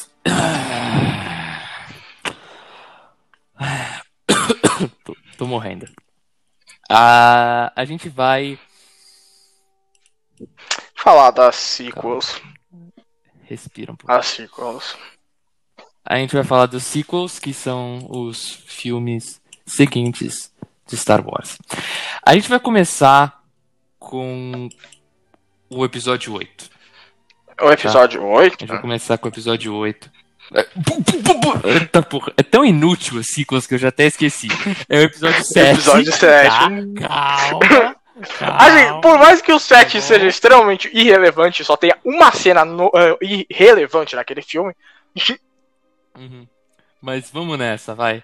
tô, 5.03 5.17
tô 5.37 5.45
morrendo. 5.47 5.87
Ah, 6.89 7.71
a 7.75 7.83
gente 7.83 8.07
vai 8.07 8.57
Falar 10.97 11.31
das 11.31 11.55
sequels. 11.55 12.41
Respira 13.47 13.91
um 13.91 13.95
pouco. 13.95 14.11
As 14.11 14.25
sequels. 14.25 14.95
A 16.05 16.17
gente 16.17 16.33
vai 16.35 16.43
falar 16.43 16.65
dos 16.67 16.83
sequels, 16.83 17.39
que 17.39 17.53
são 17.53 18.05
os 18.09 18.61
filmes 18.65 19.41
seguintes 19.65 20.51
de 20.85 20.95
Star 20.95 21.21
Wars. 21.25 21.57
A 22.25 22.33
gente 22.33 22.49
vai 22.49 22.59
começar 22.59 23.41
com 23.99 24.69
o 25.69 25.83
episódio 25.83 26.33
8. 26.33 26.69
O 27.61 27.71
episódio 27.71 28.21
A 28.21 28.25
8. 28.25 28.57
gente 28.59 28.69
vai 28.69 28.81
começar 28.81 29.17
com 29.17 29.27
o 29.27 29.31
episódio 29.31 29.73
8. 29.73 30.11
É, 30.53 30.65
Eita 31.65 32.01
porra, 32.01 32.31
é 32.37 32.43
tão 32.43 32.63
inútil 32.63 33.19
as 33.19 33.27
sequels 33.27 33.67
que 33.67 33.73
eu 33.73 33.77
já 33.77 33.89
até 33.89 34.05
esqueci. 34.05 34.47
É 34.87 34.99
o 34.99 35.03
episódio 35.03 35.43
7. 35.43 35.71
Episódio 35.75 36.13
7. 36.13 36.49
Tá, 36.49 36.69
calma. 37.07 37.96
Assim, 38.21 39.01
por 39.01 39.19
mais 39.19 39.41
que 39.41 39.53
o 39.53 39.59
7 39.59 40.01
seja 40.01 40.25
extremamente 40.27 40.89
irrelevante, 40.93 41.63
só 41.63 41.77
tenha 41.77 41.95
uma 42.03 42.31
cena 42.31 42.65
no- 42.65 42.91
eh, 42.95 43.45
irrelevante 43.49 44.15
naquele 44.15 44.41
filme, 44.41 44.73
Uhum. 46.17 46.47
Mas 47.01 47.29
vamos 47.31 47.57
nessa, 47.59 47.93
vai. 47.93 48.23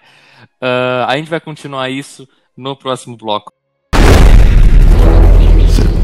Ah, 0.60 1.06
a 1.08 1.16
gente 1.16 1.30
vai 1.30 1.40
continuar 1.40 1.88
isso 1.90 2.28
no 2.56 2.76
próximo 2.76 3.16
bloco. 3.16 3.52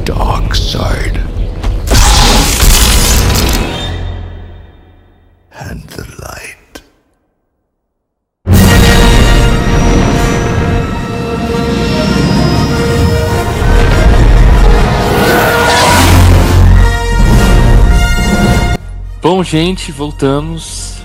dark 0.05 0.55
side. 0.55 1.19
And 5.53 5.83
the 5.91 6.00
Bom, 19.41 19.45
gente, 19.45 19.91
voltamos. 19.91 21.03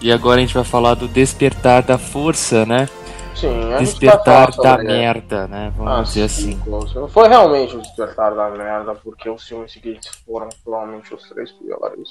E 0.00 0.12
agora 0.12 0.36
a 0.36 0.40
gente 0.40 0.54
vai 0.54 0.62
falar 0.62 0.94
do 0.94 1.08
despertar 1.08 1.82
da 1.82 1.98
força, 1.98 2.64
né? 2.64 2.88
sim, 3.34 3.48
gente 3.50 3.78
Despertar 3.80 4.22
falar 4.24 4.46
da 4.46 4.78
sobre 4.78 4.84
merda, 4.84 5.48
né? 5.48 5.72
Vamos 5.76 5.92
Ah, 5.92 6.02
dizer 6.02 6.22
assim. 6.22 6.52
sequels. 6.52 6.92
Foi 7.12 7.26
realmente 7.28 7.74
o 7.74 7.82
despertar 7.82 8.36
da 8.36 8.48
merda, 8.50 8.94
porque 8.94 9.28
os 9.28 9.42
filmes 9.42 9.72
seguintes 9.72 10.08
foram 10.24 10.48
provavelmente 10.62 11.12
os 11.12 11.28
três 11.28 11.50
piores. 11.50 12.08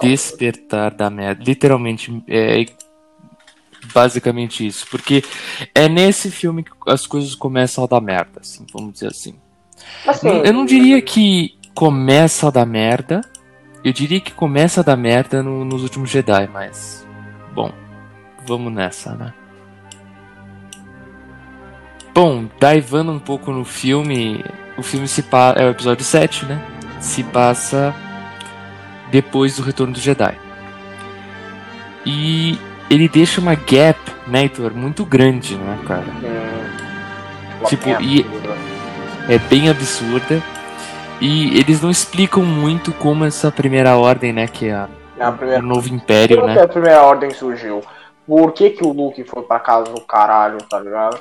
Despertar 0.00 0.94
da 0.94 1.08
merda. 1.08 1.44
Literalmente, 1.44 2.20
é 2.26 2.66
basicamente 3.94 4.66
isso. 4.66 4.84
Porque 4.90 5.22
é 5.72 5.88
nesse 5.88 6.28
filme 6.28 6.64
que 6.64 6.72
as 6.88 7.06
coisas 7.06 7.36
começam 7.36 7.84
a 7.84 7.86
dar 7.86 8.00
merda, 8.00 8.40
assim, 8.40 8.66
vamos 8.72 8.94
dizer 8.94 9.10
assim. 9.10 9.36
Assim, 10.04 10.26
Eu 10.28 10.52
não 10.52 10.64
diria 10.64 11.00
que 11.00 11.56
começa 11.72 12.48
a 12.48 12.50
dar 12.50 12.66
merda. 12.66 13.20
Eu 13.82 13.92
diria 13.92 14.20
que 14.20 14.32
começa 14.32 14.80
a 14.80 14.84
dar 14.84 14.96
merda 14.96 15.42
no- 15.42 15.64
nos 15.64 15.82
últimos 15.82 16.10
Jedi, 16.10 16.48
mas. 16.52 17.06
Bom, 17.54 17.72
vamos 18.46 18.72
nessa, 18.72 19.14
né? 19.14 19.32
Bom, 22.14 22.46
divando 22.60 23.12
um 23.12 23.18
pouco 23.18 23.52
no 23.52 23.64
filme. 23.64 24.44
O 24.76 24.82
filme 24.82 25.06
se 25.08 25.22
passa. 25.22 25.60
É 25.60 25.66
o 25.66 25.70
episódio 25.70 26.04
7, 26.04 26.44
né? 26.44 26.60
Se 27.00 27.22
passa 27.24 27.94
depois 29.10 29.56
do 29.56 29.62
retorno 29.62 29.92
do 29.94 30.00
Jedi. 30.00 30.36
E 32.04 32.58
ele 32.90 33.08
deixa 33.08 33.40
uma 33.40 33.54
gap, 33.54 33.98
né, 34.26 34.42
Heitor, 34.42 34.74
muito 34.74 35.04
grande, 35.04 35.54
né, 35.56 35.78
cara? 35.86 36.04
hum, 36.06 37.64
Tipo, 37.66 37.88
e- 38.00 38.24
merda. 38.24 38.56
é 39.28 39.38
bem 39.38 39.68
absurda. 39.68 40.42
E 41.20 41.58
eles 41.58 41.80
não 41.82 41.90
explicam 41.90 42.42
muito 42.42 42.92
como 42.94 43.24
essa 43.24 43.50
primeira 43.52 43.96
ordem, 43.96 44.32
né, 44.32 44.46
que 44.48 44.68
é 44.68 44.72
a- 44.72 44.88
É 45.18 45.24
a 45.24 45.30
o 45.30 45.36
primeira 45.36 45.62
novo 45.62 45.88
império, 45.94 46.36
Como 46.40 46.48
que 46.48 46.54
né? 46.58 46.62
a 46.64 46.68
primeira 46.68 47.02
ordem 47.02 47.30
surgiu? 47.30 47.82
Por 48.26 48.52
que, 48.52 48.70
que 48.70 48.84
o 48.84 48.92
Luke 48.92 49.22
foi 49.24 49.42
pra 49.42 49.58
casa 49.60 49.92
do 49.92 50.00
caralho, 50.02 50.58
tá 50.68 50.78
ligado? 50.80 51.18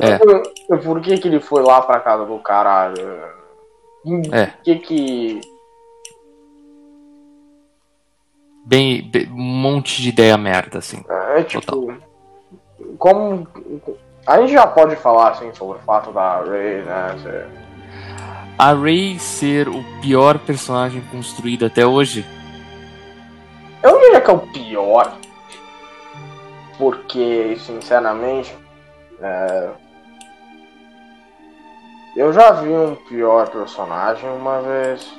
É. 0.00 0.18
Por, 0.18 0.42
por 0.82 1.00
que, 1.00 1.18
que 1.18 1.26
ele 1.28 1.40
foi 1.40 1.62
lá 1.62 1.80
pra 1.82 1.98
casa 2.00 2.24
do 2.24 2.38
caralho? 2.38 2.94
É. 4.32 4.46
Por 4.46 4.62
que 4.62 4.76
que. 4.76 5.40
Bem, 8.66 9.02
bem- 9.10 9.28
um 9.32 9.36
monte 9.42 10.00
de 10.00 10.10
ideia 10.10 10.36
merda, 10.36 10.78
assim. 10.78 11.02
É 11.36 11.42
tipo. 11.42 11.92
Como. 12.98 13.46
A 14.26 14.40
gente 14.40 14.52
já 14.52 14.66
pode 14.66 14.94
falar 14.96 15.30
assim 15.30 15.52
sobre 15.54 15.78
o 15.78 15.82
fato 15.82 16.12
da 16.12 16.42
Rey, 16.42 16.82
né? 16.82 17.16
A 18.60 18.74
Rey 18.74 19.18
ser 19.18 19.70
o 19.70 19.82
pior 20.02 20.38
personagem 20.38 21.00
construído 21.10 21.64
até 21.64 21.86
hoje, 21.86 22.26
Eu 23.82 23.92
não 23.92 24.00
diria 24.00 24.20
que 24.20 24.30
é 24.30 24.34
o 24.34 24.38
pior. 24.38 25.16
Porque, 26.76 27.56
sinceramente. 27.58 28.54
é, 29.18 29.70
Eu 32.14 32.34
já 32.34 32.50
vi 32.52 32.68
um 32.68 32.96
pior 33.08 33.48
personagem 33.48 34.28
uma 34.28 34.60
vez. 34.60 35.10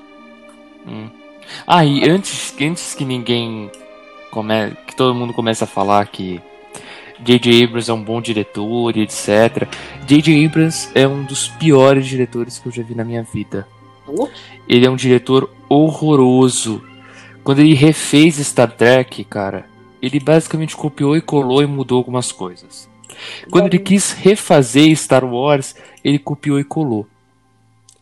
Hum. 0.86 1.10
Ah, 1.66 1.84
e 1.84 2.08
antes, 2.08 2.56
antes 2.62 2.94
que 2.94 3.04
ninguém 3.04 3.72
come, 4.30 4.78
que 4.86 4.96
todo 4.96 5.16
mundo 5.16 5.34
comece 5.34 5.64
a 5.64 5.68
falar 5.68 6.06
que 6.06 6.40
J.J. 7.24 7.64
Abrams 7.64 7.90
é 7.90 7.94
um 7.94 8.04
bom 8.04 8.22
diretor 8.22 8.98
etc. 8.98 9.68
J.J. 10.06 10.46
Abrams 10.46 10.90
é 10.96 11.08
um 11.08 11.24
dos 11.24 11.48
piores 11.48 12.08
diretores 12.08 12.60
que 12.60 12.68
eu 12.68 12.72
já 12.72 12.84
vi 12.84 12.96
na 12.96 13.04
minha 13.04 13.24
vida. 13.24 13.68
Ele 14.68 14.86
é 14.86 14.90
um 14.90 14.96
diretor 14.96 15.50
horroroso. 15.70 16.84
Quando 17.44 17.60
ele 17.60 17.74
refez 17.74 18.36
Star 18.36 18.72
Trek, 18.72 19.24
cara, 19.24 19.66
ele 20.02 20.20
basicamente 20.20 20.76
copiou 20.76 21.16
e 21.16 21.22
colou 21.22 21.62
e 21.62 21.66
mudou 21.66 21.98
algumas 21.98 22.32
coisas. 22.32 22.90
Quando 23.50 23.68
ele 23.68 23.80
quis 23.80 24.12
refazer 24.12 24.96
Star 24.96 25.24
Wars, 25.24 25.76
ele 26.04 26.20
copiou 26.20 26.60
e 26.60 26.64
colou. 26.64 27.08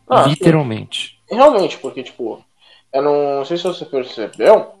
Ah, 0.08 0.24
Literalmente. 0.26 1.18
Realmente, 1.30 1.78
porque, 1.78 2.02
tipo, 2.02 2.42
eu 2.92 3.02
não 3.02 3.44
sei 3.44 3.56
se 3.56 3.62
você 3.62 3.84
percebeu, 3.84 4.72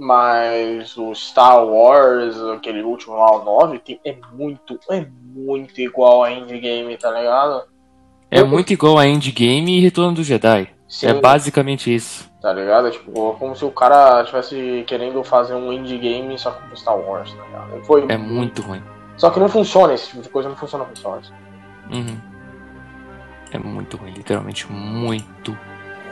mas 0.00 0.96
o 0.96 1.14
Star 1.14 1.64
Wars, 1.64 2.36
aquele 2.54 2.82
último 2.82 3.14
lá, 3.16 3.36
o 3.40 3.44
9, 3.44 3.78
tem- 3.78 4.00
é 4.04 4.16
muito, 4.32 4.78
é 4.90 5.06
muito 5.34 5.80
igual 5.80 6.24
a 6.24 6.32
Endgame, 6.32 6.96
tá 6.96 7.10
ligado? 7.10 7.64
É 8.30 8.42
muito 8.42 8.72
igual 8.72 8.98
a 8.98 9.06
Endgame 9.06 9.78
e 9.78 9.80
Retorno 9.80 10.14
do 10.14 10.22
Jedi. 10.24 10.68
Sim, 10.88 11.06
É 11.08 11.14
basicamente 11.14 11.94
isso. 11.94 12.28
tá 12.42 12.52
ligado? 12.52 12.90
Tipo, 12.90 13.34
como 13.38 13.54
se 13.54 13.64
o 13.64 13.70
cara 13.70 14.20
estivesse 14.22 14.82
querendo 14.86 15.22
fazer 15.22 15.54
um 15.54 15.72
Endgame 15.72 16.38
só 16.38 16.50
com 16.52 16.74
Star 16.74 16.96
Wars, 16.98 17.32
tá 17.34 17.44
ligado? 17.44 17.84
Foi... 17.84 18.06
É 18.08 18.16
muito 18.16 18.62
ruim. 18.62 18.82
Só 19.16 19.28
que 19.30 19.38
não 19.38 19.48
funciona, 19.48 19.92
esse 19.92 20.08
tipo 20.08 20.22
de 20.22 20.28
coisa 20.30 20.48
não 20.48 20.56
funciona 20.56 20.84
com 20.84 20.96
Star 20.96 21.12
Wars. 21.12 21.30
Uhum. 21.92 22.16
É 23.52 23.58
muito 23.58 23.96
ruim, 23.96 24.12
literalmente 24.12 24.70
muito 24.72 25.56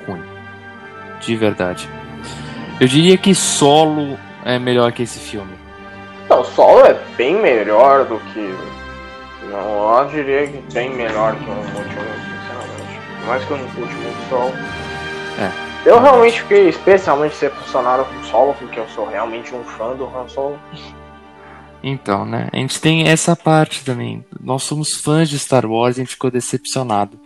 ruim. 0.07 0.23
De 1.21 1.35
verdade. 1.35 1.89
Eu 2.81 2.87
diria 2.87 3.19
que 3.19 3.35
Solo 3.35 4.17
é 4.45 4.57
melhor 4.57 4.93
que 4.93 5.03
esse 5.03 5.19
filme. 5.19 5.53
Não, 6.31 6.43
o 6.43 6.45
Solo 6.45 6.87
é 6.87 6.95
bem 7.17 7.35
melhor 7.35 8.05
do 8.05 8.21
que. 8.33 8.55
Não, 9.51 9.99
eu 9.99 10.09
diria 10.09 10.47
que 10.47 10.63
bem 10.73 10.95
melhor 10.95 11.35
que 11.35 11.45
o 11.45 11.55
último, 11.55 11.75
sinceramente. 11.75 13.01
Por 13.19 13.27
Mais 13.27 13.45
que 13.45 13.51
eu 13.51 13.57
não 13.57 13.69
curte 13.71 13.95
muito 13.95 14.29
Solo. 14.29 14.53
É. 15.41 15.89
Eu 15.89 16.01
realmente 16.01 16.41
fiquei 16.43 16.69
especialmente 16.69 17.33
decepcionado 17.33 18.05
com 18.05 18.21
o 18.21 18.25
Solo, 18.25 18.55
porque 18.55 18.79
eu 18.79 18.87
sou 18.91 19.09
realmente 19.09 19.53
um 19.53 19.65
fã 19.65 19.97
do 19.97 20.05
Han 20.05 20.29
Solo. 20.29 20.59
Então, 21.83 22.25
né? 22.25 22.49
A 22.53 22.57
gente 22.57 22.81
tem 22.81 23.09
essa 23.09 23.35
parte 23.35 23.85
também. 23.85 24.25
Nós 24.41 24.63
somos 24.63 24.95
fãs 24.95 25.29
de 25.29 25.37
Star 25.39 25.67
Wars 25.67 25.97
e 25.97 26.01
a 26.01 26.05
gente 26.05 26.15
ficou 26.15 26.31
decepcionado 26.31 27.19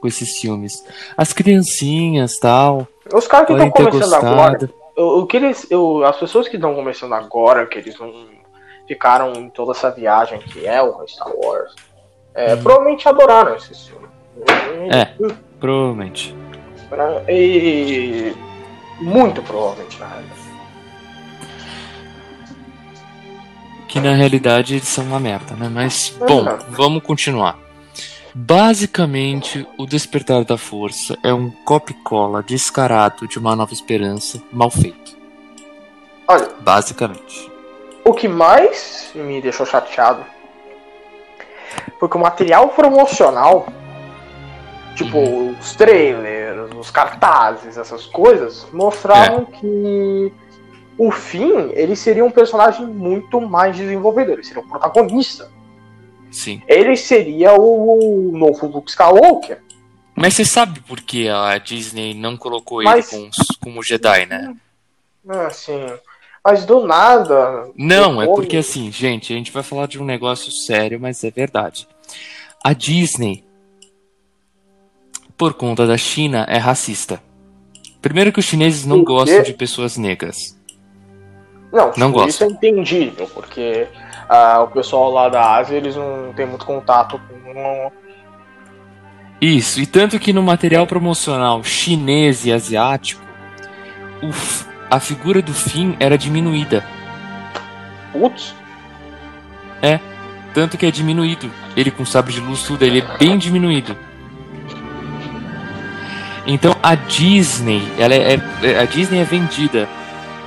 com 0.00 0.08
esses 0.08 0.38
filmes. 0.38 0.82
As 1.18 1.34
criancinhas 1.34 2.38
tal. 2.38 2.88
Os 3.12 3.26
caras 3.26 3.46
que 3.46 3.52
estão 3.52 3.70
começando 3.70 4.14
agora. 4.14 4.85
O, 4.96 5.26
que 5.26 5.36
eles, 5.36 5.66
eu, 5.70 6.04
as 6.04 6.16
pessoas 6.16 6.48
que 6.48 6.56
estão 6.56 6.74
começando 6.74 7.12
agora, 7.12 7.66
que 7.66 7.78
eles 7.78 7.98
não 7.98 8.12
ficaram 8.88 9.32
em 9.34 9.50
toda 9.50 9.72
essa 9.72 9.90
viagem 9.90 10.38
que 10.38 10.66
é 10.66 10.80
o 10.82 11.06
Star 11.06 11.30
Wars, 11.36 11.74
é, 12.34 12.56
provavelmente 12.56 13.08
adoraram 13.08 13.56
esse 13.56 13.74
filme. 13.74 14.06
É. 14.90 15.04
Provavelmente. 15.60 16.34
Pra- 16.88 17.22
E. 17.28 18.34
Muito 19.00 19.42
provavelmente, 19.42 19.98
na 20.00 20.06
realidade. 20.06 20.46
Que 23.88 24.00
na 24.00 24.14
realidade 24.14 24.74
eles 24.74 24.88
são 24.88 25.04
uma 25.04 25.20
merda, 25.20 25.54
né? 25.54 25.68
Mas, 25.72 26.16
bom, 26.26 26.42
não. 26.42 26.58
vamos 26.70 27.02
continuar. 27.02 27.58
Basicamente, 28.38 29.66
o 29.78 29.86
Despertar 29.86 30.44
da 30.44 30.58
Força 30.58 31.16
é 31.22 31.32
um 31.32 31.50
copy-cola 31.50 32.42
descarado 32.42 33.26
de 33.26 33.38
Uma 33.38 33.56
Nova 33.56 33.72
Esperança 33.72 34.42
mal 34.52 34.70
feito. 34.70 35.16
Olha, 36.28 36.46
Basicamente. 36.60 37.50
o 38.04 38.12
que 38.12 38.28
mais 38.28 39.10
me 39.14 39.40
deixou 39.40 39.64
chateado 39.64 40.22
foi 41.98 42.10
que 42.10 42.16
o 42.16 42.20
material 42.20 42.68
promocional 42.68 43.68
Tipo, 44.94 45.18
os 45.58 45.74
trailers, 45.74 46.74
os 46.74 46.90
cartazes, 46.90 47.78
essas 47.78 48.04
coisas, 48.04 48.66
mostravam 48.70 49.46
que 49.46 50.32
o 50.98 51.10
Finn, 51.10 51.70
ele 51.72 51.96
seria 51.96 52.24
um 52.24 52.30
personagem 52.30 52.86
muito 52.86 53.40
mais 53.40 53.76
desenvolvido, 53.76 54.32
ele 54.32 54.42
seria 54.44 54.62
um 54.62 54.68
protagonista. 54.68 55.55
Sim. 56.30 56.62
Ele 56.68 56.96
seria 56.96 57.54
o 57.54 58.32
novo 58.36 58.66
Luke 58.66 58.90
Skywalker. 58.90 59.62
Mas 60.14 60.34
você 60.34 60.44
sabe 60.44 60.80
por 60.80 61.00
que 61.00 61.28
a 61.28 61.58
Disney 61.58 62.14
não 62.14 62.36
colocou 62.36 62.82
Mas- 62.82 63.12
ele 63.12 63.22
como, 63.22 63.30
como 63.62 63.82
Jedi, 63.82 64.26
né? 64.26 64.54
Assim, 65.28 65.78
mas 66.44 66.64
do 66.64 66.86
nada... 66.86 67.68
Não, 67.76 68.22
é 68.22 68.26
depois- 68.26 68.40
porque 68.40 68.56
assim, 68.58 68.90
gente, 68.92 69.32
a 69.32 69.36
gente 69.36 69.50
vai 69.50 69.62
falar 69.62 69.86
de 69.88 70.00
um 70.00 70.04
negócio 70.04 70.50
sério, 70.52 71.00
mas 71.00 71.22
é 71.24 71.30
verdade. 71.30 71.86
A 72.62 72.72
Disney, 72.72 73.44
por 75.36 75.54
conta 75.54 75.86
da 75.86 75.96
China, 75.96 76.46
é 76.48 76.56
racista. 76.58 77.20
Primeiro 78.00 78.32
que 78.32 78.38
os 78.38 78.44
chineses 78.44 78.84
não 78.86 79.02
gostam 79.02 79.42
de 79.42 79.52
pessoas 79.52 79.96
negras. 79.96 80.56
Não, 81.72 81.92
Não 81.96 82.12
tipo, 82.12 82.28
isso 82.28 82.44
é 82.44 82.46
entendível, 82.46 83.28
porque 83.34 83.88
ah, 84.28 84.62
o 84.62 84.68
pessoal 84.68 85.10
lá 85.10 85.28
da 85.28 85.56
Ásia, 85.56 85.76
eles 85.76 85.96
não 85.96 86.32
têm 86.34 86.46
muito 86.46 86.64
contato 86.64 87.20
com... 87.28 87.92
Isso, 89.40 89.80
e 89.80 89.86
tanto 89.86 90.18
que 90.18 90.32
no 90.32 90.42
material 90.42 90.86
promocional 90.86 91.62
chinês 91.62 92.46
e 92.46 92.52
asiático, 92.52 93.22
o 94.22 94.30
a 94.88 95.00
figura 95.00 95.42
do 95.42 95.52
Finn 95.52 95.94
era 95.98 96.16
diminuída. 96.16 96.84
Putz, 98.12 98.54
Tanto 100.54 100.78
que 100.78 100.86
é 100.86 100.90
diminuído. 100.90 101.50
Ele 101.76 101.90
com 101.90 102.06
sabre 102.06 102.32
de 102.32 102.40
luz, 102.40 102.62
tudo, 102.62 102.82
ele 102.82 103.00
é 103.00 103.18
bem 103.18 103.36
diminuído. 103.36 103.94
Então 106.46 106.74
a 106.82 106.94
Disney, 106.94 107.82
ela 107.98 108.14
é, 108.14 108.40
é- 108.62 108.78
a 108.80 108.84
Disney 108.84 109.20
é 109.20 109.24
vendida 109.24 109.88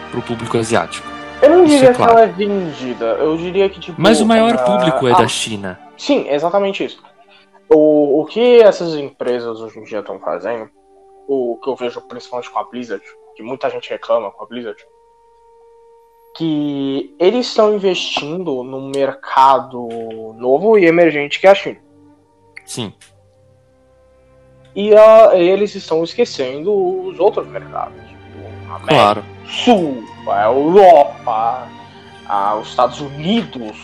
pro 0.10 0.22
público 0.22 0.58
asiático. 0.58 1.09
Eu 1.42 1.50
não 1.50 1.66
diria 1.66 1.94
claro. 1.94 2.14
que 2.14 2.20
ela 2.20 2.22
é 2.22 2.32
vendida, 2.32 3.06
eu 3.06 3.38
diria 3.38 3.70
que, 3.70 3.80
tipo... 3.80 4.00
Mas 4.02 4.20
o 4.22 4.26
maior 4.26 4.56
ah, 4.56 4.58
público 4.58 5.08
é 5.08 5.12
ah, 5.12 5.18
da 5.18 5.28
China. 5.28 5.80
Sim, 5.98 6.28
exatamente 6.30 6.84
isso. 6.84 7.02
O, 7.70 8.22
o 8.22 8.26
que 8.26 8.62
essas 8.62 8.96
empresas 8.96 9.62
hoje 9.62 9.80
em 9.80 9.84
dia 9.84 10.00
estão 10.00 10.20
fazendo, 10.20 10.70
o 11.28 11.60
que 11.62 11.70
eu 11.70 11.76
vejo 11.76 12.02
principalmente 12.02 12.50
com 12.50 12.60
a 12.60 12.64
Blizzard, 12.64 13.04
que 13.36 13.44
muita 13.44 13.70
gente 13.70 13.90
reclama 13.90 14.32
com 14.32 14.44
a 14.44 14.48
Blizzard, 14.48 14.84
que 16.36 17.16
eles 17.20 17.48
estão 17.48 17.74
investindo 17.74 18.64
num 18.64 18.90
mercado 18.90 19.88
novo 20.38 20.78
e 20.78 20.86
emergente 20.86 21.40
que 21.40 21.48
é 21.48 21.52
a 21.52 21.56
China. 21.56 21.80
Sim. 22.66 22.94
E 24.76 24.96
a- 24.96 25.36
eles 25.36 25.74
estão 25.76 26.04
esquecendo 26.04 26.72
os 27.08 27.20
outros 27.20 27.48
mercados. 27.48 28.00
Tipo, 28.08 28.74
América 28.74 28.88
Claro. 28.88 29.26
Sul, 29.46 30.04
a 30.32 30.44
Europa, 30.46 31.68
a- 32.28 32.56
os 32.56 32.70
Estados 32.70 33.00
Unidos. 33.02 33.78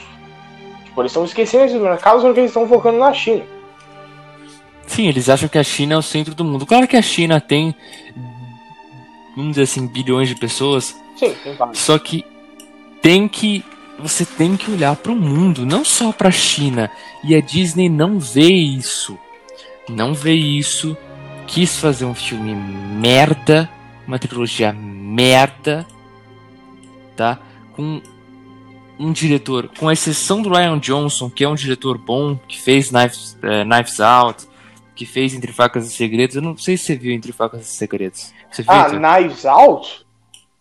Tipo, 0.86 1.02
eles 1.02 1.12
estão 1.12 1.26
esquecendo 1.26 1.66
esses 1.66 1.82
mercados 1.82 2.22
porque 2.24 2.40
eles 2.40 2.52
estão 2.52 2.68
focando 2.68 2.98
na 3.00 3.14
China. 3.14 3.44
Sim, 4.88 5.08
eles 5.08 5.28
acham 5.30 5.50
que 5.50 5.58
a 5.58 5.64
China 5.64 5.96
é 5.96 5.98
o 5.98 6.02
centro 6.02 6.34
do 6.36 6.44
mundo. 6.46 6.66
Claro 6.66 6.88
que 6.88 6.96
a 6.96 7.02
China 7.02 7.42
tem, 7.42 7.76
vamos 9.36 9.52
dizer 9.52 9.64
assim, 9.64 9.88
bilhões 9.88 10.30
de 10.30 10.36
pessoas, 10.36 10.96
Sim, 11.18 11.34
tem 11.44 11.56
vários. 11.56 11.80
Só 11.80 11.98
que 11.98 12.24
tem 13.02 13.28
que 13.28 13.64
você 13.98 14.26
tem 14.26 14.58
que 14.58 14.70
olhar 14.70 14.94
para 14.98 15.12
o 15.12 15.16
mundo, 15.16 15.66
não 15.66 15.86
só 15.86 16.12
para 16.12 16.28
a 16.28 16.32
China. 16.32 16.92
E 17.24 17.34
a 17.34 17.40
Disney 17.40 17.88
não 17.88 18.20
vê 18.20 18.50
isso. 18.52 19.18
Não 19.90 20.14
vê 20.14 20.34
isso. 20.34 20.98
Quis 21.48 21.78
fazer 21.78 22.04
um 22.04 22.14
filme 22.14 22.54
merda, 22.54 23.70
uma 24.06 24.20
trilogia 24.20 24.74
merda, 24.74 25.86
tá? 27.16 27.40
Com 27.74 28.02
um 28.98 29.12
diretor, 29.12 29.70
com 29.78 29.92
exceção 29.92 30.42
do 30.42 30.50
Ryan 30.50 30.80
Johnson, 30.80 31.30
que 31.30 31.44
é 31.44 31.50
um 31.50 31.56
diretor 31.56 31.98
bom, 31.98 32.38
que 32.48 32.62
fez 32.62 32.90
Knives, 32.92 33.38
eh, 33.44 33.64
Knives 33.66 34.00
Out, 34.00 34.48
que 34.96 35.06
fez 35.06 35.34
Entre 35.34 35.52
Facas 35.52 35.86
e 35.88 35.92
Segredos. 35.94 36.36
Eu 36.38 36.42
não 36.42 36.56
sei 36.58 36.78
se 36.78 36.86
você 36.86 36.96
viu 36.96 37.12
Entre 37.14 37.32
Facas 37.34 37.62
e 37.62 37.76
Segredos. 37.76 38.34
Você 38.50 38.62
viu? 38.64 38.72
Ah? 38.72 38.90
Knives 38.90 39.46
Out? 39.46 40.06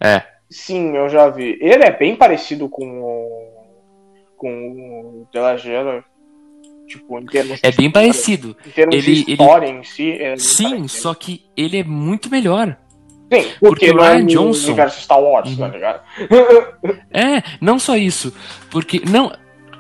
É. 0.01 0.23
Sim, 0.51 0.97
eu 0.97 1.09
já 1.09 1.29
vi. 1.31 1.57
Ele 1.61 1.85
é 1.85 1.91
bem 1.97 2.17
parecido 2.17 2.69
com 2.69 2.85
o. 3.03 3.65
com 4.37 5.23
o 5.23 5.29
The. 5.33 6.03
Tipo, 6.87 7.19
em 7.19 7.27
termos 7.27 7.61
de 7.61 7.67
É 7.67 7.73
bem 7.73 7.87
história- 7.87 7.93
parecido. 7.93 8.57
Em 8.67 8.71
termos 8.71 8.95
Ele- 8.95 9.05
de 9.05 9.23
ele- 9.23 9.33
história 9.33 9.67
em 9.69 9.83
si. 9.85 10.13
é 10.13 10.37
Sim, 10.37 10.65
parecido. 10.65 10.89
só 10.89 11.15
que 11.15 11.45
ele 11.57 11.79
é 11.79 11.85
muito 11.85 12.29
melhor. 12.31 12.77
Sim, 13.33 13.43
porque 13.61 13.87
porque, 13.87 13.91
o 13.93 14.01
é 14.01 14.13
Ryan 14.15 14.27
Johnson- 14.27 14.67
universo 14.69 15.01
Star 15.01 15.21
Wars, 15.21 15.57
tá 15.57 15.65
Uhum. 15.67 15.71
ligado? 15.73 16.01
É, 17.13 17.43
não 17.61 17.79
só 17.79 17.97
isso, 17.97 18.33
porque 18.71 19.03
não, 19.09 19.33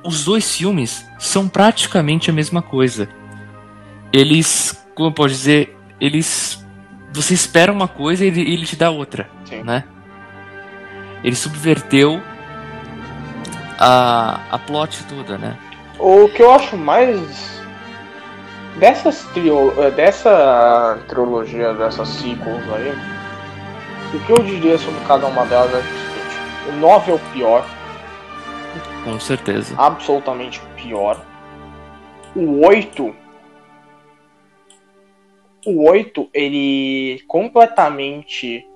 os 0.04 0.24
dois 0.24 0.56
filmes 0.56 1.06
são 1.18 1.48
praticamente 1.48 2.30
a 2.30 2.32
mesma 2.32 2.62
coisa. 2.62 3.08
Eles, 4.12 4.84
como 4.94 5.08
eu 5.08 5.12
posso 5.12 5.30
dizer, 5.30 5.76
eles 6.00 6.64
você 7.12 7.34
espera 7.34 7.72
uma 7.72 7.86
coisa 7.88 8.24
e 8.24 8.28
ele, 8.28 8.40
ele 8.40 8.66
te 8.66 8.74
dá 8.76 8.90
outra, 8.90 9.28
Sim. 9.44 9.62
né? 9.62 9.84
Ele 11.22 11.36
subverteu 11.36 12.20
a 13.78 14.40
a 14.50 14.58
plot 14.58 15.04
toda, 15.04 15.38
né? 15.38 15.56
O 15.98 16.28
que 16.28 16.42
eu 16.42 16.52
acho 16.52 16.76
mais. 16.76 17.54
Dessas 18.78 19.22
trio... 19.32 19.72
eh, 19.82 19.90
dessa 19.92 20.98
trilogia, 21.08 21.72
dessas 21.74 22.08
sequels 22.08 22.62
aí, 22.74 22.92
o 24.14 24.26
que 24.26 24.32
eu 24.32 24.38
diria 24.42 24.78
sobre 24.78 25.00
cada 25.06 25.26
uma 25.26 25.44
delas 25.46 25.72
é 25.74 25.78
o 25.78 25.82
seguinte: 25.82 26.68
o 26.68 26.72
9 26.80 27.10
é 27.10 27.14
o 27.14 27.18
pior, 27.32 27.64
Com 29.04 29.18
certeza. 29.20 29.74
absolutamente 29.78 30.60
o 30.60 30.66
pior. 30.82 31.20
O 32.36 32.66
8. 32.66 33.14
O 35.66 35.88
8, 35.88 36.28
ele 36.34 37.22
completamente 37.26 38.66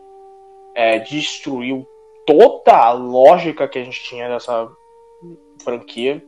é, 0.74 0.98
destruiu 1.00 1.86
toda 2.26 2.72
a 2.76 2.92
lógica 2.92 3.68
que 3.68 3.78
a 3.78 3.84
gente 3.84 4.02
tinha 4.04 4.28
dessa 4.28 4.68
franquia. 5.62 6.24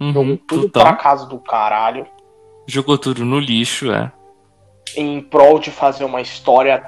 Uhum, 0.00 0.12
Jogou 0.12 0.36
tudo 0.48 0.62
total. 0.68 0.82
pra 0.88 0.96
casa 0.96 1.26
do 1.26 1.38
caralho. 1.38 2.06
Jogou 2.66 2.98
tudo 2.98 3.24
no 3.24 3.38
lixo, 3.38 3.90
é. 3.92 4.12
Em 4.96 5.20
prol 5.22 5.58
de 5.58 5.70
fazer 5.70 6.04
uma 6.04 6.20
história. 6.20 6.84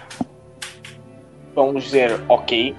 Vamos 1.54 1.84
dizer, 1.84 2.20
ok. 2.28 2.74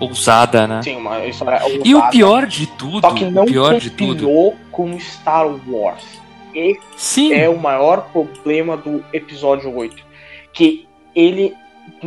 Ousada, 0.00 0.66
né? 0.66 0.82
Sim, 0.82 0.96
uma 0.96 1.24
história. 1.24 1.60
E 1.84 1.94
o 1.94 1.98
ousada, 1.98 2.10
pior 2.10 2.46
de 2.46 2.66
tudo, 2.66 3.00
Só 3.00 3.14
que 3.14 3.24
não 3.26 3.44
o 3.44 3.46
pior 3.46 3.78
de 3.78 3.90
tudo. 3.90 4.28
com 4.72 4.98
Star 4.98 5.46
Wars. 5.68 6.04
Esse 6.54 6.80
Sim. 6.96 7.32
é 7.32 7.48
o 7.48 7.58
maior 7.58 8.08
problema 8.12 8.76
do 8.76 9.04
episódio 9.12 9.74
8. 9.74 9.96
Que 10.52 10.88
ele. 11.14 11.54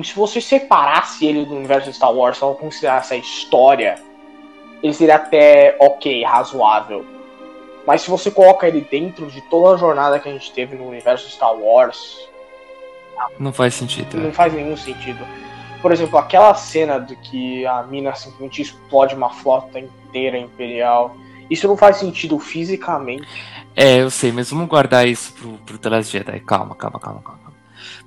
Se 0.03 0.13
você 0.15 0.41
separasse 0.41 1.25
ele 1.25 1.45
do 1.45 1.55
universo 1.55 1.89
de 1.89 1.95
Star 1.95 2.11
Wars, 2.13 2.37
só 2.37 2.53
considerasse 2.53 3.13
a 3.13 3.17
história, 3.17 3.95
ele 4.81 4.93
seria 4.93 5.15
até 5.15 5.75
ok, 5.79 6.23
razoável. 6.23 7.05
Mas 7.85 8.01
se 8.01 8.09
você 8.09 8.29
coloca 8.29 8.67
ele 8.67 8.81
dentro 8.89 9.27
de 9.27 9.39
toda 9.49 9.75
a 9.75 9.77
jornada 9.77 10.19
que 10.19 10.27
a 10.27 10.31
gente 10.31 10.51
teve 10.51 10.75
no 10.75 10.87
universo 10.87 11.27
de 11.27 11.33
Star 11.33 11.55
Wars, 11.55 12.17
Não 13.39 13.53
faz 13.53 13.75
sentido. 13.75 14.17
não 14.17 14.33
faz 14.33 14.53
nenhum 14.53 14.75
sentido. 14.75 15.25
Por 15.81 15.91
exemplo, 15.91 16.17
aquela 16.17 16.53
cena 16.55 16.99
de 16.99 17.15
que 17.15 17.65
a 17.65 17.83
mina 17.83 18.13
simplesmente 18.15 18.61
explode 18.61 19.15
uma 19.15 19.29
flota 19.29 19.79
inteira 19.79 20.37
imperial. 20.37 21.15
Isso 21.49 21.67
não 21.67 21.77
faz 21.77 21.97
sentido 21.97 22.37
fisicamente. 22.39 23.27
É, 23.75 24.01
eu 24.01 24.09
sei, 24.09 24.31
mas 24.31 24.49
vamos 24.49 24.67
guardar 24.67 25.07
isso 25.07 25.33
pro, 25.33 25.53
pro 25.59 25.77
The 25.77 25.89
Last 25.89 26.11
Jedi. 26.11 26.39
Calma, 26.41 26.75
calma, 26.75 26.99
calma, 26.99 27.21
calma. 27.21 27.53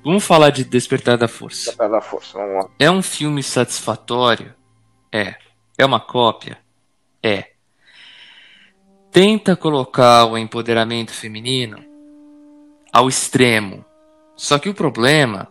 Vamos 0.03 0.25
falar 0.25 0.51
de 0.51 0.65
Despertar 0.65 1.17
da 1.17 1.29
Força. 1.29 1.71
Apesar 1.71 1.89
da 1.89 2.01
força, 2.01 2.39
vamos 2.39 2.65
lá. 2.65 2.71
É 2.79 2.91
um 2.91 3.03
filme 3.03 3.43
satisfatório? 3.43 4.55
É. 5.13 5.37
É 5.79 5.85
uma 5.85 6.01
cópia? 6.01 6.59
É. 7.23 7.51
Tenta 9.13 9.57
colocar 9.57 10.25
o 10.25 10.39
empoderamento 10.39 11.13
feminino 11.13 11.85
ao 12.93 13.09
extremo. 13.09 13.85
Só 14.37 14.59
que 14.59 14.69
o 14.69 14.75
problema 14.75 15.49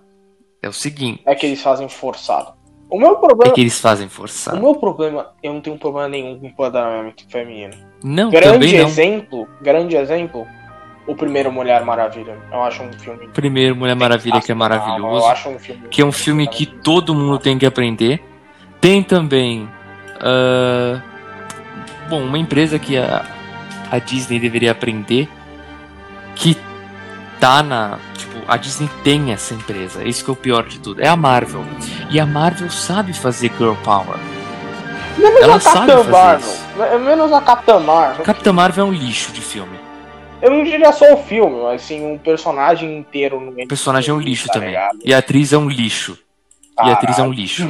é 0.62 0.68
o 0.70 0.74
seguinte: 0.74 1.22
É 1.26 1.36
que 1.36 1.46
eles 1.46 1.62
fazem 1.62 1.88
forçado. 1.90 2.54
O 2.90 2.98
meu 2.98 3.12
é 3.12 3.16
problema. 3.16 3.54
que 3.54 3.62
eles 3.62 3.80
fazem 3.80 4.08
O 4.08 4.10
forçado. 4.10 4.60
meu 4.60 4.74
problema, 4.76 5.28
eu 5.44 5.54
não 5.54 5.62
tenho 5.62 5.78
problema 5.78 6.08
nenhum 6.08 6.40
com 6.40 6.46
empoderamento 6.48 7.24
feminino. 7.30 7.74
Não, 8.04 8.32
Grande 8.32 8.54
também 8.54 8.78
não. 8.80 8.88
exemplo, 8.88 9.48
grande 9.62 9.96
exemplo, 9.96 10.48
o 11.06 11.16
primeiro 11.16 11.52
Mulher 11.52 11.84
Maravilha. 11.86 12.38
Eu 12.52 12.64
acho 12.64 12.82
um 12.82 12.92
filme 12.94 13.28
Primeiro 13.30 13.76
Mulher 13.76 13.96
Maravilha, 13.96 14.42
que 14.42 14.52
é 14.52 14.56
maravilhoso. 14.56 15.18
Eu 15.24 15.28
acho 15.28 15.50
um 15.50 15.60
filme 15.60 15.88
que 15.90 16.02
é 16.02 16.06
um 16.06 16.12
filme 16.12 16.48
que 16.48 16.66
todo 16.66 17.14
mundo 17.14 17.38
tem 17.38 17.58
que 17.60 17.66
aprender. 17.66 18.24
Tem 18.82 19.04
também. 19.04 19.70
ah, 20.22 21.02
bom, 22.10 22.22
uma 22.24 22.38
empresa 22.40 22.80
que 22.80 22.98
a, 22.98 23.24
a 23.92 24.00
Disney 24.00 24.40
deveria 24.40 24.72
aprender. 24.72 25.30
Que 26.36 26.58
tá 27.40 27.62
na. 27.62 28.00
A 28.48 28.58
Disney 28.58 28.90
tem 29.04 29.32
essa 29.32 29.54
empresa. 29.54 30.04
Isso 30.04 30.24
que 30.24 30.30
é 30.30 30.34
o 30.34 30.36
pior 30.36 30.64
de 30.68 30.80
tudo. 30.80 31.02
É 31.02 31.08
a 31.08 31.16
Marvel. 31.16 31.64
E 32.10 32.20
a 32.20 32.26
Marvel 32.26 32.70
sabe 32.70 33.14
fazer 33.14 33.52
Girl 33.58 33.74
Power. 33.84 34.18
Menos 35.18 35.42
Ela 35.42 35.56
a 35.56 35.60
sabe 35.60 35.76
Capitã 35.88 35.98
fazer 35.98 36.12
Marvel. 36.12 36.50
isso. 36.50 36.84
É 36.84 36.98
Menos 36.98 37.34
a 37.34 37.42
Capitã 37.42 37.80
Marvel. 37.80 38.26
Capitã 38.26 38.54
Marvel 38.54 38.86
é 38.86 38.88
um 38.90 38.94
lixo 38.94 39.32
de 39.32 39.42
filme. 39.42 39.78
Eu 40.42 40.52
não 40.52 40.64
diria 40.64 40.92
só 40.94 41.14
o 41.14 41.18
filme, 41.24 41.62
mas 41.64 41.82
assim, 41.84 42.06
um 42.06 42.18
personagem 42.18 42.98
inteiro 42.98 43.40
no 43.42 43.52
O 43.52 43.68
personagem 43.68 44.12
é 44.12 44.14
um 44.14 44.22
lixo 44.22 44.48
tá 44.48 44.54
também. 44.54 44.70
ligado? 44.70 44.98
E 45.04 45.14
a 45.14 45.18
atriz 45.18 45.52
é 45.52 45.58
um 45.58 45.68
lixo. 45.70 46.18
E 46.78 46.90
a 46.90 46.94
atriz 46.94 47.20
é 47.20 47.22
um 47.22 47.26
Caralho. 47.26 47.34
lixo. 47.42 47.70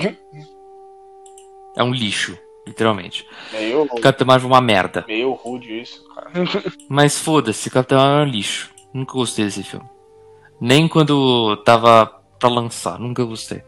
É 1.75 1.83
um 1.83 1.91
lixo, 1.91 2.37
literalmente. 2.67 3.25
Meio, 3.51 3.87
Capitã 4.01 4.25
Marvel 4.25 4.49
é 4.49 4.53
uma 4.53 4.61
merda. 4.61 5.03
meio 5.07 5.31
rude 5.31 5.81
isso, 5.81 6.03
cara. 6.13 6.29
Mas 6.87 7.17
foda-se, 7.17 7.69
Capitã 7.71 7.97
Marvel 7.97 8.19
é 8.19 8.23
um 8.25 8.29
lixo. 8.29 8.69
Nunca 8.93 9.13
gostei 9.13 9.45
desse 9.45 9.63
filme. 9.63 9.85
Nem 10.60 10.88
quando 10.88 11.56
tava 11.57 12.11
pra 12.40 12.49
lançar, 12.49 12.99
nunca 12.99 13.23
gostei. 13.23 13.61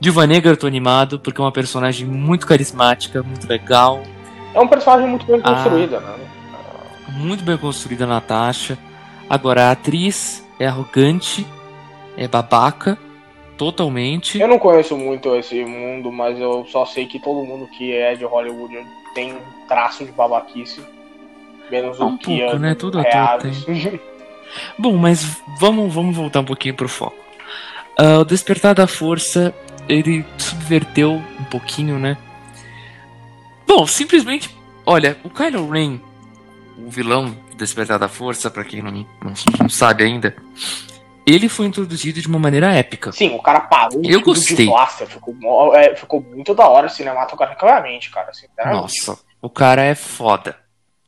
Viúva 0.00 0.26
Negra 0.26 0.52
eu 0.52 0.56
tô 0.56 0.66
animado 0.66 1.18
porque 1.18 1.40
é 1.40 1.44
uma 1.44 1.52
personagem 1.52 2.06
muito 2.06 2.46
carismática, 2.46 3.22
muito 3.22 3.46
legal, 3.48 4.00
É 4.54 4.60
um 4.60 4.68
personagem 4.68 5.08
muito 5.08 5.26
bem 5.26 5.40
Ah. 5.42 5.52
construído, 5.54 6.00
né? 6.00 6.14
muito 7.16 7.42
bem 7.44 7.56
construída 7.56 8.04
a 8.04 8.06
Natasha. 8.06 8.78
Agora 9.28 9.64
a 9.68 9.70
atriz 9.72 10.44
é 10.60 10.66
arrogante, 10.66 11.44
é 12.16 12.28
babaca, 12.28 12.96
totalmente. 13.56 14.38
Eu 14.40 14.46
não 14.48 14.58
conheço 14.58 14.96
muito 14.96 15.34
esse 15.36 15.64
mundo, 15.64 16.12
mas 16.12 16.38
eu 16.38 16.64
só 16.70 16.84
sei 16.86 17.06
que 17.06 17.18
todo 17.18 17.44
mundo 17.44 17.66
que 17.68 17.92
é 17.92 18.14
de 18.14 18.24
Hollywood 18.24 18.76
tem 19.14 19.32
um 19.32 19.38
traço 19.68 20.04
de 20.04 20.12
babaquice. 20.12 20.80
Menos 21.70 21.98
Um 21.98 22.14
o 22.14 22.18
que 22.18 22.38
pouco, 22.40 22.56
é 22.56 22.58
né? 22.58 22.74
Todo 22.74 22.98
ator 23.00 23.10
reais. 23.12 23.64
Bom, 24.78 24.96
mas 24.96 25.40
vamos, 25.58 25.92
vamos 25.92 26.16
voltar 26.16 26.40
um 26.40 26.44
pouquinho 26.44 26.74
pro 26.74 26.88
foco. 26.88 27.16
Ah, 27.98 28.18
o 28.18 28.24
Despertar 28.24 28.74
da 28.74 28.86
Força, 28.86 29.54
ele 29.88 30.24
subverteu 30.38 31.12
um 31.40 31.44
pouquinho, 31.44 31.98
né? 31.98 32.16
Bom, 33.66 33.86
simplesmente, 33.86 34.54
olha, 34.84 35.16
o 35.24 35.30
Kylo 35.30 35.68
Ren, 35.70 35.98
o 36.78 36.90
vilão 36.90 37.36
do 37.50 37.56
Despertar 37.56 37.98
da 37.98 38.08
Força, 38.08 38.50
pra 38.50 38.64
quem 38.64 38.82
não, 38.82 38.90
não, 38.90 39.06
não 39.60 39.68
sabe 39.68 40.04
ainda, 40.04 40.34
ele 41.26 41.48
foi 41.48 41.66
introduzido 41.66 42.20
de 42.20 42.28
uma 42.28 42.38
maneira 42.38 42.72
épica. 42.72 43.10
Sim, 43.12 43.34
o 43.34 43.40
cara 43.42 43.60
parou 43.60 44.02
Eu 44.04 44.20
tudo 44.20 44.34
gostei. 44.34 44.56
de 44.56 44.66
blaster. 44.66 45.06
Ficou, 45.06 45.74
é, 45.74 45.94
ficou 45.96 46.20
muito 46.20 46.54
da 46.54 46.68
hora 46.68 46.88
cinematograficamente, 46.88 48.10
cara. 48.10 48.32
Sinceramente. 48.34 48.80
Nossa, 48.82 49.18
o 49.40 49.48
cara 49.48 49.82
é 49.82 49.94
foda. 49.94 50.56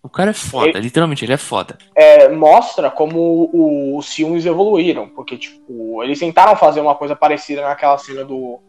O 0.07 0.09
cara 0.09 0.31
é 0.31 0.35
foda, 0.35 0.69
Ele- 0.69 0.81
literalmente, 0.81 1.25
ele 1.25 1.33
é 1.33 1.37
foda. 1.37 1.77
É, 1.95 2.29
mostra 2.29 2.91
como 2.91 3.51
o- 3.53 3.97
os 3.99 4.13
filmes 4.15 4.47
evoluíram. 4.47 5.09
Porque, 5.09 5.37
tipo, 5.37 6.03
eles 6.05 6.19
tentaram 6.21 6.55
fazer 6.55 6.81
uma 6.81 6.95
coisa 6.95 7.17
parecida 7.17 7.63
naquela 7.63 7.99
cena 7.99 8.25
do. 8.25 8.61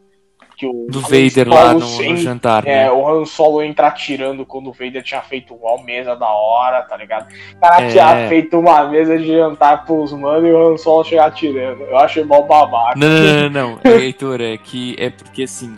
Que 0.58 0.66
o 0.66 0.88
Do 0.90 1.02
Vader 1.02 1.48
lá 1.48 1.72
no, 1.76 1.82
sem- 1.82 2.14
no 2.14 2.18
jantar, 2.18 2.66
É, 2.68 2.86
né? 2.86 2.92
o 2.92 3.08
Han 3.08 3.26
Solo 3.26 3.62
entra 3.62 3.86
atirando 3.90 4.44
quando 4.44 4.72
o 4.72 4.74
Vader 4.74 5.04
tinha 5.04 5.22
feito 5.22 5.54
uma 5.54 5.84
mesa 5.84 6.16
da 6.16 6.28
hora, 6.32 6.82
tá 6.82 6.98
ligado? 6.98 7.28
O 7.56 7.60
cara 7.60 7.84
É. 7.84 7.90
tinha 7.90 8.28
feito 8.28 8.58
uma 8.60 8.84
mesa 8.88 9.20
de 9.20 9.28
jantar 9.28 9.86
pros 9.86 10.12
mano 10.14 10.48
e 10.48 10.52
o 10.52 10.70
Han 10.74 10.78
Solo 10.78 11.04
chegar 11.04 11.28
atirando. 11.28 11.84
Eu 11.84 11.98
achei 12.00 12.24
mó 12.24 12.42
babaca. 12.42 12.98
Não, 12.98 13.08
não, 13.08 13.50
não, 13.52 13.80
não. 13.84 13.92
Heitor, 14.02 14.42
é 14.42 14.58
que 14.58 14.96
é 14.98 15.12
porque 15.12 15.44
assim, 15.44 15.78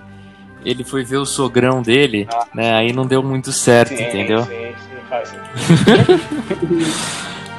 ele 0.64 0.86
foi 0.86 1.04
ver 1.04 1.18
o 1.18 1.26
sogrão 1.26 1.82
dele, 1.82 2.26
Ah. 2.34 2.46
né? 2.56 2.74
Aí 2.76 2.94
não 2.94 3.06
deu 3.06 3.22
muito 3.22 3.52
certo, 3.52 3.90
Sim, 3.98 4.02
entendeu? 4.06 4.44
Sim, 4.44 4.50
sim, 4.78 4.89
faz. 5.10 5.34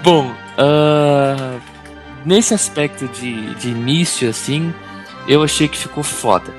Bom, 0.03 0.33
ah, 0.57 1.59
nesse 2.25 2.55
aspecto 2.55 3.07
de, 3.09 3.55
de 3.57 3.69
início, 3.71 4.29
assim, 4.31 4.73
eu 5.29 5.43
achei 5.43 5.69
que 5.69 5.77
ficou 5.77 6.03
foda. 6.03 6.53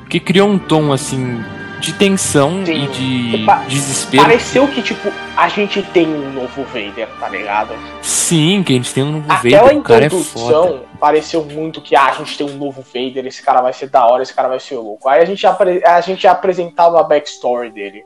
Porque 0.00 0.20
criou 0.20 0.48
um 0.48 0.58
tom, 0.58 0.92
assim, 0.92 1.42
de 1.80 1.92
tensão 1.94 2.64
Sim. 2.64 2.84
e 2.84 2.86
de 2.88 3.46
desespero. 3.68 4.22
Pareceu 4.22 4.68
que, 4.68 4.82
tipo, 4.82 5.12
a 5.36 5.48
gente 5.48 5.82
tem 5.82 6.06
um 6.06 6.32
novo 6.32 6.62
Vader, 6.64 7.08
tá 7.18 7.28
ligado? 7.28 7.74
Sim, 8.00 8.62
que 8.62 8.72
a 8.72 8.76
gente 8.76 8.94
tem 8.94 9.02
um 9.02 9.12
novo 9.12 9.28
Vader, 9.28 9.78
o 9.78 9.82
cara 9.82 10.04
é 10.04 10.10
foda. 10.10 10.84
pareceu 11.00 11.44
muito 11.44 11.80
que 11.80 11.96
ah, 11.96 12.06
a 12.06 12.12
gente 12.12 12.38
tem 12.38 12.46
um 12.46 12.56
novo 12.56 12.82
Vader, 12.82 13.26
esse 13.26 13.42
cara 13.42 13.60
vai 13.60 13.72
ser 13.72 13.88
da 13.88 14.06
hora, 14.06 14.22
esse 14.22 14.34
cara 14.34 14.48
vai 14.48 14.60
ser 14.60 14.76
louco. 14.76 15.08
Aí 15.08 15.22
a 15.22 15.24
gente, 15.24 15.44
apre- 15.46 15.82
a 15.84 16.00
gente 16.00 16.26
apresentava 16.26 17.00
a 17.00 17.02
backstory 17.02 17.70
dele. 17.70 18.04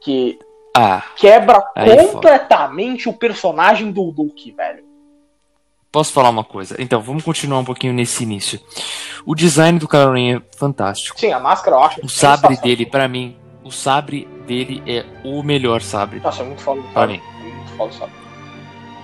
Que 0.00 0.38
Ah, 0.76 1.02
quebra 1.16 1.62
é 1.74 1.96
foda. 1.96 2.12
completamente 2.12 3.08
o 3.08 3.12
personagem 3.12 3.90
do 3.90 4.02
Luke, 4.02 4.52
velho. 4.52 4.84
posso 5.90 6.12
falar 6.12 6.28
uma 6.28 6.44
coisa? 6.44 6.76
Então, 6.78 7.00
vamos 7.00 7.24
continuar 7.24 7.60
um 7.60 7.64
pouquinho 7.64 7.94
nesse 7.94 8.22
início. 8.24 8.60
O 9.24 9.34
design 9.34 9.78
do 9.78 9.86
Ren 9.86 10.36
é 10.36 10.42
fantástico. 10.58 11.18
Sim, 11.18 11.32
a 11.32 11.40
máscara 11.40 11.76
eu 11.76 11.82
acho. 11.82 12.04
O 12.04 12.08
sabre 12.08 12.48
sensacional. 12.48 12.62
dele, 12.62 12.86
pra 12.86 13.08
mim, 13.08 13.36
o 13.64 13.70
sabre 13.70 14.28
dele 14.46 14.82
é 14.86 15.04
o 15.24 15.42
melhor 15.42 15.80
sabre. 15.80 16.20
Nossa, 16.20 16.42
é 16.42 16.44
muito 16.44 16.60
foda. 16.62 16.82
Pra 16.92 17.06
mim. 17.06 17.20
É 17.40 17.42
muito 17.54 17.72
foda, 17.76 17.92
sabe? 17.92 18.12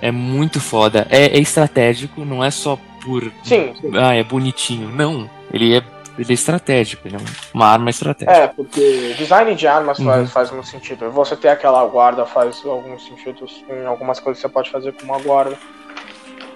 É 0.03 0.11
muito 0.11 0.61
foda. 0.61 1.07
É, 1.11 1.27
é 1.27 1.39
estratégico, 1.39 2.25
não 2.25 2.45
é 2.45 2.51
só 2.51 2.79
por. 3.03 3.23
Sim, 3.45 3.73
sim. 3.81 3.91
Ah, 3.97 4.15
é 4.15 4.23
bonitinho. 4.23 4.89
Não. 4.91 5.31
Ele 5.53 5.77
é, 5.77 5.83
ele 6.19 6.31
é 6.31 6.35
estratégico. 6.35 7.07
Ele 7.09 7.17
é 7.17 7.21
uma 7.55 7.67
arma 7.67 7.91
estratégica. 7.91 8.37
É, 8.37 8.47
porque 8.49 9.15
design 9.19 9.55
de 9.55 9.67
armas 9.67 9.99
Uhum. 9.99 10.05
faz, 10.07 10.31
faz 10.31 10.51
muito 10.51 10.69
sentido. 10.69 11.11
Você 11.11 11.37
ter 11.37 11.49
aquela 11.49 11.85
guarda 11.87 12.25
faz 12.27 12.63
alguns 12.65 13.05
sentidos 13.05 13.65
em 13.69 13.87
algumas 13.87 14.21
coisas 14.21 14.43
que 14.43 14.49
você 14.49 14.53
pode 14.53 14.71
fazer 14.71 14.93
com 14.93 15.05
uma 15.05 15.19
guarda. 15.19 15.57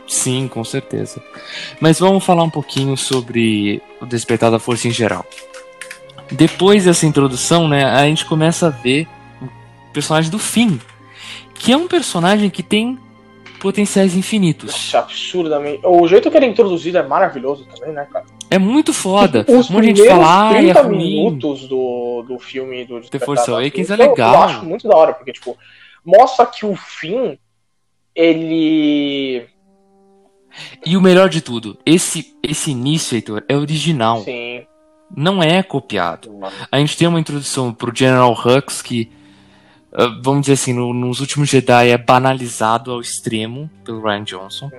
Sim, 0.06 0.46
com 0.48 0.62
certeza. 0.62 1.20
Mas 1.80 1.98
vamos 1.98 2.24
falar 2.24 2.44
um 2.44 2.50
pouquinho 2.50 2.96
sobre 2.96 3.82
o 4.00 4.06
Despertar 4.06 4.50
da 4.50 4.58
Força 4.58 4.86
em 4.86 4.92
geral. 4.92 5.26
Depois 6.30 6.84
dessa 6.84 7.06
introdução, 7.06 7.68
né, 7.68 7.84
a 7.84 8.04
gente 8.04 8.24
começa 8.24 8.66
a 8.66 8.70
ver 8.70 9.06
o 9.42 9.92
personagem 9.92 10.30
do 10.30 10.38
Finn, 10.38 10.78
que 11.54 11.72
é 11.72 11.76
um 11.76 11.88
personagem 11.88 12.50
que 12.50 12.62
tem 12.62 12.98
potenciais 13.60 14.14
infinitos. 14.14 14.70
Nossa, 14.72 14.98
absurdamente. 15.00 15.80
O 15.84 16.06
jeito 16.06 16.30
que 16.30 16.36
ele 16.36 16.46
é 16.46 16.48
introduzido 16.48 16.98
é 16.98 17.02
maravilhoso 17.02 17.64
também, 17.66 17.92
né, 17.92 18.06
cara? 18.12 18.26
É 18.50 18.58
muito 18.58 18.92
foda. 18.92 19.44
Os 19.48 19.68
um 19.70 19.74
monte 19.74 19.92
de 19.92 20.00
gente 20.02 20.08
fala, 20.08 20.50
ah, 20.50 20.54
é 20.54 20.58
30 20.72 20.82
ruim. 20.82 20.96
minutos 20.98 21.68
do, 21.68 22.24
do 22.28 22.38
filme 22.38 22.84
do 22.84 23.00
The 23.00 23.18
Force 23.18 23.50
Awakens 23.50 23.90
é 23.90 23.94
eu- 23.94 23.98
legal. 23.98 24.34
Eu 24.34 24.42
acho 24.42 24.64
muito 24.64 24.86
da 24.88 24.96
hora, 24.96 25.12
porque, 25.14 25.32
tipo, 25.32 25.56
mostra 26.04 26.46
que 26.46 26.64
o 26.64 26.76
Finn, 26.76 27.36
ele... 28.14 29.46
E 30.86 30.96
o 30.96 31.02
melhor 31.02 31.28
de 31.28 31.40
tudo, 31.42 31.76
esse, 31.84 32.34
esse 32.42 32.70
início, 32.70 33.14
Heitor, 33.14 33.42
é 33.48 33.56
original. 33.56 34.22
Sim. 34.22 34.64
Não 35.14 35.42
é 35.42 35.62
copiado. 35.62 36.30
A 36.72 36.78
gente 36.78 36.96
tem 36.96 37.06
uma 37.06 37.20
introdução 37.20 37.74
pro 37.74 37.94
General 37.94 38.32
Hux 38.32 38.80
que, 38.80 39.10
ah, 39.92 40.06
vamos 40.22 40.42
dizer 40.42 40.54
assim, 40.54 40.72
no- 40.72 40.94
nos 40.94 41.20
últimos 41.20 41.48
Jedi 41.50 41.90
é 41.90 41.98
banalizado 41.98 42.90
ao 42.90 43.00
extremo 43.00 43.68
pelo 43.84 44.00
Ryan 44.02 44.24
Johnson. 44.24 44.70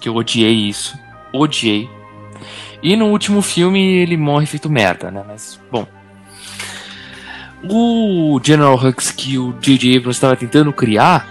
Que 0.00 0.08
eu 0.08 0.14
odiei 0.14 0.52
isso. 0.68 0.96
Odiei. 1.34 1.88
E 2.82 2.96
no 2.96 3.06
último 3.06 3.42
filme 3.42 3.80
ele 3.98 4.16
morre 4.16 4.46
feito 4.46 4.70
merda, 4.70 5.10
né? 5.10 5.22
Mas, 5.26 5.60
bom. 5.70 5.86
O 7.68 8.40
General 8.42 8.74
Hux 8.74 9.10
que 9.12 9.36
o 9.38 9.52
J.J. 9.60 9.96
Abrams 9.98 10.16
estava 10.16 10.34
tentando 10.34 10.72
criar 10.72 11.28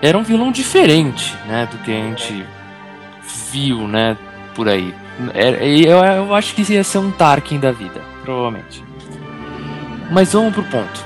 era 0.00 0.16
um 0.16 0.22
vilão 0.22 0.52
diferente, 0.52 1.34
né? 1.48 1.66
Do 1.70 1.78
que 1.78 1.90
a 1.90 1.94
gente 1.94 2.44
viu, 3.50 3.88
né? 3.88 4.16
Por 4.54 4.68
aí. 4.68 4.94
Era- 5.34 5.64
Eu, 5.64 5.98
eu 5.98 6.34
acho 6.34 6.54
que 6.54 6.72
ia 6.72 6.84
ser 6.84 6.98
um 6.98 7.10
Tarkin 7.10 7.58
da 7.58 7.72
vida, 7.72 8.00
provavelmente. 8.22 8.84
Mas 10.12 10.32
vamos 10.32 10.52
pro 10.54 10.62
ponto. 10.64 11.04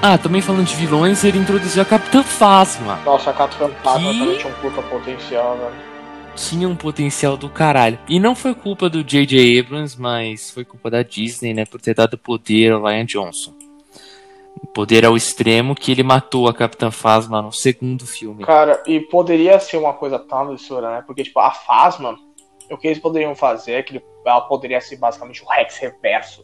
Ah, 0.00 0.16
também 0.16 0.40
falando 0.40 0.64
de 0.66 0.74
vilões, 0.76 1.22
ele 1.24 1.38
introduziu 1.38 1.82
a 1.82 1.84
Capitã 1.84 2.22
Phasma. 2.22 2.98
Nossa, 3.04 3.30
a 3.30 3.32
Cato 3.34 3.56
Fantasma 3.56 4.12
Que? 4.12 4.18
também 4.18 4.38
tinha 4.38 4.52
um 4.52 4.56
puta 4.60 4.80
potencial, 4.82 5.58
velho. 5.58 5.86
Tinha 6.36 6.68
um 6.68 6.76
potencial 6.76 7.36
do 7.36 7.48
caralho. 7.48 7.98
E 8.08 8.20
não 8.20 8.34
foi 8.36 8.54
culpa 8.54 8.88
do 8.90 9.02
J.J. 9.02 9.58
Abrams, 9.60 9.98
mas 10.00 10.50
foi 10.50 10.64
culpa 10.64 10.90
da 10.90 11.02
Disney, 11.02 11.54
né? 11.54 11.64
Por 11.64 11.80
ter 11.80 11.94
dado 11.94 12.18
poder 12.18 12.72
ao 12.72 12.82
Ryan 12.84 13.06
Johnson. 13.06 13.54
Poder 14.74 15.04
ao 15.04 15.16
extremo 15.16 15.74
que 15.74 15.90
ele 15.90 16.02
matou 16.02 16.48
a 16.48 16.54
Capitã 16.54 16.90
Phasma 16.90 17.40
no 17.40 17.52
segundo 17.52 18.06
filme. 18.06 18.44
Cara, 18.44 18.82
e 18.86 19.00
poderia 19.00 19.58
ser 19.58 19.78
uma 19.78 19.94
coisa 19.94 20.18
tão 20.18 20.50
absurda, 20.50 20.90
né? 20.90 21.04
Porque, 21.06 21.22
tipo, 21.22 21.38
a 21.40 21.50
Phasma, 21.50 22.16
o 22.70 22.76
que 22.76 22.86
eles 22.88 22.98
poderiam 22.98 23.34
fazer 23.34 23.72
é 23.72 23.82
que 23.82 23.92
ele- 23.96 24.04
ela 24.26 24.42
poderia 24.42 24.80
ser 24.80 24.96
basicamente 24.96 25.42
o 25.42 25.46
Rex 25.48 25.78
reverso. 25.78 26.42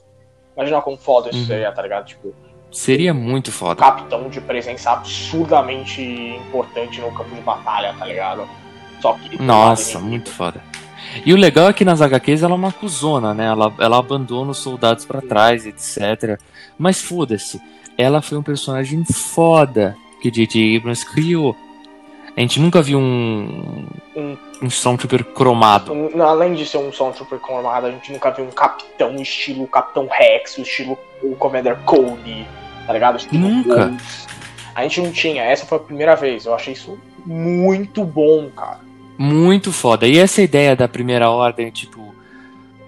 Imagina 0.57 0.81
como 0.81 0.97
foda 0.97 1.31
isso 1.31 1.39
Uhum. 1.41 1.47
seria, 1.47 1.73
tá 1.73 1.83
ligado? 1.83 2.07
Tipo, 2.07 2.35
Seria 2.71 3.13
muito 3.13 3.51
foda. 3.53 3.77
capitão 3.81 4.29
de 4.31 4.41
presença 4.41 4.91
absurdamente 4.93 6.03
importante 6.03 7.01
no 7.01 7.13
campo 7.13 7.35
de 7.35 7.41
batalha, 7.43 7.95
tá 7.99 8.05
ligado? 8.07 8.49
Só 9.03 9.15
que. 9.15 9.43
Nossa, 9.43 9.99
lado 9.99 10.07
muito 10.09 10.31
foda. 10.31 10.63
E 11.27 11.35
o 11.35 11.37
legal 11.37 11.69
é 11.69 11.73
que 11.75 11.85
nas 11.85 12.01
HQs 12.01 12.43
ela 12.43 12.53
é 12.53 12.57
uma 12.57 12.73
cuzona, 12.73 13.35
né? 13.35 13.45
Ela, 13.47 13.71
ela 13.79 13.99
abandona 13.99 14.53
os 14.53 14.59
soldados 14.59 15.05
pra 15.05 15.21
trás, 15.21 15.67
etc. 15.67 16.41
Mas 16.79 17.03
foda-se. 17.03 17.61
Ela 17.99 18.23
foi 18.23 18.39
um 18.39 18.43
personagem 18.43 19.05
foda 19.05 19.95
que 20.23 20.31
J.J. 20.31 20.77
Abrams 20.79 21.05
criou. 21.05 21.55
A 22.35 22.41
gente 22.41 22.59
nunca 22.59 22.81
viu 22.81 22.99
um, 22.99 23.85
Um- 24.17 24.39
um 24.63 24.67
Stormtrooper 24.69 25.23
cromado. 25.35 25.93
Um- 25.93 26.23
Além 26.23 26.55
de 26.55 26.65
ser 26.65 26.79
um 26.79 26.89
Stormtrooper 26.89 27.39
cromado, 27.41 27.87
a 27.87 27.91
gente 27.91 28.11
nunca 28.11 28.31
viu 28.31 28.47
um 28.47 28.51
capitão 28.51 29.15
estilo 29.17 29.67
Capitão 29.67 30.09
Rex, 30.11 30.57
estilo 30.57 30.97
o 31.23 31.37
Commander 31.37 31.77
Cody, 31.85 32.47
tá 32.87 32.93
ligado? 32.95 33.17
Estilo 33.19 33.47
Nunca. 33.47 33.95
A 34.75 34.83
gente 34.85 35.03
não 35.03 35.13
tinha, 35.13 35.43
essa 35.43 35.67
foi 35.67 35.77
a 35.77 35.81
primeira 35.83 36.17
vez. 36.17 36.47
Eu 36.47 36.55
achei 36.55 36.73
isso 36.73 36.99
muito 37.27 38.03
bom, 38.03 38.49
cara. 38.57 38.81
Muito 39.19 39.73
foda. 39.73 40.07
E 40.07 40.19
essa 40.19 40.43
ideia 40.43 40.75
da 40.75 40.89
primeira 40.89 41.31
ordem, 41.31 41.71
tipo. 41.71 42.13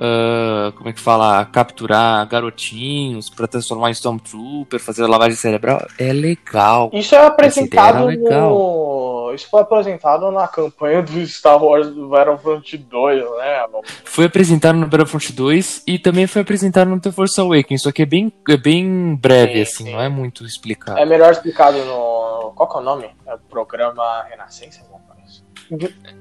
ah, 0.01 0.72
como 0.76 0.88
é 0.88 0.92
que 0.92 1.01
fala? 1.01 1.44
Capturar 1.46 2.26
garotinhos 2.28 3.30
pra 3.30 3.46
transformar 3.46 3.90
em 3.90 3.92
Stormtrooper, 3.92 4.80
fazer 4.80 5.06
lavagem 5.06 5.36
cerebral, 5.36 5.86
é 5.98 6.12
legal. 6.12 6.90
Isso 6.92 7.14
é 7.14 7.24
apresentado 7.26 8.10
no. 8.10 9.32
Isso 9.34 9.48
foi 9.51 9.62
apresentado 9.62 10.30
na 10.30 10.46
campanha 10.46 11.02
do 11.02 11.26
Star 11.26 11.60
Wars 11.62 11.88
do 11.88 12.09
Battlefront 12.09 12.76
2, 12.76 13.24
né? 13.38 13.64
Foi 14.05 14.26
apresentado 14.26 14.76
no 14.76 14.86
Battlefront 14.86 15.32
2 15.32 15.82
e 15.88 15.98
também 15.98 16.26
foi 16.28 16.42
apresentado 16.42 16.88
no 16.88 17.01
The 17.01 17.10
Force 17.10 17.40
Awakens, 17.40 17.82
só 17.82 17.90
que 17.90 18.02
é 18.02 18.06
bem, 18.06 18.32
é 18.48 18.56
bem 18.56 19.16
breve, 19.16 19.55
Sim, 19.55 19.62
assim, 19.62 19.84
sim. 19.86 19.92
não 19.92 20.01
é 20.01 20.09
muito 20.09 20.44
explicado. 20.44 21.01
É 21.01 21.05
melhor 21.05 21.32
explicado 21.32 21.78
no. 21.84 22.52
Qual 22.55 22.68
que 22.68 22.76
é 22.76 22.80
o 22.80 22.84
nome? 22.84 23.10
É 23.26 23.34
o 23.34 23.38
programa 23.51 24.22
Renascença? 24.30 24.82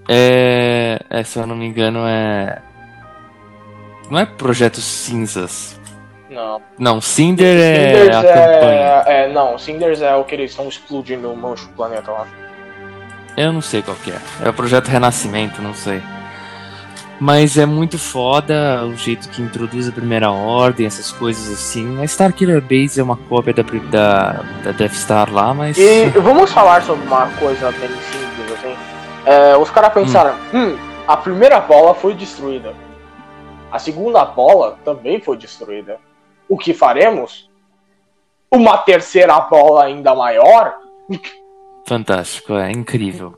É, 0.08 1.00
é, 1.10 1.24
se 1.24 1.40
eu 1.40 1.48
não 1.48 1.56
me 1.56 1.66
engano, 1.66 2.00
é. 2.06 2.62
Não 4.10 4.20
é 4.20 4.26
Projeto 4.26 4.82
Cinzas. 4.82 5.80
Não. 6.30 6.62
Não, 6.80 7.00
Cinder 7.00 7.58
é 7.58 7.94
Cinders 7.94 8.16
a 8.16 8.22
campanha. 8.24 9.04
é, 9.06 9.26
é. 9.26 9.34
Não, 9.34 9.58
Cinders 9.58 10.02
é 10.02 10.16
o 10.16 10.24
que 10.24 10.34
eles 10.34 10.52
estão 10.52 10.68
explodindo 10.68 11.32
o 11.32 11.38
mancho 11.38 11.68
do 11.68 11.74
planeta 11.74 12.12
lá. 12.12 12.28
Eu 13.38 13.54
não 13.54 13.62
sei 13.62 13.82
qual 13.82 13.98
que 13.98 14.12
é. 14.12 14.18
É 14.44 14.50
o 14.50 14.54
Projeto 14.54 14.88
Renascimento, 14.88 15.62
não 15.62 15.74
sei. 15.74 16.02
Mas 17.20 17.58
é 17.58 17.66
muito 17.66 17.98
foda 17.98 18.84
o 18.86 18.96
jeito 18.96 19.30
que 19.30 19.42
introduz 19.42 19.88
a 19.88 19.92
primeira 19.92 20.32
ordem, 20.32 20.86
essas 20.86 21.12
coisas 21.12 21.52
assim. 21.54 22.02
A 22.02 22.04
Starkiller 22.06 22.62
Base 22.62 23.00
é 23.00 23.04
uma 23.04 23.16
cópia 23.16 23.54
da, 23.54 23.64
da, 23.64 24.44
da 24.64 24.72
Death 24.72 24.94
Star 24.94 25.32
lá, 25.32 25.54
mas. 25.54 25.78
E 25.78 26.08
vamos 26.20 26.52
falar 26.52 26.82
sobre 26.84 27.06
uma 27.06 27.28
coisa 27.40 27.72
bem 27.72 27.90
simples, 27.90 28.52
assim. 28.54 28.93
É, 29.26 29.56
os 29.58 29.70
caras 29.70 29.94
pensaram, 29.94 30.36
hum, 30.54 30.78
a 31.08 31.16
primeira 31.18 31.60
bola 31.60 31.94
foi 31.94 32.14
destruída. 32.14 32.74
A 33.72 33.80
segunda 33.80 34.24
bola 34.26 34.78
também 34.84 35.20
foi 35.20 35.38
destruída. 35.38 35.98
O 36.48 36.58
que 36.58 36.74
faremos? 36.74 37.50
Uma 38.52 38.78
terceira 38.78 39.40
bola 39.40 39.86
ainda 39.86 40.14
maior? 40.14 40.76
Fantástico, 41.88 42.54
é 42.54 42.72
incrível. 42.72 43.34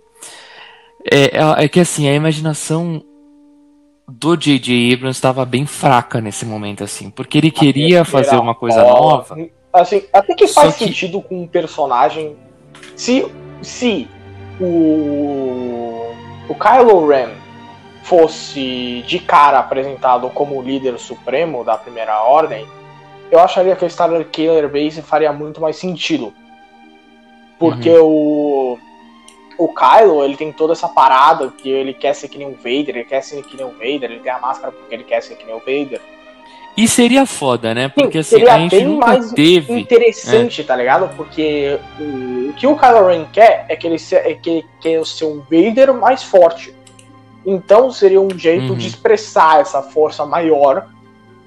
É, 1.10 1.38
é, 1.38 1.66
é 1.66 1.68
que 1.70 1.80
assim, 1.80 2.10
a 2.10 2.14
imaginação 2.14 3.02
do 4.07 4.36
J.J. 4.36 4.94
Abrams 4.94 5.18
estava 5.18 5.45
bem 5.45 5.66
fraca 5.66 6.20
nesse 6.20 6.45
momento, 6.45 6.84
assim, 6.84 7.10
porque 7.10 7.38
ele 7.38 7.49
queria 7.52 8.03
fazer 8.03 8.36
uma 8.36 8.53
coisa 8.53 8.84
bola- 8.84 8.99
nova. 9.18 9.38
Assim, 9.74 10.03
até 10.12 10.34
que 10.36 10.48
faz 10.48 10.76
que- 10.76 10.86
sentido 10.86 11.22
com 11.22 11.41
um 11.44 11.48
personagem. 11.48 12.36
Se, 12.95 13.26
se 13.62 14.07
o, 14.60 16.14
o 16.48 16.56
Kylo 16.56 17.07
Ren 17.07 17.30
fosse 18.03 19.03
de 19.07 19.19
cara 19.19 19.60
apresentado 19.60 20.30
como 20.30 20.57
o 20.57 20.61
líder 20.61 20.98
supremo 20.99 21.64
da 21.64 21.77
Primeira 21.77 22.22
Ordem, 22.22 22.68
eu 23.32 23.40
acharia 23.40 23.76
que 23.76 23.84
a 23.84 23.90
Star 23.90 24.10
Killer 24.26 24.69
Base 24.69 25.02
faria 25.02 25.34
muito 25.34 25.60
mais 25.60 25.76
sentido. 25.76 26.34
Porque 27.57 27.90
o. 27.90 28.77
O 29.57 29.69
Kylo, 29.73 30.22
ele 30.26 30.36
tem 30.36 30.52
toda 30.52 30.73
essa 30.73 30.90
parada 30.90 31.49
que 31.49 31.69
ele 31.69 31.94
quer 31.94 32.14
ser 32.14 32.27
que 32.27 32.38
nem 32.38 32.45
o 32.45 32.56
Vader, 32.56 32.90
ele 32.90 33.06
quer 33.06 33.22
ser 33.22 33.41
que 33.41 33.56
nem 33.56 33.65
o 33.65 33.72
Vader, 33.72 34.11
ele 34.11 34.19
tem 34.19 34.30
a 34.30 34.38
máscara 34.38 34.73
porque 34.73 34.94
ele 34.94 35.06
quer 35.06 35.23
ser 35.23 35.36
que 35.36 35.45
nem 35.45 35.56
o 35.56 35.60
Vader. 35.60 36.02
E 36.78 36.88
seria 36.88 37.26
foda, 37.26 37.74
né? 37.74 37.88
Porque 37.88 38.18
assim, 38.18 38.38
seria 38.38 38.54
a 38.56 38.60
gente 38.60 38.76
bem 38.76 38.86
nunca 38.86 39.08
mais 39.08 39.32
teve. 39.32 39.80
interessante, 39.80 40.64
tá 40.64 40.76
ligado? 40.76 41.16
Porque 41.16 41.80
o, 42.00 42.50
o 42.50 42.54
que 42.54 42.68
o 42.68 42.78
Kylo 42.78 43.08
Ren 43.08 43.26
quer 43.32 43.66
é 43.70 43.76
que 43.76 43.88
ele, 43.88 43.98
se- 43.98 44.16
é 44.16 44.34
que 44.34 44.64
quer 44.82 45.06
ser 45.06 45.26
um 45.26 45.40
Vader 45.42 45.94
mais 45.94 46.22
forte. 46.24 46.76
Então 47.46 47.92
seria 47.92 48.20
um 48.20 48.30
jeito 48.38 48.72
Uhum. 48.74 48.78
de 48.78 48.88
expressar 48.88 49.62
essa 49.62 49.82
força 49.82 50.26
maior 50.26 50.88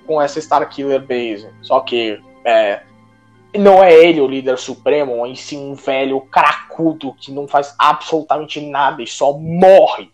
com 0.07 0.21
essa 0.23 0.39
Starkiller 0.39 1.01
Base. 1.01 1.49
Só 1.61 1.81
que 1.81 2.19
é, 2.45 2.81
não 3.55 3.85
é 3.85 3.93
ele 3.93 4.21
o 4.23 4.27
líder 4.27 4.57
supremo, 4.57 5.27
em 5.27 5.35
si 5.35 5.57
um 5.59 5.75
velho 5.75 6.21
cracudo 6.23 7.13
que 7.21 7.31
não 7.33 7.47
faz 7.47 7.75
absolutamente 7.79 8.61
nada 8.63 9.03
e 9.03 9.07
só 9.07 9.33
morre. 9.37 10.09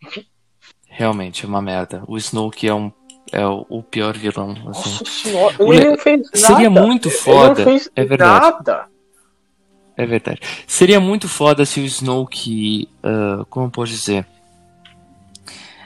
Realmente, 0.88 1.44
é 1.44 1.48
uma 1.48 1.62
merda. 1.62 2.02
O 2.06 2.16
Snoke 2.18 2.68
é, 2.68 2.74
um, 2.74 2.92
é 3.32 3.46
o, 3.46 3.64
o 3.68 3.82
pior 3.82 4.16
vilão. 4.16 4.50
Assim. 4.52 4.64
Nossa 4.90 5.04
senhora, 5.04 5.54
ele 5.60 5.78
le- 5.78 5.84
não 5.90 5.98
fez 5.98 6.20
nada. 6.22 6.36
Seria 6.36 6.70
muito 6.70 7.08
Ele 7.08 7.16
foda. 7.16 7.48
não 7.48 7.54
fez 7.56 7.90
é 7.94 8.04
verdade. 8.04 8.44
nada. 8.46 8.86
É 9.96 10.06
verdade. 10.06 10.40
Seria 10.66 10.98
muito 11.00 11.28
foda 11.28 11.64
se 11.66 11.80
o 11.80 11.84
Snoke. 11.84 12.88
ah, 13.02 13.44
como 13.50 13.66
eu 13.66 13.70
posso 13.70 13.92
dizer? 13.92 14.26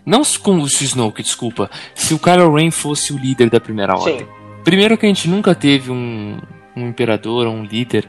Não 0.07 0.21
s- 0.21 0.39
com 0.39 0.59
o 0.59 0.67
Snoke, 0.67 1.23
desculpa. 1.23 1.71
Se 1.95 2.15
o 2.15 2.19
Kylo 2.19 2.55
Ren 2.55 2.71
fosse 2.71 3.13
o 3.13 3.19
líder 3.19 3.49
da 3.51 3.61
primeira 3.61 3.95
ordem. 3.97 4.21
Sim. 4.21 4.27
Primeiro 4.63 4.97
que 4.97 5.05
a 5.07 5.09
gente 5.09 5.29
nunca 5.29 5.55
teve 5.55 5.91
um, 5.91 6.39
um 6.77 6.89
imperador, 6.89 7.47
um 7.47 7.65
líder 7.65 8.09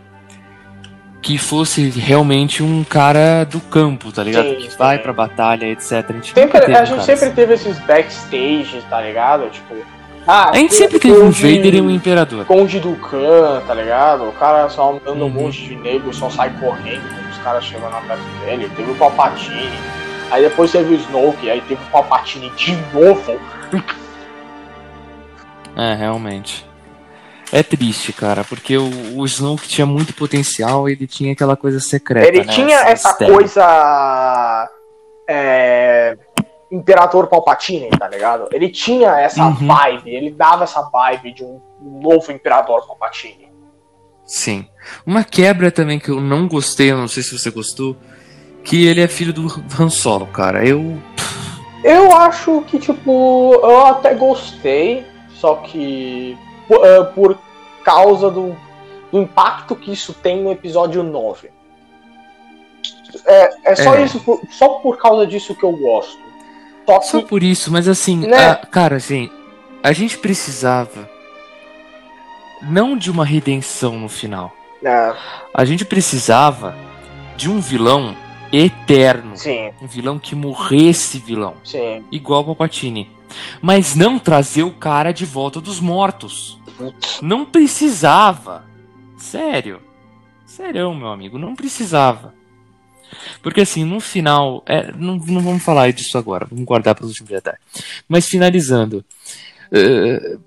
que 1.26 1.40
fosse 1.40 1.90
realmente 1.90 2.62
um 2.62 2.84
cara 2.84 3.44
do 3.46 3.60
campo, 3.60 4.12
tá 4.12 4.24
ligado? 4.24 4.48
Sim, 4.48 4.56
que 4.58 4.78
vai 4.78 5.00
pra 5.00 5.12
batalha, 5.12 5.66
etc. 5.66 6.06
A 6.08 6.14
gente, 6.14 6.34
Sempre, 6.36 6.60
teve 6.62 6.78
a 6.78 6.84
um 6.84 6.86
gente 6.86 7.04
sempre 7.04 7.26
assim. 7.26 7.36
teve 7.36 7.54
esses 7.56 7.80
backstage, 7.80 8.84
tá 8.88 9.02
ligado? 9.02 9.50
Tipo. 9.50 9.74
Ah, 10.28 10.52
A 10.52 10.56
gente 10.58 10.76
sempre 10.76 11.00
teve 11.00 11.18
um 11.18 11.32
Vader 11.32 11.74
e 11.74 11.82
um 11.82 11.90
imperador. 11.90 12.46
Conde 12.46 12.80
do 12.80 12.96
Khan, 12.98 13.60
tá 13.66 13.74
ligado? 13.74 14.26
O 14.30 14.34
cara 14.34 14.70
só 14.70 14.94
andando 14.94 15.20
um 15.24 15.24
Uhum. 15.26 15.30
monte 15.46 15.64
de 15.66 15.76
nego 15.76 16.14
só 16.14 16.30
sai 16.30 16.52
correndo 16.60 17.02
quando 17.10 17.32
os 17.32 17.38
caras 17.40 17.64
chegam 17.66 17.90
na 17.90 18.02
perto 18.02 18.22
dele. 18.46 18.70
Teve 18.76 18.92
o 18.92 18.96
Palpatine. 18.96 19.72
Aí 20.30 20.44
depois 20.44 20.72
teve 20.72 20.94
o 20.94 20.98
Snoke, 20.98 21.50
aí 21.50 21.62
teve 21.62 21.82
o 21.82 21.92
Palpatine 21.92 22.52
de 22.52 22.72
novo. 22.94 23.40
É, 25.76 25.96
realmente. 25.96 26.66
É 27.57 27.64
triste, 27.64 28.11
cara, 28.11 28.44
porque 28.44 28.77
o, 28.77 28.90
o 29.15 29.26
Snoke 29.26 29.65
tinha 29.65 29.86
muito 29.88 30.14
potencial 30.14 30.90
e 30.90 30.91
ele 30.91 31.07
tinha 31.07 31.32
aquela 31.32 31.56
coisa 31.56 31.80
secreta. 31.80 32.27
Ele 32.27 32.40
né, 32.44 32.52
tinha 32.52 32.76
essa 32.82 33.07
mistério. 33.07 33.34
coisa. 33.34 34.69
É. 35.26 36.18
Imperador 36.69 37.27
Palpatine, 37.27 37.90
tá 37.91 38.10
ligado? 38.10 38.49
Ele 38.52 38.68
tinha 38.68 39.22
essa 39.22 39.45
Uhum. 39.45 39.68
vibe, 39.68 40.10
ele 40.14 40.32
dava 40.32 40.65
essa 40.65 40.82
vibe 40.82 41.32
de 41.32 41.45
um 41.45 41.61
novo 41.82 42.30
Imperador 42.30 42.86
Palpatine. 42.86 43.48
Sim. 44.26 44.68
Uma 45.06 45.23
quebra 45.23 45.72
também 45.72 45.98
que 45.98 46.10
eu 46.10 46.19
não 46.19 46.49
gostei, 46.49 46.91
eu 46.91 46.98
não 46.98 47.07
sei 47.07 47.23
se 47.23 47.40
você 47.40 47.49
gostou, 47.52 47.95
que 48.65 48.86
ele 48.86 48.99
é 48.99 49.07
filho 49.07 49.32
do 49.32 49.48
Han 49.80 49.90
Solo, 49.90 50.27
cara. 50.27 50.68
Eu. 50.68 50.98
Eu 51.86 52.11
acho 52.18 52.61
que, 52.64 52.80
tipo, 52.80 53.53
eu 53.64 53.86
até 53.86 54.14
gostei, 54.14 55.06
só 55.36 55.56
que 55.56 56.38
por, 56.68 56.86
eh, 56.86 57.03
por 57.15 57.45
causa 57.86 58.30
do, 58.32 58.56
do 59.12 59.22
impacto 59.22 59.76
que 59.76 59.94
isso 59.94 60.12
tem 60.14 60.44
no 60.44 60.52
episódio 60.52 61.03
9. 61.03 61.49
É, 63.26 63.72
é 63.72 63.76
só 63.76 63.95
É. 63.95 64.03
isso, 64.03 64.20
por- 64.20 64.41
só 64.49 64.68
por 64.80 64.98
causa 64.98 65.26
disso 65.26 65.56
que 65.56 65.64
eu 65.64 65.72
gosto. 65.72 66.18
Só 66.86 67.02
Só 67.02 67.22
que, 67.22 67.28
por 67.28 67.41
isso, 67.44 67.72
mas 67.72 67.88
assim, 67.88 68.18
Né? 68.28 68.38
a- 68.49 68.56
cara, 68.57 68.98
assim, 68.98 69.30
a 69.82 69.91
gente 69.94 70.18
precisava 70.18 71.10
não 72.62 72.98
de 72.98 73.10
uma 73.12 73.26
redenção 73.26 73.98
no 73.99 74.10
final. 74.10 74.52
é, 74.84 75.14
A 75.53 75.66
gente 75.66 75.84
precisava 75.86 76.76
de 77.38 77.49
um 77.49 77.60
vilão 77.60 78.16
eterno. 78.52 79.36
sim, 79.36 79.72
Um 79.82 79.88
vilão 79.88 80.20
que 80.20 80.36
morresse 80.36 81.18
vilão. 81.18 81.56
sim. 81.64 82.03
igual 82.12 82.41
o 82.41 82.45
Palpatine. 82.45 83.10
Mas 83.62 83.95
não 83.95 84.20
trazer 84.20 84.64
o 84.64 84.72
cara 84.72 85.12
de 85.12 85.26
volta 85.26 85.60
dos 85.60 85.80
mortos. 85.80 86.60
Não 87.22 87.46
precisava. 87.46 88.64
Sério. 89.18 89.82
Sério, 90.46 90.94
meu 90.94 91.08
amigo, 91.10 91.38
não 91.38 91.56
precisava. 91.56 92.34
Porque 93.42 93.62
assim, 93.62 93.84
no 93.84 94.00
final. 94.00 94.64
é, 94.66 94.92
não, 94.94 95.16
não 95.18 95.42
vamos 95.42 95.64
falar 95.64 95.92
disso 95.92 96.18
agora, 96.18 96.46
vamos 96.50 96.66
guardar 96.66 96.96
para 96.96 97.04
os 97.06 97.10
últimos 97.12 97.30
Jedi. 97.30 97.56
Mas 98.08 98.28
finalizando. 98.28 99.04
eh, 99.72 100.38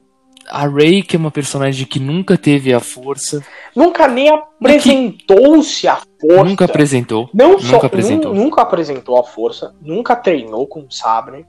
a 0.50 0.66
Rey, 0.66 1.02
que 1.02 1.14
é 1.14 1.18
uma 1.18 1.30
personagem 1.30 1.86
que 1.86 2.00
nunca 2.00 2.36
teve 2.38 2.72
a 2.72 2.80
força, 2.80 3.44
Nunca 3.76 4.08
nem 4.08 4.30
apresentou-se 4.30 5.86
a 5.86 5.96
força. 6.20 6.44
nunca 6.44 6.64
apresentou. 6.64 7.28
não 7.34 7.58
só, 7.58 7.72
nunca 7.74 7.86
apresentou. 7.86 8.34
nun- 8.34 8.44
nunca 8.44 8.62
apresentou 8.62 9.18
a 9.20 9.24
força, 9.24 9.74
nunca 9.82 10.16
treinou 10.16 10.66
com 10.66 10.80
um 10.80 10.90
sabre, 10.90 11.44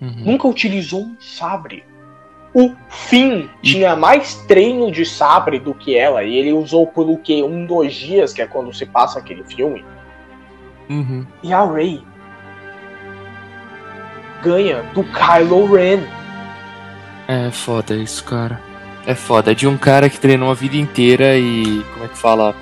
Uhum. 0.00 0.14
nunca 0.24 0.46
utilizou 0.48 1.00
um 1.00 1.16
sabre. 1.20 1.82
O 2.54 2.72
Finn 2.88 3.48
tinha 3.60 3.96
mais 3.96 4.36
treino 4.46 4.90
de 4.92 5.04
sabre 5.04 5.58
do 5.58 5.74
que 5.74 5.96
ela, 5.96 6.22
e 6.22 6.36
ele 6.36 6.52
usou 6.52 6.86
por 6.86 7.10
o 7.10 7.18
quê? 7.18 7.42
Um, 7.42 7.66
dois 7.66 7.92
dias, 7.92 8.32
que 8.32 8.40
é 8.40 8.46
quando 8.46 8.72
se 8.72 8.86
passa 8.86 9.18
aquele 9.18 9.42
filme. 9.42 9.84
Uhum. 10.88 11.26
E 11.42 11.52
a 11.52 11.64
Rey 11.64 12.00
ganha 14.42 14.82
do 14.94 15.02
Kylo 15.02 15.74
Ren. 15.74 16.00
É 17.26 17.50
foda 17.50 17.96
isso, 17.96 18.22
cara. 18.24 18.60
É 19.06 19.14
foda. 19.14 19.50
É 19.50 19.54
de 19.54 19.66
um 19.66 19.76
cara 19.76 20.08
que 20.08 20.20
treinou 20.20 20.50
a 20.50 20.54
vida 20.54 20.76
inteira 20.76 21.36
e. 21.36 21.82
Como 21.92 22.04
é 22.04 22.08
que 22.08 22.18
fala? 22.18 22.54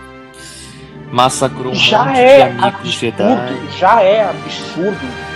Massacrou 1.10 1.72
um 1.72 1.74
Já 1.74 2.04
monte 2.04 2.18
é 2.18 2.36
de 2.36 2.42
amigos 2.42 2.64
absurdo, 2.64 3.16
Jedi. 3.18 3.78
já 3.78 4.02
é 4.02 4.24
absurdo. 4.24 5.31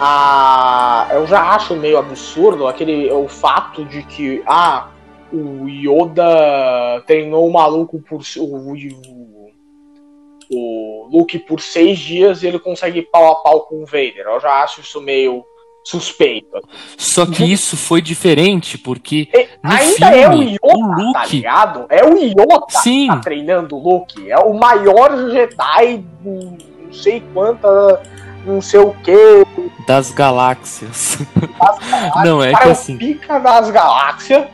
Ah, 0.00 1.08
eu 1.12 1.26
já 1.26 1.40
acho 1.54 1.74
meio 1.76 1.98
absurdo 1.98 2.66
aquele 2.66 3.10
o 3.10 3.26
fato 3.28 3.84
de 3.84 4.02
que 4.04 4.42
ah, 4.46 4.88
o 5.32 5.68
Yoda 5.68 7.02
treinou 7.06 7.46
o 7.48 7.52
maluco 7.52 8.00
por 8.00 8.20
o, 8.38 8.42
o, 8.44 9.50
o 10.50 11.08
Luke 11.12 11.38
por 11.40 11.60
seis 11.60 11.98
dias 11.98 12.42
e 12.42 12.46
ele 12.46 12.58
consegue 12.58 13.00
ir 13.00 13.08
pau 13.10 13.32
a 13.32 13.34
pau 13.36 13.60
com 13.62 13.82
o 13.82 13.86
Vader. 13.86 14.24
Eu 14.26 14.40
já 14.40 14.62
acho 14.62 14.80
isso 14.80 15.00
meio 15.00 15.44
suspeito. 15.84 16.60
Só 16.96 17.24
que 17.26 17.44
isso 17.44 17.76
foi 17.76 18.00
diferente, 18.02 18.76
porque 18.78 19.28
No 19.62 19.70
ainda 19.72 20.06
é 20.16 20.28
o 20.28 20.32
filme, 20.32 20.52
Yoda, 20.54 20.58
o 20.62 21.12
tá 21.12 21.22
Luke- 21.22 21.36
ligado? 21.36 21.86
É 21.88 22.04
o 22.04 22.16
Yoda 22.18 22.66
Sim. 22.68 23.02
que 23.02 23.14
tá 23.14 23.16
treinando 23.20 23.76
o 23.76 23.78
Luke. 23.82 24.30
É 24.30 24.38
o 24.38 24.52
maior 24.54 25.10
Jedi, 25.30 26.04
do 26.22 26.56
não 26.88 26.92
sei 26.92 27.22
quanta, 27.34 28.02
não 28.44 28.60
sei 28.60 28.80
o 28.80 28.92
que. 28.92 29.16
das 29.86 30.10
galáxias. 30.12 31.18
Não, 32.24 32.42
é 32.42 32.50
O 32.50 32.52
cara 32.52 32.62
que 32.62 32.68
é 32.68 32.72
assim, 32.72 32.96
pica 32.96 33.38
das 33.38 33.70
galáxias. 33.70 34.46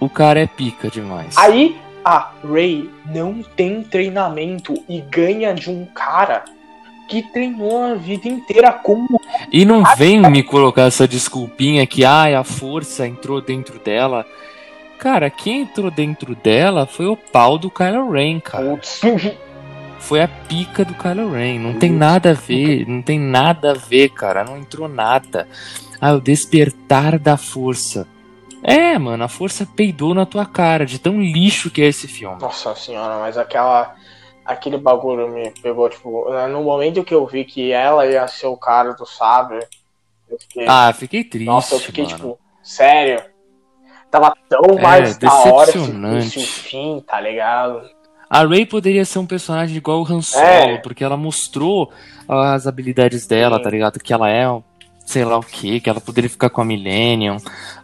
o 0.00 0.08
cara 0.08 0.40
é 0.40 0.46
pica 0.46 0.88
demais. 0.90 1.36
Aí 1.36 1.76
a 2.04 2.30
Rey 2.46 2.90
não 3.06 3.42
tem 3.42 3.82
treinamento 3.82 4.74
e 4.88 5.00
ganha 5.00 5.54
de 5.54 5.70
um 5.70 5.86
cara 5.86 6.44
que 7.08 7.22
treinou 7.22 7.82
a 7.84 7.94
vida 7.94 8.28
inteira 8.28 8.72
com 8.72 9.06
E 9.52 9.64
não 9.64 9.82
vem 9.96 10.20
me 10.20 10.42
colocar 10.42 10.82
essa 10.82 11.06
desculpinha 11.08 11.86
que 11.86 12.04
ai, 12.04 12.34
a 12.34 12.44
força 12.44 13.06
entrou 13.06 13.40
dentro 13.40 13.78
dela. 13.78 14.26
Cara, 14.98 15.28
quem 15.28 15.62
entrou 15.62 15.90
dentro 15.90 16.34
dela 16.34 16.86
foi 16.86 17.06
o 17.06 17.16
pau 17.16 17.58
do 17.58 17.70
Kylo 17.70 18.10
Ren, 18.10 18.40
cara. 18.40 18.70
Putz. 18.70 19.00
Foi 20.04 20.20
a 20.20 20.28
pica 20.28 20.84
do 20.84 20.94
Kylo 20.94 21.32
Ren. 21.32 21.58
Não 21.58 21.78
tem 21.78 21.90
Putz. 21.90 22.00
nada 22.00 22.30
a 22.30 22.34
ver, 22.34 22.86
não 22.86 23.00
tem 23.02 23.18
nada 23.18 23.70
a 23.70 23.74
ver, 23.74 24.10
cara. 24.10 24.44
Não 24.44 24.58
entrou 24.58 24.86
nada. 24.86 25.48
Ah, 26.00 26.12
o 26.12 26.20
despertar 26.20 27.18
da 27.18 27.36
força. 27.38 28.06
É, 28.62 28.98
mano, 28.98 29.24
a 29.24 29.28
força 29.28 29.66
peidou 29.66 30.14
na 30.14 30.26
tua 30.26 30.44
cara, 30.46 30.84
de 30.86 30.98
tão 30.98 31.20
lixo 31.20 31.70
que 31.70 31.82
é 31.82 31.86
esse 31.86 32.06
filme. 32.06 32.40
Nossa 32.40 32.74
senhora, 32.74 33.18
mas 33.18 33.36
aquela. 33.38 33.94
Aquele 34.44 34.76
bagulho 34.76 35.26
me 35.32 35.50
pegou, 35.62 35.88
tipo, 35.88 36.26
no 36.50 36.62
momento 36.62 37.02
que 37.02 37.14
eu 37.14 37.26
vi 37.26 37.46
que 37.46 37.72
ela 37.72 38.06
ia 38.06 38.28
ser 38.28 38.46
o 38.46 38.58
cara 38.58 38.92
do 38.92 39.06
sabre, 39.06 39.66
eu 40.28 40.38
fiquei. 40.38 40.66
Ah, 40.68 40.92
fiquei 40.92 41.24
triste. 41.24 41.46
nossa, 41.46 41.76
eu 41.76 41.80
fiquei 41.80 42.04
mano. 42.04 42.16
tipo, 42.16 42.38
sério? 42.62 43.22
Tava 44.10 44.34
tão 44.50 44.78
É, 44.78 44.82
mais 44.82 45.16
da 45.16 45.32
hora 45.32 45.70
esse, 45.70 46.38
esse 46.38 46.40
fim, 46.46 47.02
tá 47.06 47.18
ligado? 47.22 47.88
A 48.28 48.44
Rey 48.46 48.66
poderia 48.66 49.04
ser 49.04 49.18
um 49.18 49.26
personagem 49.26 49.76
igual 49.76 50.02
o 50.02 50.06
Han 50.12 50.22
Solo, 50.22 50.44
É. 50.44 50.76
porque 50.78 51.04
ela 51.04 51.16
mostrou 51.16 51.92
as 52.28 52.66
habilidades 52.66 53.26
dela, 53.26 53.58
Sim. 53.58 53.62
tá 53.62 53.70
ligado? 53.70 54.00
Que 54.00 54.12
ela 54.12 54.28
é, 54.30 54.44
sei 55.04 55.24
lá 55.24 55.36
o 55.38 55.42
que, 55.42 55.78
que 55.80 55.88
ela 55.90 56.00
poderia 56.00 56.28
ficar 56.30 56.48
com 56.50 56.60
a 56.62 56.64
Millennium. 56.64 57.36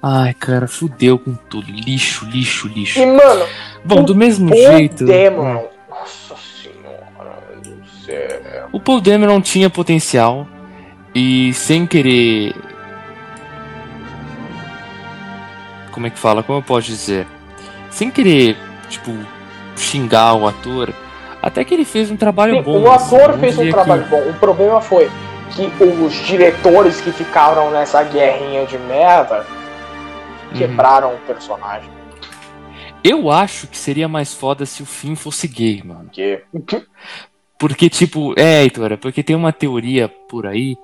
Ai, 0.03 0.35
cara, 0.35 0.67
fudeu 0.67 1.19
com 1.19 1.35
tudo. 1.35 1.71
Lixo, 1.71 2.25
lixo, 2.27 2.67
lixo. 2.69 2.99
E, 2.99 3.07
mano, 3.07 3.45
Bom, 3.85 4.03
do 4.03 4.15
mesmo 4.15 4.49
Paul 4.49 4.59
jeito. 4.77 5.05
Dameron. 5.07 5.69
Nossa 5.89 6.35
senhora 6.63 7.41
do 7.63 7.87
céu. 8.05 8.69
O 8.73 8.81
Paul 8.81 9.01
Dameron 9.01 9.41
tinha 9.41 9.69
potencial 9.71 10.49
e 11.15 11.53
sem 11.55 11.87
querer. 11.87 12.55
Como 15.93 16.07
é 16.07 16.11
que 16.11 16.19
fala? 16.19 16.43
Como 16.43 16.59
eu 16.59 16.63
posso 16.63 16.87
dizer? 16.87 17.27
Sem 17.91 18.11
querer, 18.11 18.57
tipo, 18.89 19.13
xingar 19.81 20.35
o 20.35 20.47
ator, 20.47 20.93
até 21.43 21.65
que 21.65 21.73
ele 21.75 21.85
fez 21.85 22.11
um 22.11 22.17
trabalho 22.17 22.57
Sim, 22.57 22.63
bom. 22.63 22.81
o 22.83 22.91
assim, 22.91 23.17
ator 23.17 23.33
não 23.33 23.39
fez 23.39 23.55
um 23.55 23.59
diria 23.59 23.73
trabalho 23.73 24.05
que- 24.05 24.11
bom. 24.11 24.29
O 24.31 24.35
problema 24.35 24.81
foi 24.81 25.11
que 25.51 25.71
os 25.85 26.15
diretores 26.27 27.01
que 27.01 27.11
ficaram 27.13 27.71
nessa 27.71 28.03
guerrinha 28.05 28.67
de 28.67 28.79
merda 28.79 29.45
Uhum. 30.53 30.59
quebraram 30.59 31.15
o 31.15 31.19
personagem. 31.27 31.91
Eu 33.03 33.31
acho 33.31 33.67
que 33.67 33.79
seria 33.79 34.07
mais 34.07 34.35
foda 34.35 34.67
se 34.67 34.83
o 34.83 34.87
fim 34.87 35.15
fosse 35.15 35.49
gay, 35.49 35.83
mano. 35.85 36.11
Porque 36.13 36.43
Porque, 37.59 37.91
tipo, 37.91 38.33
é, 38.39 38.63
Heitor, 38.63 38.93
é 38.93 38.97
porque 38.97 39.23
tem 39.23 39.37
uma 39.37 39.53
teoria 39.53 40.09
por 40.09 40.47
aí 40.47 40.77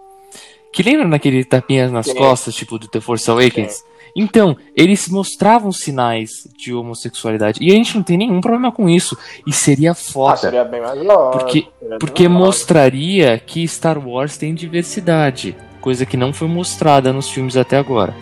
que 0.73 0.83
lembra 0.83 1.09
naquele 1.09 1.43
tapinhas 1.43 1.91
nas 1.91 2.05
Sim. 2.07 2.15
costas, 2.15 2.55
tipo, 2.55 2.79
do 2.79 2.87
The 2.87 3.01
Force 3.01 3.31
Awakens? 3.31 3.83
Então, 4.19 4.57
eles 4.75 5.09
mostravam 5.09 5.71
sinais 5.71 6.49
de 6.57 6.73
homossexualidade. 6.73 7.59
E 7.63 7.71
a 7.71 7.75
gente 7.75 7.95
não 7.95 8.03
tem 8.03 8.17
nenhum 8.17 8.41
problema 8.41 8.73
com 8.73 8.89
isso. 8.89 9.15
E 9.47 9.53
seria 9.53 9.91
ah, 9.91 9.95
foda. 9.95 10.39
seria 10.39 10.65
bem 10.65 10.81
mais 10.81 10.99
lógico. 11.03 11.39
Porque- 11.39 11.69
Porque 12.01 12.27
mostraria 12.27 13.39
que 13.39 13.69
Star 13.69 13.99
Wars 13.99 14.39
tem 14.39 14.55
diversidade. 14.55 15.55
Coisa 15.83 16.07
que 16.07 16.17
não 16.17 16.33
foi 16.33 16.49
mostrada 16.49 17.13
nos 17.13 17.29
filmes 17.29 17.59
até 17.59 17.77
agora. 17.77 18.17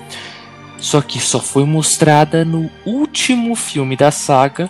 Só 0.78 1.00
que 1.00 1.20
só 1.20 1.38
foi 1.38 1.64
mostrada 1.64 2.44
no 2.44 2.68
último 2.84 3.54
filme 3.54 3.96
da 3.96 4.10
saga, 4.10 4.68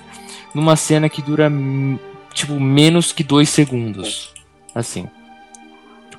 numa 0.54 0.76
cena 0.76 1.08
que 1.08 1.22
dura 1.22 1.48
hum, 1.48 1.98
tipo 2.34 2.60
menos 2.60 3.12
que 3.12 3.24
dois 3.24 3.48
segundos. 3.48 4.30
Assim. 4.74 5.08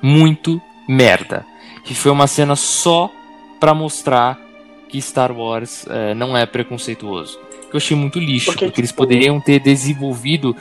Muito 0.02 0.60
merda. 0.88 1.46
Que 1.84 1.94
foi 1.94 2.10
uma 2.10 2.26
cena 2.26 2.56
só 2.56 3.08
pra 3.60 3.72
mostrar 3.72 4.38
que 4.88 5.00
Star 5.02 5.32
Wars 5.32 5.86
eh, 5.88 6.14
não 6.14 6.36
é 6.36 6.46
preconceituoso. 6.46 7.38
Que 7.68 7.74
eu 7.74 7.78
achei 7.78 7.96
muito 7.96 8.18
lixo, 8.18 8.46
Porque, 8.46 8.66
porque 8.66 8.80
eles 8.80 8.90
tipo, 8.90 9.02
poderiam 9.02 9.40
ter 9.40 9.58
desenvolvido 9.60 10.54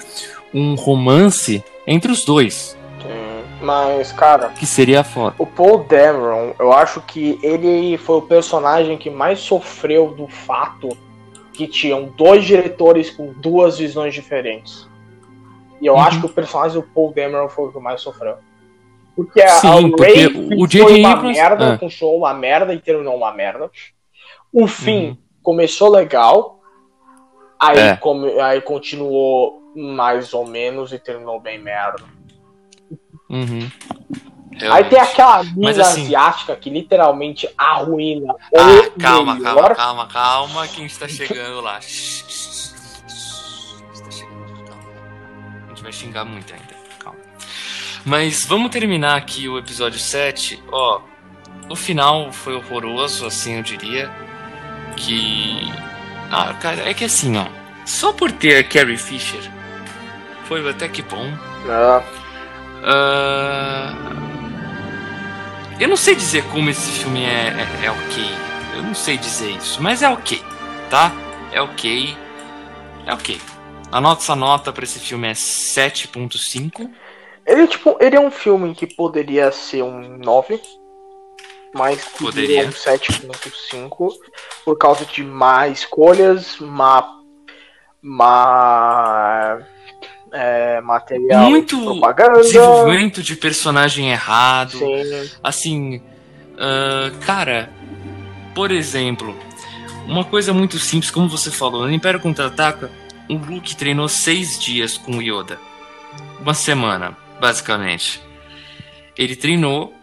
um 0.53 0.75
romance 0.75 1.63
entre 1.85 2.11
os 2.11 2.23
dois, 2.25 2.75
Sim, 3.01 3.43
Mas, 3.61 4.11
cara, 4.11 4.49
que 4.49 4.65
seria 4.65 5.03
foda. 5.03 5.35
o 5.37 5.45
Paul 5.45 5.83
Dameron, 5.83 6.53
eu 6.59 6.73
acho 6.73 6.99
que 7.01 7.37
ele 7.43 7.97
foi 7.97 8.17
o 8.17 8.21
personagem 8.23 8.97
que 8.97 9.09
mais 9.09 9.39
sofreu 9.39 10.09
do 10.15 10.27
fato 10.27 10.89
que 11.53 11.67
tinham 11.67 12.05
dois 12.17 12.43
diretores 12.43 13.09
com 13.11 13.31
duas 13.33 13.77
visões 13.77 14.13
diferentes. 14.13 14.87
E 15.81 15.85
eu 15.85 15.93
Uhum. 15.93 15.99
acho 16.01 16.19
que 16.19 16.25
o 16.25 16.29
personagem 16.29 16.81
do 16.81 16.87
Paul 16.87 17.13
Dameron 17.13 17.47
foi 17.47 17.65
o 17.67 17.71
que 17.71 17.79
mais 17.79 18.01
sofreu. 18.01 18.35
Porque 19.15 19.41
a, 19.41 19.47
Sim, 19.49 19.67
a 19.67 19.89
porque 19.89 20.03
Ray 20.03 20.25
o 20.27 20.57
foi 20.59 20.67
J.J. 20.67 20.99
uma 20.99 21.11
Abrams- 21.13 21.39
merda, 21.39 21.73
Ah. 21.73 21.77
continuou 21.77 22.17
uma 22.17 22.33
merda 22.33 22.73
e 22.73 22.79
terminou 22.79 23.15
uma 23.15 23.31
merda. 23.31 23.69
O 24.57 24.67
fim 24.67 25.07
Uhum. 25.09 25.17
começou 25.43 25.89
legal, 25.89 26.59
aí, 27.59 27.77
É. 27.77 27.95
come- 27.97 28.39
aí 28.39 28.61
continuou 28.61 29.61
mais 29.75 30.33
ou 30.33 30.47
menos 30.47 30.93
e 30.93 30.97
terminou 30.99 31.39
bem 31.41 31.59
merda. 31.59 32.01
Uhum. 33.29 33.69
Aí 34.71 34.85
tem 34.85 34.97
aquela 34.99 35.43
mina 35.43 35.55
Mas 35.57 35.77
assim- 35.79 36.03
asiática 36.05 36.55
que 36.55 36.69
literalmente 36.69 37.49
arruína 37.57 38.33
Ah, 38.57 38.87
o 38.87 38.91
calma, 39.01 39.35
melhor. 39.35 39.75
calma, 39.75 39.75
calma, 39.75 40.07
calma, 40.07 40.67
que 40.69 40.77
a 40.77 40.79
gente 40.87 40.97
tá 40.97 41.07
chegando 41.09 41.59
lá. 41.59 41.79
Tá. 44.65 44.77
A 45.65 45.67
gente 45.69 45.83
vai 45.83 45.91
xingar 45.91 46.23
muito 46.23 46.53
ainda, 46.53 46.73
calma. 46.99 47.19
Mas 48.05 48.45
vamos 48.45 48.71
terminar 48.71 49.17
aqui 49.17 49.49
o 49.49 49.57
episódio 49.57 49.99
7. 49.99 50.63
Ó, 50.71 51.01
o 51.69 51.75
final 51.75 52.31
foi 52.31 52.55
horroroso, 52.55 53.25
assim 53.25 53.57
eu 53.57 53.63
diria. 53.63 54.09
Que. 54.95 55.71
Ah, 56.31 56.53
cara, 56.61 56.89
é 56.89 56.93
que 56.93 57.05
assim, 57.05 57.37
ó. 57.37 57.45
Só 57.85 58.11
por 58.13 58.31
ter 58.31 58.57
a 58.57 58.63
Carrie 58.63 58.97
Fisher 58.97 59.41
foi 60.45 60.67
até 60.69 60.87
que 60.87 61.01
bom. 61.03 61.31
Ah, 61.69 62.01
Ah, 62.83 63.93
Eu 65.79 65.87
não 65.89 65.97
sei 65.97 66.15
dizer 66.15 66.43
como 66.45 66.69
esse 66.69 66.89
filme 66.91 67.23
é, 67.23 67.49
é, 67.81 67.85
é 67.85 67.91
ok. 67.91 68.23
Eu 68.75 68.83
não 68.83 68.93
sei 68.95 69.17
dizer 69.17 69.51
isso, 69.51 69.81
mas 69.81 70.01
é 70.01 70.09
ok, 70.09 70.41
tá? 70.89 71.11
É 71.51 71.61
ok. 71.61 72.15
É 73.05 73.13
ok. 73.13 73.39
A 73.91 74.01
nossa 74.01 74.35
nota 74.35 74.71
pra 74.73 74.83
esse 74.83 74.99
filme 74.99 75.27
é 75.27 75.33
7.5. 75.33 76.89
Ele, 77.45 77.67
tipo, 77.67 77.95
ele 78.01 78.15
é 78.15 78.19
um 78.19 78.31
filme 78.31 78.73
que 78.73 78.87
poderia 78.87 79.51
ser 79.51 79.83
um 79.83 80.17
9, 80.17 80.59
mas 81.75 82.01
que 82.05 82.23
Poderia. 82.23 82.47
virou 82.47 82.69
um 82.69 82.71
7.5 82.71 84.13
por 84.63 84.77
causa 84.77 85.05
de 85.05 85.21
má 85.23 85.67
escolhas, 85.67 86.57
má. 86.59 87.05
má. 88.01 89.59
é, 90.31 90.79
material 90.81 91.49
Muito 91.49 91.77
de 91.77 91.83
propaganda. 91.83 92.41
desenvolvimento 92.41 93.21
de 93.21 93.35
personagem 93.35 94.09
errado. 94.09 94.77
Sim. 94.77 95.29
Assim, 95.43 96.01
ah, 96.57 97.11
cara, 97.25 97.69
por 98.53 98.71
exemplo, 98.71 99.37
uma 100.07 100.23
coisa 100.23 100.53
muito 100.53 100.79
simples, 100.79 101.11
como 101.11 101.27
você 101.27 101.51
falou, 101.51 101.81
no 101.83 101.91
Império 101.91 102.21
Contra-Ataca, 102.21 102.89
o 103.29 103.33
Luke 103.35 103.75
treinou 103.75 104.07
seis 104.07 104.57
dias 104.57 104.97
com 104.97 105.17
o 105.17 105.21
Yoda. 105.21 105.59
Uma 106.39 106.53
semana. 106.53 107.17
basicamente. 107.39 108.21
Ele 109.17 109.35
treinou 109.35 109.93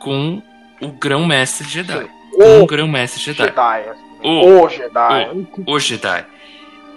com 0.00 0.42
o 0.80 0.88
grão-mestre 0.88 1.66
Jedi. 1.68 2.08
O 2.32 2.44
Um 2.62 2.66
grão-mestre 2.66 3.20
Jedi. 3.22 3.44
Jedi. 3.44 3.88
assim, 3.88 4.00
O, 4.22 4.62
O 4.64 4.68
Jedi. 4.68 5.46
o 5.66 5.78
Jedi. 5.78 6.26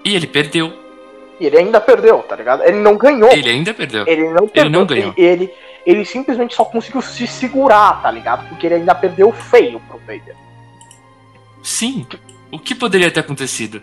E 0.06 0.16
ele 0.16 0.28
perdeu. 0.28 0.74
E 1.40 1.46
ele 1.46 1.58
ainda 1.58 1.82
perdeu, 1.82 2.20
tá 2.24 2.36
ligado? 2.36 2.64
Ele 2.64 2.78
não 2.80 2.96
ganhou. 2.98 3.32
Ele 3.32 3.50
ainda 3.50 3.74
perdeu. 3.74 4.06
Ele 4.08 4.30
não 4.30 4.48
perdeu. 4.48 4.72
não 4.72 4.86
ganhou. 4.86 5.14
Ele, 5.18 5.44
ele, 5.44 5.54
ele 5.86 6.06
simplesmente 6.06 6.54
só 6.56 6.64
conseguiu 6.64 7.02
se 7.02 7.26
segurar, 7.28 8.02
tá 8.02 8.12
ligado? 8.12 8.48
Porque 8.50 8.68
ele 8.68 8.76
ainda 8.76 8.94
perdeu 8.96 9.32
feio 9.32 9.80
pro 9.82 9.98
Vader. 10.00 10.36
Sim. 11.62 12.06
O 12.52 12.60
que 12.60 12.76
poderia 12.76 13.10
ter 13.10 13.22
acontecido? 13.22 13.82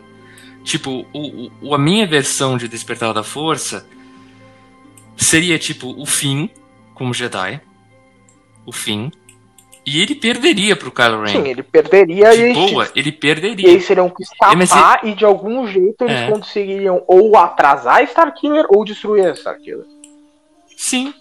Tipo, 0.62 1.04
o, 1.12 1.50
o- 1.62 1.74
a 1.74 1.78
minha 1.78 2.06
versão 2.06 2.56
de 2.56 2.68
Despertar 2.68 3.12
da 3.14 3.22
Força 3.22 3.86
seria 5.16 5.58
tipo 5.58 5.88
o 6.00 6.06
fim 6.06 6.50
como 6.94 7.12
Jedi. 7.14 7.60
O 8.66 8.72
fim. 8.72 9.10
E 9.86 10.00
ele 10.02 10.14
perderia 10.14 10.76
pro 10.76 10.90
Kylo 10.92 11.22
Ren. 11.22 11.28
Sim, 11.32 11.48
ele 11.48 11.62
perderia 11.62 12.34
e 12.34 12.36
de 12.36 12.42
eles, 12.42 12.70
boa, 12.70 12.88
ele 12.94 13.08
e 13.08 13.12
perderia. 13.12 13.68
eles 13.68 13.86
teriam 13.86 14.10
que 14.10 14.22
escapar 14.22 14.54
Mas 14.56 14.70
e 15.02 15.14
de 15.14 15.24
algum 15.24 15.66
jeito 15.66 16.04
eles 16.04 16.16
É. 16.16 16.30
conseguiriam 16.30 17.02
ou 17.06 17.36
atrasar 17.36 17.96
a 17.96 18.02
Starkiller 18.02 18.66
ou 18.68 18.84
destruir 18.84 19.26
a 19.26 19.32
Starkiller. 19.32 19.86
Sim. 20.76 21.14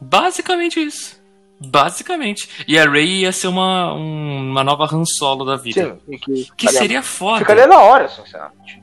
Basicamente 0.00 0.80
isso. 0.80 1.20
Basicamente. 1.60 2.48
E 2.66 2.78
a 2.78 2.88
Rey 2.88 3.20
ia 3.20 3.32
ser 3.32 3.46
uma, 3.48 3.92
um- 3.94 4.50
uma 4.50 4.64
nova 4.64 4.88
Han 4.92 5.04
Solo 5.04 5.44
da 5.44 5.56
vida. 5.56 5.98
Sim, 6.06 6.14
e 6.14 6.18
que, 6.18 6.48
Que 6.56 6.68
seria 6.68 7.02
foda. 7.02 7.38
Ficaria 7.40 7.68
da 7.68 7.78
hora, 7.78 8.08
sinceramente. 8.08 8.82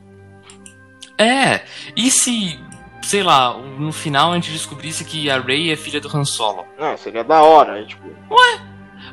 É. 1.17 1.61
E 1.95 2.11
se, 2.11 2.59
sei 3.01 3.23
lá, 3.23 3.57
no 3.57 3.91
final 3.91 4.31
a 4.31 4.35
gente 4.35 4.51
descobrisse 4.51 5.03
que 5.03 5.29
a 5.29 5.39
Rey 5.39 5.71
é 5.71 5.75
filha 5.75 5.99
do 5.99 6.07
Han 6.15 6.23
Solo? 6.23 6.65
Não, 6.79 6.95
seria 6.97 7.23
da 7.23 7.41
hora. 7.41 7.83
Tipo, 7.85 8.07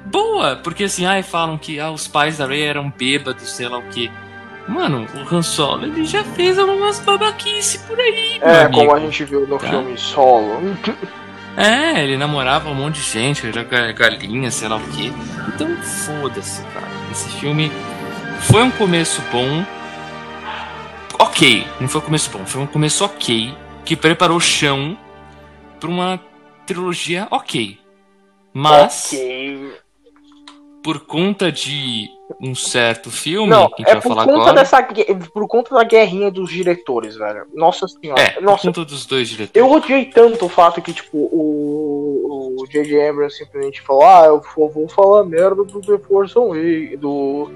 Boa! 0.04 0.56
Porque 0.56 0.84
assim, 0.84 1.06
ai, 1.06 1.22
falam 1.22 1.56
que 1.58 1.80
ah, 1.80 1.90
os 1.90 2.06
pais 2.06 2.38
da 2.38 2.46
Rey 2.46 2.62
eram 2.62 2.90
bêbados, 2.96 3.50
sei 3.50 3.68
lá 3.68 3.78
o 3.78 3.82
quê. 3.88 4.10
Mano, 4.68 5.06
o 5.14 5.34
Han 5.34 5.42
Solo, 5.42 5.84
ele 5.84 6.04
já 6.04 6.24
fez 6.24 6.58
algumas 6.58 6.98
babaquice 7.00 7.80
por 7.80 7.98
aí, 8.00 8.38
é, 8.40 8.66
como 8.68 8.94
a 8.94 9.00
gente 9.00 9.22
viu 9.24 9.46
no 9.46 9.58
Tá. 9.58 9.68
filme 9.68 9.96
Solo. 9.98 10.58
É, 11.56 12.02
ele 12.02 12.16
namorava 12.16 12.70
um 12.70 12.74
monte 12.74 12.96
de 12.96 13.02
gente, 13.02 13.46
era 13.46 13.62
ga- 13.62 13.92
galinha, 13.92 14.50
sei 14.50 14.68
lá 14.68 14.76
o 14.76 14.80
quê. 14.88 15.12
Então 15.48 15.76
foda-se, 15.82 16.62
cara. 16.72 16.86
Esse 17.12 17.28
filme 17.38 17.70
foi 18.40 18.62
um 18.62 18.70
começo 18.70 19.22
bom. 19.30 19.64
Ok, 21.18 21.66
não 21.80 21.88
foi 21.88 22.00
um 22.00 22.04
começo 22.04 22.30
bom, 22.30 22.44
foi 22.44 22.62
um 22.62 22.66
começo 22.66 23.04
ok, 23.04 23.54
que 23.84 23.94
preparou 23.96 24.36
o 24.38 24.40
chão 24.40 24.96
pra 25.78 25.88
uma 25.88 26.18
trilogia 26.66 27.28
ok. 27.30 27.78
Mas, 28.52 29.12
Ok. 29.12 29.72
Por 30.84 31.00
conta 31.00 31.50
de 31.50 32.10
um 32.38 32.54
certo 32.54 33.10
filme, 33.10 33.48
Não, 33.48 33.70
que 33.70 33.82
a 33.82 33.86
gente 33.86 33.88
é 33.88 33.92
vai 33.94 34.02
por 34.02 34.08
falar 34.10 34.24
conta 34.26 34.50
agora. 34.50 34.52
dessa 34.52 34.82
por 35.32 35.48
conta 35.48 35.74
da 35.74 35.82
guerrinha 35.82 36.30
dos 36.30 36.50
diretores, 36.50 37.16
velho. 37.16 37.46
Nossa 37.54 37.88
senhora. 37.88 38.20
É, 38.20 38.30
por 38.32 38.42
Nossa, 38.42 38.66
conta 38.66 38.84
dos 38.84 39.06
dois 39.06 39.30
diretores. 39.30 39.54
eu 39.54 39.74
odiei 39.74 40.04
tanto 40.04 40.44
o 40.44 40.48
fato 40.48 40.82
que, 40.82 40.92
tipo, 40.92 41.16
o, 41.16 42.56
o 42.60 42.66
J.J. 42.66 43.08
Abrams 43.08 43.34
simplesmente 43.38 43.80
falou, 43.80 44.04
ah, 44.04 44.24
eu 44.26 44.42
vou, 44.54 44.86
falar 44.86 45.24
merda 45.24 45.64
do 45.64 45.80
The 45.80 45.96
Force 46.06 46.36
Awakens, 46.36 47.00
do... 47.00 47.50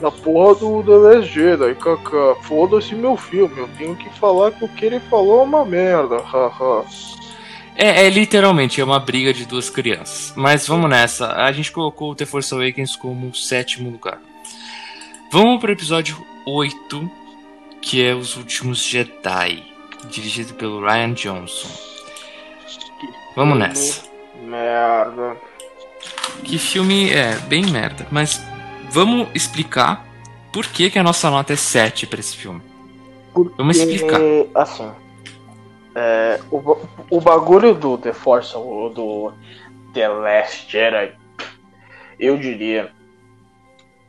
Da 0.00 0.10
porra 0.10 0.54
do 0.54 0.82
The 0.82 0.96
Last 0.96 1.30
Jedi, 1.30 1.74
kaká. 1.74 2.34
Foda-se 2.44 2.94
meu 2.94 3.18
filme, 3.18 3.58
eu 3.58 3.68
tenho 3.76 3.94
que 3.94 4.08
falar 4.18 4.50
que 4.52 4.64
o 4.64 4.68
que 4.68 4.86
ele 4.86 4.98
falou 4.98 5.40
é 5.40 5.42
uma 5.42 5.62
merda, 5.66 6.16
haha. 6.22 6.86
É, 7.82 8.04
é 8.06 8.10
literalmente 8.10 8.78
é 8.78 8.84
uma 8.84 9.00
briga 9.00 9.32
de 9.32 9.46
duas 9.46 9.70
crianças. 9.70 10.34
Mas 10.36 10.66
vamos 10.66 10.90
nessa. 10.90 11.32
A 11.32 11.50
gente 11.50 11.72
colocou 11.72 12.10
o 12.10 12.14
The 12.14 12.26
Force 12.26 12.52
Awakens 12.52 12.94
como 12.94 13.28
o 13.28 13.34
sétimo 13.34 13.88
lugar. 13.88 14.20
Vamos 15.32 15.58
pro 15.58 15.72
episódio 15.72 16.22
8, 16.44 17.10
que 17.80 18.04
é 18.04 18.14
Os 18.14 18.36
Últimos 18.36 18.84
Jedi, 18.84 19.64
dirigido 20.10 20.52
pelo 20.54 20.82
Ryan 20.82 21.14
Johnson. 21.14 21.68
Vamos 23.34 23.56
filme 23.56 23.66
nessa. 23.66 24.02
Merda. 24.42 25.36
Que 26.44 26.58
filme 26.58 27.10
é 27.10 27.34
bem 27.48 27.64
merda, 27.64 28.06
mas 28.10 28.42
vamos 28.90 29.26
explicar 29.34 30.06
por 30.52 30.66
que, 30.66 30.90
que 30.90 30.98
a 30.98 31.02
nossa 31.02 31.30
nota 31.30 31.54
é 31.54 31.56
7 31.56 32.06
pra 32.06 32.20
esse 32.20 32.36
filme. 32.36 32.60
Porque, 33.32 33.54
Vamos 33.56 33.78
explicar. 33.78 34.20
Assim, 34.54 34.90
é, 35.94 36.40
o, 36.50 36.76
o 37.10 37.20
bagulho 37.20 37.74
do 37.74 37.98
The 37.98 38.12
Force, 38.12 38.56
ou 38.56 38.90
do 38.90 39.32
The 39.92 40.08
Last 40.08 40.70
Jedi, 40.70 41.14
eu 42.18 42.36
diria 42.38 42.92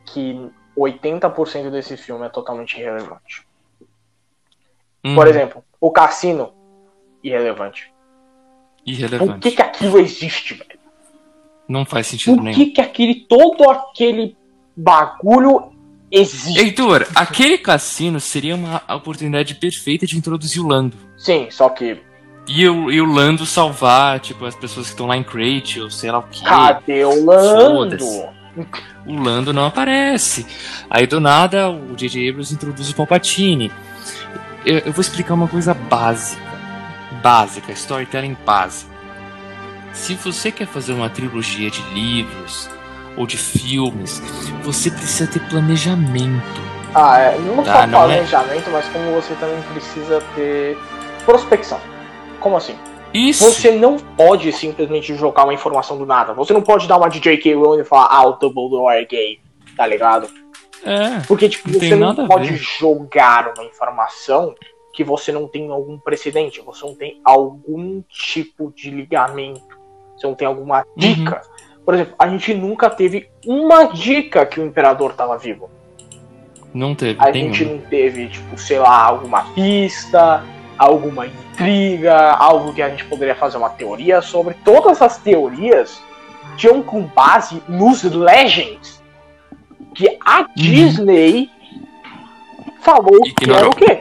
que 0.06 0.50
80% 0.76 1.70
desse 1.70 1.96
filme 1.96 2.26
é 2.26 2.28
totalmente 2.28 2.78
irrelevante. 2.78 3.46
Hum, 5.04 5.14
Por 5.14 5.26
exemplo, 5.26 5.64
o 5.80 5.90
cassino, 5.90 6.52
irrelevante. 7.22 7.92
Por 8.84 8.90
irrelevante. 8.92 9.40
que, 9.40 9.56
que 9.56 9.62
aquilo 9.62 9.98
existe, 9.98 10.54
velho? 10.54 10.78
Não 11.68 11.84
faz 11.84 12.06
sentido 12.08 12.36
Por 12.36 12.42
nenhum. 12.44 12.56
que, 12.56 12.66
que 12.66 12.80
aquele, 12.80 13.26
todo 13.26 13.68
aquele 13.70 14.36
bagulho 14.76 15.71
existe? 16.12 16.58
Heitor, 16.58 17.06
aquele 17.14 17.56
cassino 17.56 18.20
seria 18.20 18.54
uma 18.54 18.82
oportunidade 18.94 19.54
perfeita 19.54 20.06
de 20.06 20.16
introduzir 20.16 20.62
o 20.62 20.66
Lando. 20.66 20.96
Sim, 21.16 21.48
só 21.50 21.68
que 21.68 21.98
E 22.46 22.68
o, 22.68 22.90
e 22.90 23.00
o 23.00 23.06
Lando 23.06 23.46
salvar, 23.46 24.20
tipo, 24.20 24.44
as 24.44 24.54
pessoas 24.54 24.86
que 24.86 24.92
estão 24.92 25.06
lá 25.06 25.16
em 25.16 25.24
Crate, 25.24 25.80
ou 25.80 25.90
sei 25.90 26.10
lá 26.10 26.18
o 26.18 26.22
que. 26.24 26.44
cadê 26.44 27.04
o 27.04 27.24
Lando? 27.24 27.96
O 29.06 29.14
Lando 29.14 29.52
não 29.52 29.66
aparece. 29.66 30.46
Aí 30.90 31.06
do 31.06 31.18
nada 31.20 31.70
o 31.70 31.96
J.J. 31.96 32.28
Abrams 32.28 32.52
introduz 32.52 32.90
o 32.90 32.94
Palpatine. 32.94 33.72
Eu, 34.64 34.78
eu 34.78 34.92
vou 34.92 35.00
explicar 35.00 35.34
uma 35.34 35.48
coisa 35.48 35.72
básica. 35.74 36.42
Básica, 37.22 37.72
storytelling 37.72 38.36
básica. 38.44 38.92
Se 39.92 40.14
você 40.14 40.50
quer 40.50 40.66
fazer 40.66 40.92
uma 40.92 41.10
trilogia 41.10 41.70
de 41.70 41.82
livros 41.92 42.68
ou 43.16 43.26
de 43.26 43.36
filmes, 43.36 44.20
você 44.62 44.90
precisa 44.90 45.30
ter 45.30 45.40
planejamento. 45.48 46.60
Ah, 46.94 47.18
é, 47.18 47.38
não 47.38 47.62
Tá, 47.62 47.80
só 47.82 47.86
não 47.86 48.02
é- 48.04 48.06
planejamento, 48.06 48.70
mas 48.70 48.86
como 48.88 49.12
você 49.12 49.34
também 49.34 49.60
precisa 49.72 50.20
ter 50.34 50.76
prospecção. 51.24 51.80
Como 52.40 52.56
assim? 52.56 52.76
Isso. 53.14 53.44
Você 53.44 53.70
não 53.72 53.98
pode 53.98 54.50
simplesmente 54.52 55.14
jogar 55.14 55.44
uma 55.44 55.52
informação 55.54 55.98
do 55.98 56.06
nada. 56.06 56.32
Você 56.34 56.52
não 56.52 56.62
pode 56.62 56.88
dar 56.88 56.96
uma 56.96 57.08
de 57.08 57.20
J.K. 57.20 57.54
Rowling 57.54 57.82
e 57.82 57.84
falar, 57.84 58.08
ah, 58.10 58.26
o 58.26 58.32
Dumbledore 58.32 58.96
é 58.96 59.04
gay, 59.04 59.38
tá 59.76 59.86
ligado? 59.86 60.28
É. 60.84 61.20
Porque, 61.28 61.48
tipo, 61.48 61.68
Não 61.70 61.78
você 61.78 61.94
não 61.94 62.26
pode 62.26 62.56
jogar 62.56 63.52
uma 63.56 63.64
informação 63.66 64.54
que 64.94 65.04
você 65.04 65.30
não 65.30 65.46
tem 65.46 65.70
algum 65.70 65.98
precedente, 65.98 66.60
você 66.60 66.84
não 66.84 66.94
tem 66.94 67.20
algum 67.24 68.02
tipo 68.08 68.72
de 68.74 68.90
ligamento, 68.90 69.78
você 70.16 70.26
não 70.26 70.34
tem 70.34 70.46
alguma 70.48 70.84
Uhum. 70.96 71.24
Por 71.84 71.94
exemplo, 71.94 72.14
a 72.18 72.28
gente 72.28 72.54
nunca 72.54 72.88
teve 72.88 73.28
uma 73.44 73.84
dica 73.84 74.46
que 74.46 74.60
o 74.60 74.66
imperador 74.66 75.14
tava 75.14 75.36
vivo. 75.36 75.70
Não 76.72 76.94
teve. 76.94 77.18
A 77.20 77.30
gente 77.32 77.64
não 77.64 77.78
teve, 77.78 78.28
tipo, 78.28 78.56
sei 78.56 78.78
lá, 78.78 79.04
alguma 79.04 79.44
pista, 79.52 80.44
alguma 80.78 81.26
intriga, 81.26 82.32
algo 82.32 82.72
que 82.72 82.80
a 82.80 82.88
gente 82.88 83.04
poderia 83.04 83.34
fazer 83.34 83.58
uma 83.58 83.70
teoria 83.70 84.22
sobre. 84.22 84.54
Todas 84.64 85.02
as 85.02 85.18
teorias 85.18 86.00
tinham 86.56 86.82
com 86.82 87.02
base 87.02 87.62
nos 87.68 88.02
Legends 88.02 89.02
que 89.94 90.18
a 90.24 90.46
Disney 90.56 91.50
falou 92.80 93.20
que 93.22 93.44
era 93.44 93.66
Ignorou. 93.66 93.70
o 93.70 93.76
quê? 93.76 94.00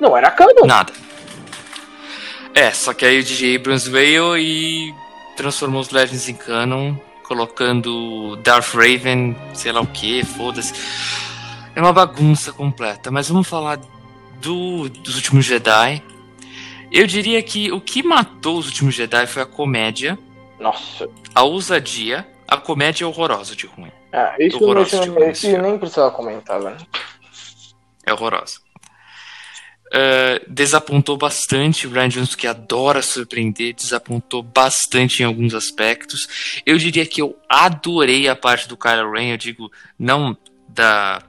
Não 0.00 0.16
era 0.16 0.30
canon. 0.30 0.66
Nada. 0.66 0.92
É, 2.54 2.70
só 2.70 2.92
que 2.92 3.04
aí 3.04 3.20
o 3.20 3.24
DJ 3.24 3.56
Abrams 3.56 3.88
veio 3.88 4.36
e 4.36 4.94
transformou 5.36 5.80
os 5.80 5.90
Legends 5.90 6.28
em 6.28 6.34
canon, 6.34 6.94
colocando 7.22 8.36
Darth 8.36 8.74
Raven, 8.74 9.36
sei 9.54 9.72
lá 9.72 9.80
o 9.80 9.86
que, 9.86 10.24
foda-se. 10.24 10.72
É 11.74 11.80
uma 11.80 11.92
bagunça 11.92 12.52
completa, 12.52 13.10
mas 13.10 13.28
vamos 13.28 13.48
falar 13.48 13.78
do, 14.40 14.88
dos 14.88 15.16
últimos 15.16 15.44
Jedi. 15.44 16.02
Eu 16.90 17.06
diria 17.06 17.42
que 17.42 17.72
o 17.72 17.80
que 17.80 18.02
matou 18.02 18.58
os 18.58 18.66
últimos 18.66 18.94
Jedi 18.94 19.26
foi 19.26 19.42
a 19.42 19.46
comédia, 19.46 20.18
Nossa. 20.60 21.08
a 21.34 21.42
ousadia, 21.42 22.26
a 22.46 22.58
comédia 22.58 23.08
horrorosa 23.08 23.56
de 23.56 23.66
ruim. 23.66 23.90
É, 24.12 24.46
isso, 24.46 24.58
de 24.58 24.94
filme. 25.34 25.58
nem 25.62 25.78
precisava 25.78 26.10
comentar, 26.10 26.60
velho. 26.60 26.76
É 28.04 28.12
horrorosa. 28.12 28.60
Eh, 29.94 30.40
desapontou 30.48 31.18
bastante 31.18 31.86
o 31.86 31.90
Ryan 31.90 32.08
Johnson, 32.08 32.34
que 32.34 32.46
adora 32.46 33.02
surpreender, 33.02 33.74
desapontou 33.74 34.42
bastante 34.42 35.22
em 35.22 35.26
alguns 35.26 35.52
aspectos. 35.52 36.62
Eu 36.64 36.78
diria 36.78 37.04
que 37.04 37.20
eu 37.20 37.36
adorei 37.46 38.26
a 38.26 38.34
parte 38.34 38.66
do 38.66 38.74
Kylo 38.74 39.12
Ren, 39.12 39.32
eu 39.32 39.36
digo, 39.36 39.70
não 39.98 40.34
da. 40.66 41.20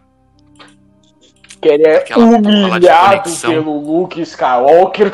Que 1.60 1.68
ele 1.68 1.84
é 1.86 2.06
humilhado 2.16 3.30
pelo 3.42 3.80
Luke 3.80 4.22
Skywalker. 4.22 5.12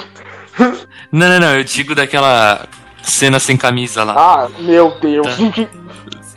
Não, 1.11 1.27
não, 1.29 1.39
não, 1.39 1.55
eu 1.55 1.63
digo 1.63 1.95
daquela 1.95 2.67
cena 3.01 3.39
sem 3.39 3.55
camisa 3.55 4.03
lá. 4.03 4.13
Ah, 4.15 4.49
meu 4.59 4.99
Deus. 4.99 5.25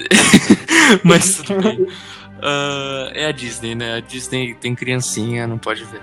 Mas 1.02 1.38
tudo 1.38 1.60
bem. 1.60 1.86
Ah, 2.42 3.10
é 3.14 3.26
a 3.26 3.32
Disney, 3.32 3.76
né? 3.76 3.96
A 3.96 4.00
Disney 4.00 4.54
tem 4.54 4.74
criancinha, 4.74 5.46
não 5.46 5.58
pode 5.58 5.84
ver. 5.84 6.00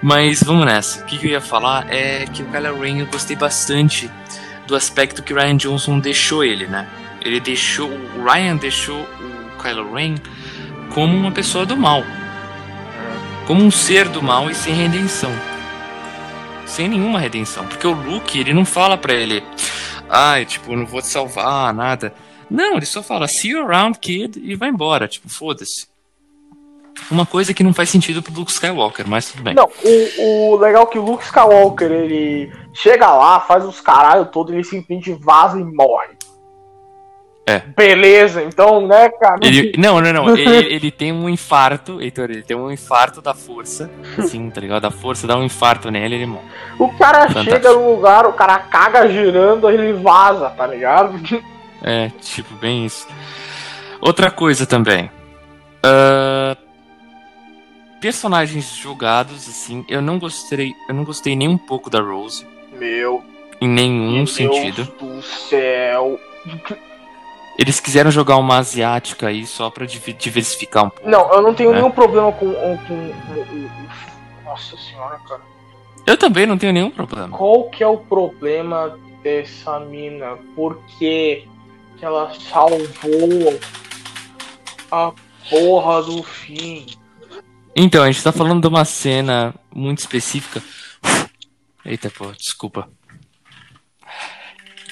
Mas 0.00 0.42
vamos 0.42 0.64
nessa. 0.64 1.02
O 1.02 1.06
que, 1.06 1.16
eu 1.26 1.32
ia 1.32 1.40
falar 1.40 1.92
é 1.92 2.24
que 2.26 2.42
o 2.42 2.46
Kylo 2.46 2.80
Ren 2.80 3.00
eu 3.00 3.06
gostei 3.06 3.34
bastante 3.34 4.08
do 4.66 4.76
aspecto 4.76 5.22
que 5.22 5.32
o 5.32 5.36
Ryan 5.36 5.56
Johnson 5.56 5.98
deixou 5.98 6.44
ele, 6.44 6.66
né? 6.66 6.88
Ele 7.20 7.40
deixou. 7.40 7.90
O 7.90 8.24
Ryan 8.24 8.56
deixou 8.56 9.00
o 9.00 9.62
Kylo 9.62 9.92
Ren 9.92 10.14
como 10.94 11.16
uma 11.16 11.32
pessoa 11.32 11.66
do 11.66 11.76
mal. 11.76 12.04
Como 13.46 13.64
um 13.64 13.70
ser 13.70 14.08
do 14.08 14.22
mal 14.22 14.48
e 14.48 14.54
sem 14.54 14.72
redenção. 14.72 15.32
Sem 16.64 16.88
nenhuma 16.88 17.18
redenção. 17.18 17.66
Porque 17.66 17.86
o 17.86 17.92
Luke, 17.92 18.38
ele 18.38 18.54
não 18.54 18.64
fala 18.64 18.96
pra 18.96 19.12
ele. 19.12 19.42
Ai, 20.08 20.44
tipo, 20.44 20.76
não 20.76 20.86
vou 20.86 21.02
te 21.02 21.08
salvar, 21.08 21.74
nada. 21.74 22.14
Não, 22.52 22.76
ele 22.76 22.84
só 22.84 23.02
fala, 23.02 23.26
see 23.26 23.52
you 23.52 23.62
around, 23.62 23.98
kid, 23.98 24.38
e 24.38 24.54
vai 24.54 24.68
embora. 24.68 25.08
Tipo, 25.08 25.28
foda-se. 25.28 25.86
Uma 27.10 27.24
coisa 27.24 27.54
que 27.54 27.64
não 27.64 27.72
faz 27.72 27.88
sentido 27.88 28.22
pro 28.22 28.34
Luke 28.34 28.52
Skywalker, 28.52 29.08
mas 29.08 29.30
tudo 29.30 29.42
bem. 29.42 29.54
Não, 29.54 29.68
o, 29.82 30.52
o 30.52 30.56
legal 30.56 30.84
é 30.84 30.86
que 30.86 30.98
o 30.98 31.02
Luke 31.02 31.24
Skywalker, 31.24 31.90
ele 31.90 32.52
chega 32.74 33.10
lá, 33.10 33.40
faz 33.40 33.64
os 33.64 33.80
caralho 33.80 34.26
todo, 34.26 34.52
ele 34.52 34.62
simplesmente 34.62 35.12
vaza 35.14 35.58
e 35.58 35.64
morre. 35.64 36.10
É. 37.46 37.58
Beleza, 37.76 38.42
então, 38.42 38.86
né, 38.86 39.08
cara? 39.08 39.40
Ele, 39.42 39.72
não, 39.76 40.00
não, 40.00 40.12
não. 40.12 40.36
Ele, 40.36 40.74
ele 40.74 40.90
tem 40.92 41.10
um 41.10 41.28
infarto, 41.28 42.00
Heitor, 42.00 42.30
ele 42.30 42.42
tem 42.42 42.56
um 42.56 42.70
infarto 42.70 43.20
da 43.20 43.34
força. 43.34 43.90
Assim, 44.16 44.48
tá 44.50 44.60
ligado? 44.60 44.84
A 44.84 44.90
força 44.90 45.26
dá 45.26 45.36
um 45.36 45.42
infarto 45.42 45.90
nele 45.90 46.14
ele 46.14 46.26
morre. 46.26 46.46
O 46.78 46.88
cara 46.98 47.26
Fantástico. 47.26 47.56
chega 47.56 47.72
no 47.72 47.94
lugar, 47.94 48.26
o 48.26 48.32
cara 48.34 48.58
caga 48.58 49.08
girando, 49.08 49.68
ele 49.68 49.92
vaza, 49.94 50.50
tá 50.50 50.66
ligado? 50.66 51.18
É, 51.82 52.10
tipo, 52.20 52.54
bem 52.54 52.86
isso. 52.86 53.06
Outra 54.00 54.30
coisa 54.30 54.66
também. 54.66 55.10
Ah, 55.82 56.56
personagens 58.00 58.74
jogados, 58.76 59.48
assim, 59.48 59.84
eu 59.88 60.00
não 60.02 60.18
gostei. 60.18 60.74
Eu 60.88 60.94
não 60.94 61.04
gostei 61.04 61.36
nem 61.36 61.48
um 61.48 61.58
pouco 61.58 61.88
da 61.90 62.00
Rose. 62.00 62.46
Meu 62.72 63.22
Em 63.60 63.68
nenhum 63.68 64.14
Deus 64.24 64.34
sentido. 64.34 64.84
do 65.00 65.22
céu. 65.22 66.18
Eles 67.58 67.78
quiseram 67.80 68.10
jogar 68.10 68.36
uma 68.38 68.58
asiática 68.58 69.28
aí 69.28 69.46
só 69.46 69.68
pra 69.70 69.84
div- 69.86 70.14
diversificar 70.18 70.84
um 70.86 70.90
pouco. 70.90 71.08
Não, 71.08 71.32
eu 71.32 71.42
não 71.42 71.52
tenho 71.54 71.70
É. 71.70 71.74
nenhum 71.74 71.90
problema 71.90 72.32
com, 72.32 72.52
com, 72.52 72.76
com- 72.88 73.68
Nossa 74.44 74.76
senhora, 74.78 75.18
cara. 75.28 75.40
Eu 76.06 76.16
também 76.16 76.46
não 76.46 76.58
tenho 76.58 76.72
nenhum 76.72 76.90
problema. 76.90 77.36
Qual 77.36 77.68
que 77.70 77.84
é 77.84 77.86
o 77.86 77.98
problema 77.98 78.98
dessa 79.22 79.78
mina? 79.78 80.36
Por 80.56 80.80
que 82.02 82.06
ela 82.06 82.34
salvou 82.34 83.60
a 84.90 85.12
porra 85.48 86.02
do 86.02 86.20
fim? 86.24 86.84
Então, 87.76 88.02
a 88.02 88.10
gente 88.10 88.24
tá 88.24 88.32
falando 88.32 88.60
de 88.60 88.66
uma 88.66 88.84
cena 88.84 89.54
muito 89.72 90.00
específica. 90.00 90.60
Eita, 91.84 92.10
pô, 92.10 92.32
desculpa. 92.32 92.90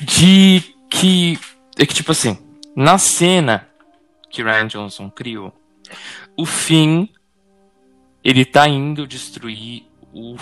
De 0.01 0.63
que. 0.89 1.37
É 1.77 1.85
que, 1.85 1.95
tipo 1.95 2.13
assim, 2.13 2.39
na 2.77 2.97
cena 2.97 3.69
que 4.31 4.45
Ryan 4.45 4.69
Johnson 4.69 5.11
criou, 5.11 5.53
o 6.37 6.47
Finn. 6.47 7.09
Ele 8.23 8.45
tá 8.45 8.69
indo 8.69 9.05
destruir 9.05 9.85
o. 10.13 10.37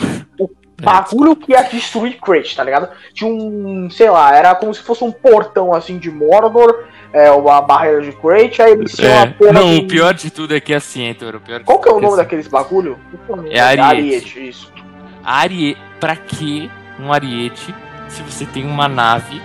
Bagulho 0.81 1.35
que 1.35 1.53
ia 1.53 1.63
destruir 1.63 2.19
Crate, 2.21 2.55
tá 2.55 2.63
ligado? 2.63 2.89
Tinha 3.13 3.29
um, 3.29 3.89
sei 3.91 4.09
lá, 4.11 4.33
era 4.35 4.55
como 4.55 4.73
se 4.73 4.81
fosse 4.81 5.03
um 5.03 5.11
portão 5.11 5.75
assim 5.75 5.99
de 5.99 6.09
Mordor, 6.11 6.85
é, 7.13 7.31
uma 7.33 7.61
barreira 7.61 8.01
de 8.03 8.13
Crate, 8.13 8.63
aí 8.63 8.73
eles 8.73 8.95
tinham 8.95 9.11
É, 9.11 9.23
a 9.23 9.27
porra 9.33 9.53
não, 9.55 9.71
de- 9.75 9.81
o 9.81 9.89
pior 9.89 10.15
de 10.15 10.31
tudo 10.31 10.55
é 10.55 10.61
que 10.61 10.73
é 10.73 10.77
assim, 10.77 11.03
Heitor. 11.07 11.35
O 11.35 11.41
pior 11.41 11.59
de 11.59 11.65
Qual 11.65 11.81
que 11.81 11.89
é 11.89 11.91
o 11.91 11.95
tudo 11.95 12.03
nome 12.03 12.15
assim. 12.15 12.23
daqueles 12.23 12.47
bagulho? 12.47 12.97
É 13.51 13.59
Ariete. 13.61 13.81
Ariete, 13.83 14.49
isso. 14.49 14.73
Arie... 15.25 15.77
Pra 15.99 16.15
que 16.15 16.71
um 17.01 17.13
Ariete 17.13 17.75
se 18.09 18.23
você 18.23 18.47
tem 18.47 18.65
uma 18.65 18.87
nave 18.87 19.43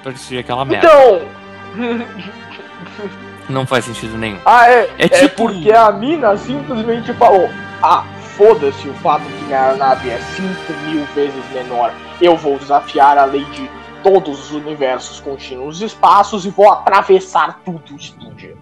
pra 0.00 0.12
destruir 0.12 0.38
aquela 0.38 0.64
merda? 0.64 0.86
Então, 0.86 2.06
Não 3.48 3.66
faz 3.66 3.84
sentido 3.84 4.16
nenhum. 4.16 4.38
ah, 4.46 4.68
é, 4.70 4.88
É 4.98 5.06
é, 5.06 5.08
tipo- 5.08 5.48
porque 5.48 5.72
a 5.72 5.90
mina 5.90 6.36
simplesmente 6.36 7.12
falou: 7.14 7.48
Ah, 7.82 8.04
foda-se 8.36 8.88
o 8.88 8.94
fato 8.94 9.24
que 9.24 9.44
minha 9.44 9.74
nave 9.76 10.10
é 10.10 10.18
5 10.18 10.72
mil 10.86 11.04
vezes 11.06 11.50
menor. 11.50 11.92
Eu 12.20 12.36
vou 12.36 12.58
desafiar 12.58 13.18
a 13.18 13.24
lei 13.24 13.44
de 13.46 13.70
todos 14.02 14.46
os 14.46 14.50
universos 14.52 15.20
contínuos 15.20 15.80
e 15.80 15.84
espaços 15.84 16.44
e 16.44 16.50
vou 16.50 16.70
atravessar 16.70 17.60
tudo 17.64 17.92
e 17.92 17.96
explodir. 17.96 18.56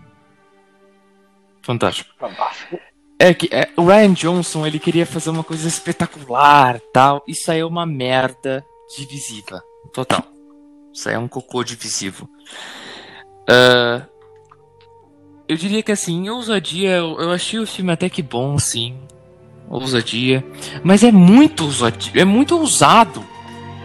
Fantástico. 1.62 2.10
Fantástico. 2.18 2.78
É 3.18 3.34
que 3.34 3.48
é, 3.52 3.68
o 3.76 3.84
Ryan 3.84 4.14
Johnson 4.14 4.66
ele 4.66 4.78
queria 4.78 5.04
fazer 5.04 5.30
uma 5.30 5.44
coisa 5.44 5.68
espetacular, 5.68 6.80
tal. 6.92 7.22
Isso 7.28 7.50
aí 7.50 7.60
é 7.60 7.64
uma 7.64 7.84
merda 7.84 8.64
divisiva, 8.96 9.62
total. 9.92 10.24
Isso 10.92 11.08
aí 11.08 11.14
é 11.14 11.18
um 11.18 11.28
cocô 11.28 11.62
divisivo. 11.62 12.28
Ah, 13.48 14.06
eu 15.48 15.56
diria 15.56 15.82
que 15.82 15.90
assim, 15.90 16.14
em 16.14 16.30
ousadia, 16.30 16.96
eu, 16.96 17.20
eu 17.20 17.32
achei 17.32 17.58
o 17.58 17.66
filme 17.66 17.92
até 17.92 18.08
que 18.08 18.22
bom, 18.22 18.56
sim. 18.58 18.96
Ousadia, 19.70 20.44
mas 20.82 21.04
é 21.04 21.12
muito 21.12 21.64
ousadia, 21.64 22.22
é 22.22 22.24
muito 22.24 22.58
ousado. 22.58 23.24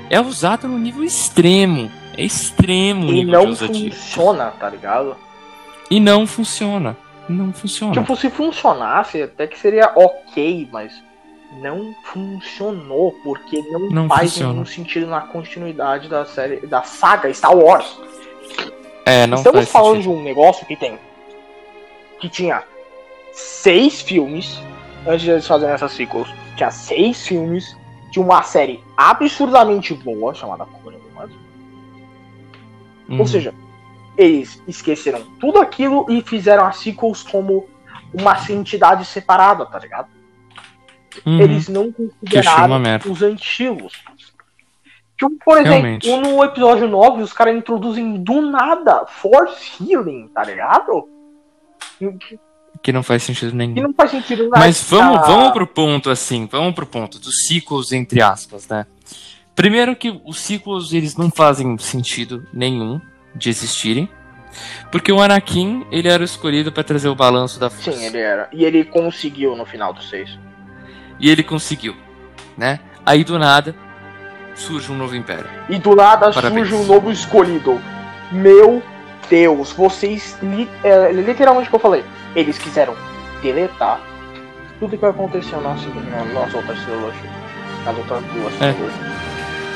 É 0.10 0.20
ousado 0.20 0.68
no 0.68 0.78
nível 0.80 1.03
extremo. 1.03 1.91
É 2.18 2.24
extremo 2.24 3.12
E 3.12 3.24
não 3.26 3.56
funciona, 3.56 4.52
tá 4.52 4.70
ligado? 4.70 5.16
E 5.91 5.99
não 5.99 6.26
funciona. 6.26 6.98
Não 7.30 7.52
funciona. 7.53 7.94
Tipo, 7.94 8.16
se 8.16 8.30
funcionasse, 8.30 9.22
até 9.22 9.48
que 9.48 9.60
seria 9.60 9.91
ok, 9.95 10.68
mas 10.72 10.94
não 11.62 11.94
funcionou, 12.03 13.12
porque 13.24 13.62
não, 13.72 13.90
Não 13.90 14.07
faz 14.07 14.32
funciona. 14.32 14.53
nenhum 14.53 14.66
sentido 14.66 15.07
na 15.07 15.22
continuidade 15.22 16.07
da 16.07 16.26
série, 16.26 16.66
da 16.68 16.84
saga 16.84 17.32
Star 17.34 17.56
Wars. 17.56 17.98
é, 19.06 19.26
não 19.28 19.38
Estamos 19.38 19.68
falando 19.70 19.95
sentido. 19.98 20.14
de 20.14 20.20
um 20.20 20.24
negócio 20.24 20.66
que 20.66 20.76
tem. 20.76 20.98
que 22.20 22.30
tinha 22.30 22.64
seis 23.34 24.02
filmes, 24.02 24.60
antes 25.06 25.22
de 25.22 25.32
eles 25.32 25.48
fazerem 25.48 25.73
essas 25.73 25.91
sequels, 25.91 26.30
tinha 26.56 26.72
seis 26.72 27.26
filmes, 27.27 27.76
tinha 28.11 28.23
uma 28.23 28.44
série 28.44 28.84
absurdamente 28.98 29.94
boa, 29.94 30.34
chamada 30.34 30.65
Clone 30.65 30.98
Wars. 31.15 31.32
Uhum. 33.10 33.19
Ou 33.19 33.27
seja, 33.27 33.53
eles 34.18 34.61
esqueceram 34.68 35.22
tudo 35.40 35.60
aquilo 35.60 36.06
e 36.10 36.22
fizeram 36.22 36.65
as 36.65 36.77
sequels 36.77 37.23
como 37.23 37.68
uma 38.14 38.36
entidade 38.49 39.06
separada, 39.06 39.65
tá 39.65 39.77
ligado? 39.80 40.07
Uhum. 41.26 41.40
Eles 41.40 41.68
não 41.68 41.91
consideraram 41.91 42.82
os 43.10 43.22
antigos. 43.22 43.94
Tipo, 45.18 45.32
por 45.45 45.57
exemplo, 45.57 45.82
Realmente. 45.82 46.10
no 46.10 46.44
episódio 46.44 46.90
9, 46.90 47.23
os 47.23 47.32
caras 47.32 47.56
introduzem 47.56 48.22
do 48.22 48.41
nada 48.41 49.06
Force 49.06 49.82
Healing, 49.82 50.27
tá 50.27 50.44
ligado? 50.44 51.07
Que 52.86 52.94
não 52.94 53.02
faz 53.02 53.24
sentido 53.24 53.49
Que 53.49 53.57
nenhum. 53.57 53.82
não 53.82 53.94
faz 53.95 54.12
sentido 54.12 54.44
nada. 54.44 54.60
Mas 54.60 54.80
vamos, 54.88 55.18
Ah, 55.18 55.22
vamos 55.24 55.52
pro 55.53 55.66
ponto 55.66 56.07
assim, 56.12 56.48
vamos 56.52 56.76
pro 56.76 56.86
ponto 56.86 57.18
dos 57.18 57.48
ciclos 57.48 57.91
entre 57.91 58.22
aspas, 58.22 58.68
né? 58.68 58.86
Primeiro 59.56 59.95
que 59.95 60.22
os 60.24 60.40
ciclos 60.40 60.94
eles 60.94 61.18
não 61.18 61.32
fazem 61.32 61.76
sentido 61.80 62.45
nenhum 62.53 63.02
de 63.36 63.49
existirem, 63.49 64.07
porque 64.91 65.12
o 65.12 65.20
Anakin 65.20 65.84
ele 65.91 66.07
era 66.07 66.22
o 66.22 66.26
escolhido 66.26 66.72
pra 66.72 66.84
trazer 66.84 67.10
o 67.10 67.16
balanço 67.16 67.60
da 67.60 67.72
força. 67.72 67.91
Sim, 67.91 68.06
ele 68.06 68.20
era. 68.20 68.48
E 68.53 68.64
ele 68.64 68.84
conseguiu 68.86 69.56
no 69.56 69.66
final 69.66 69.91
do 69.91 70.03
6. 70.03 70.38
E 71.20 71.28
ele 71.32 71.41
conseguiu, 71.41 71.95
né? 72.56 72.80
Aí 73.03 73.24
do 73.24 73.40
nada 73.40 73.76
surge 74.53 74.91
um 74.91 74.95
novo 74.95 75.16
império. 75.16 75.49
E 75.70 75.80
do 75.80 75.95
nada 75.95 76.32
Parabéns. 76.32 76.70
surge 76.70 76.84
um 76.84 76.86
novo 76.86 77.12
escolhido. 77.12 77.82
Meu 78.32 78.84
Deus, 79.30 79.72
vocês. 79.72 80.38
Li, 80.41 80.69
é, 80.84 81.11
literalmente 81.11 81.68
o 81.68 81.69
que 81.69 81.76
eu 81.76 81.80
falei. 81.80 82.03
Eles 82.35 82.57
quiseram 82.57 82.95
deletar 83.41 83.99
tudo 84.80 84.97
que 84.97 85.06
aconteceu 85.06 85.61
nas, 85.61 85.81
na- 85.85 86.26
nas 86.34 86.53
outras 86.53 86.77
trilogias. 86.84 87.31
Nas 87.85 87.97
outras 87.97 88.23
duas 88.26 88.53
É. 88.61 88.73
trilogias. 88.73 89.15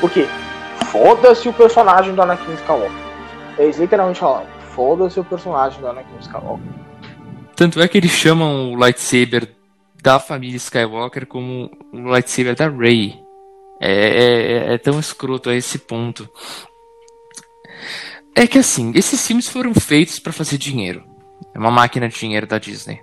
Por 0.00 0.10
quê? 0.10 0.26
Foda-se 0.86 1.48
o 1.48 1.52
personagem 1.52 2.14
do 2.14 2.22
Anakin 2.22 2.52
Skywalker. 2.54 2.90
Eles 3.58 3.78
literalmente 3.78 4.18
falaram: 4.20 4.46
foda-se 4.74 5.20
o 5.20 5.24
personagem 5.24 5.80
do 5.80 5.86
Anakin 5.88 6.18
Skywalker. 6.20 6.66
Tanto 7.54 7.80
é 7.80 7.86
que 7.88 7.98
eles 7.98 8.10
chamam 8.10 8.72
o 8.72 8.76
lightsaber 8.76 9.48
da 10.02 10.18
família 10.18 10.56
Skywalker 10.56 11.26
como 11.26 11.70
o 11.92 11.98
lightsaber 12.08 12.56
da 12.56 12.68
Rey. 12.68 13.14
É, 13.82 14.68
é- 14.70 14.74
é 14.74 14.78
tão 14.78 14.98
escroto 14.98 15.48
a 15.50 15.54
esse 15.54 15.78
ponto. 15.78 16.28
É 18.34 18.46
que 18.46 18.58
assim, 18.58 18.92
esses 18.94 19.26
filmes 19.26 19.48
foram 19.48 19.74
feitos 19.74 20.18
pra 20.18 20.32
fazer 20.32 20.56
dinheiro. 20.58 21.04
É 21.54 21.58
uma 21.58 21.70
máquina 21.70 22.08
de 22.08 22.14
dinheiro 22.18 22.46
da 22.46 22.58
Disney. 22.58 23.00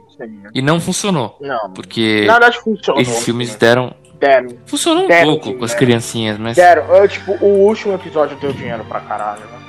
E 0.54 0.62
não 0.64 0.80
funcionou, 0.80 1.38
Não, 1.40 1.72
porque 1.74 2.24
na 2.26 2.34
verdade 2.40 2.60
funcionou. 2.60 3.00
esses 3.02 3.24
filmes 3.24 3.52
né? 3.52 3.58
deram 3.60 3.96
Deram. 4.20 4.48
Funcionou 4.66 5.04
um 5.04 5.08
Deram 5.08 5.26
pouco 5.28 5.44
com 5.60 5.64
as 5.64 5.72
dinheiro. 5.72 5.78
criancinhas, 5.78 6.38
mas. 6.40 6.56
Deram. 6.56 6.84
Eu, 6.96 7.08
tipo, 7.08 7.34
o 7.34 7.66
último 7.68 7.94
episódio 7.94 8.36
deu 8.38 8.52
dinheiro 8.52 8.84
pra 8.86 9.00
caralho, 9.00 9.42
né? 9.42 9.60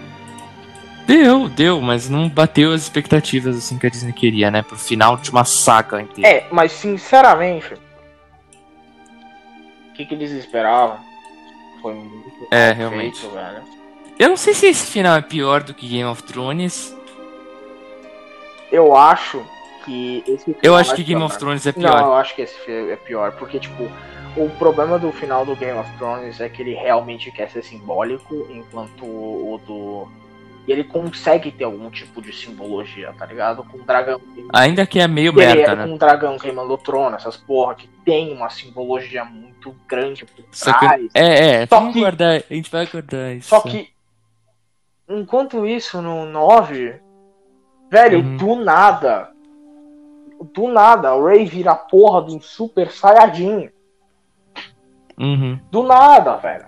Deu, 1.07 1.49
deu, 1.51 1.81
mas 1.83 2.09
não 2.09 2.31
bateu 2.31 2.73
as 2.73 2.83
expectativas 2.83 3.57
assim 3.59 3.77
que 3.79 3.87
a 3.87 3.91
Disney 3.91 4.13
queria, 4.15 4.51
né? 4.51 4.63
Pro 4.63 4.77
final 4.79 5.19
de 5.19 5.31
uma 5.31 5.45
saga 5.45 6.01
inteira. 6.01 6.31
É, 6.31 6.47
mas 6.51 6.73
sinceramente, 6.73 7.75
o 9.91 9.93
que, 9.95 10.07
que 10.07 10.15
eles 10.15 10.31
esperavam? 10.31 10.99
Foi 11.83 11.93
muito 11.95 12.49
É, 12.51 12.69
mal 12.69 12.77
realmente. 12.77 13.27
velho. 13.27 13.63
Eu 14.19 14.29
não 14.31 14.37
sei 14.37 14.53
se 14.55 14.67
esse 14.67 14.87
final 14.91 15.17
é 15.17 15.23
pior 15.23 15.63
do 15.63 15.73
que 15.73 15.87
Game 15.89 16.05
of 16.09 16.23
Thrones. 16.25 16.97
Eu 18.71 18.95
acho 18.97 19.43
que 19.85 20.23
esse 20.27 20.51
Eu 20.51 20.57
final 20.57 20.75
acho 20.77 20.93
é 20.93 20.97
que 20.97 21.05
Game 21.05 21.21
pior. 21.21 21.27
of 21.27 21.39
Thrones 21.39 21.67
é 21.67 21.73
Não, 21.77 21.83
pior. 21.91 22.01
eu 22.01 22.15
acho 22.15 22.35
que 22.35 22.43
esse 22.43 22.71
é 22.71 22.97
pior, 22.97 23.33
porque, 23.33 23.59
tipo, 23.59 23.85
o 24.37 24.51
problema 24.59 24.99
do 24.99 25.11
final 25.13 25.47
do 25.47 25.57
Game 25.57 25.79
of 25.79 25.91
Thrones 25.97 26.41
é 26.41 26.49
que 26.49 26.63
ele 26.63 26.75
realmente 26.75 27.31
quer 27.31 27.49
ser 27.49 27.63
simbólico, 27.63 28.47
enquanto 28.51 29.05
o 29.05 29.61
do. 29.67 30.09
E 30.67 30.73
ele 30.73 30.85
consegue 30.85 31.51
ter 31.51 31.65
algum 31.65 31.89
tipo 31.89 32.21
de 32.21 32.31
simbologia, 32.31 33.15
tá 33.19 33.25
ligado? 33.25 33.65
Com 33.65 33.79
o 33.79 33.83
dragão. 33.85 34.21
Ainda 34.53 34.85
que 34.85 35.01
é 35.01 35.09
meio 35.09 35.33
Ele 35.33 35.43
é 35.43 35.55
merda, 35.55 35.77
né? 35.77 35.87
com 35.87 35.95
o 35.95 35.99
dragão 35.99 36.37
queimando 36.39 36.75
o 36.75 36.77
trono, 36.77 37.17
essas 37.17 37.39
porra 37.39 37.75
que 37.75 37.89
tem 38.05 38.35
uma 38.35 38.51
simbologia 38.51 39.25
muito 39.25 39.75
grande 39.89 40.27
por 40.27 40.45
Só 40.53 40.75
que- 40.75 40.79
trás. 40.81 41.07
É, 41.15 41.63
é, 41.63 41.67
Só 41.67 41.79
vamos 41.79 41.95
que- 41.95 42.01
guardar. 42.01 42.43
A 42.51 42.55
gente 42.55 42.71
vai 42.71 42.85
guardar 42.87 43.35
isso. 43.35 43.49
Só 43.49 43.61
que, 43.63 43.89
enquanto 45.09 45.67
isso, 45.67 46.01
no 46.03 46.27
9, 46.27 47.01
velho, 47.91 48.19
Uhum. 48.21 48.37
do 48.37 48.55
nada, 48.57 49.31
do 50.55 50.69
nada, 50.69 51.15
o 51.15 51.25
Ray 51.27 51.45
vira 51.47 51.73
a 51.73 51.77
porra 51.77 52.25
de 52.27 52.35
um 52.37 52.41
super 52.41 52.91
saiyajin. 52.91 53.71
Uhum. 55.19 55.59
Do 55.71 55.83
nada, 55.83 56.37
velho. 56.37 56.67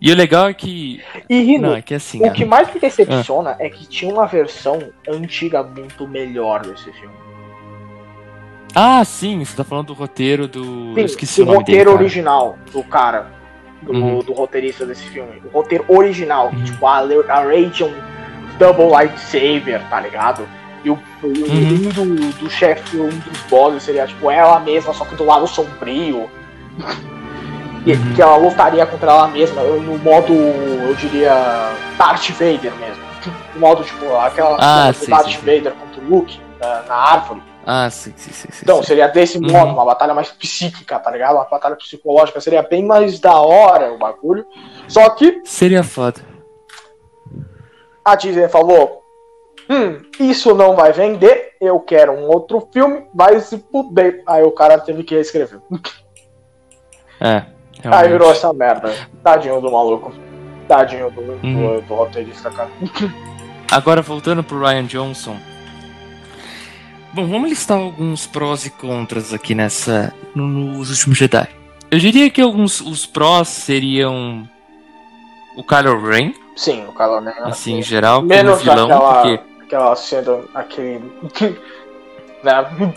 E 0.00 0.12
o 0.12 0.14
legal 0.16 0.48
é 0.48 0.54
que. 0.54 1.02
E 1.28 1.40
Rino, 1.42 1.68
Não, 1.68 1.76
é 1.76 1.82
que 1.82 1.94
assim. 1.94 2.18
o 2.20 2.22
né? 2.26 2.30
que 2.30 2.44
mais 2.44 2.72
me 2.72 2.78
decepciona 2.78 3.56
é 3.58 3.68
que 3.68 3.86
tinha 3.86 4.12
uma 4.12 4.26
versão 4.26 4.78
antiga 5.08 5.62
muito 5.62 6.06
melhor 6.06 6.62
desse 6.66 6.92
filme. 6.92 7.14
Ah, 8.74 9.02
sim, 9.04 9.42
você 9.42 9.56
tá 9.56 9.64
falando 9.64 9.86
do 9.88 9.94
roteiro 9.94 10.46
do. 10.46 10.92
Eu 10.98 11.04
esqueci 11.06 11.34
Sim, 11.36 11.42
o 11.42 11.46
nome 11.46 11.58
roteiro 11.58 11.90
dele. 11.92 12.02
original 12.02 12.58
do 12.72 12.84
cara, 12.84 13.30
do, 13.82 13.92
Uhum. 13.92 14.18
do 14.20 14.32
roteirista 14.32 14.84
desse 14.86 15.04
filme. 15.04 15.42
O 15.44 15.48
roteiro 15.48 15.84
original, 15.88 16.50
que, 16.50 16.56
Uhum. 16.56 16.64
tipo, 16.64 16.86
a, 16.86 16.98
a 17.28 17.40
Ray 17.44 17.70
tinha 17.70 17.88
um 17.88 17.94
double 18.58 18.88
lightsaber, 18.88 19.80
tá 19.88 20.00
ligado? 20.00 20.46
E 20.84 20.90
o, 20.90 20.98
Uhum. 21.22 21.32
um 21.32 21.88
do, 21.90 22.32
do 22.38 22.50
chefe, 22.50 22.96
um 22.96 23.08
dos 23.08 23.40
bosses 23.50 23.82
seria, 23.82 24.06
tipo, 24.06 24.30
ela 24.30 24.58
mesma, 24.60 24.92
só 24.94 25.04
que 25.04 25.14
do 25.14 25.24
lado 25.24 25.46
sombrio. 25.46 26.28
E- 27.86 27.92
Uhum. 27.92 28.14
Que 28.14 28.22
ela 28.22 28.36
lutaria 28.36 28.84
contra 28.86 29.10
ela 29.10 29.28
mesma, 29.28 29.62
no 29.62 29.96
modo, 29.98 30.32
eu 30.32 30.94
diria, 30.96 31.32
Darth 31.98 32.30
Vader 32.30 32.72
mesmo. 32.76 33.06
No 33.54 33.60
modo, 33.60 33.82
tipo, 33.82 34.14
aquela 34.16 34.56
Ah, 34.60 34.92
sim, 34.92 35.10
Darth 35.10 35.26
sim, 35.26 35.32
sim. 35.32 35.38
Vader 35.38 35.72
contra 35.72 36.00
o 36.02 36.08
Luke 36.08 36.38
na, 36.60 36.82
na 36.82 36.94
árvore. 36.94 37.42
Ah, 37.68 37.90
sim, 37.90 38.12
sim, 38.16 38.30
sim. 38.32 38.48
sim, 38.52 38.60
Então, 38.62 38.76
sim. 38.80 38.84
seria 38.86 39.08
desse 39.08 39.38
Uhum. 39.38 39.50
modo, 39.50 39.72
uma 39.72 39.84
batalha 39.84 40.14
mais 40.14 40.28
psíquica, 40.30 40.98
tá 41.00 41.10
ligado? 41.10 41.34
Uma 41.34 41.44
batalha 41.46 41.74
psicológica, 41.74 42.40
seria 42.40 42.62
bem 42.62 42.84
mais 42.84 43.18
da 43.18 43.40
hora 43.40 43.92
o 43.92 43.98
bagulho. 43.98 44.46
Só 44.86 45.10
que 45.10 45.40
Seria 45.44 45.82
foda. 45.82 46.20
a 48.04 48.14
Disney 48.14 48.48
falou: 48.48 49.02
Hum, 49.68 50.00
isso 50.20 50.54
não 50.54 50.76
vai 50.76 50.92
vender, 50.92 51.54
eu 51.60 51.80
quero 51.80 52.12
um 52.12 52.28
outro 52.28 52.68
filme, 52.72 53.04
vai 53.12 53.40
se 53.40 53.58
fuder. 53.72 54.22
Aí 54.28 54.44
o 54.44 54.52
cara 54.52 54.78
teve 54.78 55.02
que 55.02 55.16
reescrever. 55.16 55.58
É. 57.20 57.36
Aí 57.38 57.82
realmente. 57.82 58.10
virou 58.12 58.30
essa 58.30 58.52
merda. 58.52 58.94
Tadinho 59.24 59.60
do 59.60 59.72
maluco. 59.72 60.12
Tadinho 60.68 61.10
do, 61.10 61.20
do, 61.20 61.32
Uhum. 61.46 61.80
do 61.80 61.94
roteirista, 61.94 62.48
cara. 62.50 62.70
Agora 63.72 64.02
voltando 64.02 64.44
pro 64.44 64.60
Ryan 64.60 64.84
Johnson. 64.84 65.36
Bom, 67.16 67.26
vamos 67.26 67.48
listar 67.48 67.78
alguns 67.78 68.26
prós 68.26 68.66
e 68.66 68.70
contras 68.70 69.32
aqui 69.32 69.54
nessa. 69.54 70.12
no- 70.34 70.46
nos 70.46 70.90
últimos 70.90 71.16
Jedi. 71.16 71.48
Eu 71.90 71.98
diria 71.98 72.28
que 72.28 72.42
alguns 72.42 72.82
os 72.82 73.06
prós 73.06 73.48
seriam 73.48 74.46
o 75.56 75.64
Kylo 75.64 76.06
Ren, 76.06 76.34
Sim, 76.54 76.84
o 76.86 76.92
cara 76.92 77.22
né? 77.22 77.34
assim, 77.44 77.78
em 77.78 77.82
geral, 77.82 78.16
como 78.16 78.28
Menos 78.28 78.60
vilão, 78.60 78.84
aquela, 78.84 79.22
porque. 79.22 79.40
aquela 79.64 79.96
cena, 79.96 80.40
aquele. 80.54 81.00
né? 82.44 82.94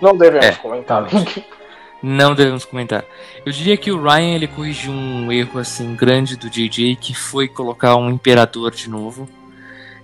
Não 0.00 0.16
devemos 0.16 0.46
É, 0.46 0.52
comentar. 0.52 1.06
Não 2.02 2.34
devemos 2.34 2.64
comentar. 2.64 3.04
Eu 3.44 3.52
diria 3.52 3.76
que 3.76 3.92
o 3.92 4.00
Ryan 4.02 4.34
ele 4.36 4.46
corrigiu 4.46 4.92
um 4.92 5.30
erro 5.30 5.60
assim 5.60 5.94
grande 5.94 6.38
do 6.38 6.48
JJ 6.48 6.96
que 6.96 7.12
foi 7.12 7.48
colocar 7.48 7.96
um 7.96 8.08
imperador 8.08 8.70
de 8.70 8.88
novo. 8.88 9.28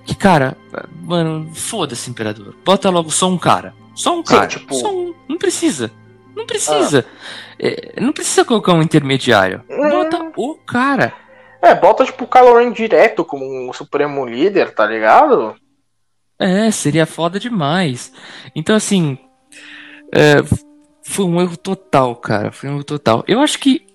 Que 0.06 0.14
cara, 0.14 0.56
mano, 1.02 1.50
foda-se 1.52 2.08
imperador. 2.10 2.54
Bota 2.64 2.88
logo 2.90 3.10
só 3.10 3.28
um 3.28 3.36
cara. 3.38 3.74
Só 3.94 4.12
um 4.14 4.24
Sim, 4.24 4.34
cara. 4.34 4.46
tipo- 4.46 4.74
Só 4.74 4.92
um. 4.94 5.14
Não 5.28 5.36
precisa. 5.36 5.90
Não 6.34 6.46
precisa. 6.46 7.04
É, 7.58 7.98
não 8.00 8.12
precisa 8.12 8.44
colocar 8.44 8.72
um 8.74 8.82
intermediário. 8.82 9.64
Hum. 9.68 9.90
Bota 9.90 10.32
o 10.36 10.54
cara. 10.54 11.12
É, 11.62 11.74
bota 11.74 12.04
tipo 12.04 12.24
o 12.24 12.28
Kylo 12.28 12.56
Ren 12.58 12.70
direto 12.72 13.24
como 13.24 13.44
um 13.44 13.72
supremo 13.72 14.24
líder, 14.26 14.74
tá 14.74 14.86
ligado? 14.86 15.56
É, 16.38 16.70
seria 16.70 17.06
foda 17.06 17.40
demais. 17.40 18.12
Então, 18.54 18.76
assim. 18.76 19.18
é, 20.14 20.36
foi 21.02 21.24
um 21.24 21.40
erro 21.40 21.56
total, 21.56 22.14
cara. 22.16 22.52
Foi 22.52 22.68
um 22.68 22.74
erro 22.74 22.84
total. 22.84 23.24
Eu 23.26 23.40
acho 23.40 23.58
que. 23.58 23.86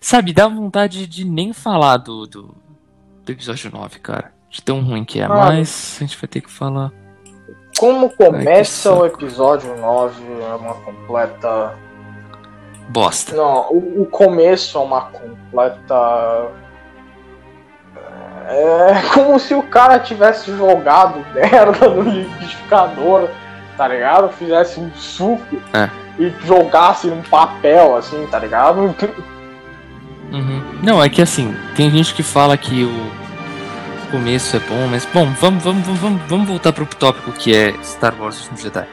Sabe, 0.00 0.32
dá 0.32 0.48
vontade 0.48 1.06
de 1.06 1.24
nem 1.24 1.52
falar 1.52 1.98
do, 1.98 2.26
do, 2.26 2.54
do 3.24 3.30
episódio 3.30 3.70
9, 3.70 4.00
cara. 4.00 4.32
De 4.50 4.60
tão 4.60 4.82
ruim 4.82 5.04
que 5.04 5.20
é. 5.20 5.24
Ah. 5.24 5.28
Mas 5.28 5.96
a 5.98 6.04
gente 6.04 6.18
vai 6.18 6.28
ter 6.28 6.40
que 6.40 6.50
falar. 6.50 6.90
Como 7.78 8.10
começa 8.10 8.92
o 8.92 9.06
episódio 9.06 9.74
9 9.76 10.22
é 10.42 10.54
uma 10.54 10.74
completa. 10.74 11.74
Bosta. 12.88 13.36
Não, 13.36 13.70
o, 13.70 14.02
o 14.02 14.06
começo 14.06 14.76
é 14.76 14.80
uma 14.80 15.02
completa. 15.02 16.50
É 18.48 19.02
como 19.14 19.38
se 19.38 19.54
o 19.54 19.62
cara 19.62 20.00
tivesse 20.00 20.54
jogado 20.56 21.24
merda 21.32 21.88
no 21.88 22.02
liquidificador, 22.02 23.28
tá 23.76 23.86
ligado? 23.86 24.28
Fizesse 24.30 24.80
um 24.80 24.90
suco 24.94 25.56
É. 25.72 25.88
e 26.18 26.30
jogasse 26.44 27.06
num 27.06 27.22
papel, 27.22 27.94
assim, 27.96 28.26
tá 28.26 28.40
ligado? 28.40 28.94
Uhum. 30.32 30.62
Não, 30.82 31.02
é 31.02 31.08
que 31.08 31.22
assim, 31.22 31.54
tem 31.76 31.88
gente 31.90 32.12
que 32.12 32.22
fala 32.24 32.56
que 32.56 32.84
o 32.84 33.19
começo 34.10 34.56
é 34.56 34.60
bom, 34.60 34.88
mas 34.90 35.06
bom, 35.06 35.24
vamos, 35.40 35.62
vamos, 35.62 35.86
vamos, 35.86 36.22
vamos, 36.22 36.48
voltar 36.48 36.72
pro 36.72 36.84
tópico 36.84 37.32
que 37.32 37.54
é 37.54 37.72
Star 37.82 38.20
Wars 38.20 38.38
Últimos 38.40 38.62
Jedi. 38.62 38.88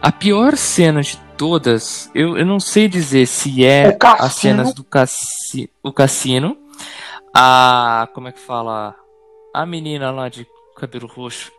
A 0.00 0.10
pior 0.10 0.56
cena 0.56 1.02
de 1.02 1.18
todas, 1.36 2.10
eu, 2.14 2.38
eu 2.38 2.46
não 2.46 2.58
sei 2.58 2.88
dizer 2.88 3.26
se 3.26 3.64
é 3.64 3.96
as 4.00 4.32
cenas 4.32 4.72
do 4.72 4.82
cassi 4.82 5.70
o 5.82 5.92
cassino, 5.92 6.56
a. 7.34 8.08
como 8.14 8.28
é 8.28 8.32
que 8.32 8.40
fala? 8.40 8.94
A 9.52 9.66
menina 9.66 10.10
lá 10.10 10.30
de 10.30 10.46
cabelo 10.76 11.06
roxo. 11.06 11.52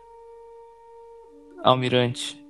Almirante. 1.62 2.44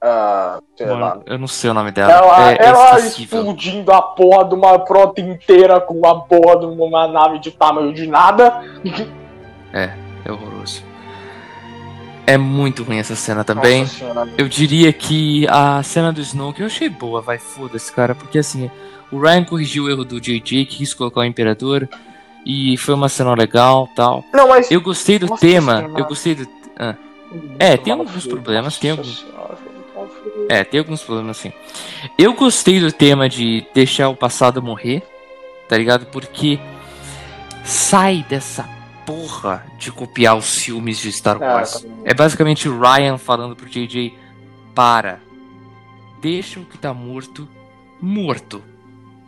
Ah. 0.00 0.60
Mano, 0.80 1.22
eu 1.26 1.38
não 1.38 1.48
sei 1.48 1.70
o 1.70 1.74
nome 1.74 1.90
dela. 1.90 2.12
Ela, 2.12 2.52
é, 2.52 2.54
é 2.54 2.64
ela 2.66 2.98
explodindo 3.00 3.92
a 3.92 4.00
porra 4.00 4.44
de 4.44 4.54
uma 4.54 4.84
frota 4.86 5.20
inteira 5.20 5.80
com 5.80 6.06
a 6.06 6.20
porra 6.20 6.60
de 6.60 6.66
uma 6.66 7.08
nave 7.08 7.38
de 7.40 7.50
tamanho 7.50 7.92
de 7.92 8.06
nada. 8.06 8.62
É 9.72 10.30
horroroso. 10.30 10.82
É 12.26 12.36
muito 12.36 12.82
ruim 12.82 12.98
essa 12.98 13.16
cena 13.16 13.42
também. 13.42 13.82
Nossa. 13.82 14.28
Eu 14.36 14.48
diria 14.48 14.92
que 14.92 15.46
a 15.48 15.82
cena 15.82 16.12
do 16.12 16.20
Snoke 16.20 16.60
eu 16.60 16.66
achei 16.66 16.88
boa, 16.88 17.22
vai, 17.22 17.38
foda-se, 17.38 17.90
cara, 17.90 18.14
porque 18.14 18.38
assim, 18.38 18.70
o 19.10 19.18
Ryan 19.18 19.44
corrigiu 19.44 19.84
o 19.84 19.90
erro 19.90 20.04
do 20.04 20.20
JJ, 20.20 20.66
quis 20.66 20.92
colocar 20.92 21.20
o 21.20 21.24
Imperador, 21.24 21.88
e 22.44 22.76
foi 22.76 22.94
uma 22.94 23.08
cena 23.08 23.34
legal 23.34 23.88
tal. 23.96 24.22
Não, 24.32 24.48
mas. 24.48 24.70
Eu 24.70 24.80
gostei 24.80 25.18
do 25.18 25.26
Nossa 25.26 25.40
tema, 25.40 25.78
Senhora. 25.78 26.00
eu 26.00 26.04
gostei 26.06 26.34
do. 26.34 26.46
é, 27.58 27.76
tem 27.78 27.94
Mal 27.94 28.06
alguns 28.06 28.26
problemas, 28.26 28.76
tem 28.76 28.90
alguns-. 28.90 29.24
É, 30.50 30.64
tem 30.64 30.80
alguns 30.80 31.02
problemas 31.02 31.38
assim. 31.38 31.52
Eu 32.18 32.34
gostei 32.34 32.78
do 32.78 32.92
tema 32.92 33.28
de 33.28 33.66
deixar 33.74 34.08
o 34.10 34.16
passado 34.16 34.62
morrer, 34.62 35.02
tá 35.68 35.76
ligado? 35.78 36.06
Porque 36.06 36.58
sai 37.64 38.24
dessa 38.28 38.68
porra 39.08 39.64
de 39.78 39.90
copiar 39.90 40.36
os 40.36 40.58
filmes 40.58 40.98
de 40.98 41.10
Star 41.10 41.42
Ah, 41.42 41.54
Wars. 41.54 41.80
tá. 41.80 41.88
É 42.04 42.12
basicamente 42.12 42.68
o 42.68 42.78
Ryan 42.78 43.16
falando 43.16 43.56
pro 43.56 43.66
JJ: 43.66 44.14
para, 44.74 45.18
deixa 46.20 46.60
o 46.60 46.66
que 46.66 46.76
tá 46.76 46.92
morto, 46.92 47.48
morto. 47.98 48.62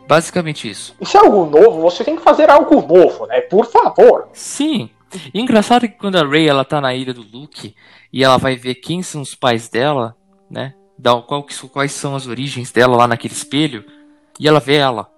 Basicamente 0.07 0.69
isso. 0.69 0.95
Se 1.01 1.17
é 1.17 1.19
algo 1.19 1.45
novo, 1.45 1.81
você 1.81 2.03
tem 2.03 2.15
que 2.15 2.21
fazer 2.21 2.47
algo 2.47 2.75
novo, 2.75 3.25
né? 3.25 3.41
Por 3.41 3.65
favor. 3.65 4.27
Sim. 4.33 4.87
E 5.33 5.41
engraçado 5.41 5.87
que 5.87 5.97
quando 5.97 6.17
a 6.17 6.27
Rey 6.27 6.47
ela 6.47 6.63
tá 6.63 6.79
na 6.79 6.93
ilha 6.93 7.13
do 7.13 7.23
Luke 7.23 7.73
e 8.13 8.23
ela 8.23 8.37
vai 8.37 8.55
ver 8.55 8.75
quem 8.75 9.01
são 9.01 9.21
os 9.21 9.33
pais 9.33 9.67
dela, 9.67 10.15
né? 10.49 10.75
Da, 10.97 11.19
qual, 11.21 11.43
quais 11.71 11.91
são 11.91 12.15
as 12.15 12.27
origens 12.27 12.71
dela 12.71 12.95
lá 12.95 13.07
naquele 13.07 13.33
espelho. 13.33 13.83
E 14.39 14.47
ela 14.47 14.59
vê 14.59 14.75
ela. 14.75 15.09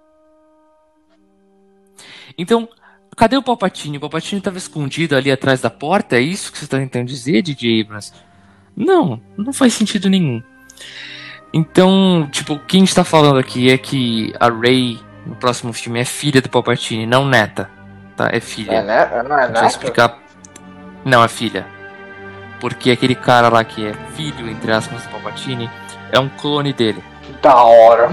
Então, 2.38 2.68
cadê 3.14 3.36
o 3.36 3.42
Palpatine? 3.42 3.98
O 3.98 4.00
Palpatine 4.00 4.38
estava 4.38 4.58
escondido 4.58 5.16
ali 5.16 5.30
atrás 5.30 5.60
da 5.60 5.70
porta? 5.70 6.16
É 6.16 6.20
isso 6.20 6.50
que 6.50 6.58
você 6.58 6.64
está 6.64 6.78
tentando 6.78 7.06
dizer, 7.06 7.42
DJ 7.42 7.82
Abrams? 7.82 8.12
Não, 8.76 9.20
não 9.36 9.52
faz 9.52 9.74
sentido 9.74 10.08
nenhum. 10.08 10.42
Então, 11.52 12.28
tipo, 12.32 12.54
o 12.54 12.58
que 12.58 12.76
a 12.76 12.80
gente 12.80 12.94
tá 12.94 13.04
falando 13.04 13.38
aqui 13.38 13.70
é 13.70 13.78
que 13.78 14.32
a 14.40 14.48
Rey 14.50 14.98
no 15.26 15.34
próximo 15.36 15.72
filme 15.72 16.00
é 16.00 16.04
filha 16.04 16.42
do 16.42 16.48
Palpatine, 16.48 17.06
não 17.06 17.24
neta. 17.24 17.70
Tá? 18.16 18.28
É 18.32 18.40
filha. 18.40 18.72
É, 18.72 18.82
né? 18.82 19.22
Não 19.22 19.38
é, 19.38 19.46
Deixa 19.46 19.58
eu 19.58 19.62
né? 19.62 19.68
explicar. 19.68 20.18
Não, 21.04 21.22
é 21.22 21.28
filha. 21.28 21.66
Porque 22.60 22.90
aquele 22.90 23.14
cara 23.14 23.48
lá 23.48 23.64
que 23.64 23.86
é 23.86 23.94
filho, 24.14 24.48
entre 24.48 24.72
aspas, 24.72 25.02
do 25.02 25.08
Palpatine, 25.10 25.70
é 26.12 26.18
um 26.18 26.28
clone 26.28 26.72
dele. 26.72 27.02
Da 27.42 27.54
hora. 27.62 28.08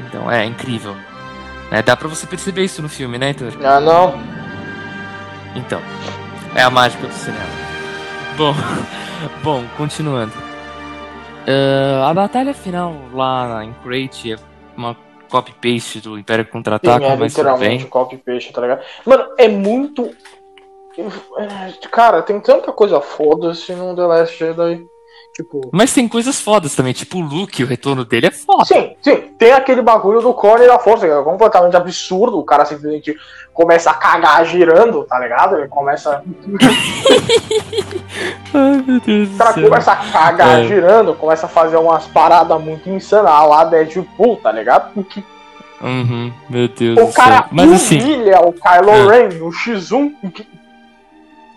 Então 0.00 0.30
é 0.30 0.44
incrível. 0.44 0.96
É, 1.70 1.82
dá 1.82 1.96
pra 1.96 2.08
você 2.08 2.26
perceber 2.26 2.64
isso 2.64 2.80
no 2.80 2.88
filme, 2.88 3.18
né, 3.18 3.28
Heitor? 3.28 3.52
Ah, 3.64 3.80
não. 3.80 4.14
Então, 5.54 5.80
é 6.54 6.62
a 6.62 6.70
mágica 6.70 7.06
do 7.06 7.12
cinema. 7.12 7.44
Bom, 8.36 8.54
bom, 9.42 9.64
continuando. 9.76 10.32
Ah, 11.46 12.08
a 12.10 12.14
batalha 12.14 12.52
final 12.52 12.94
lá 13.12 13.64
em 13.64 13.72
Crate 13.82 14.32
é 14.32 14.36
uma 14.76 14.96
copy-paste 15.30 16.00
do 16.00 16.18
Império 16.18 16.46
Contra-Ataca, 16.46 17.04
é 17.06 17.16
mas 17.16 17.32
literalmente 17.32 17.78
bem. 17.78 17.86
um 17.86 17.90
copy 17.90 18.16
paste, 18.16 18.52
tá 18.52 18.60
ligado? 18.60 18.82
Mano, 19.04 19.26
é 19.38 19.48
muito. 19.48 20.10
é, 21.38 21.88
Cara, 21.90 22.22
tem 22.22 22.40
tanta 22.40 22.72
coisa 22.72 23.00
foda-se 23.00 23.72
no 23.74 23.94
The 23.94 24.02
Last 24.02 24.38
Jedi. 24.38 24.84
Tipo. 25.36 25.68
Mas 25.70 25.92
tem 25.92 26.08
coisas 26.08 26.40
fodas 26.40 26.74
também, 26.74 26.94
tipo 26.94 27.18
o 27.18 27.20
Luke, 27.20 27.62
o 27.62 27.66
retorno 27.66 28.06
dele 28.06 28.28
é 28.28 28.30
foda. 28.30 28.64
Sim, 28.64 28.96
sim, 29.02 29.16
tem 29.38 29.52
aquele 29.52 29.82
bagulho 29.82 30.22
do 30.22 30.32
clone 30.32 30.66
da 30.66 30.78
força, 30.78 31.06
que 31.06 31.12
é 31.12 31.22
completamente 31.22 31.76
absurdo. 31.76 32.38
O 32.38 32.42
cara 32.44 32.64
simplesmente 32.64 33.14
começa 33.52 33.90
a 33.90 33.94
cagar 33.94 34.46
girando, 34.46 35.04
tá 35.04 35.18
ligado? 35.18 35.56
Ele 35.58 35.68
começa. 35.68 36.22
Ai, 38.54 38.82
meu 38.86 39.00
Deus 39.00 39.28
O 39.28 39.32
do 39.32 39.38
cara 39.38 39.52
céu. 39.52 39.64
começa 39.64 39.92
a 39.92 39.96
cagar 39.96 40.60
É. 40.60 40.64
girando, 40.66 41.14
começa 41.14 41.46
a 41.46 41.48
fazer 41.48 41.76
umas 41.76 42.06
paradas 42.06 42.60
muito 42.60 42.88
insanas 42.88 43.30
lá 43.30 43.64
Deadpool, 43.64 44.36
tá 44.38 44.50
ligado? 44.52 45.06
Uhum, 45.82 46.32
meu 46.48 46.68
Deus 46.68 46.98
O 46.98 47.06
do 47.06 47.12
cara 47.12 47.36
céu. 47.38 47.46
Mas 47.50 47.72
assim, 47.72 48.00
humilha 48.00 48.40
o 48.40 48.52
Kylo 48.52 48.90
É. 49.12 49.18
Ren 49.28 49.34
no 49.38 49.50
X1 49.50 50.14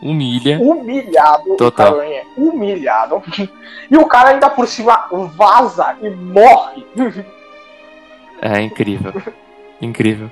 humilha. 0.02 0.60
humilhado. 0.60 1.56
Total. 1.58 2.02
É 2.02 2.24
humilhado. 2.38 3.22
E 3.92 3.98
o 3.98 4.06
cara 4.06 4.30
ainda 4.30 4.52
por 4.52 4.68
cima 4.68 5.08
vaza 5.36 5.98
e 6.00 6.12
morre. 6.12 6.86
É 8.40 8.62
incrível. 8.62 9.12
incrível. 9.82 10.32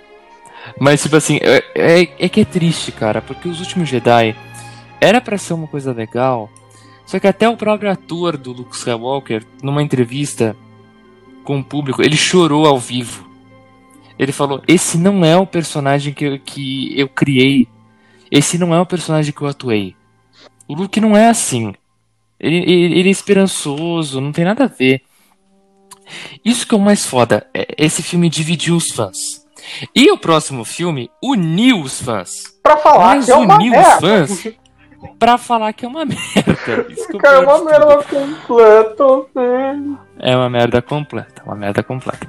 Mas, 0.79 1.01
tipo 1.01 1.15
assim, 1.15 1.39
é, 1.41 1.63
é, 1.73 2.01
é 2.19 2.29
que 2.29 2.41
é 2.41 2.45
triste, 2.45 2.91
cara, 2.91 3.19
porque 3.19 3.47
os 3.47 3.59
últimos 3.59 3.89
Jedi 3.89 4.35
era 5.01 5.19
pra 5.19 5.39
ser 5.39 5.53
uma 5.53 5.67
coisa 5.67 5.91
legal, 5.91 6.51
só 7.05 7.19
que 7.19 7.27
até 7.27 7.47
o 7.47 7.57
próprio 7.57 7.89
ator 7.89 8.37
do 8.37 8.51
Luke 8.51 8.75
Skywalker, 8.75 9.43
numa 9.63 9.81
entrevista 9.81 10.55
com 11.43 11.59
o 11.59 11.63
público, 11.63 12.03
ele 12.03 12.17
chorou 12.17 12.67
ao 12.67 12.77
vivo. 12.77 13.25
Ele 14.19 14.31
falou: 14.31 14.61
Esse 14.67 14.97
não 14.97 15.23
é 15.23 15.37
o 15.37 15.47
personagem 15.47 16.13
que 16.13 16.25
eu, 16.25 16.39
que 16.39 16.99
eu 16.99 17.07
criei. 17.07 17.67
Esse 18.31 18.57
não 18.57 18.73
é 18.73 18.79
o 18.79 18.85
personagem 18.85 19.33
que 19.33 19.41
eu 19.41 19.47
atuei. 19.47 19.95
O 20.67 20.73
Luke 20.75 20.99
não 20.99 21.15
é 21.15 21.29
assim. 21.29 21.73
Ele, 22.39 22.57
ele, 22.57 22.99
ele 22.99 23.09
é 23.09 23.11
esperançoso, 23.11 24.19
não 24.21 24.31
tem 24.31 24.45
nada 24.45 24.65
a 24.65 24.67
ver. 24.67 25.01
Isso 26.43 26.67
que 26.67 26.73
é 26.75 26.77
o 26.77 26.81
mais 26.81 27.05
foda. 27.05 27.47
é- 27.53 27.67
Esse 27.77 28.01
filme 28.03 28.29
dividiu 28.29 28.75
os 28.75 28.89
fãs. 28.91 29.45
E 29.95 30.09
o 30.11 30.17
próximo 30.17 30.63
filme 30.63 31.09
uniu 31.23 31.81
os 31.81 32.01
fãs. 32.01 32.31
Pra 32.63 32.77
falar 32.77 33.15
Mas 33.15 33.25
que 33.25 33.31
é 33.31 33.35
uma 33.35 33.55
uniu 33.55 33.71
os 33.73 33.77
merda. 33.77 33.99
fãs 34.27 34.47
pra 35.19 35.37
falar 35.37 35.73
que 35.73 35.85
é 35.85 35.87
uma 35.87 36.03
merda. 36.05 36.85
Isso 36.89 37.07
que 37.07 37.17
Cara, 37.19 37.37
é 37.37 37.39
uma 37.39 37.63
merda 37.63 37.97
completa. 38.03 39.05
sim. 39.33 39.97
É 40.19 40.35
uma 40.35 40.49
merda 40.49 40.81
completa, 40.81 41.43
uma 41.45 41.55
merda 41.55 41.83
completa. 41.83 42.27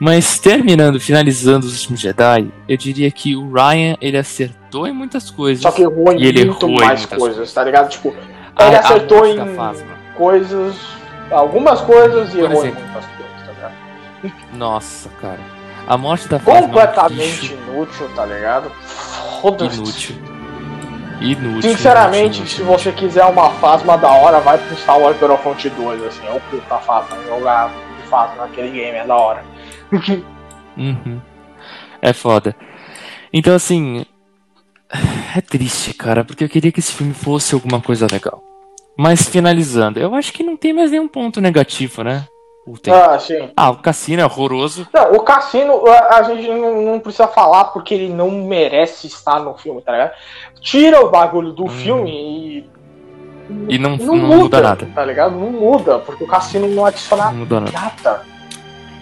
Mas 0.00 0.38
terminando, 0.38 0.98
finalizando 0.98 1.66
os 1.66 1.72
últimos 1.74 2.00
Jedi, 2.00 2.50
eu 2.68 2.76
diria 2.76 3.10
que 3.10 3.36
o 3.36 3.52
Ryan 3.52 3.96
ele 4.00 4.16
acertou 4.16 4.86
em 4.86 4.92
muitas 4.92 5.30
coisas. 5.30 5.62
Só 5.62 5.70
que 5.70 5.82
errou 5.82 6.12
em 6.12 6.22
ele 6.22 6.44
muito 6.46 6.66
errou 6.66 6.76
em 6.82 6.84
mais 6.86 7.00
muitas 7.00 7.18
coisas, 7.18 7.52
tá 7.52 7.62
ligado? 7.64 7.90
Tipo, 7.90 8.14
A- 8.56 8.66
ele 8.66 8.76
acertou 8.76 9.26
em 9.26 9.36
coisas, 10.16 10.74
algumas 11.30 11.80
coisas 11.82 12.28
e 12.30 12.38
Por 12.38 12.50
errou 12.50 12.64
em 12.64 12.68
exemplo. 12.68 12.82
muitas 12.84 13.04
coisas, 13.06 13.46
tá 13.46 13.52
ligado? 13.52 13.74
Nossa, 14.56 15.08
cara. 15.20 15.40
A 15.86 15.96
morte 15.98 16.26
da 16.28 16.36
é 16.36 16.40
Completamente 16.40 17.42
lixo 17.42 17.54
inútil, 17.54 18.08
tá 18.16 18.24
ligado? 18.24 18.70
Foda-se. 19.42 19.76
inútil. 19.76 20.16
Inútil. 21.20 21.62
Sinceramente, 21.62 22.38
inútil, 22.38 22.46
se 22.46 22.62
inútil. 22.62 22.78
você 22.78 22.92
quiser 22.92 23.24
uma 23.24 23.50
Fasma 23.50 23.96
da 23.96 24.10
hora, 24.10 24.40
vai 24.40 24.58
pro 24.58 24.76
Star 24.76 24.98
Wars 24.98 25.16
Battlefront 25.16 25.70
2, 25.70 26.02
assim, 26.04 26.26
é 26.26 26.32
o 26.32 26.40
puta 26.40 26.78
Fasma, 26.78 27.16
jogar 27.28 27.68
de 27.68 28.08
Fasma 28.08 28.46
naquele 28.46 28.70
game 28.70 28.98
é 28.98 29.06
da 29.06 29.14
hora. 29.14 29.44
Uhum. 30.76 31.20
É 32.02 32.12
foda. 32.12 32.54
Então, 33.32 33.54
assim. 33.54 34.04
É 35.36 35.40
triste, 35.40 35.92
cara, 35.94 36.24
porque 36.24 36.44
eu 36.44 36.48
queria 36.48 36.70
que 36.70 36.78
esse 36.78 36.92
filme 36.92 37.14
fosse 37.14 37.54
alguma 37.54 37.80
coisa 37.80 38.06
legal. 38.10 38.40
Mas 38.96 39.28
finalizando, 39.28 39.98
eu 39.98 40.14
acho 40.14 40.32
que 40.32 40.44
não 40.44 40.56
tem 40.56 40.72
mais 40.72 40.92
nenhum 40.92 41.08
ponto 41.08 41.40
negativo, 41.40 42.04
né? 42.04 42.24
Ou 42.66 42.78
tem? 42.78 42.92
Ah, 42.94 43.18
sim. 43.18 43.50
Ah, 43.56 43.70
o 43.70 43.76
cassino 43.76 44.22
é 44.22 44.24
horroroso. 44.24 44.88
Não, 44.92 45.12
o 45.12 45.20
Cassino, 45.20 45.86
a, 45.86 46.16
a 46.16 46.22
gente 46.22 46.48
não, 46.48 46.82
não 46.82 46.98
precisa 47.00 47.28
falar 47.28 47.64
porque 47.66 47.92
ele 47.94 48.08
não 48.12 48.30
merece 48.30 49.06
estar 49.06 49.38
no 49.40 49.54
filme, 49.54 49.82
tá 49.82 49.92
ligado? 49.92 50.12
Tira 50.62 51.04
o 51.04 51.10
bagulho 51.10 51.52
do 51.52 51.66
filme 51.68 52.10
e. 52.10 52.74
E 53.68 53.76
não, 53.78 53.96
Não, 53.98 54.06
não, 54.06 54.16
muda, 54.16 54.36
muda 54.36 54.60
nada. 54.62 54.88
tá 54.94 55.04
ligado? 55.04 55.36
Não 55.36 55.50
muda, 55.50 55.98
porque 55.98 56.24
o 56.24 56.26
Cassino 56.26 56.66
não 56.68 56.86
adiciona 56.86 57.30
Não 57.30 57.44
nada. 57.60 57.70
nada 57.70 58.22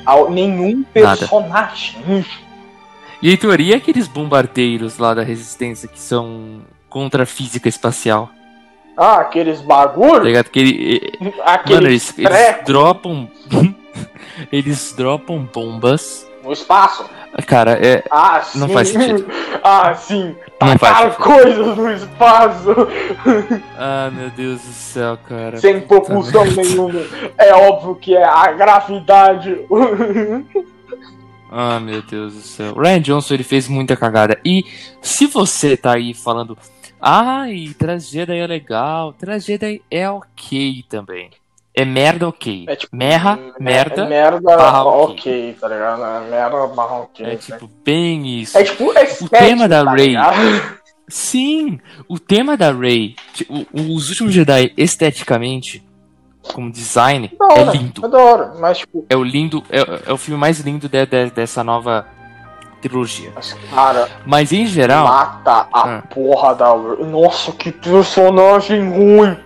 a 0.05 0.29
nenhum 0.29 0.83
personagem. 0.83 2.25
E 3.23 3.29
Heitor, 3.31 3.61
e 3.61 3.73
aqueles 3.73 4.09
bombardeiros 4.09 4.99
lá 4.99 5.15
da 5.15 5.23
resistência 5.23 5.87
que 5.87 6.01
são 6.01 6.63
contra 6.89 7.23
a 7.23 7.27
física 7.27 7.69
espacial? 7.69 8.29
Ah, 8.97 9.17
aqueles 9.21 9.61
Tá 9.61 9.67
bagulho, 9.67 10.25
ligado? 10.25 10.49
Que 10.51 10.61
ele, 10.61 11.13
Mano, 11.21 11.35
aqueles 11.45 12.15
eles, 12.19 12.19
eles 12.19 12.65
dropam. 12.67 13.29
eles 14.53 14.95
dropam 14.97 15.49
bombas. 15.53 16.27
no 16.45 16.53
espaço. 16.53 17.05
Cara, 17.47 17.73
é. 17.85 18.03
Ah, 18.11 18.43
Não 18.55 18.69
sim. 18.69 18.75
faz 18.75 18.89
sentido. 18.89 19.27
Ah, 19.65 19.95
sim. 19.95 20.35
Não 20.61 20.77
faz 20.77 20.81
Tacaram 20.99 21.15
coisas 21.15 21.77
no 21.77 21.93
espaço 21.93 22.75
Ah, 23.79 24.11
meu 24.13 24.29
Deus 24.31 24.61
do 24.61 24.73
céu, 24.73 25.17
cara. 25.29 25.57
sem 25.59 25.81
propulsão 25.81 26.45
nenhuma. 26.45 27.01
É 27.39 27.55
óbvio 27.55 27.95
que 27.95 28.17
é 28.17 28.25
a 28.25 28.51
gravidade. 28.53 29.57
Ah, 31.51 31.79
meu 31.79 32.03
Deus 32.03 32.35
do 32.35 32.41
céu. 32.41 32.73
O 32.77 32.81
Ryan 32.81 33.01
Johnson, 33.01 33.35
ele 33.35 33.45
fez 33.45 33.69
muita 33.69 33.97
cagada. 33.97 34.39
E 34.45 34.65
se 35.01 35.27
você 35.27 35.77
tá 35.77 35.95
aí 35.95 36.13
falando, 36.15 36.57
ai, 37.03 37.75
Jedi 37.99 38.39
é 38.39 38.47
legal, 38.47 39.13
Jedi 39.39 39.83
é 39.91 40.09
ok 40.09 40.85
também. 40.89 41.31
É 41.75 41.85
merda 41.87 42.29
ok. 42.29 42.67
É 42.69 42.77
tipo, 42.77 42.95
Merra, 42.95 43.39
É 43.59 43.63
merda, 43.63 44.07
merda, 44.07 44.57
barra 44.57 44.85
ok, 44.85 45.57
tá 45.59 45.69
ligado? 45.69 46.05
É 46.05 46.31
merda, 46.31 46.67
barra 46.69 46.97
ok. 46.97 47.25
é 47.25 47.29
né? 47.31 47.37
tipo 47.37 47.69
bem 47.85 48.41
isso. 48.41 48.57
É 48.59 48.63
tipo 48.63 48.93
estético, 48.93 49.29
tema 49.31 49.67
da 49.69 49.83
tá 49.85 49.95
ligado? 49.95 50.37
Sim, 51.09 51.81
o 52.09 52.19
tema 52.19 52.57
da 52.57 52.71
Rey, 52.73 53.17
tipo, 53.35 53.67
os 53.75 54.09
últimos 54.11 54.33
Jedi 54.35 54.73
esteticamente, 54.77 55.83
como 56.55 56.71
design, 56.71 57.31
é 57.57 57.65
lindo. 57.77 58.05
é 58.05 58.17
hora, 58.19 58.55
mas 58.59 58.79
tipo, 58.79 59.05
É 59.09 59.17
o 59.17 59.25
lindo, 59.25 59.63
é, 59.71 60.11
é 60.11 60.13
o 60.13 60.17
filme 60.19 60.39
mais 60.39 60.61
lindo 60.61 60.89
de- 60.89 61.07
de- 61.07 61.31
dessa 61.31 61.65
nova 61.65 62.07
trilogia. 62.83 63.31
mas, 63.35 63.57
cara, 63.75 64.09
Mas 64.27 64.53
em 64.53 64.67
geral, 64.67 65.07
mata 65.07 65.67
a 65.73 65.81
Ah. 65.99 66.03
porra 66.13 66.55
da. 66.55 66.75
Nossa, 66.75 67.53
que 67.53 67.71
personagem 67.73 68.91
ruim. 68.91 69.37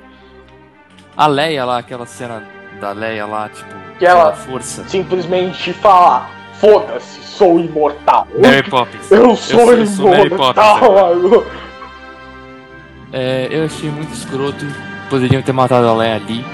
a 1.17 1.27
Leia 1.27 1.65
lá, 1.65 1.79
aquela 1.79 2.05
cena 2.07 2.43
da 2.81 2.93
Leia 2.93 3.25
lá, 3.27 3.49
tipo, 3.49 3.75
Que 3.99 4.05
ela- 4.07 4.33
força. 4.35 4.85
Simplesmente 4.89 5.73
falar, 5.73 6.29
foda-se, 6.61 7.21
sou 7.23 7.59
imortal. 7.59 8.27
Mary 8.39 8.63
Poppins. 8.69 9.09
Eu 9.13 9.35
sou, 9.37 9.61
sou- 9.61 9.73
eu 9.75 9.87
sou 9.87 10.15
imortal. 10.15 10.79
Poppins 10.79 10.91
mano. 11.31 11.47
É, 13.13 13.49
eu 13.51 13.65
achei 13.65 13.89
muito 13.91 14.13
escroto. 14.13 14.67
Poderiam 15.09 15.41
ter 15.41 15.53
matado 15.53 15.89
a 15.89 15.95
Leia 15.95 16.17
ali, 16.17 16.45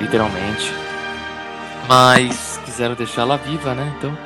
literalmente. 0.00 0.72
Mas 1.88 2.58
quiseram 2.64 2.94
deixar 2.94 3.22
ela 3.22 3.36
viva, 3.36 3.74
né? 3.74 3.92
Então. 3.98 4.16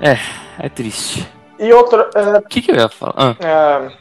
É, 0.00 0.16
é 0.58 0.68
triste. 0.68 1.26
E 1.58 1.72
outra, 1.72 2.08
é, 2.14 2.38
O 2.38 2.42
que, 2.42 2.62
que 2.62 2.70
eu 2.70 2.76
ia 2.76 2.88
falar? 2.88 3.14
Ah, 3.16 3.36
é, 3.38 3.92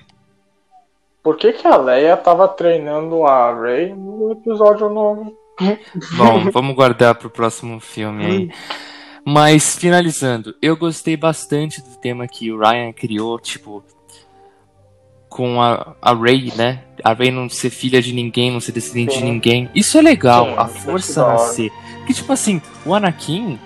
por 1.21 1.35
que 1.35 1.51
que 1.51 1.67
a 1.67 1.75
Leia 1.75 2.15
tava 2.15 2.47
treinando 2.47 3.25
a 3.25 3.53
Rey 3.53 3.93
no 3.93 4.31
episódio 4.31 4.89
novo? 4.89 5.37
Bom, 6.17 6.49
vamos 6.51 6.75
guardar 6.75 7.15
pro 7.15 7.29
próximo 7.29 7.79
filme 7.79 8.25
aí. 8.25 8.51
Mas, 9.25 9.77
finalizando, 9.77 10.55
eu 10.61 10.77
gostei 10.77 11.17
bastante 11.17 11.81
do 11.81 11.97
tema 11.97 12.27
que 12.27 12.51
o 12.51 12.57
Ryan 12.57 12.93
criou, 12.93 13.37
tipo, 13.37 13.83
com 15.27 15.61
a, 15.61 15.95
a 16.01 16.13
Ray, 16.13 16.51
né? 16.55 16.83
A 17.03 17.13
Ray 17.13 17.29
não 17.29 17.49
ser 17.49 17.69
filha 17.69 18.01
de 18.01 18.13
ninguém, 18.13 18.49
não 18.51 18.61
ser 18.61 18.71
descendente 18.71 19.13
Sim. 19.13 19.19
de 19.19 19.25
ninguém. 19.25 19.69
Isso 19.75 19.97
é 19.97 20.01
legal, 20.01 20.45
Sim, 20.45 20.53
a 20.57 20.65
força 20.65 21.19
é 21.19 21.23
hora. 21.23 21.33
nascer. 21.33 21.71
Porque, 21.97 22.13
tipo 22.13 22.31
assim, 22.31 22.61
o 22.85 22.95
Anakin, 22.95 23.59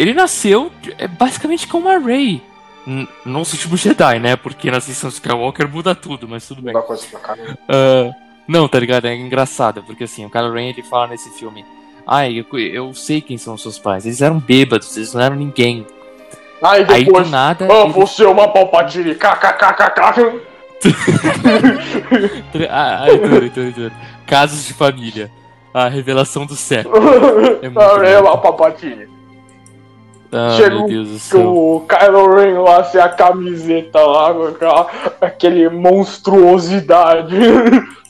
ele 0.00 0.14
nasceu 0.14 0.70
é, 0.98 1.06
basicamente 1.06 1.66
como 1.66 1.88
a 1.88 1.98
Ray. 1.98 2.42
N- 2.86 3.08
Não 3.24 3.44
se 3.44 3.56
tipo 3.58 3.76
Jedi, 3.76 4.18
né? 4.18 4.36
Porque 4.36 4.70
na 4.70 4.78
Ascensão 4.78 5.10
Skywalker 5.10 5.68
muda 5.68 5.94
tudo, 5.94 6.26
mas 6.28 6.46
tudo 6.48 6.62
bem. 6.62 6.72
Coisa 6.74 7.06
pra 7.10 7.20
caramba. 7.20 7.58
Ah, 7.68 8.10
não, 8.48 8.66
tá 8.66 8.78
ligado? 8.80 9.06
É 9.06 9.14
engraçado, 9.14 9.82
porque 9.82 10.04
assim, 10.04 10.24
o 10.24 10.30
Kylo 10.30 10.52
Ren 10.52 10.68
ele 10.70 10.82
fala 10.82 11.08
nesse 11.08 11.30
filme: 11.38 11.64
Ai, 12.06 12.38
eu, 12.38 12.58
eu 12.58 12.94
sei 12.94 13.20
quem 13.20 13.36
são 13.38 13.54
os 13.54 13.62
seus 13.62 13.78
pais. 13.78 14.06
Eles 14.06 14.22
eram 14.22 14.38
bêbados, 14.38 14.96
eles 14.96 15.12
não 15.14 15.20
eram 15.20 15.36
ninguém. 15.36 15.86
Aí 16.62 16.84
Aí 16.88 17.04
depois. 17.04 17.26
do 17.26 17.30
nada. 17.30 17.68
Ah, 17.70 17.82
ele- 17.84 17.92
você 17.92 18.24
é 18.24 18.28
uma 18.28 18.48
palpatine. 18.48 19.14
KKKKK. 19.14 20.40
Ah, 22.70 23.02
ah, 23.04 23.10
Heitor, 23.10 23.42
Heitor, 23.42 23.64
Heitor. 23.64 23.90
Casos 24.26 24.66
de 24.66 24.72
família. 24.74 25.30
A 25.72 25.88
revelação 25.88 26.44
do 26.46 26.56
século. 26.56 26.96
É 27.62 27.68
muito 27.68 27.78
Ah, 27.80 28.04
é 28.06 28.18
uma 28.18 28.36
palpatine. 28.38 29.06
Ah, 30.32 30.50
Chega 30.56 31.18
céu. 31.18 31.56
o 31.56 31.86
Kylo 31.88 32.34
Ren 32.34 32.60
lá 32.60 32.84
sem 32.84 33.00
a 33.00 33.08
camiseta 33.08 34.00
lá, 34.00 34.32
com 34.32 34.44
aquela, 34.44 34.90
aquele 35.20 35.68
monstruosidade. 35.68 37.36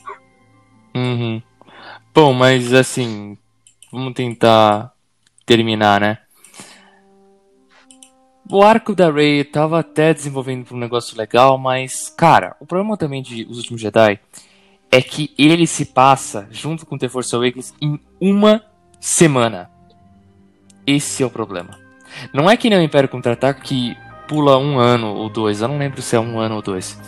Uhum. 0.93 1.41
Bom, 2.13 2.33
mas 2.33 2.73
assim, 2.73 3.37
vamos 3.89 4.13
tentar 4.13 4.91
terminar, 5.45 6.01
né? 6.01 6.17
O 8.49 8.61
arco 8.61 8.93
da 8.93 9.09
Rey 9.09 9.45
tava 9.45 9.79
até 9.79 10.13
desenvolvendo 10.13 10.69
um 10.73 10.77
negócio 10.77 11.17
legal, 11.17 11.57
mas, 11.57 12.09
cara, 12.09 12.57
o 12.59 12.65
problema 12.65 12.97
também 12.97 13.21
de 13.23 13.47
Os 13.49 13.57
Últimos 13.59 13.79
Jedi 13.79 14.19
é 14.91 15.01
que 15.01 15.33
ele 15.37 15.65
se 15.65 15.85
passa, 15.85 16.49
junto 16.51 16.85
com 16.85 16.97
The 16.97 17.07
Force 17.07 17.33
Awakens, 17.33 17.73
em 17.81 17.97
uma 18.19 18.61
semana. 18.99 19.71
Esse 20.85 21.23
é 21.23 21.25
o 21.25 21.29
problema. 21.29 21.80
Não 22.33 22.49
é 22.49 22.55
que 22.57 22.69
nem 22.69 22.79
o 22.79 22.81
Império 22.81 23.09
Contra-Ataca 23.09 23.61
que 23.61 23.97
pula 24.27 24.57
um 24.57 24.79
ano 24.79 25.13
ou 25.13 25.29
dois, 25.29 25.61
eu 25.61 25.67
não 25.67 25.77
lembro 25.77 26.01
se 26.01 26.15
é 26.15 26.19
um 26.19 26.39
ano 26.39 26.55
ou 26.55 26.61
dois. 26.61 26.99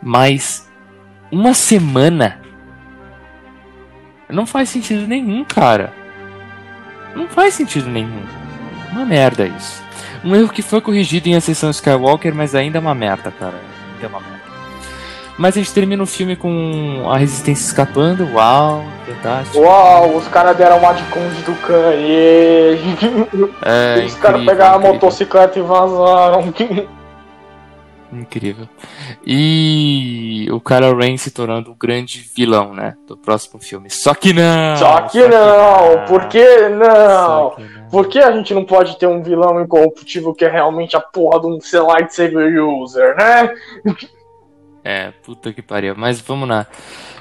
Mas, 0.00 0.70
uma 1.30 1.54
semana 1.54 2.40
não 4.28 4.46
faz 4.46 4.68
sentido 4.68 5.06
nenhum, 5.06 5.44
cara. 5.44 5.92
Não 7.14 7.28
faz 7.28 7.54
sentido 7.54 7.88
nenhum. 7.90 8.22
Uma 8.90 9.04
merda 9.04 9.46
isso. 9.46 9.82
Um 10.24 10.34
erro 10.34 10.48
que 10.50 10.62
foi 10.62 10.80
corrigido 10.80 11.28
em 11.28 11.34
Ascensão 11.34 11.70
Skywalker, 11.70 12.34
mas 12.34 12.54
ainda 12.54 12.78
é 12.78 12.80
uma 12.80 12.94
merda, 12.94 13.30
cara. 13.30 13.60
Ainda 13.94 14.06
é 14.06 14.08
uma 14.08 14.20
merda. 14.20 14.41
Mas 15.38 15.56
a 15.56 15.60
gente 15.60 15.72
termina 15.72 16.02
o 16.02 16.06
filme 16.06 16.36
com 16.36 17.04
a 17.08 17.16
resistência 17.16 17.64
escapando. 17.64 18.28
Uau, 18.34 18.84
fantástico. 19.06 19.58
Uau, 19.58 20.16
os 20.16 20.28
caras 20.28 20.56
deram 20.56 20.78
uma 20.78 20.92
de 20.92 21.02
Conde 21.04 21.42
do 21.42 21.54
Kanye. 21.56 22.78
É, 23.64 24.04
os 24.06 24.14
caras 24.14 24.40
incrível, 24.40 24.46
pegaram 24.46 24.76
a 24.76 24.92
motocicleta 24.92 25.58
e 25.58 25.62
vazaram. 25.62 26.52
Incrível. 28.12 28.68
E 29.24 30.46
o 30.50 30.60
Kylo 30.60 30.96
Ren 30.96 31.16
se 31.16 31.30
tornando 31.30 31.70
o 31.70 31.74
grande 31.74 32.24
vilão, 32.36 32.74
né? 32.74 32.94
Do 33.06 33.16
próximo 33.16 33.60
filme. 33.60 33.88
Só 33.88 34.14
que 34.14 34.32
não! 34.32 34.76
Só 34.76 35.00
que 35.02 35.26
não, 35.26 36.04
por 36.06 36.26
que 36.26 36.68
não? 36.68 36.86
Só 36.86 37.50
que 37.56 37.62
não. 37.62 37.88
Por 37.88 38.08
que 38.08 38.18
a 38.18 38.32
gente 38.32 38.52
não 38.52 38.64
pode 38.64 38.98
ter 38.98 39.06
um 39.06 39.22
vilão 39.22 39.60
incorruptível 39.62 40.34
que 40.34 40.44
é 40.44 40.48
realmente 40.48 40.96
a 40.96 41.00
porra 41.00 41.40
de 41.40 41.46
um 41.46 41.60
ser 41.60 41.80
lightsaber 41.80 42.62
user, 42.62 43.16
né? 43.16 43.54
É, 44.84 45.12
puta 45.24 45.52
que 45.52 45.62
pariu. 45.62 45.94
Mas 45.96 46.20
vamos 46.20 46.48
lá. 46.48 46.66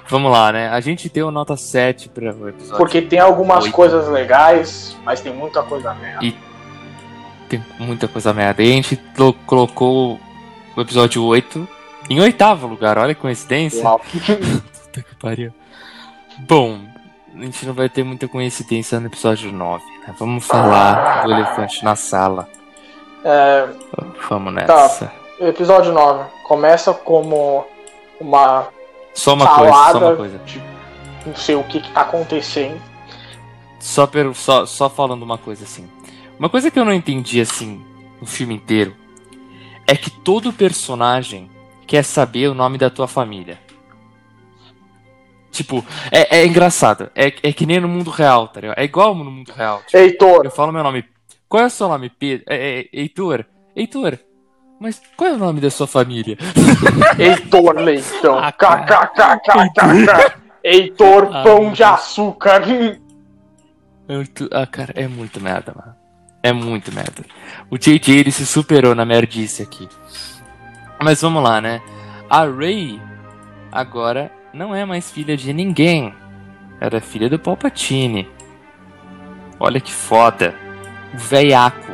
Vamos 0.09 0.31
lá, 0.31 0.51
né? 0.51 0.69
A 0.69 0.79
gente 0.81 1.07
deu 1.09 1.29
nota 1.31 1.55
7 1.55 2.09
para 2.09 2.33
o 2.35 2.49
episódio. 2.49 2.77
Porque 2.77 3.01
tem 3.01 3.19
algumas 3.19 3.63
Oito. 3.65 3.73
coisas 3.73 4.07
legais, 4.09 4.97
mas 5.05 5.21
tem 5.21 5.33
muita 5.33 5.61
coisa 5.63 5.93
merda. 5.93 6.25
E- 6.25 6.35
Tem 7.47 7.63
muita 7.79 8.07
coisa 8.07 8.33
merda. 8.33 8.63
E 8.63 8.71
a 8.71 8.75
gente 8.75 8.95
colo- 9.15 9.33
colocou 9.45 10.19
o 10.75 10.81
episódio 10.81 11.23
8 11.23 11.67
em 12.09 12.19
oitavo 12.19 12.65
lugar. 12.65 12.97
Olha 12.97 13.13
que 13.13 13.21
coincidência. 13.21 13.83
Puta 13.99 15.01
que 15.03 15.15
pariu. 15.19 15.53
Bom, 16.39 16.79
a 17.38 17.41
gente 17.43 17.65
não 17.65 17.73
vai 17.73 17.88
ter 17.89 18.03
muita 18.03 18.27
coincidência 18.27 18.99
no 18.99 19.07
episódio 19.07 19.51
9. 19.51 19.83
né? 20.07 20.15
Vamos 20.17 20.45
falar 20.47 21.23
do 21.23 21.31
elefante 21.31 21.83
na 21.83 21.95
sala. 21.95 22.49
É, 23.23 23.67
Vamos 24.29 24.53
nessa. 24.53 25.11
Episódio 25.47 25.91
9 25.91 26.30
começa 26.43 26.93
como 26.93 27.65
uma 28.19 28.68
Só 29.13 29.34
uma 29.34 29.47
coisa, 29.47 29.72
salada 29.73 29.99
só 29.99 30.07
uma 30.07 30.15
coisa. 30.15 30.38
de 30.39 30.61
não 31.26 31.35
sei 31.35 31.55
o 31.55 31.63
que 31.63 31.80
que 31.80 31.91
tá 31.91 32.01
acontecendo. 32.01 32.81
Só, 33.80 34.05
per- 34.07 34.34
só, 34.34 34.65
só 34.65 34.89
falando 34.89 35.23
uma 35.23 35.38
coisa 35.38 35.63
assim. 35.63 35.88
Uma 36.38 36.49
coisa 36.49 36.69
que 36.72 36.80
eu 36.80 36.85
não 36.85 36.93
entendi 36.93 37.39
assim 37.41 37.84
no 38.19 38.27
filme 38.27 38.55
inteiro 38.55 38.95
é 39.88 39.95
que 39.95 40.09
todo 40.09 40.53
personagem 40.53 41.49
quer 41.88 42.03
saber 42.03 42.47
o 42.47 42.53
nome 42.53 42.77
da 42.77 42.89
tua 42.89 43.07
família. 43.07 43.59
Tipo, 45.51 45.84
é, 46.11 46.38
é 46.39 46.45
engraçado. 46.45 47.11
É, 47.13 47.26
é 47.43 47.51
que 47.53 47.65
nem 47.65 47.80
no 47.80 47.88
mundo 47.88 48.09
real, 48.09 48.47
tá 48.47 48.61
ligado? 48.61 48.80
É 48.80 48.84
igual 48.84 49.13
no 49.13 49.30
mundo 49.30 49.51
real. 49.51 49.81
Tipo, 49.85 49.97
Heitor, 49.97 50.41
eu 50.45 50.51
falo 50.51 50.72
meu 50.72 50.84
nome. 50.84 51.03
Qual 51.49 51.61
é 51.61 51.65
o 51.65 51.69
seu 51.69 51.88
nome, 51.89 52.09
Pedro? 52.09 52.45
É, 52.47 52.80
é, 52.81 52.89
Heitor? 52.93 53.45
Heitor, 53.76 54.18
mas 54.82 55.02
qual 55.16 55.30
é 55.30 55.34
o 55.34 55.38
nome 55.38 55.62
da 55.62 55.70
sua 55.70 55.88
família? 55.88 56.38
Heitor 57.18 57.76
Leitão. 57.76 58.38
Ah, 58.38 58.52
cara. 58.52 58.84
KKKKKK. 59.08 60.41
Heitor 60.64 61.30
Ah, 61.32 61.44
Pão 61.44 61.72
de. 61.72 61.84
Açúcar. 61.84 62.62
É 64.10 64.16
muito- 64.16 64.49
Ah, 64.52 64.66
cara, 64.68 64.91
é 64.95 65.08
muito 65.08 65.40
merda, 65.40 65.74
mano. 65.76 65.95
É 66.44 66.52
muito 66.52 66.91
merda. 66.94 67.24
O 67.70 67.78
JJ 67.78 68.20
ele 68.20 68.32
se 68.32 68.45
superou 68.45 68.94
na 68.95 69.06
merdice 69.06 69.62
aqui. 69.62 69.88
Mas 71.02 71.22
vamos 71.22 71.44
lá, 71.44 71.62
né? 71.62 71.82
A 72.30 72.45
Ray 72.45 72.99
agora 73.72 74.32
não 74.53 74.74
é 74.76 74.84
mais 74.86 75.10
filha 75.12 75.38
de 75.38 75.53
ninguém. 75.53 76.14
Era 76.80 76.99
filha 76.99 77.30
do 77.30 77.38
Palpatine. 77.38 78.28
Olha 79.60 79.80
que 79.80 79.91
foda. 79.94 80.56
O 81.14 81.18
veiaco. 81.18 81.91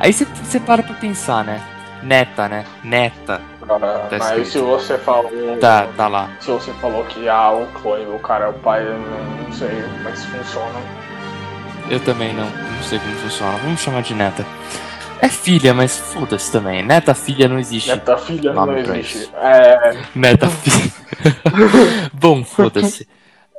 Aí 0.00 0.12
você- 0.12 0.24
você 0.24 0.58
para 0.58 0.82
pra 0.82 0.94
pensar, 0.94 1.44
né? 1.44 1.60
Neta, 2.02 2.48
né? 2.48 2.64
Neta. 2.82 3.40
Cara, 3.66 3.98
Tá 4.10 4.18
mas 4.18 4.48
se 4.48 4.58
você 4.58 4.98
falou. 4.98 5.30
Tá, 5.60 5.86
tá 5.96 6.08
lá. 6.08 6.30
Se 6.40 6.50
você 6.50 6.72
falou 6.74 7.04
que 7.04 7.28
ah, 7.28 7.52
o 7.52 7.66
Chloe, 7.80 8.06
o 8.06 8.18
cara 8.18 8.46
é 8.46 8.48
o 8.48 8.54
pai, 8.54 8.86
eu 8.86 8.98
não, 8.98 9.52
sei 9.52 9.68
como 9.68 10.08
é 10.08 10.12
que 10.12 10.18
isso 10.18 10.28
funciona. 10.28 10.80
Eu 11.88 12.00
também 12.00 12.32
não, 12.34 12.44
não 12.44 12.82
sei 12.82 12.98
como 12.98 13.14
funciona. 13.16 13.56
Vamos 13.58 13.80
chamar 13.80 14.02
de 14.02 14.14
neta. 14.14 14.44
É 15.20 15.28
filha, 15.28 15.72
mas 15.72 15.96
foda-se 15.98 16.50
também. 16.50 16.82
Neta, 16.82 17.14
filha 17.14 17.48
não 17.48 17.58
existe. 17.58 17.88
Neta 17.88 18.18
filha 18.18 18.52
não 18.52 18.76
existe. 18.76 19.30
É. 19.36 19.96
Meta 20.14 20.48
Bom, 22.12 22.42
foda-se. 22.42 23.06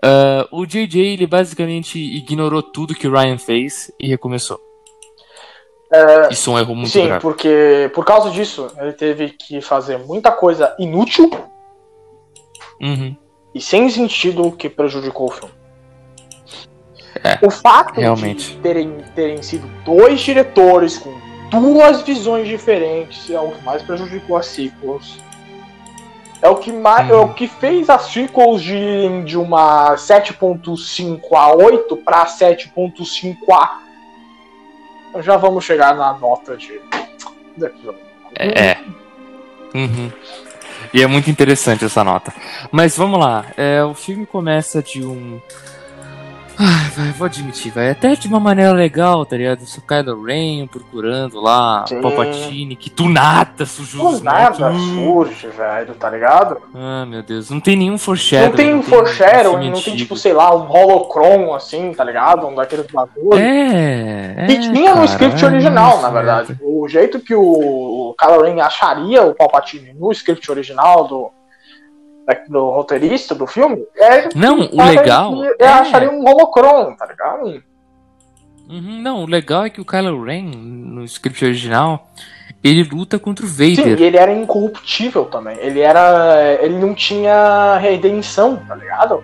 Ah, 0.03 0.45
o 0.51 0.65
JJ 0.65 1.13
ele 1.13 1.25
basicamente 1.25 1.97
ignorou 1.97 2.61
tudo 2.61 2.93
que 2.93 3.07
o 3.07 3.11
Ryan 3.11 3.37
fez 3.37 3.89
e 3.97 4.09
recomeçou. 4.09 4.59
Isso 6.31 6.49
é 6.49 6.53
um 6.53 6.59
erro 6.59 6.75
muito 6.75 6.89
Sim, 6.91 7.05
grave. 7.07 7.21
porque 7.21 7.91
por 7.93 8.03
causa 8.05 8.29
disso, 8.31 8.67
ele 8.77 8.93
teve 8.93 9.29
que 9.29 9.61
fazer 9.61 9.97
muita 9.99 10.31
coisa 10.31 10.75
inútil 10.79 11.29
Uhum. 12.81 13.15
e 13.53 13.61
sem 13.61 13.89
sentido 13.89 14.51
que 14.51 14.67
prejudicou 14.69 15.27
o 15.27 15.31
filme. 15.31 15.53
É, 17.23 17.45
o 17.45 17.51
fato 17.51 17.99
realmente. 17.99 18.51
de 18.51 18.57
terem, 18.57 18.97
terem 19.15 19.41
sido 19.43 19.67
dois 19.85 20.19
diretores 20.21 20.97
com 20.97 21.13
duas 21.51 22.01
visões 22.01 22.47
diferentes 22.47 23.29
é 23.29 23.39
o 23.39 23.51
que 23.51 23.63
mais 23.63 23.83
prejudicou 23.83 24.35
as 24.35 24.47
sequels. 24.47 25.19
É 26.41 26.49
o 26.49 26.55
que, 26.57 26.73
mais, 26.73 27.09
é 27.09 27.13
Uhum. 27.13 27.21
o 27.25 27.33
que 27.33 27.47
fez 27.47 27.89
as 27.89 28.01
sequels 28.07 28.61
de, 28.61 29.23
de 29.23 29.37
uma 29.37 29.95
7.5 29.95 31.21
a 31.37 31.53
8 31.53 31.95
para 31.97 32.25
7.5 32.25 33.37
a. 33.53 33.82
Já 35.21 35.37
vamos 35.37 35.63
chegar 35.63 35.95
na 35.95 36.13
nota 36.13 36.57
de. 36.57 36.81
É. 38.35 38.65
é. 38.71 38.83
Uhum. 39.75 40.11
E 40.93 41.01
é 41.01 41.07
muito 41.07 41.29
interessante 41.29 41.85
essa 41.85 42.03
nota. 42.03 42.33
Mas 42.71 42.95
vamos 42.97 43.19
lá. 43.19 43.45
É, 43.57 43.83
o 43.83 43.93
filme 43.93 44.25
começa 44.25 44.81
de 44.81 45.03
um 45.03 45.41
Ai, 46.57 46.89
vai, 46.95 47.11
vou 47.11 47.25
admitir, 47.25 47.71
vai. 47.71 47.89
Até 47.89 48.15
de 48.15 48.27
uma 48.27 48.39
maneira 48.39 48.71
legal, 48.71 49.25
tá 49.25 49.35
ligado? 49.35 49.65
Se 49.65 49.79
o 49.79 49.81
Kylo 49.81 50.23
Ren 50.23 50.67
procurando 50.67 51.39
lá, 51.39 51.85
Sim. 51.87 52.01
Palpatine, 52.01 52.75
que 52.75 52.89
do 52.89 53.09
nada 53.09 53.65
surgiu 53.65 54.11
Do 54.11 54.23
nada 54.23 54.71
surge, 54.73 55.47
velho, 55.47 55.95
tá 55.95 56.09
ligado? 56.09 56.61
Ah, 56.73 57.05
meu 57.05 57.23
Deus. 57.23 57.49
Não 57.49 57.59
tem 57.59 57.75
nenhum 57.75 57.97
foreshadowing. 57.97 58.49
Não 58.49 58.55
tem 58.55 58.73
um 58.73 58.83
filme 58.83 59.07
foreshadowing, 59.07 59.69
não 59.71 59.81
tem, 59.81 59.95
tipo, 59.95 60.15
sei 60.15 60.33
lá, 60.33 60.55
um 60.55 60.69
holocron, 60.69 61.53
assim, 61.53 61.93
tá 61.93 62.03
ligado? 62.03 62.47
Um 62.47 62.55
daqueles 62.55 62.85
bagulhos. 62.87 63.39
É, 63.39 64.35
é. 64.37 64.45
Que 64.45 64.59
tinha 64.59 64.91
no 64.91 64.95
cara, 64.95 65.05
script 65.05 65.43
é 65.43 65.47
original, 65.47 65.91
muito 65.91 66.01
na 66.01 66.09
verdade. 66.09 66.57
O 66.61 66.87
jeito 66.87 67.19
que 67.19 67.33
o, 67.33 68.15
Kylo 68.19 68.43
Ren 68.43 68.61
acharia 68.61 69.23
o 69.23 69.33
Palpatine 69.33 69.93
no 69.93 70.11
script 70.11 70.49
original 70.51 71.07
do, 71.07 71.31
do 72.49 72.69
roteirista 72.71 73.35
do 73.35 73.45
filme 73.45 73.85
é 73.97 74.29
Não, 74.35 74.59
o 74.61 74.83
legal. 74.83 75.33
que 75.41 75.63
é- 75.63 75.67
acharia 75.67 76.09
um 76.09 76.25
holocron, 76.27 76.95
tá 76.95 77.05
ligado? 77.05 77.61
Uhum, 78.69 79.01
não, 79.01 79.23
o 79.23 79.25
legal 79.27 79.65
é 79.65 79.69
que 79.69 79.81
o 79.81 79.85
Kylo 79.85 80.23
Ren, 80.23 80.43
no 80.55 81.03
script 81.03 81.43
original, 81.43 82.07
ele 82.63 82.83
luta 82.83 83.19
contra 83.19 83.45
o 83.45 83.49
Sim, 83.49 83.75
Vader. 83.75 83.99
e 83.99 84.03
ele 84.03 84.17
era 84.17 84.31
incorruptível 84.33 85.25
também. 85.25 85.57
Ele 85.59 85.81
era. 85.81 86.57
Ele 86.61 86.77
não 86.79 86.93
tinha 86.95 87.77
redenção, 87.77 88.55
tá 88.65 88.73
ligado? 88.75 89.21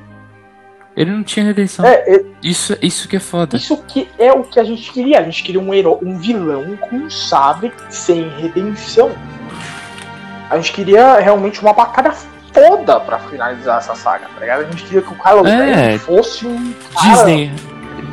Ele 0.96 1.12
não 1.12 1.24
tinha 1.24 1.46
redenção. 1.46 1.86
É, 1.86 1.94
é- 2.16 2.26
Isso, 2.44 2.78
isso 2.82 3.08
que 3.08 3.16
é 3.16 3.20
foda. 3.20 3.56
isso 3.56 3.78
que 3.84 4.10
é 4.20 4.34
o 4.34 4.44
que 4.44 4.60
a 4.60 4.64
gente 4.66 4.92
queria. 4.92 5.20
A 5.20 5.24
gente 5.24 5.42
queria 5.42 5.62
um, 5.62 5.74
hero, 5.74 5.98
um 6.04 6.18
vilão 6.18 6.76
com 6.76 6.98
um 6.98 7.10
sabre 7.10 7.72
sem 7.90 8.28
redenção. 8.38 9.12
A 10.50 10.58
gente 10.58 10.74
queria 10.74 11.18
realmente 11.20 11.62
uma 11.62 11.72
batalha 11.72 12.12
foda 12.54 13.00
pra 13.00 13.20
finalizar 13.20 13.78
essa 13.80 13.96
saga, 13.96 14.28
tá 14.34 14.40
ligado? 14.40 14.62
A 14.62 14.64
gente 14.72 14.84
queria 14.84 15.02
que 15.02 15.14
o 15.14 15.16
Kylo 15.18 15.48
É. 15.48 15.92
Ren 15.92 15.98
fosse 16.00 16.46
um 16.46 16.74
cara... 16.94 17.16
Disney, 17.16 17.52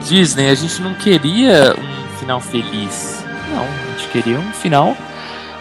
Disney, 0.01 0.51
a 0.51 0.55
gente 0.55 0.83
não 0.83 0.95
queria 0.95 1.75
um 1.79 2.09
final 2.19 2.41
feliz. 2.41 3.25
Não, 3.51 3.63
a 3.63 3.99
gente 3.99 4.09
queria 4.09 4.39
um 4.39 4.53
final, 4.53 4.97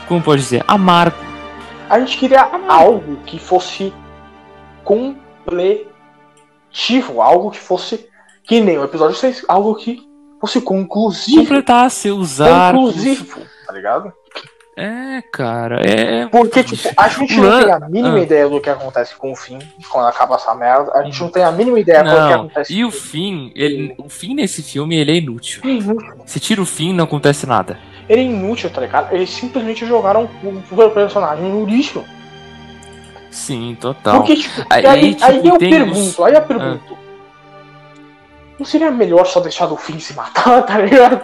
como 0.08 0.22
pode 0.22 0.42
dizer, 0.42 0.64
amargo. 0.68 1.18
A 1.90 2.00
gente 2.00 2.18
queria 2.18 2.50
algo 2.68 3.18
que 3.26 3.38
fosse 3.38 3.94
completivo, 4.84 5.92
algo 7.22 7.52
que 7.52 7.60
fosse 7.60 8.10
que 8.44 8.62
nem 8.62 8.78
o 8.78 8.84
episódio 8.84 9.16
6, 9.16 9.46
algo 9.48 9.76
que 9.76 10.02
fosse 10.40 10.62
conclusivo. 10.62 11.42
Completasse 11.42 12.10
arcos. 12.10 12.94
Conclusivo, 12.94 13.42
tá 13.66 13.74
ligado? 13.74 14.14
É, 14.78 15.22
cara, 15.32 15.80
é. 15.90 16.28
Porque, 16.28 16.62
tipo, 16.62 16.90
a 16.98 17.08
gente 17.08 17.40
Lan- 17.40 17.50
não 17.50 17.64
tem 17.64 17.72
a 17.72 17.80
mínima 17.90 18.18
Ah. 18.18 18.22
ideia 18.22 18.50
do 18.50 18.60
que 18.60 18.70
acontece 18.70 19.16
com 19.16 19.32
o 19.32 19.36
fim, 19.36 19.58
quando 19.90 20.08
acaba 20.08 20.36
essa 20.36 20.54
merda. 20.54 20.92
A 20.94 21.04
gente 21.04 21.22
não 21.22 21.30
tem 21.30 21.44
a 21.44 21.52
mínima 21.52 21.80
ideia 21.80 22.04
do 22.04 22.10
que 22.10 22.16
Não, 22.16 22.34
acontece 22.42 22.74
e 22.74 22.84
o 22.84 22.92
fim, 22.92 23.54
ele, 23.56 23.96
o 23.98 24.10
fim 24.10 24.34
nesse 24.36 24.62
filme 24.62 24.98
ele 24.98 25.12
é 25.12 25.16
inútil. 25.16 25.62
É 25.64 25.70
inútil. 25.70 26.14
Se 26.26 26.42
tira 26.42 26.62
o 26.62 26.66
fim, 26.66 26.94
não 26.94 27.06
acontece 27.06 27.46
nada. 27.48 27.80
Ele 28.10 28.22
é 28.22 28.24
inútil, 28.26 28.70
tá 28.70 28.82
ligado? 28.82 29.14
Eles 29.16 29.30
simplesmente 29.30 29.86
jogaram 29.86 30.30
o 30.44 30.90
personagem 30.90 31.46
no 31.50 31.66
lixo. 31.66 32.04
Sim, 33.32 33.78
total. 33.80 34.18
Porque, 34.18 34.36
tipo, 34.36 34.62
Aí, 34.70 34.86
aí, 34.86 35.14
tipo, 35.16 35.26
aí 35.26 35.48
eu 35.48 35.58
pergunto, 35.58 36.24
aí 36.24 36.34
eu 36.34 36.42
pergunto. 36.42 36.98
Não 38.60 38.66
seria 38.66 38.92
melhor 38.92 39.26
só 39.26 39.40
deixar 39.40 39.68
do 39.68 39.76
fim 39.78 40.00
se 40.00 40.14
matar, 40.14 40.64
tá 40.68 40.78
ligado? 40.80 41.22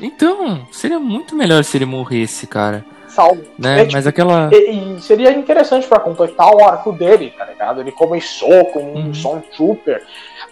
Então, 0.00 0.66
seria 0.70 0.98
muito 0.98 1.34
melhor 1.34 1.64
se 1.64 1.76
ele 1.76 1.84
morresse, 1.86 2.46
cara. 2.46 2.84
Salvo. 3.08 3.42
Né? 3.58 3.78
É, 3.80 3.80
tipo, 3.82 3.92
Mas 3.94 4.06
aquela. 4.06 4.48
E, 4.52 4.96
e 4.96 5.00
seria 5.00 5.32
interessante 5.32 5.86
pra 5.86 5.98
completar 5.98 6.54
o 6.54 6.64
arco 6.64 6.92
dele, 6.92 7.32
tá 7.36 7.44
ligado? 7.44 7.80
Ele 7.80 7.90
começou 7.92 8.66
como 8.66 8.92
um 8.96 9.06
Uhum. 9.06 9.10
Stormtrooper, 9.10 10.02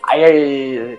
aí, 0.02 0.24
aí, 0.24 0.98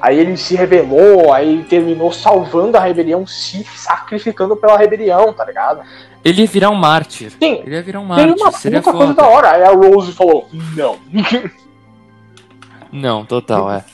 aí 0.00 0.18
ele 0.18 0.36
se 0.36 0.54
revelou, 0.54 1.32
aí 1.32 1.64
terminou 1.68 2.12
salvando 2.12 2.76
a 2.76 2.80
rebelião, 2.80 3.26
se 3.26 3.64
sacrificando 3.76 4.56
pela 4.56 4.76
rebelião, 4.78 5.32
tá 5.32 5.44
ligado? 5.44 5.80
Ele 6.24 6.42
ia 6.42 6.46
virar 6.48 6.70
um 6.70 6.74
mártir. 6.76 7.32
Sim, 7.32 7.60
Ele 7.66 7.74
ia 7.74 7.82
virar 7.82 8.00
um 8.00 8.08
seria 8.14 8.26
mártir. 8.28 8.42
uma 8.46 8.52
seria 8.52 8.78
puta 8.80 8.92
foda. 8.92 9.04
coisa 9.04 9.20
da 9.20 9.28
hora. 9.28 9.50
Aí 9.50 9.62
a 9.64 9.72
Rose 9.72 10.12
falou, 10.12 10.48
não. 10.76 10.96
Não, 12.94 13.24
total, 13.26 13.70
é. 13.72 13.84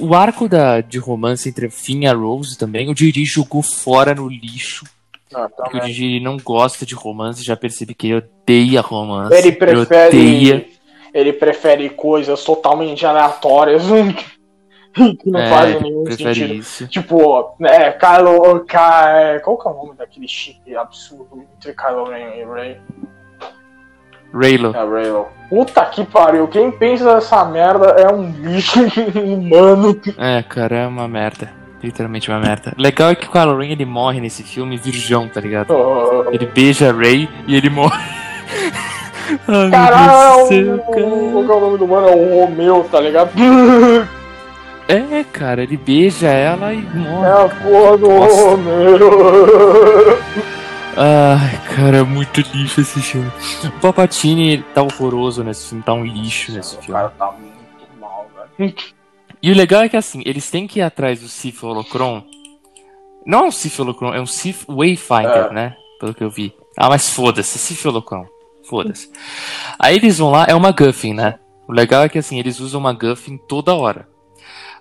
O, 0.00 0.06
o 0.08 0.14
arco 0.14 0.48
da, 0.48 0.80
de 0.80 0.98
romance 0.98 1.48
entre 1.48 1.70
Finn 1.70 2.02
e 2.02 2.06
a 2.06 2.12
Rose 2.12 2.56
também, 2.58 2.88
o 2.90 2.94
Diri 2.94 3.24
jogou 3.24 3.62
fora 3.62 4.14
no 4.14 4.28
lixo. 4.28 4.84
Não, 5.32 5.48
Porque 5.48 5.78
o. 5.78 5.80
Diri 5.80 6.20
não 6.20 6.36
gosta 6.36 6.84
de 6.84 6.94
romance, 6.94 7.42
já 7.42 7.56
percebi 7.56 7.94
que 7.94 8.08
ele 8.08 8.16
odeia 8.42 8.80
romance. 8.80 9.34
Ele 9.34 9.48
odeia. 9.48 9.86
prefere. 9.86 10.74
Ele 11.14 11.32
prefere 11.32 11.90
coisas 11.90 12.42
totalmente 12.44 13.06
aleatórias 13.06 13.82
que 14.94 15.30
não 15.30 15.40
É, 15.40 15.48
fazem 15.48 15.76
ele 15.76 15.84
nenhum 15.84 16.06
sentido. 16.06 16.54
isso. 16.54 16.86
Tipo, 16.88 17.54
é, 17.62 17.90
Kylo. 17.92 18.60
Ky- 18.64 19.40
qual 19.44 19.58
que 19.58 19.68
é 19.68 19.70
o 19.70 19.74
nome 19.74 19.94
daquele 19.96 20.28
chip 20.28 20.76
absurdo 20.76 21.42
entre 21.56 21.72
Kylo 21.72 22.04
Ren 22.10 22.36
e 22.36 22.44
Rey? 22.44 22.76
Raylo. 24.34 24.74
É 24.74 24.84
Raylo. 24.84 25.28
Puta 25.48 25.84
que 25.86 26.04
pariu, 26.04 26.48
quem 26.48 26.70
pensa 26.70 27.14
nessa 27.14 27.44
merda 27.44 27.86
é 27.98 28.12
um 28.12 28.30
lixo 28.40 28.80
humano. 29.14 29.98
É, 30.18 30.42
cara, 30.42 30.76
é 30.76 30.86
uma 30.86 31.06
merda. 31.06 31.50
Literalmente 31.82 32.30
uma 32.30 32.40
merda. 32.40 32.72
Legal 32.78 33.10
é 33.10 33.14
que 33.14 33.28
o 33.28 33.56
Ren 33.58 33.68
ele 33.70 33.84
morre 33.84 34.18
nesse 34.20 34.42
filme 34.42 34.76
virgão, 34.78 35.28
tá 35.28 35.38
ligado? 35.40 35.72
Ele 36.32 36.46
beija 36.46 36.88
a 36.88 36.92
Rey 36.92 37.28
e 37.46 37.54
ele 37.54 37.68
morre. 37.68 37.98
Ai, 39.46 39.70
Caralho, 39.70 40.42
do 40.42 40.48
céu, 40.48 40.78
qual 40.78 40.94
cara. 40.94 40.94
que 40.94 41.00
é 41.02 41.54
o 41.56 41.60
nome 41.60 41.78
do 41.78 41.86
mano? 41.88 42.08
É 42.08 42.14
o 42.14 42.40
Romeu, 42.40 42.86
tá 42.90 43.00
ligado? 43.00 43.30
É, 44.86 45.24
cara, 45.32 45.62
ele 45.62 45.78
beija 45.78 46.28
ela 46.28 46.74
e 46.74 46.78
É 46.80 46.98
morre. 46.98 47.26
a 47.26 47.48
porra 47.48 47.96
do. 47.96 48.06
Romeu. 48.06 48.98
Ai, 50.96 51.58
cara, 51.74 51.96
é 51.98 52.02
muito 52.02 52.40
lixo 52.40 52.80
esse 52.80 53.00
filme. 53.00 53.30
O 53.64 53.80
Palpatine 53.80 54.62
tá 54.74 54.82
horroroso 54.82 55.42
nesse 55.42 55.68
filme, 55.68 55.82
tá 55.82 55.92
um 55.92 56.04
lixo 56.04 56.52
nesse 56.52 56.76
O 56.76 56.82
filme. 56.82 56.92
cara 57.00 57.08
tá 57.10 57.32
muito 57.32 58.00
mal, 58.00 58.28
velho. 58.58 58.74
E 59.42 59.50
o 59.50 59.54
legal 59.54 59.82
é 59.82 59.88
que 59.88 59.96
assim, 59.96 60.22
eles 60.24 60.50
têm 60.50 60.66
que 60.66 60.78
ir 60.78 60.82
atrás 60.82 61.20
do 61.20 61.28
Sith 61.28 61.62
Holocron. 61.62 62.22
Não 63.26 63.40
é 63.40 63.48
um 63.48 63.50
Sith 63.50 63.78
Holocron, 63.78 64.14
é 64.14 64.20
um 64.20 64.26
Sith 64.26 64.64
Wayfinder, 64.68 65.48
É. 65.50 65.52
né? 65.52 65.76
Pelo 65.98 66.14
que 66.14 66.22
eu 66.22 66.30
vi. 66.30 66.54
Ah, 66.78 66.88
mas 66.88 67.08
foda-se, 67.10 67.58
Sith 67.58 67.84
Holocron. 67.84 68.26
Foda-se. 68.68 69.10
Aí 69.78 69.96
eles 69.96 70.18
vão 70.18 70.30
lá, 70.30 70.44
é 70.48 70.54
uma 70.54 70.70
Guffin, 70.70 71.12
né? 71.14 71.38
O 71.66 71.72
legal 71.72 72.04
é 72.04 72.08
que 72.08 72.18
assim, 72.18 72.38
eles 72.38 72.60
usam 72.60 72.80
uma 72.80 72.92
Guffin 72.92 73.36
toda 73.36 73.74
hora. 73.74 74.08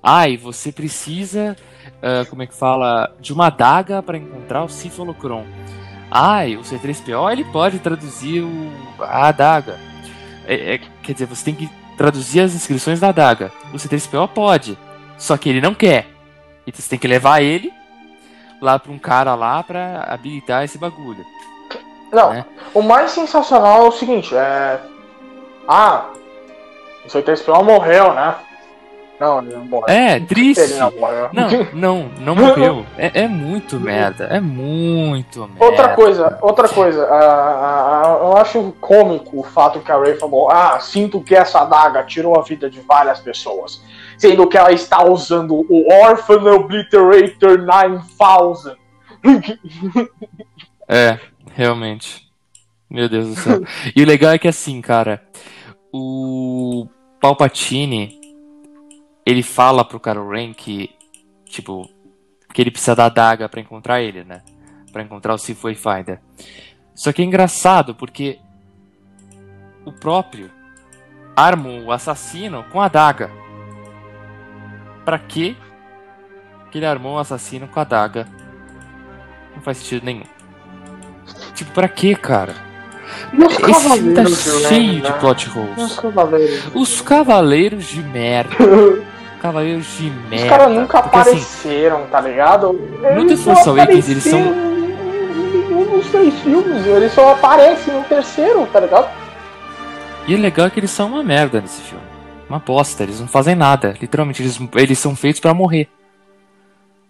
Ah, 0.02 0.27
e 0.27 0.35
você 0.38 0.72
precisa, 0.72 1.56
ah, 2.02 2.26
como 2.30 2.44
é 2.44 2.48
que 2.48 2.53
fala, 2.56 3.15
de 3.19 3.34
uma 3.34 3.48
adaga 3.48 4.02
para 4.03 4.18
encontrar 4.18 4.64
o 4.64 4.69
Sith 4.69 4.98
Holocron. 4.99 5.45
Ah, 6.11 6.45
e 6.45 6.55
o 6.57 6.61
C3PO 6.61 7.31
ele 7.31 7.43
pode 7.45 7.80
traduzir 7.80 8.41
o, 8.41 8.71
a 8.99 9.27
adaga. 9.27 9.80
É- 10.45 10.75
é- 10.75 10.81
quer 11.01 11.13
dizer, 11.13 11.25
você 11.25 11.45
tem 11.45 11.55
que 11.55 11.69
traduzir 11.97 12.41
as 12.41 12.53
inscrições 12.53 12.99
da 12.99 13.09
adaga. 13.09 13.51
O 13.73 13.77
C3PO 13.77 14.27
pode, 14.30 14.77
só 15.17 15.38
que 15.38 15.49
ele 15.49 15.61
não 15.61 15.73
quer. 15.73 16.07
Então 16.67 16.81
você 16.81 16.89
tem 16.89 16.99
que 16.99 17.07
levar 17.07 17.41
ele 17.41 17.71
lá 18.61 18.80
pra 18.80 18.91
um 18.91 18.99
cara 18.99 19.35
lá 19.35 19.61
pra 19.63 20.05
habilitar 20.07 20.63
esse 20.63 20.77
bagulho. 20.77 21.25
Não, 22.11 22.31
né? 22.31 22.45
o 22.73 22.81
mais 22.81 23.11
sensacional 23.11 23.85
é 23.85 23.88
o 23.88 23.91
seguinte, 23.91 24.35
é. 24.35 24.80
Ah, 25.67 26.05
o 27.03 27.07
C3PO 27.07 27.63
morreu, 27.63 28.13
né? 28.13 28.35
Não, 29.23 29.41
ele 29.41 29.55
não 29.55 29.65
morreu. 29.65 29.95
É, 29.95 30.19
triste. 30.19 30.59
Ele 30.59 30.73
não 30.73 30.91
morreu. 30.91 31.29
Não, 31.31 31.49
não, 31.71 32.11
não 32.19 32.35
morreu. 32.35 32.85
É, 32.97 33.21
é 33.21 33.27
muito 33.27 33.79
merda. 33.79 34.25
É 34.25 34.41
muito 34.41 35.47
merda. 35.47 35.63
Outra 35.63 35.95
coisa, 35.95 36.37
outra 36.41 36.67
coisa, 36.67 37.05
ah, 37.05 38.01
ah, 38.03 38.19
eu 38.21 38.35
acho 38.35 38.75
cômico 38.81 39.39
o 39.39 39.43
fato 39.43 39.79
que 39.79 39.89
a 39.89 39.97
Ray 39.97 40.15
falou, 40.15 40.51
ah, 40.51 40.77
sinto 40.81 41.21
que 41.21 41.33
essa 41.33 41.61
adaga 41.61 42.03
tirou 42.03 42.37
a 42.37 42.43
vida 42.43 42.69
de 42.69 42.81
várias 42.81 43.21
pessoas, 43.21 43.81
sendo 44.17 44.45
que 44.45 44.57
ela 44.57 44.73
está 44.73 45.01
usando 45.05 45.65
o 45.69 45.87
Orphan 46.03 46.43
Obliterator 46.53 47.59
9000. 47.59 48.75
É, 50.85 51.17
realmente. 51.53 52.27
Meu 52.89 53.07
Deus 53.07 53.29
do 53.29 53.35
céu. 53.35 53.61
e 53.95 54.03
o 54.03 54.05
legal 54.05 54.33
é 54.33 54.37
que 54.37 54.49
assim, 54.49 54.81
cara, 54.81 55.23
o 55.93 56.85
Palpatine, 57.21 58.19
ele 59.25 59.43
fala 59.43 59.85
pro 59.85 59.99
Kylo 59.99 60.29
Ren 60.29 60.53
que, 60.53 60.89
tipo, 61.45 61.89
que 62.53 62.61
ele 62.61 62.71
precisa 62.71 62.95
da 62.95 63.05
adaga 63.05 63.47
pra 63.47 63.61
encontrar 63.61 64.01
ele, 64.01 64.23
né? 64.23 64.41
Pra 64.91 65.01
encontrar 65.01 65.33
o 65.33 65.37
Sith 65.37 65.61
Wayfinder. 65.63 66.19
Só 66.93 67.11
que 67.11 67.21
é 67.21 67.25
engraçado 67.25 67.95
porque 67.95 68.39
o 69.85 69.91
próprio 69.91 70.51
arma 71.35 71.69
o 71.69 71.91
assassino 71.91 72.63
com 72.71 72.79
a 72.79 72.85
adaga. 72.85 73.31
Pra 75.03 75.17
quê 75.17 75.55
que 76.71 76.77
ele 76.77 76.85
armou 76.85 77.15
o 77.15 77.19
assassino 77.19 77.67
com 77.67 77.79
a 77.79 77.83
adaga? 77.83 78.27
Não 79.55 79.61
faz 79.61 79.77
sentido 79.77 80.05
nenhum. 80.05 80.23
Tipo, 81.55 81.71
pra 81.71 81.87
quê, 81.87 82.15
cara? 82.15 82.53
Os 83.33 83.69
Esse 83.69 83.89
filme 83.89 84.13
tá 84.13 84.23
Cavaleiros, 84.23 84.61
né? 84.61 84.69
cheio 84.69 85.01
de 85.01 85.13
plot 85.13 85.49
holes. 85.49 85.95
Cavaleiros. 85.99 86.71
Os 86.75 87.01
Cavaleiros 87.01 87.85
de 87.85 88.01
Merda. 88.01 88.55
cavaleiros 89.44 89.86
de 89.98 90.10
merda. 90.10 90.36
Os 90.45 90.49
caras 90.49 90.72
nunca 90.74 91.02
porque, 91.03 91.18
assim, 91.18 91.30
apareceram, 91.32 92.06
tá 92.07 92.22
ligado? 92.22 92.74
No 92.74 92.99
The 93.02 93.20
Eles 93.20 93.44
Force 93.44 93.70
Awakens, 93.70 94.10
eles 94.10 94.24
são- 94.24 94.40
nenhum 94.40 95.86
dos 95.98 96.10
três 96.10 96.34
filmes, 96.40 96.86
eles 96.88 97.11
só 97.11 97.34
aparecem 97.34 97.94
no 97.94 98.03
terceiro, 98.06 98.65
tá 98.72 98.80
ligado? 98.80 99.10
E 100.28 100.34
o 100.34 100.40
legal 100.40 100.68
é 100.68 100.70
que 100.70 100.80
eles 100.80 100.91
são 100.91 101.07
uma 101.10 101.22
merda 101.22 101.60
nesse 101.60 101.82
filme. 101.82 102.03
Uma 102.49 102.60
bosta, 102.60 103.03
eles 103.03 103.20
não 103.20 103.28
fazem 103.28 103.53
nada. 103.56 103.94
Literalmente, 103.99 104.41
eles, 104.41 104.57
eles 104.76 104.98
são 104.99 105.14
feitos 105.15 105.41
pra 105.41 105.53
morrer. 105.53 105.90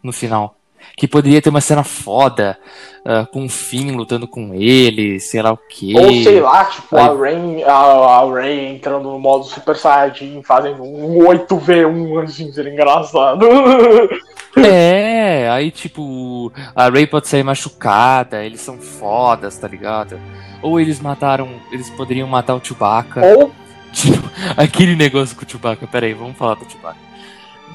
No 0.02 0.12
final. 0.12 0.56
Que 0.96 1.08
poderia 1.08 1.42
ter 1.42 1.50
uma 1.50 1.62
cena 1.62 1.84
foda, 1.84 2.58
ah, 3.06 3.26
com 3.32 3.46
o 3.46 3.50
Finn 3.50 3.96
lutando 3.96 4.28
com 4.28 4.54
ele, 4.54 5.20
sei 5.20 5.42
lá 5.42 5.52
o 5.52 5.58
quê. 5.58 5.94
Ou 5.96 6.10
sei 6.24 6.40
lá, 6.40 6.66
tipo, 6.66 6.96
a 6.96 7.12
Aí- 7.12 7.18
Rain, 7.18 7.64
a, 7.64 7.72
a 7.74 8.32
Rain 8.32 8.76
entrando 8.76 9.10
no 9.10 9.20
modo 9.20 9.46
Super 9.46 9.76
Saiyajin, 9.76 10.42
fazendo 10.44 10.84
um 10.84 11.18
8v1 11.28 12.24
assim, 12.24 12.52
ser 12.52 12.68
engraçado. 12.68 13.48
É, 14.56 15.50
aí 15.50 15.72
tipo, 15.72 16.52
a 16.76 16.88
Ray 16.88 17.08
pode 17.08 17.28
sair 17.28 17.42
machucada, 17.42 18.46
eles 18.46 18.62
são 18.62 18.78
fodas, 18.78 19.58
tá 19.58 19.68
ligado? 19.68 20.20
Ou 20.62 20.80
eles 20.80 21.00
mataram, 21.00 21.50
eles 21.72 21.90
poderiam 21.90 22.28
matar 22.28 22.54
o 22.54 22.64
Chewbacca. 22.64 23.22
Ou 23.26 23.52
Tipo, 23.92 24.28
aquele 24.58 24.96
negócio 24.96 25.36
com 25.36 25.46
o 25.46 25.50
Chewbacca, 25.50 25.88
peraí, 25.88 26.14
vamos 26.14 26.38
falar 26.38 26.56
do 26.56 26.70
Chewbacca. 26.70 27.00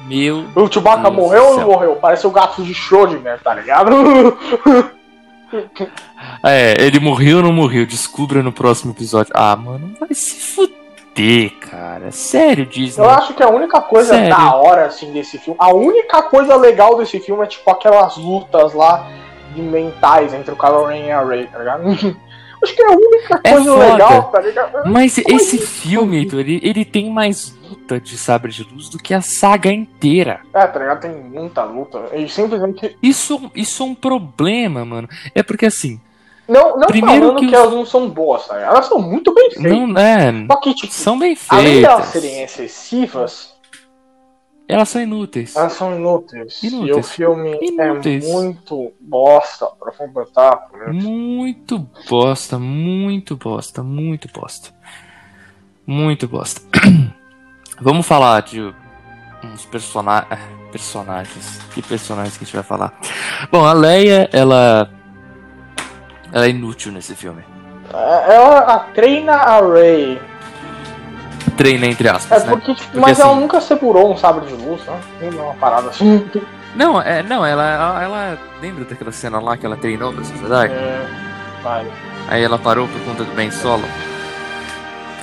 Meu 0.09 0.47
o 0.55 0.71
Chewbacca 0.71 1.03
Deus 1.03 1.15
morreu 1.15 1.45
ou 1.45 1.57
não 1.57 1.67
morreu? 1.67 1.95
Parece 1.95 2.25
o 2.25 2.31
gato 2.31 2.63
de 2.63 2.73
Schrödinger, 2.73 3.39
tá 3.41 3.53
ligado? 3.53 3.91
É, 6.43 6.75
ele 6.79 6.99
morreu 6.99 7.37
ou 7.37 7.43
não 7.43 7.51
morreu? 7.51 7.83
Descubra 7.83 8.43
no 8.43 8.51
próximo 8.51 8.91
episódio. 8.91 9.33
Ah, 9.35 9.55
mano, 9.55 9.95
vai 9.99 10.13
se 10.13 10.35
fuder, 10.35 11.51
cara. 11.59 12.11
Sério, 12.11 12.67
Disney. 12.67 13.03
Eu 13.03 13.09
acho 13.09 13.33
que 13.33 13.41
a 13.41 13.49
única 13.49 13.81
coisa 13.81 14.13
Sério? 14.13 14.29
da 14.29 14.53
hora, 14.53 14.85
assim, 14.85 15.11
desse 15.11 15.39
filme, 15.39 15.57
a 15.59 15.73
única 15.73 16.21
coisa 16.21 16.55
legal 16.55 16.95
desse 16.97 17.19
filme 17.19 17.41
é, 17.43 17.47
tipo, 17.47 17.67
aquelas 17.71 18.15
lutas 18.15 18.75
lá 18.75 19.07
de 19.55 19.61
mentais 19.63 20.35
entre 20.35 20.53
o 20.53 20.55
Kylo 20.55 20.85
Ren 20.85 21.07
e 21.07 21.11
a 21.11 21.23
Rey, 21.23 21.47
tá 21.47 21.57
ligado? 21.57 21.83
acho 22.63 22.75
que 22.75 22.81
é 22.81 22.85
a 22.85 22.91
única 22.91 23.41
É 23.43 23.51
coisa 23.53 23.71
foda. 23.73 23.91
legal, 23.93 24.23
tá 24.31 24.39
ligado? 24.41 24.71
Mas 24.91 25.15
Como 25.15 25.35
esse 25.35 25.55
isso? 25.57 25.67
filme, 25.67 26.17
Heitor, 26.17 26.39
ele, 26.39 26.59
ele 26.63 26.85
tem 26.85 27.09
mais 27.09 27.55
luta 27.69 27.99
de 27.99 28.17
sabre 28.17 28.51
de 28.51 28.63
luz 28.63 28.89
do 28.89 28.97
que 28.97 29.13
a 29.13 29.21
saga 29.21 29.71
inteira. 29.71 30.41
É, 30.53 30.65
tá 30.67 30.79
ligado? 30.79 31.01
Tem 31.01 31.11
muita 31.11 31.63
luta. 31.63 32.01
E 32.15 32.27
simplesmente. 32.29 32.97
Isso, 33.01 33.51
isso 33.55 33.83
é 33.83 33.85
um 33.85 33.95
problema, 33.95 34.83
mano. 34.85 35.07
É 35.35 35.41
porque 35.43 35.65
assim, 35.67 35.99
Não, 36.47 36.77
não 36.77 36.87
Primeiro 36.87 37.21
falando 37.27 37.39
que 37.39 37.47
que, 37.47 37.55
os- 37.55 37.61
elas 37.61 37.73
não 37.73 37.85
são 37.85 38.09
boas, 38.09 38.47
tá 38.47 38.55
ligado? 38.55 38.71
Elas 38.73 38.85
são 38.87 38.99
muito 38.99 39.33
bem 39.33 39.51
feitas. 39.51 39.71
não 39.71 39.97
é. 39.99 40.45
Só 40.51 40.55
que, 40.59 40.73
tipo, 40.73 40.93
São 40.93 41.19
bem 41.19 41.37
além 41.49 41.79
de 41.79 41.85
elas 41.85 42.09
feitas. 42.11 42.23
serem 42.23 42.41
excessivas, 42.43 43.53
Elas 44.71 44.87
são 44.89 45.01
inúteis. 45.01 45.55
elas 45.55 45.73
são 45.73 45.95
inúteis. 45.95 46.61
E 46.61 46.67
o 46.67 46.85
Inúteis. 46.85 47.09
filme 47.11 47.57
Inúteis. 47.59 48.23
é 48.23 48.31
muito 48.31 48.93
bosta 48.99 49.65
pra 49.79 49.91
completar. 49.91 50.57
tá? 50.69 50.93
Muito 50.93 51.79
bosta, 52.07 52.59
muito 52.59 53.35
bosta, 53.35 53.81
muito 53.81 54.29
bosta. 54.31 54.69
Muito 55.87 56.27
bosta. 56.27 56.61
Vamos 57.81 58.05
falar 58.05 58.43
de 58.43 58.61
uns 59.43 59.65
persona 59.65 60.27
personagens. 60.71 61.59
Que 61.73 61.81
personagens 61.81 62.37
que 62.37 62.43
a 62.43 62.45
gente 62.45 62.55
vai 62.55 62.63
falar? 62.63 62.93
Bom, 63.51 63.65
a 63.65 63.73
Leia, 63.73 64.29
ela. 64.31 64.87
Ela 66.31 66.45
é 66.45 66.49
inútil 66.49 66.91
nesse 66.91 67.15
filme. 67.15 67.43
É, 67.91 68.35
Ela 68.35 68.59
a- 68.59 68.79
treina 68.93 69.33
a 69.33 69.61
Rey. 69.67 70.21
Treina, 71.57 71.85
entre 71.87 72.07
É 72.07 72.11
aspas, 72.11 72.43
né? 72.45 72.51
porque, 72.51 72.73
tipo, 72.73 72.85
Porque, 72.85 72.99
mas 72.99 73.19
ela 73.19 73.31
assim- 73.31 73.39
nunca 73.41 73.61
segurou 73.61 74.13
um 74.13 74.17
sabre 74.17 74.45
de 74.47 74.53
luz, 74.53 74.81
né? 74.85 74.99
Não 75.21 75.39
é 75.39 75.43
uma 75.45 75.53
parada 75.55 75.89
assim. 75.89 76.29
Não, 76.75 77.01
é, 77.01 77.21
não 77.23 77.45
ela, 77.45 77.63
ela, 77.67 78.03
ela- 78.03 78.37
Lembra 78.61 78.85
daquela 78.85 79.11
cena 79.11 79.39
lá 79.39 79.55
que 79.57 79.65
ela 79.65 79.75
treinou 79.77 80.11
pra 80.13 80.23
sociedade? 80.23 80.73
É, 80.73 81.07
vai. 81.63 81.85
Aí 82.27 82.43
ela 82.43 82.59
parou 82.59 82.87
por 82.87 83.01
conta 83.01 83.23
do 83.23 83.31
Ben 83.33 83.49
Solo. 83.51 83.83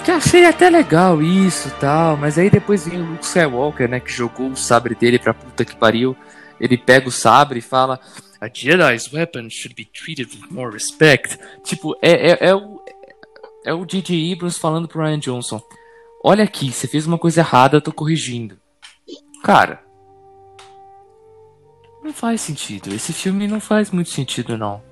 Que 0.05 0.10
achei 0.10 0.44
até 0.47 0.70
legal 0.70 1.20
isso 1.20 1.70
tal, 1.80 2.16
mas 2.16 2.38
aí 2.38 2.48
depois 2.48 2.86
vem 2.86 3.01
o 3.01 3.05
Luke 3.05 3.24
Skywalker, 3.24 3.88
né, 3.88 3.98
que 4.01 4.12
jogou 4.12 4.51
o 4.51 4.56
sabre 4.56 4.94
dele 4.94 5.18
pra 5.18 5.34
puta 5.34 5.64
que 5.64 5.74
pariu. 5.76 6.16
Ele 6.60 6.78
pega 6.78 7.09
o 7.09 7.12
sabre 7.12 7.59
e 7.59 7.62
fala: 7.62 7.98
A 8.40 8.47
Jedi's 8.47 9.12
weapon 9.12 9.48
should 9.51 9.74
be 9.74 9.84
treated 9.84 10.30
with 10.34 10.48
more 10.51 10.72
respect. 10.72 11.38
Tipo, 11.64 11.97
é, 12.01 12.30
é, 12.32 12.38
é 12.51 12.55
o. 12.55 12.80
É 13.64 13.74
o 13.74 13.84
J.J. 13.84 14.32
Abrams 14.32 14.59
falando 14.60 14.86
pro 14.86 15.02
Ryan 15.02 15.18
Johnson: 15.18 15.60
Olha 16.28 16.43
aqui, 16.43 16.73
você 16.73 16.89
fez 16.89 17.07
uma 17.07 17.16
coisa 17.16 17.40
errada, 17.40 17.77
eu 17.77 17.81
tô 17.81 17.93
corrigindo. 17.93 18.59
Cara. 19.44 19.81
Não 22.03 22.12
faz 22.12 22.40
sentido. 22.40 22.93
Esse 22.93 23.12
filme 23.12 23.47
não 23.47 23.61
faz 23.61 23.93
muito 23.93 24.11
sentido, 24.11 24.59
não. 24.59 24.82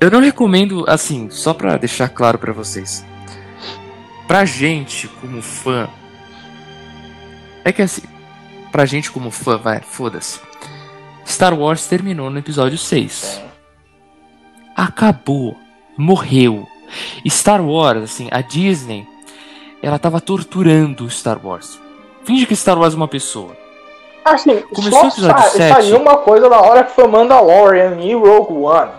Eu 0.00 0.10
não 0.10 0.20
recomendo, 0.20 0.86
assim, 0.88 1.28
só 1.28 1.52
pra 1.52 1.76
deixar 1.76 2.08
claro 2.08 2.38
pra 2.38 2.50
vocês. 2.50 3.04
Pra 4.26 4.46
gente, 4.46 5.06
como 5.06 5.42
fã. 5.42 5.86
É 7.62 7.70
que 7.70 7.82
assim. 7.82 8.04
Pra 8.72 8.86
gente, 8.86 9.10
como 9.10 9.30
fã, 9.30 9.58
vai, 9.58 9.82
foda-se. 9.82 10.40
Star 11.26 11.52
Wars 11.52 11.86
terminou 11.86 12.30
no 12.30 12.38
episódio 12.38 12.78
6. 12.78 13.38
Acabou. 14.74 15.58
Morreu. 15.98 16.66
Star 17.28 17.60
Wars, 17.60 18.02
assim, 18.02 18.28
a 18.30 18.40
Disney. 18.40 19.09
Ela 19.82 19.98
tava 19.98 20.20
torturando 20.20 21.08
Star 21.10 21.38
Wars. 21.44 21.80
Finge 22.24 22.46
que 22.46 22.54
Star 22.54 22.78
Wars 22.78 22.94
é 22.94 22.96
uma 22.96 23.08
pessoa. 23.08 23.56
Assim, 24.24 24.60
Começou 24.60 25.06
o 25.06 25.10
só 25.10 25.28
episódio 25.30 25.42
sa- 25.42 25.48
sete. 25.50 25.74
saiu 25.74 25.96
uma 25.98 26.18
coisa 26.18 26.48
da 26.48 26.60
hora 26.60 26.84
que 26.84 26.92
foi 26.92 27.06
Mandalorian 27.06 27.98
e 28.00 28.14
Rogue 28.14 28.52
One. 28.52 28.90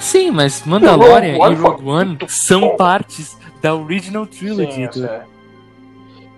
Sim, 0.00 0.30
mas 0.32 0.64
Mandalorian 0.64 1.36
Rogue 1.38 1.40
One 1.40 1.54
e 1.54 1.58
Rogue 1.58 1.88
One 1.88 2.18
são 2.28 2.60
bom. 2.62 2.76
partes 2.76 3.38
da 3.62 3.74
Original 3.74 4.26
Trilogy. 4.26 4.72
Sim, 4.72 4.86
do- 4.86 4.92
sei. 4.94 5.20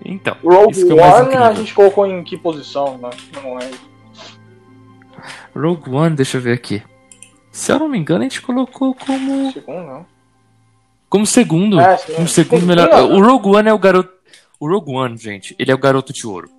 Então, 0.05 0.35
Rogue 0.43 0.71
isso 0.71 0.85
que 0.85 0.91
é 0.91 0.95
o 0.95 0.97
mais 0.99 1.25
One 1.27 1.35
a 1.35 1.53
gente 1.53 1.73
colocou 1.73 2.05
em 2.05 2.23
que 2.23 2.37
posição, 2.37 2.97
né? 2.99 3.09
Não 3.43 3.55
lembro. 3.55 3.79
Rogue 5.55 5.89
One, 5.89 6.15
deixa 6.15 6.37
eu 6.37 6.41
ver 6.41 6.53
aqui. 6.53 6.81
Se 7.51 7.71
eu 7.71 7.79
não 7.79 7.89
me 7.89 7.97
engano, 7.97 8.21
a 8.21 8.23
gente 8.23 8.41
colocou 8.41 8.95
como 8.95 9.51
Segundo, 9.51 9.83
não. 9.85 10.05
Como 11.11 11.25
segundo, 11.25 11.77
É, 11.77 11.97
como 12.15 12.27
segundo 12.27 12.65
melhor. 12.65 12.89
O 13.11 13.21
Rogue 13.21 13.49
One 13.57 13.67
é 13.67 13.73
o 13.73 13.77
garoto. 13.77 14.09
O 14.57 14.65
Rogue 14.67 14.95
One, 14.95 15.17
gente, 15.17 15.53
ele 15.59 15.69
é 15.69 15.75
o 15.75 15.77
garoto 15.77 16.13
de 16.13 16.25
ouro. 16.25 16.49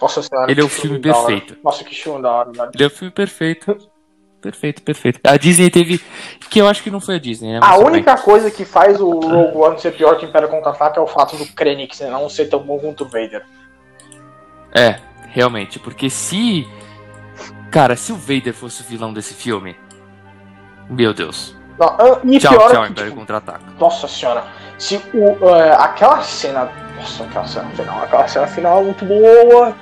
Nossa 0.00 0.22
senhora. 0.22 0.50
Ele 0.50 0.60
é 0.60 0.64
o 0.64 0.68
filme 0.70 0.96
hora. 0.96 1.02
perfeito. 1.02 1.56
Nossa, 1.62 1.84
que 1.84 1.94
filme 1.94 2.22
da 2.22 2.32
hora, 2.32 2.50
velho. 2.50 2.70
Ele 2.74 2.82
é 2.82 2.86
o 2.86 2.90
filme 2.90 3.12
perfeito. 3.12 3.76
Perfeito, 4.40 4.82
perfeito. 4.82 5.20
A 5.22 5.36
Disney 5.36 5.68
teve. 5.68 6.00
Que 6.48 6.60
eu 6.60 6.66
acho 6.66 6.82
que 6.82 6.90
não 6.90 7.00
foi 7.00 7.16
a 7.16 7.18
Disney, 7.18 7.52
né? 7.52 7.60
A 7.62 7.76
bem. 7.76 7.86
única 7.86 8.16
coisa 8.16 8.50
que 8.50 8.64
faz 8.64 9.00
o 9.00 9.10
Rogue 9.20 9.56
One 9.56 9.78
ser 9.78 9.92
pior 9.92 10.16
que 10.16 10.24
o 10.24 10.28
Império 10.28 10.48
Contra-Ataca 10.48 10.98
é 10.98 11.02
o 11.02 11.06
fato 11.06 11.36
do 11.36 11.46
Krennic 11.52 12.02
não 12.04 12.28
ser 12.30 12.46
tão 12.46 12.60
bom 12.60 12.78
quanto 12.78 13.04
o 13.04 13.08
Vader. 13.08 13.44
É, 14.74 14.98
realmente. 15.28 15.78
Porque 15.78 16.08
se. 16.08 16.66
Cara, 17.70 17.96
se 17.96 18.12
o 18.12 18.16
Vader 18.16 18.54
fosse 18.54 18.80
o 18.82 18.84
vilão 18.86 19.12
desse 19.12 19.34
filme. 19.34 19.76
Meu 20.88 21.12
Deus. 21.12 21.53
Não, 21.78 21.86
ah, 21.88 22.20
e 22.24 22.38
Tchau, 22.38 22.52
pior 22.52 22.70
tchau, 22.70 22.84
é 22.84 22.88
que, 22.88 22.94
tipo, 22.94 23.16
Contra-Ataca. 23.16 23.60
Nossa 23.78 24.06
senhora, 24.08 24.44
se 24.78 24.96
o, 25.12 25.48
é, 25.56 25.72
aquela 25.74 26.22
cena. 26.22 26.68
Nossa, 26.96 27.24
aquela 27.24 27.46
cena 27.46 27.68
final, 27.70 28.02
aquela 28.02 28.28
cena 28.28 28.46
final 28.46 28.80
é 28.80 28.84
muito 28.84 29.04
boa. 29.04 29.74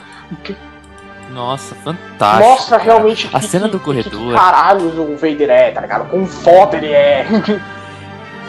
Nossa, 1.31 1.75
fantástico. 1.77 2.49
Mostra 2.49 2.79
cara. 2.79 2.91
realmente 2.93 3.29
A 3.33 3.41
que- 3.41 3.47
cena 3.47 3.67
que- 3.67 3.73
do 3.73 3.79
que 3.79 3.85
corredor. 3.85 4.35
caralho 4.35 4.87
o 5.13 5.17
Vader 5.17 5.51
é, 5.51 5.71
tá 5.71 5.81
ligado? 5.81 6.09
Com 6.11 6.27
foto 6.27 6.75
ele 6.77 6.93
é. 6.93 7.27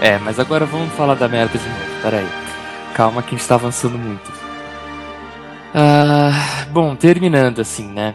É, 0.02 0.18
mas 0.18 0.38
agora 0.40 0.66
vamos 0.66 0.92
falar 0.96 1.14
da 1.16 1.30
merda 1.30 1.58
de 1.58 1.66
novo. 1.70 2.02
Pera 2.02 2.18
aí. 2.18 2.28
Calma 2.94 3.22
que 3.22 3.36
a 3.36 3.38
gente 3.38 3.48
tá 3.48 3.56
avançando 3.56 3.98
muito. 3.98 4.30
Ah, 5.74 6.66
bom, 6.72 6.96
terminando 6.96 7.62
assim, 7.62 7.88
né? 7.88 8.14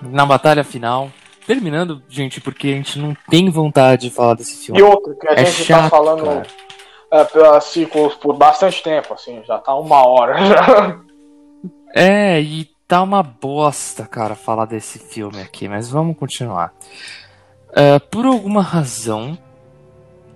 Na 0.00 0.24
batalha 0.24 0.62
final. 0.62 1.10
Terminando, 1.48 2.02
gente, 2.10 2.42
porque 2.42 2.68
a 2.68 2.72
gente 2.72 2.98
não 2.98 3.16
tem 3.30 3.48
vontade 3.48 4.02
de 4.02 4.14
falar 4.14 4.34
desse 4.34 4.52
E 4.52 4.66
filme. 4.66 4.82
outro, 4.82 5.16
que 5.18 5.26
a 5.26 5.32
É 5.32 5.46
gente 5.46 5.64
chato, 5.64 5.84
tá 5.84 5.88
falando 5.88 6.24
cara. 7.10 7.56
é, 7.56 7.60
ciclos 7.60 8.14
por 8.16 8.36
bastante 8.36 8.82
tempo, 8.82 9.14
assim, 9.14 9.42
já 9.46 9.56
tá 9.56 9.74
uma 9.74 10.06
hora 10.06 10.36
já. 10.44 10.98
É, 11.94 12.38
e 12.38 12.68
tá 12.86 13.02
uma 13.02 13.22
bosta, 13.22 14.06
cara, 14.06 14.34
falar 14.34 14.66
desse 14.66 14.98
filme 14.98 15.40
aqui, 15.40 15.66
mas 15.68 15.88
vamos 15.88 16.18
continuar. 16.18 16.70
Ah, 17.74 17.98
por 18.10 18.26
alguma 18.26 18.60
razão, 18.60 19.38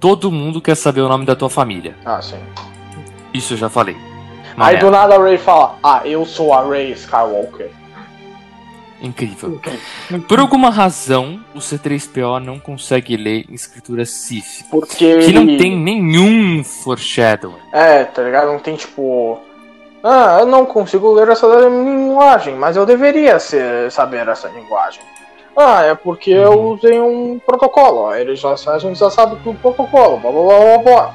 todo 0.01 0.33
mundo 0.33 0.63
quer 0.63 0.77
saber 0.77 1.03
o 1.03 1.09
nome 1.11 1.27
da 1.27 1.37
tua 1.37 1.51
família. 1.51 1.95
Ah, 2.07 2.23
sim. 2.23 2.41
Isso 3.35 3.53
eu 3.53 3.59
já 3.59 3.69
falei. 3.69 3.99
Uma 4.57 4.67
Aí 4.67 4.73
merda. 4.77 4.87
do 4.87 4.91
nada 4.93 5.15
a 5.17 5.19
Ray 5.19 5.37
fala, 5.37 5.77
ah, 5.83 6.01
eu 6.07 6.25
sou 6.25 6.55
a 6.55 6.63
Ray 6.67 6.93
Skywalker. 6.93 7.71
Incrível. 9.03 9.61
Por 10.29 10.39
alguma 10.39 10.71
razão, 10.71 11.41
o 11.55 11.59
C3PO 11.59 12.39
não 12.39 12.59
consegue 12.61 13.17
ler 13.17 13.45
escritura 13.51 14.07
Sith. 14.07 14.65
Porque 14.71 15.19
Que 15.19 15.33
não 15.33 15.45
tem 15.59 15.77
nenhum 15.77 16.63
foreshadowing. 16.63 17.57
É, 17.73 18.05
tá 18.05 18.23
ligado? 18.23 18.47
Não 18.53 18.61
tem 18.61 18.77
tipo. 18.77 19.41
Ah, 20.05 20.39
eu 20.41 20.47
não 20.47 20.65
consigo 20.65 21.13
ler 21.13 21.29
essa 21.29 21.47
linguagem, 21.47 22.55
mas 22.55 22.77
eu 22.77 22.87
deveria 22.87 23.39
ser, 23.39 23.91
saber 23.91 24.27
essa 24.29 24.49
linguagem. 24.49 25.01
Ah, 25.57 25.83
é 25.83 25.95
porque 25.95 26.31
eu 26.31 26.53
Uhum. 26.53 26.71
usei 26.73 27.01
um 27.01 27.41
protocolo. 27.45 28.15
Ele 28.15 28.35
já, 28.37 28.55
a 28.55 28.79
gente 28.79 28.99
já 28.99 29.11
sabe 29.11 29.37
do 29.37 29.53
protocolo, 29.55 30.19
blá 30.19 30.31
blá 30.33 30.43
blá 30.43 30.59
blá 30.59 30.79
blá. 30.79 31.15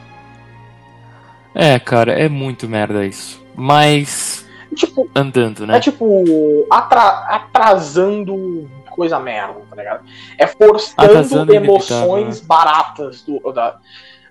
É, 1.55 1.79
cara, 1.79 2.11
é 2.13 2.29
muito 2.29 2.67
merda 2.69 3.05
isso. 3.05 3.41
Mas 3.55 4.45
Tipo, 4.75 5.09
andando, 5.15 5.65
né? 5.65 5.77
é 5.77 5.79
tipo 5.79 6.65
atra- 6.69 7.25
atrasando 7.29 8.69
coisa 8.91 9.19
merda, 9.19 9.61
tá 9.69 9.75
ligado? 9.75 10.03
É 10.37 10.45
forçando 10.47 10.95
Atrasando 11.11 11.53
emoções 11.53 12.39
inevitável, 12.39 12.47
baratas 12.47 13.21
do, 13.21 13.53
da, 13.53 13.77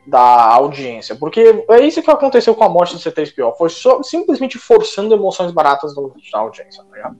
da 0.06 0.20
audiência. 0.20 1.14
Porque 1.16 1.64
é 1.70 1.80
isso 1.80 2.02
que 2.02 2.10
aconteceu 2.10 2.54
com 2.54 2.64
a 2.64 2.68
morte 2.68 2.94
do 2.94 3.00
C3PO. 3.00 3.54
Foi 3.56 3.68
só, 3.70 4.02
simplesmente 4.02 4.58
forçando 4.58 5.14
emoções 5.14 5.52
baratas 5.52 5.94
do- 5.94 6.12
da 6.32 6.38
audiência, 6.40 6.82
tá 6.84 6.96
ligado? 6.96 7.16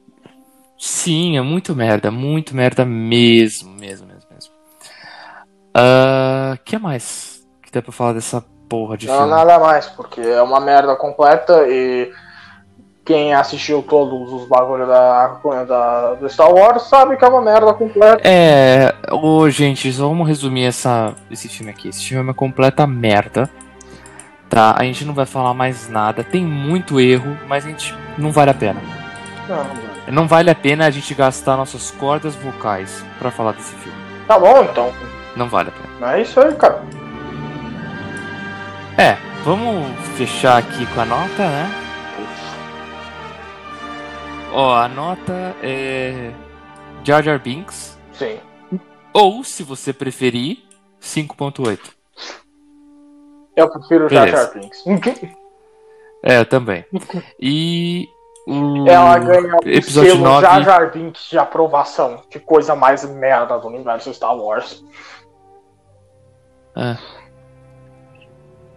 Sim, 0.79 1.39
é 1.39 1.41
muito 1.41 1.75
merda, 1.75 2.11
muito 2.11 2.55
merda 2.55 2.85
mesmo, 2.85 3.71
mesmo, 3.71 4.07
mesmo, 4.09 4.29
mesmo. 4.31 4.53
O 6.55 6.59
que 6.65 6.79
mais 6.79 7.47
que 7.63 7.71
dá 7.73 7.81
pra 7.83 7.93
falar 7.93 8.13
dessa 8.15 8.45
porra 8.69 8.97
de 8.97 9.07
Não, 9.07 9.15
filme? 9.15 9.31
nada 9.31 9.59
mais, 9.59 9.87
porque 9.87 10.21
é 10.21 10.43
uma 10.43 10.61
merda 10.61 10.97
completa 10.97 11.67
e 11.69 12.11
quem 13.07 13.33
assistiu 13.33 13.85
todos 13.89 14.33
os 14.33 14.49
bagulhos 14.49 14.89
da, 14.89 15.39
da, 15.65 16.15
do 16.15 16.29
Star 16.29 16.53
Wars 16.53 16.83
sabe 16.83 17.17
que 17.17 17.25
é 17.25 17.29
uma 17.29 17.41
merda 17.41 17.73
completa. 17.73 18.21
É, 18.25 18.93
ô 19.13 19.49
gente, 19.49 19.91
só 19.93 20.09
vamos 20.09 20.27
resumir 20.27 20.65
essa, 20.65 21.15
esse 21.31 21.49
filme 21.49 21.71
aqui. 21.71 21.89
Esse 21.89 22.05
filme 22.05 22.21
é 22.21 22.25
uma 22.25 22.35
completa 22.35 22.85
merda. 22.85 23.49
Tá? 24.51 24.75
A 24.77 24.83
gente 24.83 25.05
não 25.05 25.15
vai 25.15 25.25
falar 25.25 25.55
mais 25.55 25.89
nada. 25.89 26.25
Tem 26.25 26.45
muito 26.45 27.01
erro, 27.01 27.39
mas 27.47 27.65
a 27.65 27.69
gente 27.69 27.95
não 28.19 28.33
vale 28.33 28.51
a 28.51 28.55
pena. 28.55 28.81
Não, 29.49 29.57
não. 29.57 30.13
Não 30.13 30.29
vale 30.29 30.51
a 30.51 30.55
pena 30.55 30.87
a 30.87 30.91
gente 30.91 31.15
gastar 31.15 31.57
nossas 31.57 31.93
cordas 31.93 32.35
vocais 32.35 33.05
pra 33.21 33.31
falar 33.31 33.53
desse 33.53 33.75
filme. 33.77 33.99
Tá 34.27 34.37
bom, 34.37 34.63
então. 34.63 34.93
Não 35.37 35.49
vale 35.49 35.69
a 35.69 35.73
pena. 35.73 36.13
É 36.13 36.23
isso 36.23 36.41
aí, 36.41 36.53
cara. 36.55 36.83
É, 38.99 39.17
vamos 39.45 39.87
fechar 40.17 40.59
aqui 40.59 40.85
com 40.87 41.01
a 41.01 41.05
nota, 41.05 41.49
né? 41.49 41.86
Ó, 44.53 44.75
a 44.75 44.89
nota 44.89 45.55
é 45.63 46.33
Jar 47.05 47.23
Jar 47.23 47.39
Binks 47.39 47.99
Sim. 48.13 48.41
ou, 49.13 49.45
se 49.45 49.63
você 49.63 49.93
preferir, 49.93 50.59
5.8. 51.01 51.79
Eu 53.57 53.71
prefiro 53.71 54.09
Jar. 54.09 54.29
Jar 54.29 54.53
Binks. 54.53 54.85
É, 56.29 56.41
eu 56.41 56.47
também. 56.47 56.85
E 57.39 58.09
o 58.49 58.89
Ela 58.89 59.17
ganha 59.19 59.55
o 59.55 59.69
episódio 59.69 60.13
selo 60.13 60.25
9 60.25 60.41
Jar 60.41 60.65
Jar 60.65 60.93
Binks 60.93 61.29
de 61.31 61.39
aprovação. 61.39 62.23
Que 62.29 62.41
coisa 62.41 62.75
mais 62.75 63.05
merda 63.09 63.57
do 63.59 63.69
universo 63.69 64.13
Star 64.13 64.37
Wars. 64.37 64.85
É. 66.75 66.97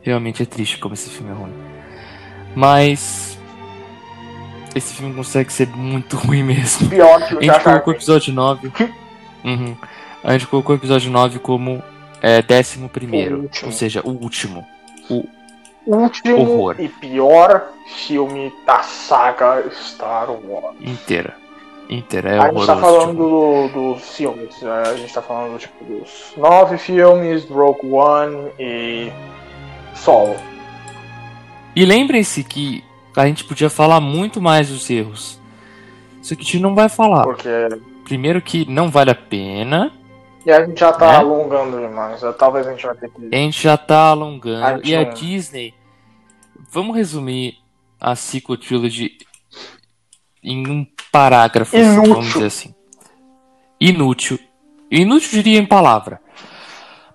Realmente 0.01 0.43
é 0.43 0.45
triste 0.45 0.77
como 0.77 0.93
esse 0.93 1.09
filme 1.09 1.31
é 1.31 1.33
ruim. 1.33 1.53
Mas 2.55 3.38
esse 4.75 4.93
filme 4.93 5.13
consegue 5.13 5.51
ser 5.51 5.67
muito 5.69 6.15
ruim 6.17 6.43
mesmo. 6.43 6.89
Pior 6.89 7.25
que 7.27 7.35
o 7.35 7.39
A 7.39 7.41
gente 7.43 7.59
colocou 7.63 7.93
o 7.93 7.95
episódio 7.95 8.33
9. 8.33 8.71
Uhum. 9.43 9.75
A 10.23 10.31
gente 10.33 10.47
colocou 10.47 10.75
o 10.75 10.79
episódio 10.79 11.09
9 11.11 11.39
como 11.39 11.81
é, 12.21 12.41
décimo 12.41 12.89
primeiro. 12.89 13.49
Ou 13.63 13.71
seja, 13.71 14.01
o 14.03 14.09
último. 14.11 14.65
O, 15.09 15.25
Último 15.87 16.37
Horror. 16.51 16.75
e 16.77 16.87
pior 16.87 17.63
filme 18.05 18.53
da 18.67 18.79
saga 18.83 19.63
Star 19.71 20.29
Wars. 20.29 20.75
inteira. 20.81 21.33
Inteira. 21.89 22.29
É 22.29 22.39
a 22.39 22.51
gente 22.51 22.65
tá 22.67 22.77
falando 22.77 23.17
do- 23.17 23.93
dos 23.93 24.15
filmes, 24.15 24.61
né? 24.61 24.83
a 24.85 24.93
gente 24.95 25.11
tá 25.11 25.21
falando 25.23 25.57
tipo, 25.57 25.83
dos 25.85 26.33
nove 26.37 26.77
filmes, 26.77 27.45
Rogue 27.49 27.87
One 27.91 28.51
e 28.59 29.11
Solo. 29.95 30.35
tipo. 30.35 30.49
E 31.75 31.85
lembrem-se 31.85 32.43
que 32.43 32.83
a 33.21 33.27
gente 33.27 33.43
podia 33.43 33.69
falar 33.69 33.99
muito 33.99 34.41
mais 34.41 34.69
dos 34.69 34.89
erros. 34.89 35.39
Só 36.21 36.35
que 36.35 36.41
a 36.41 36.45
gente 36.45 36.59
não 36.59 36.75
vai 36.75 36.89
falar. 36.89 37.23
Porque 37.23 37.49
Primeiro 38.03 38.41
que 38.41 38.69
não 38.69 38.89
vale 38.89 39.11
a 39.11 39.15
pena. 39.15 39.91
e 40.45 40.51
a 40.51 40.65
gente 40.65 40.79
já 40.79 40.91
tá 40.91 41.11
Né? 41.11 41.17
alongando 41.17 41.79
demais. 41.79 42.21
Talvez 42.37 42.65
a 42.67 42.71
gente 42.71 42.85
vai 42.85 42.95
ter 42.95 43.09
que. 43.09 43.25
A 43.31 43.37
gente 43.37 43.61
já 43.61 43.77
tá 43.77 44.09
alongando. 44.09 44.65
A 44.65 44.79
e 44.83 44.95
a 44.95 45.03
não- 45.05 45.13
Disney. 45.13 45.73
Vamos 46.71 46.95
resumir 46.95 47.55
a 47.99 48.15
Sequel 48.15 48.57
Trilogy 48.57 49.17
em 50.43 50.67
um 50.67 50.85
parágrafo, 51.11 51.75
Inútil. 51.75 52.13
vamos 52.13 52.33
dizer 52.33 52.45
assim. 52.45 52.75
Inútil. 53.79 54.39
Inútil 54.91 55.29
diria 55.31 55.59
em 55.59 55.65
palavra. 55.65 56.21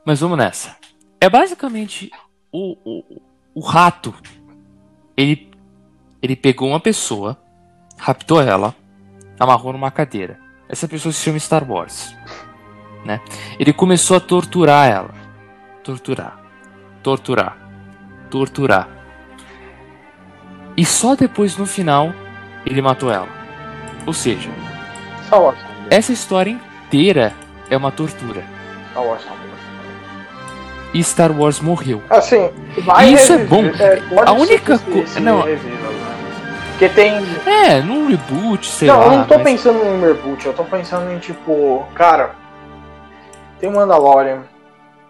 Mas 0.05 0.21
vamos 0.21 0.39
nessa. 0.39 0.77
É 1.21 1.29
basicamente 1.29 2.11
o, 2.53 2.77
o, 2.85 3.21
o 3.55 3.61
rato. 3.61 4.15
Ele, 5.17 5.51
ele 6.25 6.35
pegou 6.35 6.71
uma 6.71 6.81
pessoa, 6.81 7.37
raptou 7.99 8.41
ela, 8.41 8.75
amarrou 9.39 9.75
numa 9.75 9.91
cadeira. 9.91 10.39
Essa 10.67 10.89
pessoa 10.89 11.13
se 11.13 11.21
chama 11.23 11.39
Star 11.39 11.71
Wars. 11.71 12.17
Né? 13.05 13.21
Ele 13.59 13.75
começou 13.75 14.17
a 14.17 14.21
torturar 14.21 14.89
ela. 14.91 15.11
Torturar. 15.83 16.41
Torturar. 17.03 17.59
Torturar. 18.31 18.89
E 20.75 20.85
só 20.87 21.15
depois 21.15 21.59
no 21.59 21.67
final 21.67 22.15
ele 22.65 22.81
matou 22.81 23.11
ela. 23.13 23.29
Ou 24.07 24.15
seja, 24.15 24.49
essa 25.91 26.11
história 26.13 26.51
inteira 26.51 27.35
é 27.69 27.77
uma 27.77 27.93
tortura. 27.93 28.43
Star 28.93 29.05
Wars. 29.05 29.23
E 30.95 31.03
Star 31.05 31.33
Wars 31.39 31.61
morreu. 31.61 32.03
Assim, 32.09 32.51
vai 32.85 33.13
Isso 33.13 33.33
é 33.33 33.37
reviver- 33.37 34.03
bom. 34.09 34.15
pode 34.17 34.31
A 34.31 34.33
única 34.33 34.79
que 34.79 34.91
co- 35.03 35.07
se 35.07 35.21
não. 35.21 35.43
reviva, 35.43 35.84
É, 36.89 37.81
num 37.81 38.07
reboot, 38.09 38.67
sei 38.67 38.89
não, 38.89 38.99
lá. 39.01 39.05
eu 39.07 39.11
não 39.13 39.25
tô 39.27 39.35
mas- 39.35 39.45
pensando 39.45 39.85
em 39.85 40.01
reboot, 40.01 40.47
eu 40.47 40.53
tô 40.53 40.65
pensando 40.65 41.11
em 41.13 41.19
tipo, 41.19 41.85
cara, 41.95 42.35
tem 43.61 43.71
Mandalorian, 43.71 44.43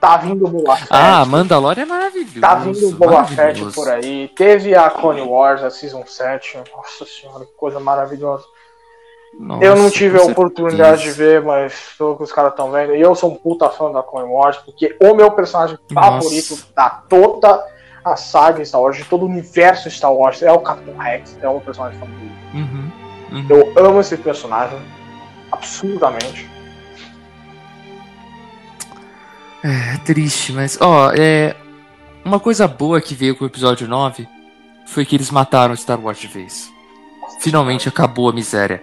tá 0.00 0.16
vindo 0.18 0.44
o 0.46 0.48
Boba 0.48 0.76
Fett, 0.76 0.88
Ah, 0.90 1.24
Mandalorian 1.24 1.82
é 1.82 1.86
maravilhoso. 1.86 2.40
tá 2.40 2.54
vindo 2.56 2.88
o 2.88 2.92
Boba 2.92 3.24
Fett 3.24 3.64
por 3.74 3.88
aí, 3.90 4.28
teve 4.36 4.74
a 4.74 4.88
Clone 4.90 5.22
Wars, 5.22 5.62
a 5.62 5.70
Season 5.70 6.04
7, 6.06 6.58
nossa 6.76 7.04
senhora, 7.06 7.44
que 7.44 7.52
coisa 7.54 7.80
maravilhosa. 7.80 8.44
Nossa, 9.40 9.64
eu 9.64 9.74
não 9.74 9.90
tive 9.90 10.16
a 10.16 10.22
oportunidade 10.22 11.02
de 11.02 11.08
certeza. 11.12 11.40
ver, 11.40 11.42
mas 11.42 11.74
pelo 11.98 12.16
que 12.16 12.22
os 12.22 12.30
caras 12.32 12.52
estão 12.52 12.70
vendo, 12.70 12.94
e 12.94 13.00
eu 13.00 13.16
sou 13.16 13.32
um 13.32 13.34
puta 13.34 13.68
fã 13.68 13.90
da 13.90 14.00
Clone 14.00 14.30
Wars, 14.30 14.58
porque 14.58 14.96
o 15.02 15.12
meu 15.12 15.28
personagem 15.32 15.76
Nossa. 15.90 16.08
favorito 16.22 16.56
da 16.76 16.88
toda 17.08 17.73
a 18.04 18.16
saga 18.16 18.64
Star 18.64 18.80
Wars, 18.80 18.96
de 18.96 19.04
todo 19.04 19.22
o 19.22 19.26
universo 19.26 19.90
Star 19.90 20.12
Wars, 20.12 20.42
é 20.42 20.52
o 20.52 20.58
Capitão 20.58 20.96
Rex, 20.96 21.38
é 21.40 21.48
o 21.48 21.60
personagem 21.60 21.98
favorito. 21.98 22.32
Uhum, 22.52 22.90
uhum. 23.32 23.46
Eu 23.48 23.86
amo 23.86 24.00
esse 24.00 24.16
personagem. 24.16 24.78
Absurdamente. 25.50 26.48
É 29.62 29.96
triste, 30.04 30.52
mas, 30.52 30.78
ó, 30.80 31.10
é. 31.16 31.56
Uma 32.24 32.40
coisa 32.40 32.66
boa 32.66 33.00
que 33.00 33.14
veio 33.14 33.36
com 33.36 33.44
o 33.44 33.46
episódio 33.46 33.86
9 33.86 34.26
foi 34.86 35.04
que 35.04 35.14
eles 35.14 35.30
mataram 35.30 35.76
Star 35.76 36.00
Wars 36.00 36.18
de 36.18 36.26
vez. 36.26 36.70
Finalmente 37.40 37.88
acabou 37.88 38.30
a 38.30 38.32
miséria. 38.32 38.82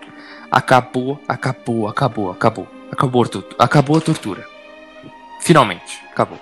Acabou, 0.51 1.19
acabou, 1.27 1.87
acabou, 1.87 2.31
acabou. 2.31 2.67
Acabou, 2.91 3.25
acabou 3.57 3.97
a 3.97 4.01
tortura. 4.01 4.45
Finalmente, 5.39 6.01
acabou. 6.11 6.37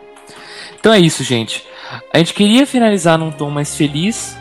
Então 0.79 0.91
é 0.91 0.99
isso, 0.99 1.23
gente. 1.23 1.65
A 2.13 2.17
gente 2.17 2.33
queria 2.33 2.67
finalizar 2.67 3.17
num 3.17 3.31
tom 3.31 3.49
mais 3.49 3.75
feliz. 3.75 4.37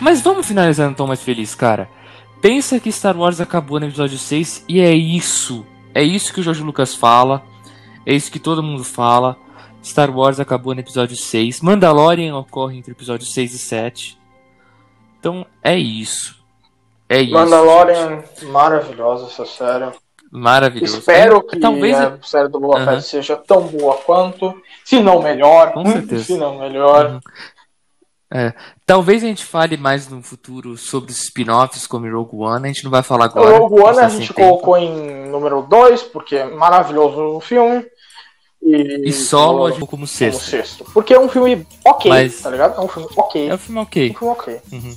Mas 0.00 0.20
vamos 0.20 0.46
finalizar 0.46 0.88
num 0.88 0.94
tom 0.94 1.06
mais 1.06 1.22
feliz, 1.22 1.54
cara. 1.54 1.88
Pensa 2.40 2.78
que 2.78 2.92
Star 2.92 3.16
Wars 3.16 3.40
acabou 3.40 3.80
no 3.80 3.86
episódio 3.86 4.18
6 4.18 4.64
e 4.68 4.80
é 4.80 4.94
isso. 4.94 5.66
É 5.94 6.02
isso 6.02 6.32
que 6.32 6.40
o 6.40 6.42
Jorge 6.42 6.62
Lucas 6.62 6.94
fala. 6.94 7.42
É 8.04 8.14
isso 8.14 8.30
que 8.30 8.38
todo 8.38 8.62
mundo 8.62 8.84
fala. 8.84 9.36
Star 9.82 10.10
Wars 10.10 10.38
acabou 10.38 10.74
no 10.74 10.80
episódio 10.80 11.16
6. 11.16 11.60
Mandalorian 11.60 12.36
ocorre 12.36 12.76
entre 12.76 12.92
o 12.92 12.94
episódio 12.94 13.26
6 13.26 13.54
e 13.54 13.58
7. 13.58 14.18
Então 15.18 15.46
é 15.62 15.76
isso. 15.76 16.36
É 17.08 17.22
isso. 17.22 17.32
Mandalorian, 17.32 18.22
maravilhosa 18.50 19.26
essa 19.26 19.46
série. 19.46 19.92
Maravilhoso. 20.38 20.98
Espero 20.98 21.38
É, 21.38 21.42
que 21.50 21.58
Talvez. 21.58 21.96
a 21.96 22.18
série 22.22 22.48
do 22.48 22.60
Boba 22.60 22.78
Aham. 22.78 22.96
Fett 22.96 23.06
seja 23.08 23.36
tão 23.36 23.62
boa 23.68 23.96
quanto, 23.98 24.54
se 24.84 25.00
não 25.00 25.22
melhor. 25.22 25.72
Com 25.72 25.86
certeza. 25.90 26.24
Se 26.24 26.36
não 26.36 26.58
melhor. 26.58 27.12
Uhum. 27.12 28.52
Talvez 28.84 29.22
a 29.24 29.26
gente 29.28 29.44
fale 29.46 29.76
mais 29.76 30.08
no 30.08 30.22
futuro 30.22 30.76
sobre 30.76 31.10
os 31.10 31.22
spin-offs 31.22 31.86
como 31.86 32.10
Rogue 32.10 32.36
One. 32.36 32.64
A 32.64 32.72
gente 32.72 32.84
não 32.84 32.90
vai 32.90 33.02
falar 33.02 33.26
agora. 33.26 33.56
Rogue 33.58 33.80
One 33.80 33.98
a 33.98 34.08
gente 34.10 34.34
tempo. 34.34 34.48
colocou 34.48 34.76
em 34.76 35.28
número 35.30 35.62
2, 35.62 36.02
porque 36.02 36.36
é 36.36 36.44
maravilhoso 36.44 37.18
o 37.36 37.40
filme. 37.40 37.86
E, 38.62 39.08
E 39.08 39.12
solo 39.12 39.70
como 39.72 39.86
como 39.86 40.06
sexto. 40.06 40.42
sexto. 40.42 40.84
Porque 40.92 41.14
é 41.14 41.20
um 41.20 41.28
filme 41.28 41.66
ok, 41.84 42.10
Mas- 42.10 42.40
tá 42.42 42.50
ligado? 42.50 42.78
É 42.78 42.84
um 42.84 42.88
filme 42.88 43.08
ok. 43.16 43.48
É 43.48 43.54
um 43.54 43.58
filme 43.58 43.80
ok. 43.80 44.10
Um 44.10 44.14
filme 44.14 44.32
ok. 44.32 44.60
Uhum. 44.72 44.96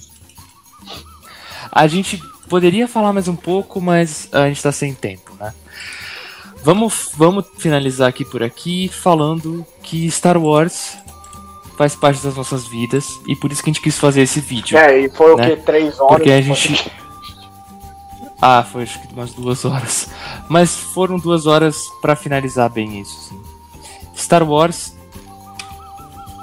A 1.72 1.88
gente 1.88 2.20
poderia 2.50 2.88
falar 2.88 3.14
mais 3.14 3.28
um 3.28 3.36
pouco, 3.36 3.80
mas 3.80 4.28
a 4.32 4.48
gente 4.48 4.62
tá 4.62 4.72
sem 4.72 4.94
tempo, 4.94 5.34
né? 5.40 5.54
Vamos, 6.64 7.12
vamos 7.16 7.46
finalizar 7.58 8.10
aqui 8.10 8.26
por 8.26 8.44
aqui 8.44 8.90
falando 8.90 9.66
que 9.82 10.10
Star 10.12 10.38
Wars 10.38 10.98
faz 11.78 11.96
parte 11.96 12.22
das 12.22 12.36
nossas 12.36 12.68
vidas 12.68 13.22
e 13.26 13.36
por 13.36 13.52
isso 13.52 13.64
que 13.64 13.70
a 13.70 13.74
gente 13.74 13.82
quis 13.82 13.98
fazer 13.98 14.22
esse 14.22 14.42
vídeo. 14.42 14.78
É, 14.78 15.00
e 15.00 15.10
foi 15.10 15.36
né? 15.38 15.48
o 15.48 15.50
que? 15.50 15.64
Três 15.64 16.00
horas? 16.00 16.18
Porque 16.18 16.32
a 16.32 16.42
gente. 16.42 16.92
Ah, 18.42 18.64
foi 18.64 18.84
acho 18.84 19.02
que 19.02 19.14
umas 19.14 19.34
duas 19.34 19.64
horas. 19.64 20.10
Mas 20.50 20.76
foram 20.76 21.18
duas 21.18 21.46
horas 21.46 21.78
pra 22.02 22.16
finalizar 22.16 22.70
bem 22.70 23.00
isso, 23.00 23.30
sim. 23.30 23.42
Star 24.16 24.44
Wars 24.44 24.94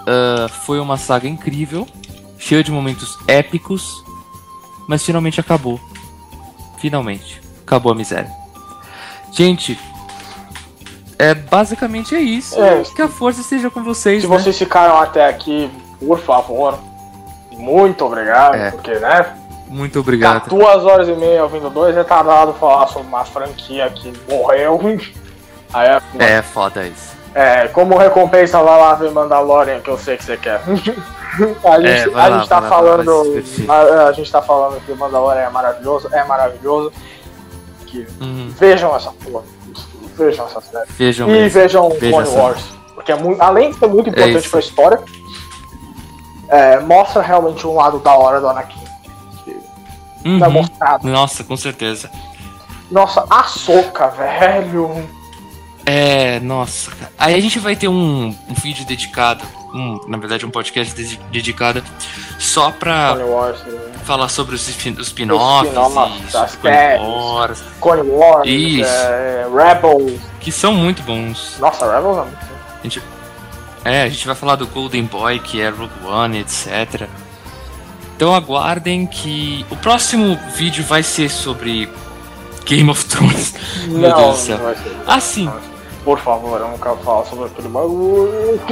ah, 0.06 0.48
foi 0.48 0.78
uma 0.78 0.96
saga 0.96 1.28
incrível, 1.28 1.86
cheia 2.38 2.62
de 2.62 2.70
momentos 2.70 3.18
épicos, 3.26 4.04
mas 4.86 5.04
finalmente 5.04 5.40
acabou. 5.40 5.80
Finalmente. 6.78 7.40
Acabou 7.66 7.92
a 7.92 7.94
miséria. 7.94 8.30
Gente, 9.32 9.78
é 11.18 11.34
basicamente 11.34 12.14
é 12.14 12.20
isso. 12.20 12.60
É. 12.62 12.82
Que 12.94 13.02
a 13.02 13.08
força 13.08 13.40
esteja 13.40 13.70
com 13.70 13.82
vocês, 13.82 14.22
Se 14.22 14.28
né? 14.28 14.38
vocês 14.38 14.56
ficaram 14.56 14.98
até 15.00 15.26
aqui, 15.28 15.70
por 15.98 16.18
favor, 16.20 16.78
muito 17.52 18.04
obrigado, 18.04 18.54
É. 18.54 18.70
porque, 18.70 18.94
né? 18.98 19.26
Muito 19.68 19.98
obrigado. 19.98 20.48
duas 20.48 20.84
horas 20.84 21.08
e 21.08 21.12
meia 21.14 21.42
ouvindo 21.42 21.68
dois 21.70 21.94
retardados 21.96 22.56
falar 22.56 22.86
sobre 22.86 23.08
uma 23.08 23.24
franquia 23.24 23.90
que 23.90 24.12
morreu. 24.28 24.78
Aí 25.74 25.88
é, 26.20 26.32
É 26.38 26.42
foda 26.42 26.86
isso. 26.86 27.16
é, 27.34 27.66
como 27.68 27.96
recompensa, 27.98 28.62
vai 28.62 28.78
lá 28.80 28.94
ver 28.94 29.10
Mandalorian, 29.10 29.80
que 29.80 29.90
eu 29.90 29.98
sei 29.98 30.16
que 30.16 30.24
você 30.24 30.36
quer. 30.36 30.60
a 31.64 31.80
gente, 31.80 31.88
É, 31.88 32.04
a 32.04 32.28
lá, 32.28 32.38
gente 32.38 32.48
tá 32.48 32.60
lá, 32.60 32.68
falando. 32.68 33.44
A, 33.68 34.08
a 34.08 34.12
gente 34.12 34.30
tá 34.32 34.42
falando 34.42 34.80
que 34.84 34.92
o 34.92 34.96
Mandalorian 34.96 35.42
é 35.42 35.50
maravilhoso, 35.50 36.08
é 36.12 36.24
maravilhoso. 36.24 36.92
Que 37.86 38.06
Uhum. 38.20 38.52
vejam 38.58 38.94
essa 38.96 39.10
porra. 39.12 39.44
Vejam 40.16 40.46
essa 40.46 40.60
série. 40.60 40.86
Vejam 40.92 41.28
E 41.28 41.32
mesmo. 41.32 41.50
vejam 41.50 41.88
Veja 41.90 42.08
Clone 42.10 42.28
essa. 42.28 42.38
Wars. 42.38 42.64
Porque 42.94 43.12
é 43.12 43.16
muito, 43.16 43.40
além 43.42 43.70
de 43.70 43.78
ser 43.78 43.86
muito 43.86 44.08
importante 44.08 44.38
isso. 44.38 44.50
pra 44.50 44.60
história, 44.60 45.00
é, 46.48 46.80
mostra 46.80 47.20
realmente 47.22 47.66
um 47.66 47.74
lado 47.74 47.98
da 47.98 48.14
hora 48.16 48.40
do 48.40 48.48
Anakin. 48.48 48.80
Uhum. 50.24 50.38
Não 50.38 50.46
é 50.46 50.50
mostrado. 50.50 51.06
Nossa, 51.06 51.44
com 51.44 51.56
certeza. 51.56 52.10
Nossa, 52.90 53.24
a 53.28 53.42
soca, 53.44 54.08
velho. 54.08 55.08
É, 55.88 56.40
nossa, 56.40 56.90
cara. 56.90 57.12
Aí 57.16 57.34
a 57.34 57.40
gente 57.40 57.58
vai 57.60 57.76
ter 57.76 57.86
um, 57.86 58.34
um 58.48 58.54
vídeo 58.60 58.84
dedicado, 58.84 59.44
um, 59.72 60.00
na 60.08 60.18
verdade 60.18 60.44
um 60.44 60.50
podcast 60.50 60.92
de- 60.94 61.16
dedicado 61.30 61.80
só 62.40 62.72
pra 62.72 63.14
Wars, 63.14 63.60
né? 63.64 63.78
falar 64.04 64.28
sobre 64.28 64.56
os 64.56 64.66
spin- 64.68 64.96
os 64.98 65.06
spin-offs 65.06 65.72
sobre 65.72 66.60
Clone. 66.60 66.98
Wars, 66.98 67.62
Clone 67.80 68.02
Wars, 68.10 68.48
Isso. 68.48 68.84
é, 68.90 69.46
Rebels. 69.54 70.20
que 70.40 70.50
são 70.50 70.72
muito 70.74 71.02
bons. 71.04 71.56
Nossa, 71.60 71.86
Rebels 71.86 72.18
é 72.18 72.22
muito. 72.22 72.46
A 72.80 72.82
gente, 72.82 73.02
é, 73.84 74.02
a 74.02 74.08
gente 74.08 74.26
vai 74.26 74.34
falar 74.34 74.56
do 74.56 74.66
Golden 74.66 75.04
Boy, 75.04 75.38
que 75.38 75.60
é 75.60 75.68
Rogue 75.68 76.04
One, 76.04 76.38
etc. 76.40 77.08
Então 78.16 78.34
aguardem 78.34 79.06
que 79.06 79.64
o 79.70 79.76
próximo 79.76 80.36
vídeo 80.56 80.82
vai 80.84 81.02
ser 81.04 81.30
sobre 81.30 81.88
Game 82.64 82.90
of 82.90 83.04
Thrones. 83.04 83.54
Meu 83.86 84.10
não, 84.10 84.16
Deus 84.16 84.36
do 84.38 84.42
céu. 84.42 84.58
ser. 84.58 84.96
Ah, 85.06 85.20
sim. 85.20 85.48
Por 86.06 86.20
favor, 86.20 86.60
eu 86.60 86.68
nunca 86.68 86.94
falo 86.98 87.26
sobre 87.26 87.46
aquele 87.46 87.66
bagulho. 87.66 88.62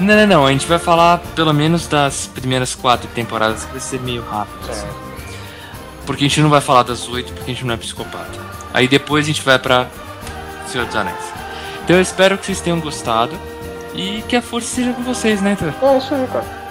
Não, 0.00 0.16
não, 0.16 0.26
não. 0.26 0.46
A 0.46 0.50
gente 0.50 0.66
vai 0.66 0.80
falar 0.80 1.18
pelo 1.36 1.54
menos 1.54 1.86
das 1.86 2.26
primeiras 2.26 2.74
quatro 2.74 3.06
temporadas, 3.14 3.64
que 3.64 3.70
vai 3.70 3.80
ser 3.80 4.00
meio 4.00 4.20
rápido. 4.24 4.68
assim. 4.68 4.88
Porque 6.04 6.24
a 6.24 6.28
gente 6.28 6.40
não 6.40 6.50
vai 6.50 6.60
falar 6.60 6.82
das 6.82 7.08
oito, 7.08 7.32
porque 7.32 7.52
a 7.52 7.54
gente 7.54 7.64
não 7.64 7.74
é 7.74 7.76
psicopata. 7.76 8.36
Aí 8.74 8.88
depois 8.88 9.24
a 9.24 9.28
gente 9.28 9.42
vai 9.42 9.60
pra 9.60 9.86
Senhor 10.66 10.88
dos 10.88 10.96
Anéis. 10.96 11.16
Então 11.84 11.94
eu 11.94 12.02
espero 12.02 12.36
que 12.36 12.46
vocês 12.46 12.60
tenham 12.60 12.80
gostado. 12.80 13.38
E 13.94 14.20
que 14.22 14.34
a 14.34 14.42
força 14.42 14.66
seja 14.74 14.92
com 14.92 15.04
vocês, 15.04 15.40
né, 15.40 15.50
Heitor? 15.50 15.72
É 15.88 15.98
isso 15.98 16.12
aí, 16.12 16.26
cara. 16.26 16.63